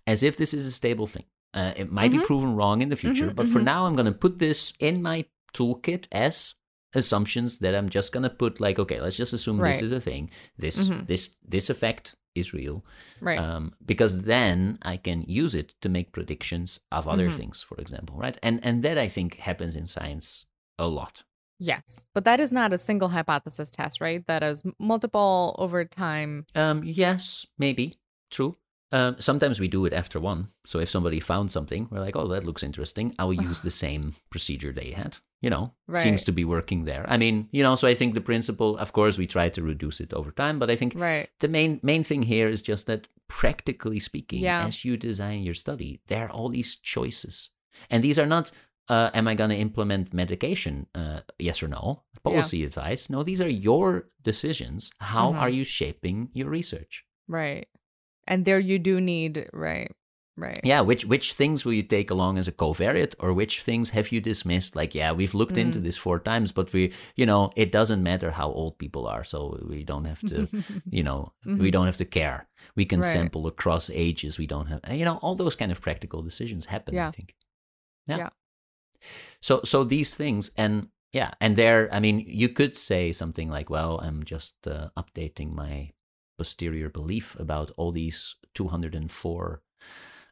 as 0.06 0.22
if 0.22 0.36
this 0.36 0.52
is 0.52 0.66
a 0.66 0.70
stable 0.70 1.06
thing. 1.06 1.24
Uh, 1.54 1.72
it 1.76 1.90
might 1.92 2.10
be 2.10 2.18
Mhm. 2.18 2.24
proven 2.24 2.56
wrong 2.56 2.80
in 2.82 2.88
the 2.88 2.96
future, 2.96 3.30
Mhm, 3.30 3.36
but 3.36 3.48
for 3.48 3.60
mhm. 3.60 3.64
now, 3.64 3.86
I'm 3.86 3.94
going 3.94 4.06
to 4.12 4.18
put 4.26 4.38
this 4.38 4.72
in 4.80 5.02
my 5.02 5.26
toolkit 5.54 6.06
as 6.12 6.54
assumptions 6.94 7.58
that 7.58 7.74
I'm 7.74 7.88
just 7.88 8.12
going 8.12 8.22
to 8.22 8.30
put 8.30 8.60
like, 8.60 8.78
okay, 8.78 9.00
let's 9.00 9.16
just 9.16 9.32
assume 9.32 9.58
this 9.58 9.82
is 9.82 9.92
a 9.92 10.00
thing. 10.00 10.30
This 10.58 10.88
Mhm. 10.88 11.06
this 11.06 11.36
this 11.46 11.70
effect 11.70 12.14
is 12.34 12.54
real, 12.54 12.84
right 13.20 13.38
um, 13.38 13.74
because 13.84 14.22
then 14.22 14.78
I 14.82 14.96
can 14.96 15.24
use 15.28 15.54
it 15.54 15.74
to 15.82 15.88
make 15.90 16.12
predictions 16.12 16.80
of 16.90 17.06
other 17.06 17.28
Mhm. 17.28 17.34
things, 17.36 17.62
for 17.62 17.76
example, 17.78 18.16
right? 18.16 18.38
And 18.42 18.60
and 18.64 18.82
that 18.82 18.96
I 18.96 19.08
think 19.08 19.36
happens 19.36 19.76
in 19.76 19.86
science 19.86 20.46
a 20.78 20.86
lot. 20.88 21.24
yes 21.58 22.08
but 22.14 22.24
that 22.24 22.40
is 22.40 22.50
not 22.50 22.72
a 22.72 22.78
single 22.78 23.08
hypothesis 23.10 23.70
test 23.70 24.00
right 24.00 24.26
that 24.26 24.42
is 24.42 24.64
multiple 24.78 25.54
over 25.58 25.84
time 25.84 26.44
Um, 26.56 26.82
yes, 26.84 27.46
maybe 27.58 27.98
true. 28.30 28.56
Um, 28.92 29.16
sometimes 29.18 29.58
we 29.58 29.68
do 29.68 29.86
it 29.86 29.92
after 29.92 30.20
one. 30.20 30.48
So 30.66 30.78
if 30.78 30.90
somebody 30.90 31.18
found 31.20 31.50
something, 31.50 31.88
we're 31.90 32.00
like, 32.00 32.14
oh, 32.16 32.28
that 32.28 32.44
looks 32.44 32.62
interesting. 32.62 33.14
I 33.18 33.24
will 33.24 33.32
use 33.48 33.60
the 33.68 33.70
same 33.70 34.14
procedure 34.30 34.72
they 34.72 34.90
had. 34.92 35.16
You 35.40 35.50
know, 35.50 35.72
seems 35.94 36.22
to 36.24 36.32
be 36.32 36.44
working 36.44 36.84
there. 36.84 37.04
I 37.08 37.16
mean, 37.16 37.48
you 37.50 37.64
know, 37.64 37.74
so 37.74 37.88
I 37.88 37.96
think 37.96 38.14
the 38.14 38.20
principle, 38.20 38.78
of 38.78 38.92
course, 38.92 39.18
we 39.18 39.26
try 39.26 39.48
to 39.48 39.62
reduce 39.62 39.98
it 40.00 40.12
over 40.12 40.30
time, 40.30 40.60
but 40.60 40.70
I 40.70 40.76
think 40.76 40.92
right 40.96 41.28
the 41.40 41.48
main 41.48 41.80
main 41.82 42.04
thing 42.04 42.22
here 42.22 42.48
is 42.48 42.62
just 42.62 42.86
that 42.86 43.08
practically 43.28 43.98
speaking, 43.98 44.40
Yeah. 44.44 44.66
as 44.66 44.84
you 44.84 44.96
design 44.96 45.42
your 45.42 45.54
study, 45.54 46.00
there 46.06 46.26
are 46.26 46.30
all 46.30 46.48
these 46.48 46.76
choices, 46.76 47.50
and 47.90 48.04
these 48.04 48.18
are 48.20 48.26
not. 48.26 48.52
Uh, 48.88 49.10
am 49.14 49.26
I 49.26 49.34
going 49.34 49.50
to 49.50 49.56
implement 49.56 50.12
medication? 50.12 50.86
Uh, 50.94 51.20
yes 51.38 51.62
or 51.62 51.68
no? 51.68 52.02
Policy 52.24 52.64
advice? 52.64 53.08
No, 53.10 53.22
these 53.24 53.40
are 53.40 53.48
your 53.48 54.10
decisions. 54.22 54.90
How 54.98 55.32
Mhm. 55.32 55.38
are 55.38 55.48
you 55.50 55.64
shaping 55.64 56.28
your 56.34 56.50
research? 56.50 57.04
right 57.28 57.66
and 58.26 58.44
there 58.44 58.58
you 58.60 58.78
do 58.78 59.00
need 59.00 59.48
right 59.52 59.90
right 60.36 60.60
Yeah, 60.64 60.80
which 60.80 61.04
which 61.04 61.34
things 61.34 61.64
will 61.64 61.74
you 61.74 61.82
take 61.82 62.10
along 62.10 62.38
as 62.38 62.48
a 62.48 62.52
covariate, 62.52 63.14
or 63.18 63.32
which 63.34 63.60
things 63.62 63.90
have 63.90 64.10
you 64.12 64.20
dismissed? 64.20 64.74
Like, 64.76 64.94
yeah, 64.94 65.12
we've 65.12 65.34
looked 65.34 65.58
into 65.58 65.78
Mm. 65.78 65.82
this 65.84 65.98
four 65.98 66.18
times, 66.20 66.52
but 66.52 66.72
we, 66.72 66.92
you 67.16 67.26
know, 67.26 67.50
it 67.56 67.70
doesn't 67.72 68.02
matter 68.02 68.30
how 68.30 68.48
old 68.50 68.78
people 68.78 69.06
are, 69.06 69.24
so 69.24 69.58
we 69.68 69.84
don't 69.84 70.06
have 70.06 70.20
to, 70.32 70.48
you 70.90 71.02
know, 71.02 71.32
we 71.44 71.68
Mhm. 71.68 71.72
don't 71.72 71.86
have 71.86 71.98
to 71.98 72.04
care. 72.20 72.48
We 72.76 72.84
can 72.86 73.00
Right. 73.00 73.12
sample 73.12 73.46
across 73.46 73.90
ages. 73.90 74.38
We 74.38 74.46
don't 74.46 74.68
have, 74.68 74.80
you 74.98 75.04
know, 75.04 75.18
all 75.22 75.34
those 75.36 75.56
kind 75.56 75.72
of 75.72 75.80
practical 75.80 76.22
decisions 76.22 76.66
happen. 76.66 76.94
yeah. 76.94 77.08
I 77.08 77.12
think. 77.16 77.34
Yeah. 78.08 78.18
Yeah. 78.18 78.30
So 79.40 79.60
so 79.64 79.84
these 79.84 80.14
things 80.16 80.50
and 80.56 80.88
yeah, 81.12 81.30
and 81.40 81.56
there, 81.56 81.88
I 81.92 82.00
mean, 82.00 82.24
you 82.26 82.48
could 82.48 82.74
say 82.76 83.12
something 83.12 83.50
like, 83.50 83.68
well, 83.68 84.00
I'm 84.00 84.24
just 84.24 84.66
uh, 84.66 84.88
updating 84.96 85.52
my 85.54 85.90
posterior 86.38 86.88
belief 86.88 87.38
about 87.38 87.70
all 87.76 87.92
these 87.92 88.36
204 88.54 89.62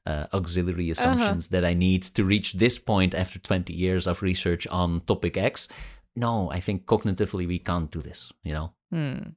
uh, 0.06 0.26
auxiliary 0.32 0.90
assumptions 0.90 1.48
that 1.48 1.64
I 1.64 1.74
need 1.74 2.02
to 2.02 2.24
reach 2.24 2.54
this 2.54 2.78
point 2.78 3.14
after 3.14 3.38
20 3.38 3.72
years 3.72 4.06
of 4.06 4.22
research 4.22 4.66
on 4.68 5.00
topic 5.02 5.36
X. 5.36 5.68
No, 6.16 6.50
I 6.50 6.60
think 6.60 6.86
cognitively 6.86 7.46
we 7.46 7.58
can't 7.58 7.90
do 7.90 8.00
this, 8.00 8.32
you 8.42 8.52
know? 8.52 8.72
Hmm. 8.90 9.30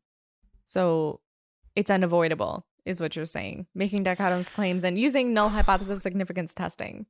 So 0.65 1.22
it's 1.76 1.91
unavoidable, 1.91 2.65
is 2.85 2.99
what 2.99 3.15
you're 3.15 3.26
saying. 3.26 3.68
Making 3.76 4.03
dichotomous 4.03 4.52
claims 4.52 4.84
and 4.84 4.98
using 4.98 5.34
null 5.34 5.49
hypothesis 5.49 6.02
significance 6.02 6.53
testing. 6.53 7.06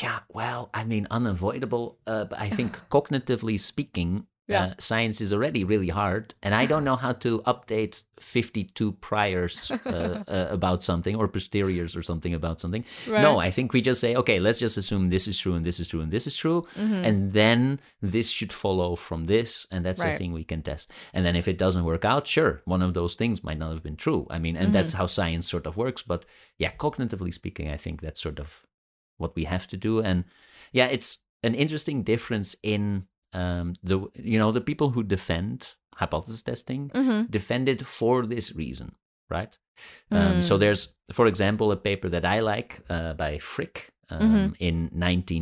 Yeah, 0.00 0.20
well, 0.28 0.70
I 0.72 0.84
mean, 0.84 1.08
unavoidable. 1.10 1.98
Uh, 2.06 2.26
but 2.26 2.38
I 2.38 2.48
think 2.56 2.78
cognitively 2.90 3.58
speaking, 3.58 4.26
Yeah. 4.48 4.64
uh, 4.64 4.74
science 4.78 5.20
is 5.20 5.32
already 5.32 5.62
really 5.64 5.88
hard, 5.88 6.34
and 6.42 6.52
I 6.52 6.66
don't 6.66 6.82
know 6.84 6.96
how 6.96 7.12
to 7.12 7.38
update 7.46 8.02
fifty-two 8.18 8.92
priors 9.00 9.70
uh, 9.70 10.24
uh, 10.28 10.46
about 10.50 10.82
something 10.82 11.14
or 11.14 11.28
posteriors 11.28 11.94
or 11.96 12.02
something 12.02 12.34
about 12.34 12.60
something. 12.60 12.84
No, 13.08 13.38
I 13.38 13.50
think 13.52 13.72
we 13.72 13.80
just 13.80 14.00
say, 14.00 14.16
okay, 14.16 14.40
let's 14.40 14.58
just 14.58 14.76
assume 14.76 15.10
this 15.10 15.28
is 15.28 15.38
true 15.38 15.54
and 15.54 15.64
this 15.64 15.78
is 15.78 15.86
true 15.88 16.00
and 16.00 16.10
this 16.10 16.26
is 16.26 16.34
true, 16.34 16.66
Mhm. 16.76 17.06
and 17.06 17.30
then 17.32 17.80
this 18.00 18.28
should 18.30 18.52
follow 18.52 18.96
from 18.96 19.26
this, 19.26 19.66
and 19.70 19.84
that's 19.86 20.02
the 20.02 20.08
Right. 20.08 20.18
thing 20.18 20.32
we 20.32 20.44
can 20.44 20.62
test. 20.62 20.90
And 21.14 21.24
then 21.24 21.36
if 21.36 21.46
it 21.46 21.56
doesn't 21.56 21.84
work 21.84 22.04
out, 22.04 22.26
sure, 22.26 22.62
one 22.64 22.82
of 22.82 22.94
those 22.94 23.14
things 23.14 23.44
might 23.44 23.58
not 23.58 23.70
have 23.72 23.82
been 23.82 23.96
true. 23.96 24.26
I 24.28 24.38
mean, 24.40 24.56
and 24.56 24.66
Mm-hmm. 24.66 24.72
that's 24.72 24.92
how 24.94 25.06
science 25.06 25.46
sort 25.48 25.66
of 25.66 25.76
works. 25.76 26.02
But 26.02 26.24
yeah, 26.58 26.72
cognitively 26.78 27.32
speaking, 27.32 27.70
I 27.70 27.76
think 27.76 28.00
that's 28.00 28.20
sort 28.20 28.40
of 28.40 28.66
what 29.18 29.36
we 29.36 29.44
have 29.44 29.66
to 29.68 29.76
do. 29.76 30.00
And 30.02 30.24
yeah, 30.72 30.86
it's 30.86 31.18
an 31.44 31.54
interesting 31.54 32.02
difference 32.02 32.56
in 32.62 33.06
um, 33.32 33.74
the 33.82 33.98
you 34.14 34.38
know 34.38 34.52
the 34.52 34.60
people 34.60 34.90
who 34.90 35.02
defend 35.02 35.74
hypothesis 35.94 36.42
testing 36.42 36.90
Mhm. 36.90 37.30
defend 37.30 37.68
it 37.68 37.84
for 37.86 38.26
this 38.26 38.54
reason, 38.56 38.94
right? 39.30 39.56
Um, 40.10 40.42
so 40.42 40.56
Mm. 40.56 40.60
there's, 40.60 40.94
for 41.12 41.26
example, 41.26 41.70
a 41.72 41.76
paper 41.76 42.08
that 42.10 42.24
I 42.24 42.40
like 42.40 42.80
uh, 42.90 43.14
by 43.14 43.38
Frick. 43.38 43.88
Um, 44.10 44.20
Mhm. 44.20 44.56
In 44.58 44.90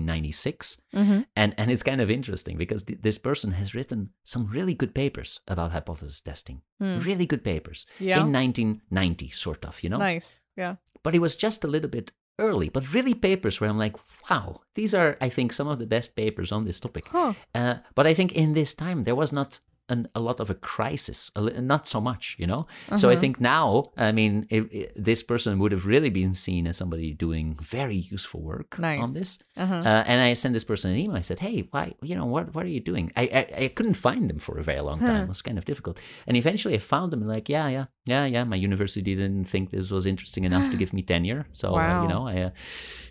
1996, 0.05 0.81
Mhm. 0.95 1.27
and 1.37 1.55
and 1.59 1.71
it's 1.71 1.83
kind 1.83 2.01
of 2.01 2.11
interesting 2.11 2.57
because 2.57 2.85
th- 2.85 3.01
this 3.03 3.19
person 3.19 3.53
has 3.53 3.75
written 3.75 4.11
some 4.25 4.47
really 4.47 4.75
good 4.75 4.95
papers 4.95 5.41
about 5.49 5.73
hypothesis 5.73 6.21
testing, 6.21 6.62
Hmm. 6.79 6.99
really 6.99 7.27
good 7.27 7.43
papers 7.43 7.87
Yeah. 7.99 8.21
in 8.21 8.31
1990, 8.33 9.31
sort 9.31 9.65
of, 9.65 9.83
you 9.83 9.91
know 9.91 9.99
Nice. 9.99 10.41
Yeah. 10.57 10.77
but 11.03 11.15
it 11.15 11.21
was 11.21 11.37
just 11.37 11.65
a 11.65 11.69
little 11.69 11.91
bit 11.91 12.12
early. 12.41 12.69
But 12.71 12.93
really, 12.95 13.15
papers 13.15 13.61
where 13.61 13.71
I'm 13.71 13.79
like, 13.79 13.97
wow, 14.29 14.61
these 14.75 14.93
are, 14.95 15.17
I 15.21 15.29
think, 15.29 15.53
some 15.53 15.69
of 15.71 15.79
the 15.79 15.87
best 15.87 16.17
papers 16.17 16.51
on 16.53 16.65
this 16.65 16.81
topic. 16.81 17.07
Huh. 17.09 17.33
Uh, 17.55 17.75
but 17.95 18.07
I 18.07 18.15
think 18.15 18.33
in 18.33 18.55
this 18.55 18.75
time, 18.75 19.05
there 19.05 19.15
was 19.17 19.33
not 19.33 19.61
an, 19.89 20.07
a 20.15 20.21
lot 20.21 20.39
of 20.41 20.51
a 20.51 20.55
crisis, 20.55 21.33
a, 21.35 21.41
not 21.61 21.89
so 21.89 22.01
much, 22.01 22.37
you 22.39 22.47
know? 22.47 22.62
So 22.97 23.09
I 23.09 23.12
Uh-huh. 23.12 23.21
think 23.21 23.41
now, 23.41 23.91
I 23.97 24.12
mean, 24.12 24.47
if, 24.49 24.62
if 24.73 24.95
this 24.95 25.21
person 25.25 25.59
would 25.59 25.73
have 25.73 25.85
really 25.85 26.11
been 26.11 26.35
seen 26.35 26.69
as 26.69 26.77
somebody 26.77 27.12
doing 27.12 27.57
very 27.61 27.97
useful 27.97 28.41
work 28.41 28.79
Nice. 28.79 29.03
on 29.03 29.15
this. 29.15 29.41
Uh-huh. 29.57 29.75
Uh, 29.75 30.05
and 30.07 30.23
I 30.23 30.35
sent 30.35 30.55
this 30.55 30.62
person 30.65 30.93
an 30.93 30.97
email. 30.97 31.17
I 31.17 31.23
said, 31.23 31.41
"Hey, 31.41 31.67
why? 31.73 31.95
You 32.03 32.15
know, 32.15 32.25
what? 32.35 32.55
What 32.55 32.65
are 32.67 32.75
you 32.77 32.81
doing?" 32.81 33.11
I 33.17 33.23
I, 33.41 33.43
I 33.65 33.69
couldn't 33.77 33.99
find 34.09 34.31
them 34.31 34.39
for 34.39 34.59
a 34.59 34.62
very 34.62 34.81
long 34.81 34.99
time. 35.01 35.17
Huh. 35.17 35.23
It 35.25 35.29
was 35.29 35.43
kind 35.43 35.59
of 35.59 35.65
difficult. 35.65 35.99
And 36.29 36.37
eventually, 36.37 36.75
I 36.77 36.79
found 36.79 37.11
them. 37.12 37.27
Like, 37.27 37.49
yeah, 37.53 37.69
yeah, 37.77 37.87
yeah, 38.12 38.24
yeah. 38.35 38.45
My 38.45 38.57
university 38.69 39.15
didn't 39.15 39.49
think 39.49 39.70
this 39.70 39.91
was 39.91 40.05
interesting 40.07 40.45
enough 40.45 40.66
to 40.70 40.77
give 40.82 40.93
me 40.93 41.03
tenure, 41.03 41.43
so 41.53 41.69
uh, 41.74 42.03
you 42.03 42.09
know, 42.12 42.23
I 42.28 42.37
uh, 42.47 42.51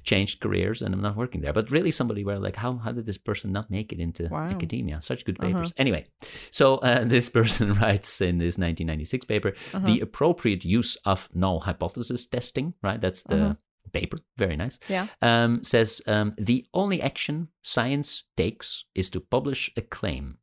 changed 0.03 0.39
careers 0.43 0.81
and 0.83 0.93
I'm 0.93 1.01
not 1.01 1.15
working 1.15 1.41
there. 1.43 1.53
But 1.53 1.71
really, 1.71 1.91
somebody 1.91 2.23
were 2.23 2.39
like, 2.47 2.57
"How 2.63 2.71
how 2.83 2.91
did 2.97 3.05
this 3.05 3.17
person 3.29 3.51
not 3.51 3.69
make 3.69 3.89
it 3.95 3.99
into 3.99 4.23
Wow. 4.29 4.49
academia? 4.55 4.97
Such 5.01 5.23
good 5.25 5.37
Uh-huh. 5.39 5.47
papers." 5.49 5.73
Anyway, 5.77 6.01
so 6.51 6.65
uh, 6.89 7.03
this 7.15 7.29
person 7.29 7.73
writes 7.81 8.21
in 8.21 8.37
this 8.39 8.57
1996 8.57 9.25
paper, 9.25 9.49
Uh-huh. 9.73 9.85
the 9.89 9.99
appropriate 10.01 10.63
use 10.79 10.97
of 11.05 11.29
null 11.33 11.59
hypothesis 11.61 12.27
testing. 12.27 12.73
Right, 12.83 13.01
that's 13.01 13.23
the 13.23 13.35
Uh-huh. 13.41 13.55
paper. 13.93 14.17
Very 14.37 14.55
nice 14.57 14.77
Yeah. 14.89 15.07
um, 15.21 15.63
says 15.63 16.01
um, 16.07 16.31
the 16.47 16.65
only 16.73 17.01
action 17.01 17.47
science 17.61 18.09
takes 18.37 18.85
is 18.93 19.09
to 19.09 19.19
publish 19.19 19.71
a 19.77 19.81
claim. 19.81 20.37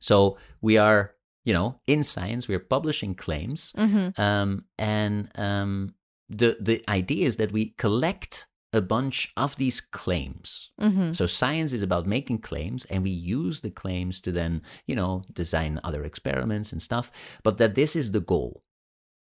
So 0.00 0.36
we 0.60 0.78
are, 0.78 1.14
you 1.44 1.52
know, 1.52 1.80
in 1.86 2.04
science, 2.04 2.48
we 2.48 2.54
are 2.54 2.58
publishing 2.74 3.14
claims, 3.14 3.72
Mm-hmm. 3.76 4.20
um, 4.20 4.64
and 4.78 5.28
um, 5.38 5.94
the 6.28 6.56
the 6.60 6.82
idea 6.88 7.26
is 7.26 7.36
that 7.36 7.52
we 7.52 7.74
collect 7.78 8.46
a 8.74 8.80
bunch 8.80 9.32
of 9.36 9.56
these 9.56 9.80
claims. 9.82 10.70
Mm-hmm. 10.80 11.12
So 11.12 11.26
science 11.26 11.72
is 11.74 11.82
about 11.82 12.06
making 12.06 12.38
claims, 12.40 12.86
and 12.86 13.02
we 13.02 13.10
use 13.10 13.60
the 13.60 13.70
claims 13.70 14.20
to 14.22 14.32
then, 14.32 14.62
you 14.86 14.96
know, 14.96 15.24
design 15.34 15.78
other 15.84 16.04
experiments 16.04 16.72
and 16.72 16.80
stuff. 16.80 17.10
But 17.42 17.58
that 17.58 17.74
this 17.74 17.94
is 17.96 18.12
the 18.12 18.20
goal: 18.20 18.62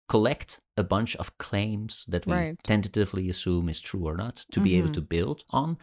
collect 0.08 0.60
a 0.78 0.84
bunch 0.84 1.16
of 1.16 1.38
claims 1.38 2.06
that 2.10 2.26
we 2.26 2.34
Right. 2.34 2.58
tentatively 2.64 3.30
assume 3.30 3.70
is 3.70 3.80
true 3.80 4.06
or 4.08 4.16
not, 4.18 4.46
to 4.52 4.60
be 4.62 4.76
able 4.78 4.90
Mhm. 4.90 4.94
to 4.94 5.02
build 5.02 5.44
on. 5.50 5.78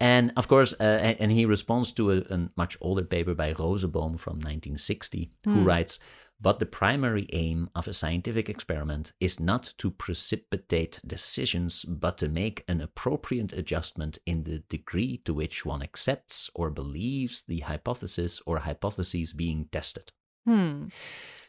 And 0.00 0.32
of 0.36 0.48
course, 0.48 0.72
uh, 0.80 1.14
and 1.20 1.30
he 1.30 1.44
responds 1.44 1.92
to 1.92 2.10
a, 2.10 2.16
a 2.30 2.48
much 2.56 2.78
older 2.80 3.04
paper 3.04 3.34
by 3.34 3.52
Rozeboom 3.52 4.18
from 4.18 4.36
1960, 4.36 5.30
who 5.44 5.50
Hmm. 5.50 5.64
writes, 5.64 5.98
but 6.40 6.58
the 6.58 6.64
primary 6.64 7.26
aim 7.34 7.68
of 7.74 7.86
a 7.86 7.92
scientific 7.92 8.48
experiment 8.48 9.12
is 9.20 9.38
not 9.38 9.74
to 9.76 9.90
precipitate 9.90 11.00
decisions, 11.06 11.84
but 11.84 12.16
to 12.16 12.30
make 12.30 12.64
an 12.66 12.80
appropriate 12.80 13.52
adjustment 13.52 14.18
in 14.24 14.44
the 14.44 14.60
degree 14.70 15.18
to 15.26 15.34
which 15.34 15.66
one 15.66 15.82
accepts 15.82 16.48
or 16.54 16.70
believes 16.70 17.42
the 17.42 17.58
hypothesis 17.60 18.40
or 18.46 18.60
hypotheses 18.60 19.34
being 19.34 19.68
tested. 19.70 20.12
Hmm. 20.46 20.86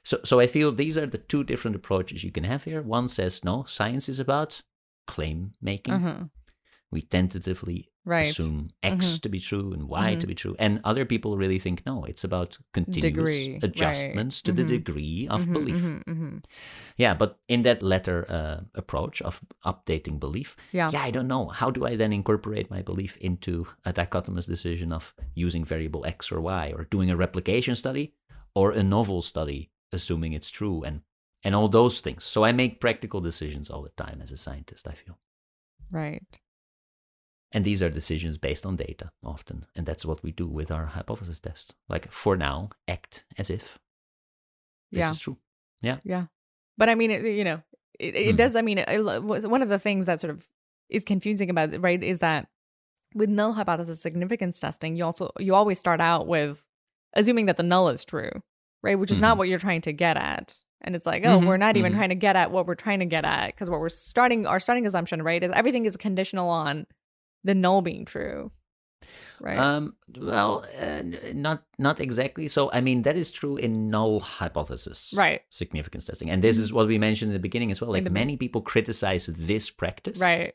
So, 0.03 0.19
so 0.25 0.41
I 0.41 0.47
feel 0.47 0.73
these 0.73 0.97
are 0.97 1.05
the 1.07 1.19
two 1.19 1.45
different 1.45 1.77
approaches 1.77 2.25
you 2.25 2.31
can 2.31 2.43
have 2.43 2.65
here. 2.65 2.81
One 2.81 3.07
says, 3.07 3.45
no, 3.45 3.63
science 3.63 4.09
is 4.09 4.19
about 4.19 4.61
claim 5.07 5.53
making. 5.61 5.93
Uh-huh. 5.93 6.23
We 6.91 7.01
tentatively 7.01 7.90
Right. 8.03 8.25
assume 8.25 8.71
X 8.81 9.19
to 9.19 9.29
be 9.29 9.39
true 9.39 9.73
and 9.73 9.87
Y 9.87 10.15
to 10.15 10.25
Mhm. 10.25 10.29
be 10.29 10.35
true. 10.35 10.55
And 10.57 10.81
other 10.83 11.05
people 11.05 11.37
really 11.37 11.59
think, 11.59 11.85
no, 11.85 12.03
it's 12.05 12.23
about 12.23 12.57
continuous 12.73 13.03
Degree, 13.11 13.53
right. 13.53 13.63
adjustments 13.63 14.41
to 14.41 14.51
the 14.51 14.63
Mhm. 14.63 14.67
degree 14.67 15.27
of 15.29 15.45
Mhm, 15.45 15.53
belief. 15.53 15.75
mhm, 15.83 16.03
mhm. 16.07 16.43
Yeah, 16.97 17.13
but 17.13 17.39
in 17.47 17.61
that 17.63 17.83
latter 17.83 18.25
uh, 18.29 18.61
approach 18.73 19.21
of 19.21 19.41
updating 19.65 20.19
belief, 20.19 20.55
Yeah. 20.71 20.89
yeah, 20.91 21.03
I 21.03 21.11
don't 21.11 21.27
know. 21.27 21.47
How 21.49 21.69
do 21.69 21.85
I 21.85 21.95
then 21.95 22.11
incorporate 22.13 22.69
my 22.71 22.81
belief 22.81 23.17
into 23.17 23.65
a 23.85 23.93
dichotomous 23.93 24.47
decision 24.47 24.91
of 24.91 25.13
using 25.35 25.63
variable 25.63 26.05
X 26.05 26.31
or 26.31 26.41
Y 26.41 26.73
or 26.75 26.85
doing 26.85 27.11
a 27.11 27.15
replication 27.15 27.75
study 27.75 28.13
or 28.55 28.71
a 28.71 28.83
novel 28.83 29.21
study, 29.21 29.69
assuming 29.93 30.33
it's 30.33 30.49
true 30.49 30.83
and 30.83 31.01
and 31.43 31.55
all 31.55 31.69
those 31.69 32.01
things. 32.01 32.23
So 32.23 32.43
I 32.43 32.51
make 32.51 32.79
practical 32.79 33.19
decisions 33.21 33.69
all 33.69 33.81
the 33.83 34.03
time 34.03 34.21
as 34.21 34.31
a 34.31 34.37
scientist, 34.37 34.87
I 34.87 34.93
feel. 34.93 35.17
Right. 35.89 36.23
And 37.53 37.65
these 37.65 37.83
are 37.83 37.89
decisions 37.89 38.37
based 38.37 38.65
on 38.65 38.75
data 38.77 39.11
often. 39.23 39.65
And 39.75 39.85
that's 39.85 40.05
what 40.05 40.23
we 40.23 40.31
do 40.31 40.47
with 40.47 40.71
our 40.71 40.85
hypothesis 40.85 41.39
tests. 41.39 41.73
Like 41.89 42.09
for 42.11 42.37
now, 42.37 42.69
act 42.87 43.25
as 43.37 43.49
if 43.49 43.77
this 44.91 45.01
Yeah. 45.03 45.11
is 45.11 45.19
true. 45.19 45.37
Yeah. 45.81 45.97
Yeah. 46.03 46.25
But 46.77 46.89
I 46.89 46.95
mean, 46.95 47.11
it, 47.11 47.25
you 47.25 47.43
know, 47.43 47.61
it, 47.99 48.15
it 48.15 48.31
Hmm. 48.31 48.37
does. 48.37 48.55
I 48.55 48.61
mean, 48.61 48.77
it, 48.77 49.03
one 49.23 49.61
of 49.61 49.69
the 49.69 49.79
things 49.79 50.05
that 50.05 50.21
sort 50.21 50.31
of 50.31 50.47
is 50.89 51.03
confusing 51.03 51.49
about 51.49 51.73
it, 51.73 51.79
right, 51.79 52.01
is 52.01 52.19
that 52.19 52.47
with 53.13 53.29
null 53.29 53.53
hypothesis 53.53 54.01
significance 54.01 54.59
testing, 54.59 54.95
you 54.95 55.03
also 55.03 55.31
you 55.39 55.53
always 55.53 55.77
start 55.79 55.99
out 55.99 56.27
with 56.27 56.65
assuming 57.13 57.45
that 57.47 57.57
the 57.57 57.63
null 57.63 57.89
is 57.89 58.05
true, 58.05 58.31
right, 58.81 58.97
which 58.97 59.11
is 59.11 59.19
not 59.19 59.35
Mhm. 59.35 59.39
what 59.39 59.49
you're 59.49 59.59
trying 59.59 59.81
to 59.81 59.91
get 59.91 60.15
at. 60.15 60.57
And 60.79 60.95
it's 60.95 61.05
like, 61.05 61.23
oh, 61.25 61.39
Mhm, 61.39 61.45
we're 61.45 61.57
not 61.57 61.75
even 61.77 61.91
mhm. 61.91 61.97
trying 61.97 62.09
to 62.09 62.15
get 62.15 62.35
at 62.37 62.49
what 62.51 62.65
we're 62.65 62.75
trying 62.75 62.99
to 62.99 63.05
get 63.05 63.25
at 63.25 63.47
because 63.47 63.69
what 63.69 63.81
we're 63.81 63.89
starting 63.89 64.47
our 64.47 64.59
starting 64.61 64.87
assumption, 64.87 65.21
right, 65.21 65.43
is 65.43 65.51
everything 65.53 65.85
is 65.85 65.97
conditional 65.97 66.49
on 66.49 66.87
the 67.43 67.55
null 67.55 67.81
being 67.81 68.05
true, 68.05 68.51
right? 69.39 69.57
Um, 69.57 69.95
well, 70.19 70.65
uh, 70.80 71.01
not 71.34 71.63
not 71.77 71.99
exactly. 71.99 72.47
So, 72.47 72.69
I 72.72 72.81
mean, 72.81 73.01
that 73.03 73.18
is 73.18 73.31
true 73.31 73.57
in 73.57 73.89
null 73.89 74.19
hypothesis 74.19 75.13
right. 75.15 75.41
significance 75.49 76.05
testing, 76.05 76.30
and 76.30 76.41
this 76.43 76.57
is 76.57 76.72
what 76.73 76.88
we 76.88 76.97
mentioned 76.97 77.30
in 77.31 77.34
the 77.34 77.39
beginning 77.47 77.72
as 77.72 77.81
well. 77.81 77.91
Like 77.91 78.03
the- 78.05 78.09
many 78.09 78.38
people 78.38 78.61
criticize 78.61 79.26
this 79.27 79.69
practice, 79.69 80.19
Right. 80.22 80.53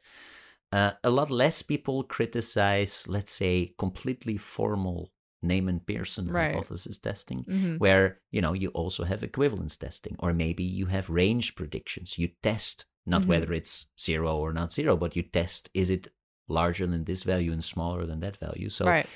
Uh, 0.73 0.91
a 1.05 1.11
lot 1.11 1.31
less 1.31 1.63
people 1.63 2.03
criticize, 2.03 3.07
let's 3.09 3.31
say, 3.33 3.73
completely 3.79 4.37
formal 4.37 5.13
Neyman 5.45 5.81
Pearson 5.87 6.27
Right. 6.29 6.53
hypothesis 6.55 6.99
testing, 6.99 7.45
hmm 7.45 7.77
where 7.79 8.21
you 8.33 8.41
know 8.41 8.53
you 8.53 8.71
also 8.71 9.05
have 9.05 9.23
equivalence 9.23 9.77
testing, 9.77 10.17
or 10.19 10.33
maybe 10.33 10.65
you 10.65 10.87
have 10.87 11.09
range 11.09 11.55
predictions. 11.55 12.19
You 12.19 12.29
test 12.43 12.87
not 13.09 13.23
Mhm. 13.23 13.29
whether 13.29 13.53
it's 13.53 13.87
zero 14.01 14.37
or 14.37 14.53
not 14.53 14.73
zero, 14.73 14.97
but 14.97 15.15
you 15.15 15.23
test 15.23 15.71
is 15.73 15.89
it 15.91 16.09
larger 16.49 16.87
than 16.87 17.05
this 17.05 17.23
value 17.23 17.53
and 17.53 17.63
smaller 17.65 18.07
than 18.07 18.21
that 18.21 18.37
value. 18.37 18.69
So 18.71 18.87
right. 18.87 19.07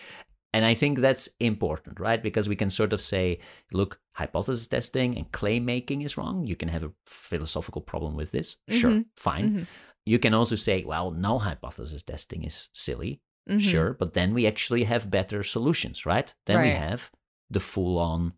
and 0.53 0.65
I 0.65 0.75
think 0.75 0.99
that's 0.99 1.29
important, 1.39 2.01
right? 2.01 2.23
Because 2.23 2.49
we 2.49 2.57
can 2.57 2.71
sort 2.71 2.93
of 2.93 3.01
say, 3.01 3.39
look, 3.73 4.01
hypothesis 4.13 4.67
testing 4.67 5.17
and 5.17 5.31
claim 5.33 5.65
making 5.65 6.03
is 6.03 6.17
wrong. 6.17 6.45
You 6.45 6.57
can 6.57 6.69
have 6.69 6.83
a 6.83 6.93
philosophical 7.07 7.81
problem 7.83 8.17
with 8.17 8.31
this. 8.33 8.57
Sure, 8.69 8.91
Mhm. 8.91 9.05
fine. 9.17 9.51
Mhm. 9.61 9.67
You 10.07 10.19
can 10.19 10.35
also 10.35 10.57
say, 10.57 10.85
well, 10.85 11.13
no 11.13 11.39
hypothesis 11.39 12.03
testing 12.03 12.43
is 12.45 12.69
silly. 12.73 13.21
Mhm. 13.49 13.61
Sure, 13.61 13.95
but 13.95 14.13
then 14.15 14.35
we 14.35 14.47
actually 14.47 14.85
have 14.85 15.11
better 15.11 15.43
solutions, 15.45 16.05
right? 16.05 16.35
Then 16.47 16.63
we 16.63 16.71
have 16.71 17.11
the 17.49 17.61
full 17.61 17.99
on 17.99 18.33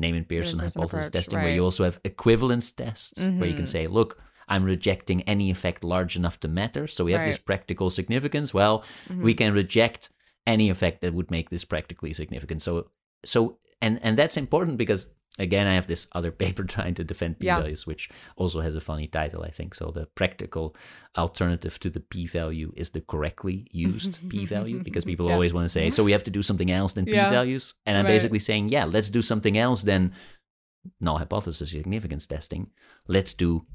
Neyman 0.00 0.26
Pearson 0.28 0.58
hypothesis 0.58 0.84
approach, 1.08 1.12
testing, 1.12 1.38
where 1.40 1.54
you 1.54 1.62
also 1.62 1.84
have 1.84 2.00
equivalence 2.04 2.72
tests, 2.72 3.22
where 3.22 3.46
you 3.46 3.54
can 3.54 3.64
Mhm. 3.64 3.68
say, 3.68 3.86
look, 3.86 4.18
I'm 4.48 4.64
rejecting 4.64 5.22
any 5.22 5.50
effect 5.50 5.82
large 5.84 6.16
enough 6.16 6.38
to 6.40 6.48
matter. 6.48 6.86
So 6.86 7.04
we 7.04 7.12
have 7.12 7.24
this 7.24 7.38
practical 7.38 7.90
significance. 7.90 8.52
Well, 8.54 8.82
Mhm. 9.08 9.22
we 9.22 9.34
can 9.34 9.52
reject 9.54 10.10
any 10.46 10.68
effect 10.70 11.00
that 11.00 11.14
would 11.14 11.30
make 11.30 11.50
this 11.50 11.64
practically 11.64 12.12
significant. 12.12 12.60
So, 12.62 12.90
so, 13.24 13.58
and 13.80 13.98
and 14.02 14.16
that's 14.18 14.36
important 14.36 14.76
because 14.78 15.14
again, 15.40 15.66
I 15.66 15.74
have 15.74 15.88
this 15.88 16.06
other 16.12 16.30
paper 16.44 16.62
trying 16.64 16.94
to 16.94 17.02
defend 17.04 17.40
p-values, 17.40 17.86
which 17.88 18.08
also 18.36 18.60
has 18.60 18.74
a 18.76 18.80
funny 18.80 19.08
title, 19.08 19.42
I 19.42 19.50
think. 19.50 19.74
So 19.74 19.90
the 19.90 20.06
practical 20.14 20.76
alternative 21.16 21.80
to 21.80 21.90
the 21.90 21.98
p-value 22.00 22.72
is 22.76 22.90
the 22.90 23.00
correctly 23.00 23.66
used 23.72 24.28
p-value 24.30 24.80
because 24.84 25.04
people 25.10 25.26
Yeah. 25.26 25.32
always 25.34 25.52
want 25.52 25.64
to 25.64 25.68
say, 25.68 25.90
so 25.90 26.04
we 26.04 26.12
have 26.12 26.22
to 26.24 26.30
do 26.30 26.42
something 26.42 26.70
else 26.70 26.92
than 26.92 27.06
Yeah. 27.06 27.24
p-values, 27.24 27.74
and 27.86 27.96
I'm 27.98 28.04
Right. 28.04 28.12
basically 28.12 28.38
saying, 28.38 28.68
yeah, 28.68 28.84
let's 28.84 29.10
do 29.10 29.22
something 29.22 29.58
else 29.58 29.82
than 29.82 30.12
null 31.00 31.18
hypothesis 31.18 31.70
significance 31.70 32.26
testing. 32.26 32.70
Let's 33.08 33.34
do 33.34 33.66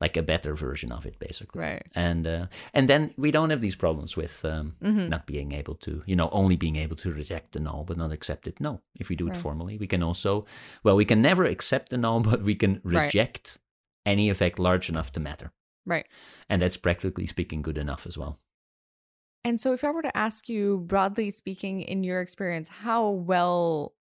like 0.00 0.16
a 0.16 0.22
better 0.22 0.54
version 0.54 0.92
of 0.92 1.06
it, 1.06 1.18
basically 1.18 1.60
Right. 1.60 1.86
and 1.94 2.26
uh, 2.26 2.46
and 2.74 2.88
then 2.88 3.12
we 3.16 3.30
don't 3.30 3.50
have 3.50 3.60
these 3.60 3.76
problems 3.76 4.16
with 4.16 4.44
um, 4.44 4.76
Mhm. 4.80 5.08
not 5.08 5.26
being 5.26 5.52
able 5.52 5.74
to 5.76 6.02
you 6.06 6.14
know 6.16 6.28
only 6.32 6.56
being 6.56 6.76
able 6.76 6.96
to 6.96 7.12
reject 7.12 7.52
the 7.52 7.60
null 7.60 7.84
but 7.84 7.96
not 7.96 8.12
accept 8.12 8.46
it 8.46 8.60
no 8.60 8.80
if 9.00 9.08
we 9.08 9.16
do 9.16 9.26
it 9.28 9.36
formally 9.36 9.76
we 9.78 9.86
can 9.86 10.02
also 10.02 10.44
well 10.84 10.96
we 10.96 11.04
can 11.04 11.20
never 11.22 11.44
accept 11.44 11.88
the 11.90 11.98
null 11.98 12.20
but 12.30 12.42
we 12.42 12.54
can 12.54 12.80
Right. 12.84 13.04
reject 13.06 13.58
any 14.06 14.30
effect 14.30 14.58
large 14.58 14.88
enough 14.88 15.10
to 15.12 15.20
matter 15.20 15.50
Right. 15.86 16.06
and 16.48 16.62
that's 16.62 16.76
practically 16.76 17.26
speaking 17.26 17.62
good 17.62 17.78
enough 17.78 18.06
as 18.06 18.16
well 18.18 18.38
And 19.44 19.58
so, 19.60 19.72
if 19.72 19.82
I 19.84 19.90
were 19.90 20.02
to 20.02 20.16
ask 20.16 20.48
you, 20.48 20.78
broadly 20.86 21.30
speaking, 21.30 21.80
in 21.80 22.04
your 22.04 22.20
experience, 22.20 22.68
how 22.68 23.08
well 23.10 23.94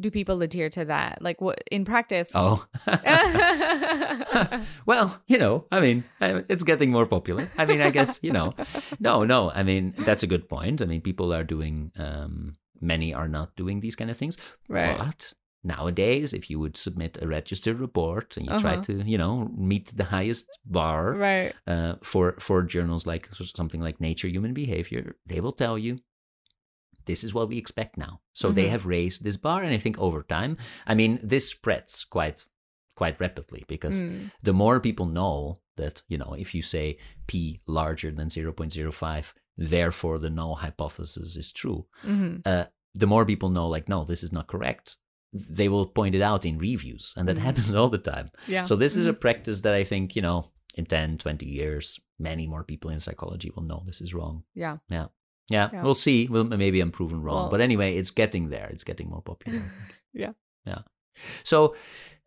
do 0.00 0.10
people 0.10 0.42
adhere 0.42 0.68
to 0.70 0.84
that? 0.84 1.18
Like, 1.20 1.40
what 1.40 1.62
in 1.70 1.84
practice? 1.84 2.30
oh 2.34 2.64
well 4.86 5.20
you 5.26 5.38
know 5.38 5.64
i 5.72 5.80
mean 5.80 6.04
it's 6.20 6.62
getting 6.62 6.90
more 6.90 7.06
popular 7.06 7.48
i 7.58 7.66
mean 7.66 7.80
i 7.80 7.90
guess 7.90 8.20
you 8.22 8.32
know 8.32 8.54
no 9.00 9.24
no 9.24 9.50
i 9.52 9.62
mean 9.62 9.94
that's 9.98 10.22
a 10.22 10.26
good 10.26 10.48
point 10.48 10.82
i 10.82 10.84
mean 10.84 11.00
people 11.00 11.32
are 11.32 11.44
doing 11.44 11.90
um 11.98 12.56
many 12.80 13.12
are 13.14 13.28
not 13.28 13.54
doing 13.56 13.80
these 13.80 13.96
kind 13.96 14.10
of 14.10 14.16
things 14.16 14.36
right. 14.68 14.98
But 14.98 15.32
nowadays, 15.64 16.32
if 16.32 16.48
you 16.50 16.60
would 16.60 16.76
submit 16.76 17.18
a 17.20 17.26
registered 17.26 17.80
report 17.80 18.36
and 18.36 18.46
you 18.46 18.56
try 18.60 18.74
Uh-huh. 18.74 18.82
to, 18.82 19.02
you 19.04 19.18
know, 19.18 19.50
meet 19.56 19.88
the 19.96 20.04
highest 20.04 20.46
bar 20.64 21.14
Right. 21.14 21.52
uh, 21.66 21.94
for 22.04 22.36
for 22.38 22.62
journals 22.62 23.04
like 23.06 23.28
something 23.34 23.80
like 23.80 24.00
Nature 24.00 24.28
Human 24.28 24.54
Behavior, 24.54 25.16
they 25.26 25.40
will 25.40 25.52
tell 25.52 25.76
you 25.76 25.98
this 27.08 27.24
is 27.24 27.32
what 27.34 27.48
we 27.50 27.58
expect 27.58 27.96
now. 28.06 28.14
So 28.40 28.46
they 28.52 28.66
Mhm. 28.66 28.74
have 28.74 28.86
raised 28.96 29.20
this 29.24 29.36
bar, 29.46 29.60
and 29.64 29.74
I 29.74 29.80
think 29.84 29.96
over 29.98 30.22
time, 30.36 30.52
I 30.90 30.94
mean, 31.00 31.12
this 31.32 31.44
spreads 31.56 32.04
quite 32.16 32.38
quite 33.00 33.20
rapidly 33.26 33.62
because 33.74 34.02
Mm. 34.02 34.30
the 34.48 34.52
more 34.62 34.78
people 34.88 35.06
know 35.20 35.34
that, 35.80 36.02
you 36.12 36.18
know, 36.22 36.32
if 36.44 36.48
you 36.56 36.62
say 36.74 36.86
p 37.28 37.60
larger 37.80 38.10
than 38.18 38.28
0.05, 38.28 39.24
therefore 39.56 40.18
the 40.18 40.30
null 40.38 40.56
hypothesis 40.64 41.36
is 41.42 41.52
true 41.52 41.80
Mhm. 42.12 42.42
uh, 42.50 42.64
the 43.02 43.06
more 43.06 43.24
people 43.32 43.50
know, 43.56 43.68
like, 43.74 43.86
no, 43.94 43.98
this 44.04 44.22
is 44.26 44.32
not 44.32 44.46
correct, 44.52 44.86
they 45.58 45.68
will 45.68 45.86
point 45.98 46.14
it 46.14 46.22
out 46.30 46.44
in 46.44 46.58
reviews. 46.58 47.04
And 47.16 47.28
that 47.28 47.36
Mhm. 47.36 47.46
happens 47.48 47.70
all 47.78 47.90
the 47.96 47.98
time. 48.12 48.28
Yeah. 48.48 48.64
So, 48.68 48.74
this 48.76 48.96
is 48.96 49.06
a 49.06 49.12
Mhm. 49.12 49.20
practice 49.20 49.60
that 49.62 49.74
I 49.80 49.84
think, 49.84 50.16
you 50.16 50.22
know, 50.22 50.38
in 50.74 50.84
10, 50.86 51.18
20 51.18 51.46
years, 51.60 52.00
many 52.18 52.46
more 52.48 52.64
people 52.64 52.90
in 52.94 53.00
psychology 53.00 53.50
will 53.54 53.66
know 53.70 53.80
this 53.86 54.00
is 54.00 54.12
wrong. 54.14 54.36
yeah. 54.54 54.78
Yeah, 54.96 55.08
Yeah. 55.50 55.82
we'll 55.82 55.94
see. 55.94 56.28
Well, 56.28 56.44
maybe 56.44 56.80
I'm 56.80 56.90
proven 56.92 57.22
wrong. 57.22 57.42
Well- 57.42 57.50
but 57.50 57.60
anyway, 57.60 57.96
it's 57.96 58.10
getting 58.10 58.50
there. 58.50 58.68
It's 58.70 58.84
getting 58.84 59.08
more 59.08 59.22
popular. 59.22 59.62
Yeah. 60.14 60.32
Yeah. 60.66 60.82
So, 61.44 61.74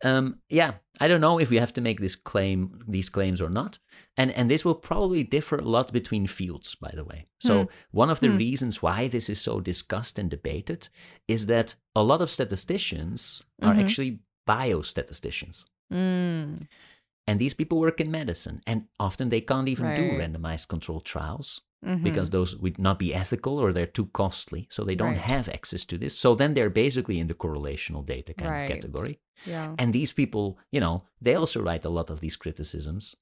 um, 0.04 0.38
yeah, 0.48 0.74
I 1.00 1.08
don't 1.08 1.20
know 1.20 1.38
if 1.40 1.50
we 1.50 1.56
have 1.58 1.72
to 1.74 1.80
make 1.80 2.00
this 2.00 2.14
claim, 2.16 2.84
these 2.88 3.08
claims 3.08 3.40
or 3.40 3.50
not, 3.50 3.78
and 4.16 4.30
and 4.32 4.48
this 4.50 4.64
will 4.64 4.74
probably 4.74 5.24
differ 5.24 5.56
a 5.58 5.64
lot 5.76 5.92
between 5.92 6.26
fields. 6.26 6.74
By 6.76 6.92
the 6.94 7.04
way, 7.04 7.26
so 7.40 7.68
one 7.90 8.10
of 8.10 8.20
the 8.20 8.28
Hmm. 8.28 8.36
reasons 8.38 8.82
why 8.82 9.08
this 9.08 9.28
is 9.28 9.40
so 9.40 9.60
discussed 9.60 10.18
and 10.18 10.30
debated 10.30 10.88
is 11.28 11.46
that 11.46 11.74
a 11.96 12.02
lot 12.02 12.20
of 12.22 12.30
statisticians 12.30 13.42
are 13.62 13.74
Mhm. 13.74 13.82
actually 13.84 14.18
biostatisticians. 14.48 15.64
Mm. 15.92 16.66
And 17.26 17.38
these 17.40 17.54
people 17.54 17.78
work 17.78 18.00
in 18.00 18.10
medicine, 18.10 18.62
and 18.66 18.86
often 18.98 19.28
they 19.28 19.40
can't 19.40 19.68
even 19.68 19.94
do 19.96 20.18
randomized 20.18 20.68
controlled 20.68 21.04
trials 21.04 21.60
Mhm. 21.84 22.02
because 22.04 22.30
those 22.30 22.56
would 22.56 22.78
not 22.78 22.98
be 22.98 23.12
ethical 23.14 23.58
or 23.58 23.72
they're 23.72 23.86
too 23.98 24.06
costly. 24.12 24.66
So 24.70 24.84
they 24.84 24.94
don't 24.94 25.14
Right. 25.18 25.18
have 25.36 25.48
access 25.48 25.84
to 25.86 25.98
this. 25.98 26.16
So 26.16 26.34
then 26.34 26.54
they're 26.54 26.70
basically 26.70 27.18
in 27.18 27.26
the 27.26 27.34
correlational 27.34 28.04
data 28.06 28.32
kind 28.34 28.50
Right. 28.50 28.62
of 28.62 28.68
category. 28.76 29.18
yeah. 29.46 29.74
And 29.78 29.92
these 29.92 30.12
people, 30.12 30.58
you 30.70 30.80
know, 30.80 31.02
they 31.20 31.34
also 31.34 31.60
write 31.62 31.84
a 31.84 31.88
lot 31.98 32.10
of 32.10 32.20
these 32.20 32.36
criticisms. 32.36 33.16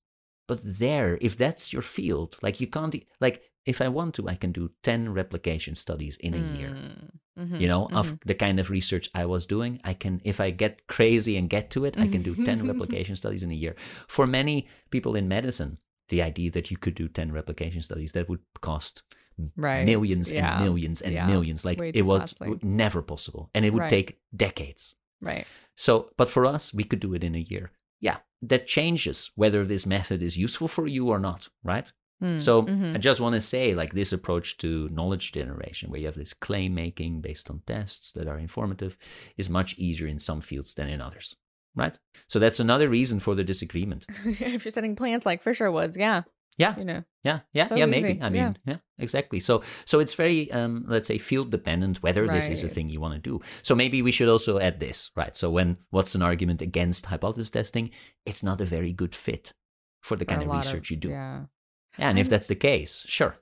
But 0.49 0.61
there, 0.63 1.17
if 1.21 1.37
that's 1.37 1.73
your 1.73 1.83
field, 1.83 2.37
like 2.43 2.61
you 2.61 2.67
can't, 2.67 2.95
like 3.21 3.41
if 3.65 3.81
I 3.81 3.89
want 3.89 4.15
to, 4.17 4.29
I 4.29 4.35
can 4.37 4.53
do 4.53 4.71
10 4.83 5.13
replication 5.15 5.75
studies 5.75 6.17
in 6.17 6.35
a 6.35 6.45
year. 6.59 6.71
Mm. 6.71 7.11
Mhm. 7.39 7.61
You 7.61 7.69
know, 7.69 7.87
Mhm. 7.87 7.97
of 8.01 8.19
the 8.27 8.35
kind 8.35 8.59
of 8.61 8.69
research 8.69 9.09
I 9.15 9.25
was 9.27 9.47
doing, 9.47 9.81
I 9.85 9.95
can, 9.95 10.21
if 10.25 10.41
I 10.41 10.51
get 10.51 10.87
crazy 10.87 11.37
and 11.39 11.49
get 11.49 11.71
to 11.71 11.85
it, 11.85 11.97
I 11.99 12.09
can 12.09 12.23
do 12.23 12.35
10 12.35 12.59
replication 12.73 13.17
studies 13.17 13.43
in 13.43 13.51
a 13.51 13.55
year. 13.55 13.75
For 14.09 14.27
many 14.27 14.67
people 14.91 15.15
in 15.15 15.29
medicine, 15.29 15.79
the 16.11 16.21
idea 16.23 16.51
that 16.51 16.71
you 16.71 16.77
could 16.77 16.95
do 16.95 17.09
10 17.09 17.33
replication 17.33 17.83
studies, 17.83 18.13
that 18.13 18.29
would 18.29 18.41
cost 18.61 19.03
right. 19.57 19.85
millions 19.87 20.31
yeah. 20.31 20.57
and 20.57 20.65
millions 20.65 21.01
and 21.03 21.15
Yeah. 21.15 21.27
millions. 21.27 21.65
Like 21.65 21.79
Way 21.81 21.93
it 21.95 22.03
was 22.03 22.35
never 22.63 23.01
possible. 23.03 23.51
And 23.55 23.65
it 23.65 23.73
would 23.73 23.81
Right. 23.81 23.91
take 23.91 24.19
decades. 24.37 24.95
Right. 25.23 25.47
So, 25.77 26.11
but 26.17 26.29
for 26.29 26.45
us, 26.47 26.75
we 26.75 26.85
could 26.85 27.01
do 27.01 27.15
it 27.15 27.25
in 27.25 27.35
a 27.35 27.39
year. 27.53 27.73
Yeah, 28.01 28.19
that 28.43 28.67
changes 28.67 29.31
whether 29.37 29.65
this 29.67 29.87
method 29.87 30.23
is 30.23 30.37
useful 30.37 30.69
for 30.69 30.87
you 30.87 31.09
or 31.09 31.19
not, 31.19 31.49
right? 31.63 31.91
Mm. 32.23 32.41
So, 32.41 32.63
Mhm. 32.63 32.95
I 32.95 32.99
just 32.99 33.21
want 33.21 33.35
to 33.35 33.41
say, 33.41 33.75
like, 33.75 33.93
this 33.95 34.13
approach 34.13 34.59
to 34.59 34.89
knowledge 34.91 35.33
generation, 35.33 35.91
where 35.91 36.01
you 36.01 36.07
have 36.07 36.17
this 36.17 36.35
claim 36.35 36.75
making 36.75 37.21
based 37.23 37.51
on 37.51 37.63
tests 37.67 38.13
that 38.13 38.27
are 38.27 38.39
informative, 38.39 38.97
is 39.37 39.49
much 39.49 39.79
easier 39.79 40.07
in 40.07 40.19
some 40.19 40.41
fields 40.43 40.75
than 40.75 40.89
in 40.89 41.01
others, 41.01 41.37
right? 41.75 41.99
So, 42.29 42.39
that's 42.39 42.61
another 42.61 42.89
reason 42.89 43.21
for 43.21 43.35
the 43.35 43.45
disagreement. 43.45 44.07
if 44.25 44.65
you're 44.65 44.71
studying 44.73 44.97
plants, 44.97 45.27
like 45.27 45.43
Fisher 45.43 45.71
was, 45.71 45.97
yeah. 45.97 46.23
Yeah, 46.59 46.77
You 46.77 46.85
know. 46.85 47.05
yeah, 47.25 47.41
yeah, 47.55 47.67
So 47.69 47.77
yeah, 47.77 47.87
maybe. 47.87 48.19
I 48.21 48.29
mean, 48.29 48.43
yeah. 48.43 48.53
yeah. 48.67 48.77
exactly. 48.99 49.41
So, 49.41 49.63
so 49.87 49.99
it's 49.99 50.13
very, 50.13 50.51
um, 50.53 50.85
let's 50.89 51.09
say, 51.09 51.17
field 51.17 51.51
dependent 51.51 52.03
whether 52.03 52.27
this 52.27 52.51
is 52.51 52.63
a 52.63 52.69
thing 52.69 52.91
you 52.91 53.01
want 53.01 53.15
to 53.15 53.21
do. 53.21 53.41
So 53.63 53.75
maybe 53.75 54.03
we 54.03 54.11
should 54.11 54.29
also 54.29 54.59
add 54.59 54.79
this, 54.79 55.11
right? 55.17 55.35
So 55.35 55.51
when 55.51 55.79
what's 55.89 56.15
an 56.15 56.21
argument 56.21 56.61
against 56.61 57.07
hypothesis 57.07 57.49
testing? 57.51 57.91
It's 58.27 58.43
not 58.43 58.61
a 58.61 58.67
very 58.67 58.93
good 58.93 59.15
fit 59.15 59.55
for 60.03 60.17
the 60.17 60.27
for 60.27 60.33
kind 60.33 60.43
of 60.43 60.51
research 60.55 60.91
you 60.91 60.99
do. 60.99 61.09
Yeah. 61.09 61.45
Yeah, 61.99 62.11
and 62.11 62.19
if 62.19 62.27
I'm- 62.27 62.31
that's 62.31 62.49
the 62.49 62.57
case, 62.57 63.05
sure. 63.07 63.37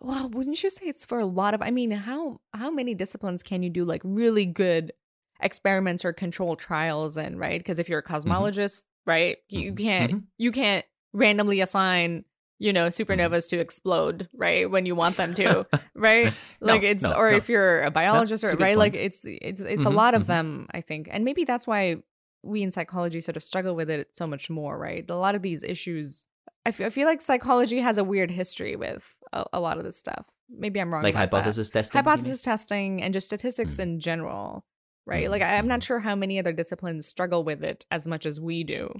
Well, 0.00 0.30
wouldn't 0.30 0.62
you 0.62 0.70
say 0.70 0.86
it's 0.86 1.04
for 1.04 1.18
a 1.18 1.26
lot 1.26 1.52
of 1.52 1.60
I 1.60 1.70
mean, 1.70 1.90
how 1.90 2.40
how 2.54 2.70
many 2.70 2.94
disciplines 2.94 3.42
can 3.42 3.62
you 3.62 3.68
do 3.68 3.84
like 3.84 4.00
really 4.02 4.46
good 4.46 4.92
experiments 5.42 6.04
or 6.04 6.12
control 6.12 6.56
trials 6.56 7.16
in, 7.16 7.38
right? 7.38 7.58
Because 7.60 7.78
if 7.78 7.88
you're 7.88 8.00
a 8.00 8.02
cosmologist, 8.04 8.82
right, 9.06 9.38
you 9.48 9.72
Mhm. 9.72 9.78
can't 9.78 10.12
Mhm. 10.12 10.22
you 10.38 10.52
can't 10.52 10.84
randomly 11.12 11.60
assign, 11.60 12.24
you 12.58 12.72
know, 12.72 12.86
supernovas 12.88 13.48
to 13.50 13.58
explode, 13.58 14.28
right? 14.34 14.70
When 14.70 14.86
you 14.86 14.94
want 14.94 15.16
them 15.16 15.34
to, 15.34 15.66
right? 15.94 16.32
No, 16.60 16.74
Like 16.74 16.82
it's 16.82 17.02
no, 17.02 17.12
or 17.12 17.30
no. 17.30 17.36
if 17.36 17.48
you're 17.48 17.82
a 17.82 17.90
biologist 17.90 18.44
a 18.44 18.48
or 18.48 18.50
good 18.50 18.60
right, 18.60 18.78
like 18.78 18.94
it's 18.96 19.24
it's 19.24 19.60
it's 19.60 19.84
a 19.84 19.88
Mhm, 19.88 19.94
lot 19.94 20.14
of 20.14 20.26
them, 20.26 20.66
I 20.72 20.80
think. 20.82 21.08
And 21.10 21.24
maybe 21.24 21.44
that's 21.44 21.66
why 21.66 21.96
we 22.42 22.62
in 22.62 22.70
psychology 22.70 23.20
sort 23.20 23.36
of 23.36 23.42
struggle 23.42 23.74
with 23.74 23.90
it 23.90 24.16
so 24.16 24.26
much 24.26 24.48
more, 24.50 24.78
right? 24.78 25.08
A 25.10 25.14
lot 25.16 25.34
of 25.34 25.42
these 25.42 25.62
issues 25.62 26.26
I 26.66 26.72
fe- 26.72 26.84
I 26.86 26.90
feel 26.90 27.06
like 27.06 27.22
psychology 27.22 27.80
has 27.80 27.96
a 27.96 28.04
weird 28.04 28.30
history 28.30 28.76
with 28.76 29.16
a, 29.32 29.44
a 29.54 29.60
lot 29.60 29.78
of 29.78 29.84
this 29.84 29.96
stuff. 29.96 30.26
Maybe 30.50 30.80
I'm 30.80 30.92
wrong. 30.92 31.02
Like 31.02 31.14
about 31.14 31.30
that. 31.30 31.36
hypothesis 31.38 31.70
testing. 31.70 31.98
hypothesis 31.98 32.42
testing, 32.42 33.02
and 33.02 33.14
just 33.14 33.26
statistics 33.26 33.76
Mm. 33.76 33.82
in 33.82 34.00
general, 34.00 34.64
right? 35.06 35.28
Mm, 35.28 35.30
Like 35.30 35.42
I'm 35.42 35.68
not 35.68 35.82
sure 35.82 36.00
how 36.00 36.14
many 36.16 36.38
other 36.38 36.52
disciplines 36.52 37.06
struggle 37.06 37.44
with 37.44 37.62
it 37.64 37.84
as 37.90 38.06
much 38.08 38.26
as 38.26 38.40
we 38.40 38.64
do. 38.64 38.92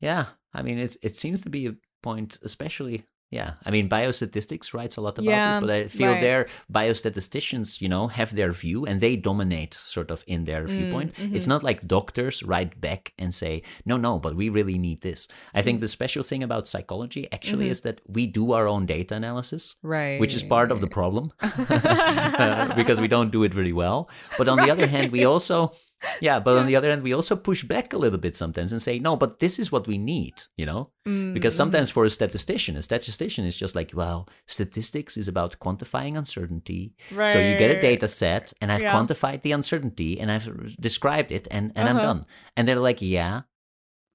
Yeah, 0.00 0.26
I 0.52 0.62
mean, 0.62 0.78
it's 0.78 0.96
it 1.02 1.16
seems 1.16 1.40
to 1.42 1.50
be 1.50 1.66
a 1.66 1.76
point, 2.02 2.38
especially. 2.42 3.04
Yeah, 3.30 3.54
I 3.64 3.70
mean, 3.70 3.88
biostatistics 3.88 4.74
writes 4.74 4.96
a 4.96 5.00
lot 5.00 5.16
about 5.18 5.30
Yeah, 5.30 5.46
this, 5.46 5.60
but 5.60 5.70
I 5.70 5.86
feel 5.86 6.12
right. 6.12 6.20
there 6.20 6.46
biostatisticians, 6.72 7.80
you 7.80 7.88
know, 7.88 8.08
have 8.08 8.34
their 8.34 8.50
view 8.52 8.86
and 8.86 9.00
they 9.00 9.14
dominate 9.16 9.74
sort 9.74 10.10
of 10.10 10.24
in 10.26 10.44
their 10.44 10.64
Mm, 10.64 10.70
viewpoint. 10.70 11.14
It's 11.32 11.46
mhm. 11.46 11.48
not 11.54 11.62
like 11.62 11.86
doctors 11.86 12.42
write 12.42 12.80
back 12.80 13.12
and 13.18 13.32
say, 13.32 13.62
no, 13.86 13.96
no, 13.96 14.18
but 14.18 14.34
we 14.34 14.48
really 14.48 14.78
need 14.78 15.00
this. 15.02 15.28
I 15.54 15.62
think 15.62 15.78
the 15.80 15.88
special 15.88 16.24
thing 16.24 16.42
about 16.42 16.66
psychology 16.66 17.28
actually 17.32 17.66
Mhm. 17.66 17.70
is 17.70 17.80
that 17.82 18.00
we 18.08 18.26
do 18.26 18.52
our 18.52 18.66
own 18.66 18.84
data 18.86 19.14
analysis, 19.14 19.76
Right. 19.82 20.18
which 20.20 20.34
is 20.34 20.42
part 20.42 20.72
of 20.72 20.80
the 20.80 20.88
problem 20.88 21.32
uh, 21.40 22.74
because 22.80 23.00
we 23.00 23.08
don't 23.08 23.30
do 23.30 23.44
it 23.44 23.54
very 23.54 23.72
well. 23.72 24.08
But 24.38 24.48
on 24.48 24.58
the 24.58 24.70
other 24.70 24.86
hand, 24.88 25.12
we 25.12 25.24
also, 25.24 25.72
yeah, 26.20 26.40
but 26.40 26.56
on 26.56 26.66
the 26.66 26.76
other 26.76 26.90
hand, 26.90 27.02
we 27.02 27.12
also 27.12 27.36
push 27.36 27.62
back 27.64 27.92
a 27.92 27.98
little 27.98 28.18
bit 28.18 28.36
sometimes 28.36 28.72
and 28.72 28.80
say, 28.82 28.98
no, 28.98 29.16
but 29.16 29.38
this 29.40 29.58
is 29.58 29.70
what 29.72 29.86
we 29.86 29.98
need, 29.98 30.42
you 30.56 30.66
know? 30.66 30.90
Because 31.32 31.54
Mm, 31.54 31.56
sometimes 31.58 31.90
for 31.90 32.04
a 32.04 32.10
statistician, 32.10 32.76
a 32.76 32.82
statistician 32.82 33.44
is 33.44 33.54
just 33.56 33.74
like, 33.76 33.92
well, 33.94 34.28
statistics 34.46 35.16
is 35.16 35.28
about 35.28 35.58
quantifying 35.60 36.16
uncertainty. 36.18 36.94
right. 37.14 37.28
So 37.30 37.38
you 37.38 37.54
get 37.54 37.70
a 37.70 37.76
data 37.76 38.08
set, 38.08 38.52
and 38.60 38.72
I've 38.72 38.82
Yeah. 38.82 38.92
quantified 38.94 39.42
the 39.42 39.52
uncertainty, 39.52 40.18
and 40.20 40.30
I've 40.30 40.76
described 40.80 41.30
it, 41.32 41.46
and, 41.50 41.72
and 41.76 41.88
I'm 41.88 41.96
Uh-huh. 41.98 42.06
done. 42.14 42.22
And 42.56 42.66
they're 42.66 42.80
like, 42.80 43.00
yeah, 43.02 43.42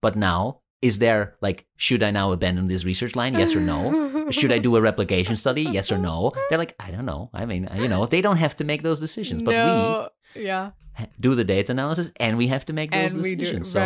but 0.02 0.16
now 0.16 0.62
is 0.82 1.00
there 1.00 1.36
like 1.42 1.66
should 1.78 2.04
I 2.04 2.12
now 2.12 2.32
abandon 2.32 2.68
this 2.68 2.86
research 2.86 3.16
line? 3.16 3.34
Yes 3.36 3.56
or 3.56 3.62
no? 3.62 4.12
should 4.32 4.52
I 4.52 4.60
do 4.60 4.76
a 4.76 4.82
replication 4.82 5.36
study? 5.36 5.64
Yes 5.64 5.92
or 5.92 5.98
no? 5.98 6.32
They're 6.50 6.58
like, 6.60 6.76
I 6.80 6.92
don't 6.92 7.06
know. 7.06 7.30
I 7.34 7.46
mean, 7.46 7.68
you 7.76 7.88
know, 7.88 8.06
they 8.06 8.22
don't 8.22 8.38
have 8.38 8.56
to 8.58 8.64
make 8.64 8.84
those 8.84 9.00
decisions, 9.00 9.42
but 9.42 9.56
no. 9.56 10.10
Yeah 10.36 10.72
do 11.20 11.36
the 11.36 11.44
data 11.44 11.72
analysis 11.72 12.12
and 12.20 12.38
we 12.38 12.48
have 12.48 12.66
to 12.66 12.74
make 12.74 12.92
those 12.92 13.14
and 13.14 13.22
decisions. 13.22 13.68
Do, 13.68 13.80
so 13.80 13.86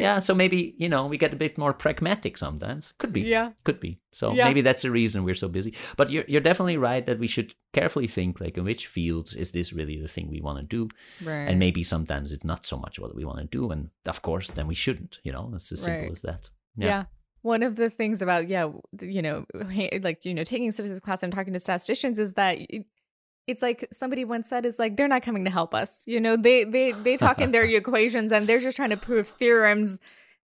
yeah, 0.00 0.18
so 0.18 0.34
maybe 0.34 0.74
you 0.78 0.88
know 0.88 1.06
we 1.06 1.16
get 1.16 1.32
a 1.32 1.36
bit 1.36 1.56
more 1.56 1.72
pragmatic 1.72 2.36
sometimes. 2.36 2.94
Could 2.98 3.12
be. 3.12 3.22
Yeah. 3.22 3.52
Could 3.64 3.80
be. 3.80 4.00
So 4.12 4.32
yeah. 4.32 4.44
maybe 4.44 4.60
that's 4.60 4.82
the 4.82 4.90
reason 4.90 5.24
we're 5.24 5.34
so 5.34 5.48
busy. 5.48 5.74
But 5.96 6.10
you're 6.10 6.24
you're 6.26 6.40
definitely 6.40 6.76
right 6.76 7.04
that 7.06 7.18
we 7.18 7.26
should 7.26 7.54
carefully 7.72 8.06
think 8.06 8.40
like 8.40 8.56
in 8.56 8.64
which 8.64 8.86
fields 8.86 9.34
is 9.34 9.52
this 9.52 9.72
really 9.72 10.00
the 10.00 10.08
thing 10.08 10.28
we 10.28 10.40
want 10.40 10.58
to 10.58 10.64
do, 10.64 10.88
right. 11.24 11.48
and 11.48 11.58
maybe 11.58 11.82
sometimes 11.82 12.32
it's 12.32 12.44
not 12.44 12.64
so 12.64 12.76
much 12.76 12.98
what 12.98 13.14
we 13.14 13.24
want 13.24 13.38
to 13.38 13.44
do, 13.44 13.70
and 13.70 13.90
of 14.06 14.22
course 14.22 14.50
then 14.50 14.66
we 14.66 14.74
shouldn't. 14.74 15.20
You 15.22 15.32
know, 15.32 15.50
it's 15.54 15.70
as 15.72 15.82
simple 15.82 16.02
right. 16.02 16.12
as 16.12 16.22
that. 16.22 16.50
yeah. 16.76 16.86
yeah 16.86 17.04
one 17.42 17.62
of 17.62 17.76
the 17.76 17.88
things 17.88 18.20
about 18.20 18.48
yeah 18.48 18.68
you 19.00 19.22
know 19.22 19.46
like 20.02 20.24
you 20.24 20.34
know 20.34 20.42
taking 20.42 20.72
statistics 20.72 21.00
class 21.00 21.22
and 21.22 21.32
talking 21.32 21.52
to 21.52 21.60
statisticians 21.60 22.18
is 22.18 22.32
that 22.32 22.58
it's 23.48 23.62
like 23.62 23.88
somebody 23.92 24.24
once 24.24 24.48
said 24.48 24.64
is 24.66 24.78
like 24.78 24.96
they're 24.96 25.08
not 25.08 25.22
coming 25.22 25.44
to 25.44 25.50
help 25.50 25.74
us 25.74 26.02
you 26.06 26.20
know 26.20 26.36
they 26.36 26.64
they 26.64 26.92
they 26.92 27.16
talk 27.16 27.40
in 27.40 27.50
their 27.52 27.64
equations 27.82 28.30
and 28.32 28.46
they're 28.46 28.60
just 28.60 28.76
trying 28.76 28.90
to 28.90 28.96
prove 28.96 29.26
theorems 29.28 29.98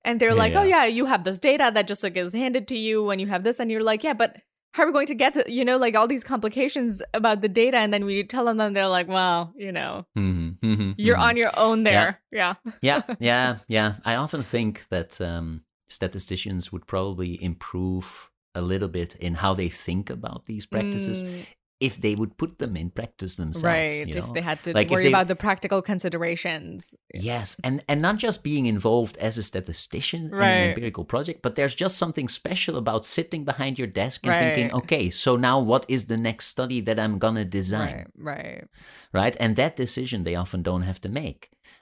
and 0.04 0.20
they're 0.20 0.34
like 0.34 0.52
Yeah. 0.52 0.60
oh 0.60 0.64
yeah 0.64 0.84
you 0.86 1.04
have 1.06 1.22
this 1.24 1.38
data 1.38 1.70
that 1.74 1.86
just 1.86 2.02
like 2.02 2.16
is 2.16 2.32
handed 2.32 2.66
to 2.68 2.76
you 2.78 3.10
and 3.10 3.20
you 3.20 3.26
have 3.28 3.44
this 3.44 3.60
and 3.60 3.70
you're 3.70 3.82
like 3.92 4.02
yeah 4.02 4.14
but 4.14 4.30
how 4.72 4.82
are 4.82 4.86
we 4.86 4.92
going 4.92 5.06
to 5.06 5.14
get 5.14 5.34
the, 5.34 5.44
you 5.46 5.64
know 5.64 5.76
like 5.78 5.94
all 5.94 6.08
these 6.08 6.24
complications 6.24 7.00
about 7.12 7.40
the 7.42 7.48
data 7.48 7.76
and 7.76 7.92
then 7.94 8.04
we 8.04 8.24
tell 8.24 8.46
them 8.46 8.60
and 8.60 8.74
they're 8.74 8.88
like 8.88 9.08
well 9.08 9.52
you 9.56 9.70
know 9.70 10.06
Mhm, 10.18 10.58
mhm, 10.60 10.94
you're 10.96 11.16
mhm. 11.16 11.28
on 11.28 11.36
your 11.36 11.52
own 11.56 11.84
there 11.84 12.20
yeah 12.32 12.54
yeah, 12.82 13.02
yeah, 13.20 13.58
yeah. 13.68 13.94
I 14.04 14.14
often 14.16 14.42
think 14.42 14.88
that 14.88 15.20
um, 15.20 15.62
statisticians 15.88 16.72
would 16.72 16.86
probably 16.86 17.42
improve 17.42 18.30
a 18.54 18.60
little 18.62 18.88
bit 18.88 19.14
in 19.16 19.34
how 19.34 19.54
they 19.54 19.68
think 19.68 20.10
about 20.10 20.44
these 20.46 20.66
practices 20.66 21.24
Mm, 21.24 21.46
if 21.88 21.94
they 22.04 22.14
would 22.20 22.32
put 22.42 22.52
them 22.62 22.72
in 22.82 22.86
practice 23.00 23.34
themselves. 23.42 23.64
right 23.74 24.06
you 24.08 24.14
if 24.22 24.28
they 24.36 24.40
had 24.50 24.58
to 24.64 24.70
Like, 24.78 24.90
worry 24.90 25.04
they- 25.04 25.14
about 25.16 25.28
the 25.32 25.36
practical 25.46 25.80
considerations 25.92 26.94
Yes, 27.30 27.48
and 27.66 27.74
and 27.90 27.98
not 28.08 28.16
just 28.26 28.38
being 28.50 28.66
involved 28.76 29.16
as 29.28 29.34
a 29.38 29.42
statistician 29.52 30.22
in 30.26 30.34
an 30.34 30.68
empirical 30.70 31.04
project, 31.14 31.38
but 31.44 31.52
there's 31.56 31.74
just 31.84 31.94
something 32.02 32.28
special 32.42 32.74
about 32.82 33.02
sitting 33.18 33.42
behind 33.44 33.72
your 33.80 33.90
desk 34.02 34.18
and 34.26 34.34
thinking, 34.42 34.68
okay, 34.80 35.04
so 35.10 35.30
now 35.48 35.56
what 35.72 35.82
is 35.88 36.02
the 36.12 36.16
next 36.28 36.44
study 36.54 36.78
that 36.86 36.98
I'm 37.04 37.16
gonna 37.24 37.44
design, 37.60 37.94
right 38.16 38.34
right 38.34 38.64
right? 39.12 39.34
And 39.42 39.50
that 39.56 39.74
decision 39.84 40.18
they 40.24 40.36
often 40.42 40.60
don't 40.62 40.82
have 40.90 41.00
to 41.06 41.08
make. 41.24 41.40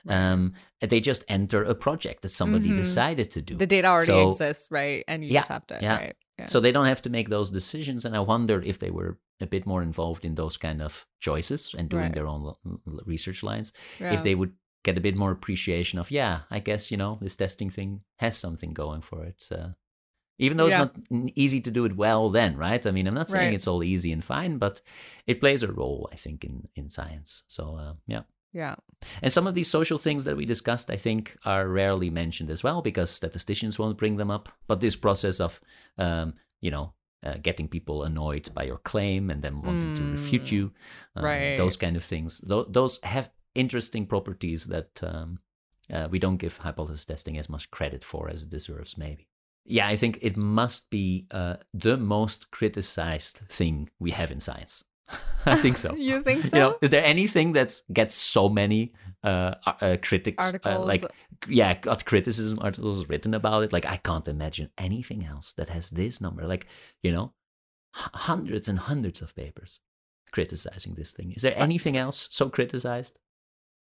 Um, 0.09 0.41
they 0.93 1.01
just 1.01 1.23
enter 1.39 1.61
a 1.63 1.77
project 1.87 2.19
that 2.23 2.33
somebody 2.41 2.71
Mhm. 2.71 2.79
decided 2.85 3.29
to 3.37 3.41
do. 3.49 3.55
the 3.65 3.71
data 3.77 3.89
already 3.95 4.07
So- 4.07 4.29
exists 4.31 4.67
right 4.79 5.05
and 5.11 5.19
you 5.25 5.31
Yeah, 5.31 5.41
just 5.41 5.49
have 5.57 5.67
to 5.73 5.77
yeah. 5.81 5.97
right 6.03 6.17
So 6.47 6.61
they 6.61 6.73
don't 6.73 6.87
have 6.87 7.03
to 7.03 7.11
make 7.11 7.29
those 7.29 7.51
decisions. 7.51 8.05
And 8.05 8.17
I 8.17 8.21
wonder 8.21 8.61
if 8.63 8.79
they 8.79 8.91
were 8.91 9.19
a 9.41 9.47
bit 9.47 9.67
more 9.67 9.83
involved 9.83 10.25
in 10.25 10.35
those 10.35 10.57
kind 10.57 10.81
of 10.83 11.07
choices 11.21 11.75
and 11.77 11.89
doing 11.89 12.03
Right. 12.05 12.15
their 12.15 12.27
own 12.29 12.55
research 13.07 13.43
lines. 13.43 13.73
Yeah. 14.01 14.15
If 14.15 14.23
they 14.23 14.35
would 14.35 14.53
get 14.85 14.99
a 14.99 15.01
bit 15.01 15.17
more 15.17 15.31
appreciation 15.33 15.99
of, 15.99 16.11
yeah, 16.11 16.41
I 16.51 16.59
guess, 16.61 16.91
you 16.91 16.97
know, 16.97 17.19
this 17.21 17.37
testing 17.37 17.71
thing 17.71 18.03
has 18.19 18.37
something 18.37 18.73
going 18.73 19.01
for 19.03 19.25
it. 19.25 19.45
Uh, 19.51 19.71
even 20.39 20.57
though 20.57 20.67
Yeah. 20.67 20.85
it's 20.85 21.11
not 21.11 21.31
easy 21.37 21.61
to 21.61 21.71
do 21.71 21.85
it 21.85 21.97
well 21.97 22.31
then, 22.31 22.57
right? 22.57 22.85
I 22.87 22.91
mean, 22.91 23.07
I'm 23.07 23.15
not 23.15 23.29
saying 23.29 23.49
Right. 23.49 23.55
it's 23.55 23.69
all 23.69 23.83
easy 23.85 24.11
and 24.13 24.25
fine, 24.25 24.59
but 24.59 24.81
it 25.27 25.41
plays 25.41 25.63
a 25.63 25.73
role, 25.73 26.09
I 26.13 26.17
think, 26.17 26.45
in, 26.45 26.69
in 26.75 26.89
science. 26.91 27.43
So, 27.49 27.77
uh, 27.77 27.95
yeah. 28.07 28.23
Yeah 28.53 28.75
And 29.23 29.33
some 29.33 29.49
of 29.49 29.55
these 29.55 29.71
social 29.71 29.99
things 29.99 30.25
that 30.25 30.37
we 30.37 30.47
discussed, 30.47 30.91
I 30.91 30.97
think, 30.97 31.37
are 31.45 31.67
rarely 31.69 32.11
mentioned 32.11 32.51
as 32.51 32.63
well 32.63 32.83
because 32.83 33.11
statisticians 33.11 33.79
won't 33.79 33.99
bring 33.99 34.17
them 34.17 34.31
up. 34.31 34.49
But 34.69 34.81
this 34.81 34.97
process 34.97 35.41
of, 35.41 35.61
um, 35.99 36.35
you 36.61 36.71
know, 36.71 36.93
uh, 37.25 37.39
getting 37.43 37.69
people 37.69 38.03
annoyed 38.05 38.49
by 38.55 38.65
your 38.65 38.79
claim 38.79 39.31
and 39.31 39.43
then 39.43 39.63
wanting 39.63 39.93
to 39.95 40.05
refute 40.11 40.47
Mm, 40.47 40.53
you, 40.53 40.73
um, 41.17 41.25
right. 41.25 41.57
those 41.57 41.77
kind 41.77 41.97
of 41.97 42.05
things, 42.05 42.41
th- 42.41 42.67
those 42.69 43.01
have 43.03 43.31
interesting 43.55 44.07
properties 44.07 44.67
that 44.67 45.03
um, 45.03 45.39
uh, 45.93 46.09
we 46.11 46.19
don't 46.19 46.39
give 46.39 46.57
hypothesis 46.59 47.05
testing 47.05 47.39
as 47.39 47.49
much 47.49 47.71
credit 47.71 48.05
for 48.05 48.29
as 48.31 48.43
it 48.43 48.51
deserves, 48.51 48.97
maybe. 48.97 49.29
Yeah, 49.65 49.87
I 49.93 49.97
think 49.97 50.19
it 50.23 50.37
must 50.37 50.91
be 50.91 51.27
uh, 51.31 51.57
the 51.73 51.97
most 51.97 52.51
criticized 52.51 53.43
thing 53.49 53.91
we 53.99 54.11
have 54.13 54.33
in 54.33 54.41
science. 54.41 54.85
I 55.47 55.57
think 55.57 55.77
so. 55.77 55.95
you 55.97 56.21
think 56.21 56.45
so 56.45 56.57
You 56.57 56.63
know, 56.63 56.79
is 56.83 56.91
there 56.91 57.05
anything 57.05 57.53
that 57.53 57.81
gets 57.93 58.15
so 58.15 58.49
many 58.49 58.93
uh, 59.25 59.55
uh, 59.67 59.97
critics, 60.03 60.53
uh, 60.65 60.81
like 60.85 61.05
yeah, 61.49 61.75
got 61.75 62.05
criticism 62.05 62.59
articles 62.61 63.09
written 63.09 63.35
about 63.35 63.63
it? 63.65 63.73
Like 63.73 63.87
I 63.87 63.97
can't 63.97 64.29
imagine 64.29 64.71
anything 64.79 65.25
else 65.25 65.53
that 65.55 65.69
has 65.69 65.91
this 65.91 66.21
number. 66.21 66.47
Like 66.47 66.67
you 67.03 67.13
know, 67.13 67.33
h- 67.97 68.11
hundreds 68.15 68.69
and 68.69 68.79
hundreds 68.79 69.21
of 69.23 69.35
papers 69.35 69.81
criticizing 70.33 70.95
this 70.95 71.13
thing. 71.13 71.33
Is 71.33 71.43
there 71.43 71.55
So- 71.55 71.63
anything 71.63 71.97
else 71.97 72.29
so 72.31 72.49
criticized? 72.49 73.19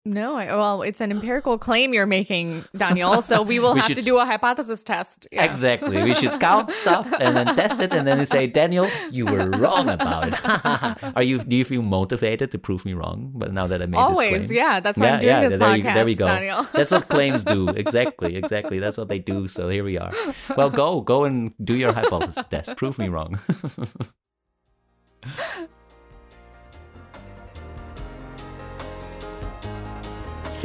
No, 0.06 0.36
I, 0.36 0.54
well, 0.54 0.82
it's 0.82 1.00
an 1.00 1.10
empirical 1.10 1.56
claim 1.56 1.94
you're 1.94 2.04
making, 2.04 2.62
Daniel. 2.76 3.22
So 3.22 3.40
we 3.40 3.58
will 3.58 3.72
We 3.74 3.80
have 3.80 3.94
to 3.94 4.02
do 4.02 4.18
a 4.18 4.26
hypothesis 4.26 4.84
test. 4.84 5.26
Yeah. 5.32 5.44
Exactly. 5.44 6.02
We 6.02 6.12
should 6.12 6.38
count 6.40 6.70
stuff 6.82 7.10
and 7.18 7.34
then 7.34 7.56
test 7.56 7.80
it, 7.80 7.90
and 7.90 8.06
then 8.06 8.26
say, 8.26 8.46
Daniel, 8.46 8.86
you 9.10 9.24
were 9.24 9.48
wrong 9.48 9.88
about 9.88 10.28
it. 10.28 11.12
Are 11.16 11.22
you? 11.22 11.38
Do 11.38 11.56
you 11.56 11.64
feel 11.64 11.80
motivated 11.80 12.50
to 12.50 12.58
prove 12.58 12.84
me 12.84 12.92
wrong? 12.92 13.32
But 13.34 13.54
now 13.54 13.66
that 13.66 13.80
I 13.80 13.86
made 13.86 13.96
this 13.96 14.04
Always, 14.04 14.46
claim? 14.48 14.58
yeah. 14.58 14.80
That's 14.80 14.98
why 14.98 15.08
I'm 15.08 15.20
doing 15.20 15.40
this 15.40 15.58
there, 15.58 15.58
podcast, 15.58 15.76
you, 15.78 15.82
there 15.84 16.04
we 16.04 16.14
go. 16.14 16.26
Daniel. 16.26 16.66
That's 16.74 16.90
what 16.90 17.08
claims 17.08 17.42
do. 17.42 17.68
Exactly, 17.70 18.36
exactly. 18.36 18.80
That's 18.80 18.98
what 18.98 19.08
they 19.08 19.18
do. 19.18 19.48
So 19.48 19.70
here 19.70 19.84
we 19.84 19.96
are. 19.96 20.12
Well, 20.54 20.68
go, 20.68 21.00
go 21.00 21.24
and 21.24 21.54
do 21.64 21.74
your 21.76 21.94
hypothesis 21.94 22.44
test. 22.44 22.76
Prove 22.76 22.98
me 22.98 23.08
wrong. 23.08 23.38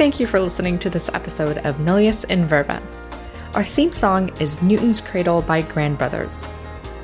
Thank 0.00 0.18
you 0.18 0.26
for 0.26 0.40
listening 0.40 0.78
to 0.78 0.88
this 0.88 1.10
episode 1.12 1.58
of 1.58 1.76
Nullius 1.76 2.24
in 2.24 2.46
Verba. 2.46 2.80
Our 3.52 3.62
theme 3.62 3.92
song 3.92 4.30
is 4.40 4.62
Newton's 4.62 4.98
Cradle 4.98 5.42
by 5.42 5.60
Grand 5.60 5.98
Brothers. 5.98 6.48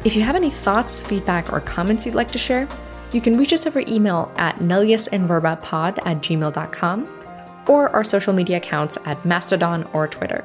If 0.05 0.17
you 0.17 0.23
have 0.23 0.35
any 0.35 0.49
thoughts, 0.49 1.03
feedback, 1.03 1.53
or 1.53 1.61
comments 1.61 2.07
you'd 2.07 2.15
like 2.15 2.33
to 2.33 2.39
share, 2.39 2.67
you 3.13 3.21
can 3.21 3.37
reach 3.37 3.53
us 3.53 3.67
over 3.67 3.81
email 3.81 4.33
at 4.39 4.61
nulliusinverbapod 4.61 5.99
at 6.07 6.23
gmail.com 6.23 7.21
or 7.69 7.91
our 7.91 8.03
social 8.03 8.33
media 8.33 8.57
accounts 8.57 8.97
at 9.05 9.23
Mastodon 9.27 9.87
or 9.93 10.09
Twitter. 10.09 10.43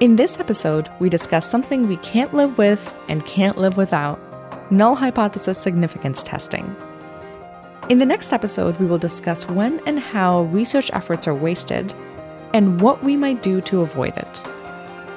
In 0.00 0.16
this 0.16 0.38
episode, 0.38 0.90
we 0.98 1.08
discuss 1.08 1.50
something 1.50 1.86
we 1.86 1.96
can't 1.96 2.34
live 2.34 2.58
with 2.58 2.94
and 3.08 3.24
can't 3.24 3.56
live 3.56 3.78
without 3.78 4.20
null 4.70 4.96
hypothesis 4.96 5.56
significance 5.56 6.22
testing. 6.22 6.76
In 7.88 7.98
the 7.98 8.04
next 8.04 8.34
episode, 8.34 8.76
we 8.78 8.84
will 8.84 8.98
discuss 8.98 9.48
when 9.48 9.80
and 9.86 9.98
how 9.98 10.42
research 10.42 10.90
efforts 10.92 11.26
are 11.26 11.34
wasted 11.34 11.94
and 12.52 12.82
what 12.82 13.02
we 13.02 13.16
might 13.16 13.42
do 13.42 13.62
to 13.62 13.80
avoid 13.80 14.14
it. 14.14 14.44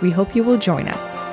We 0.02 0.10
hope 0.10 0.34
you 0.38 0.44
will 0.46 0.58
join 0.58 0.88
us. 0.88 1.31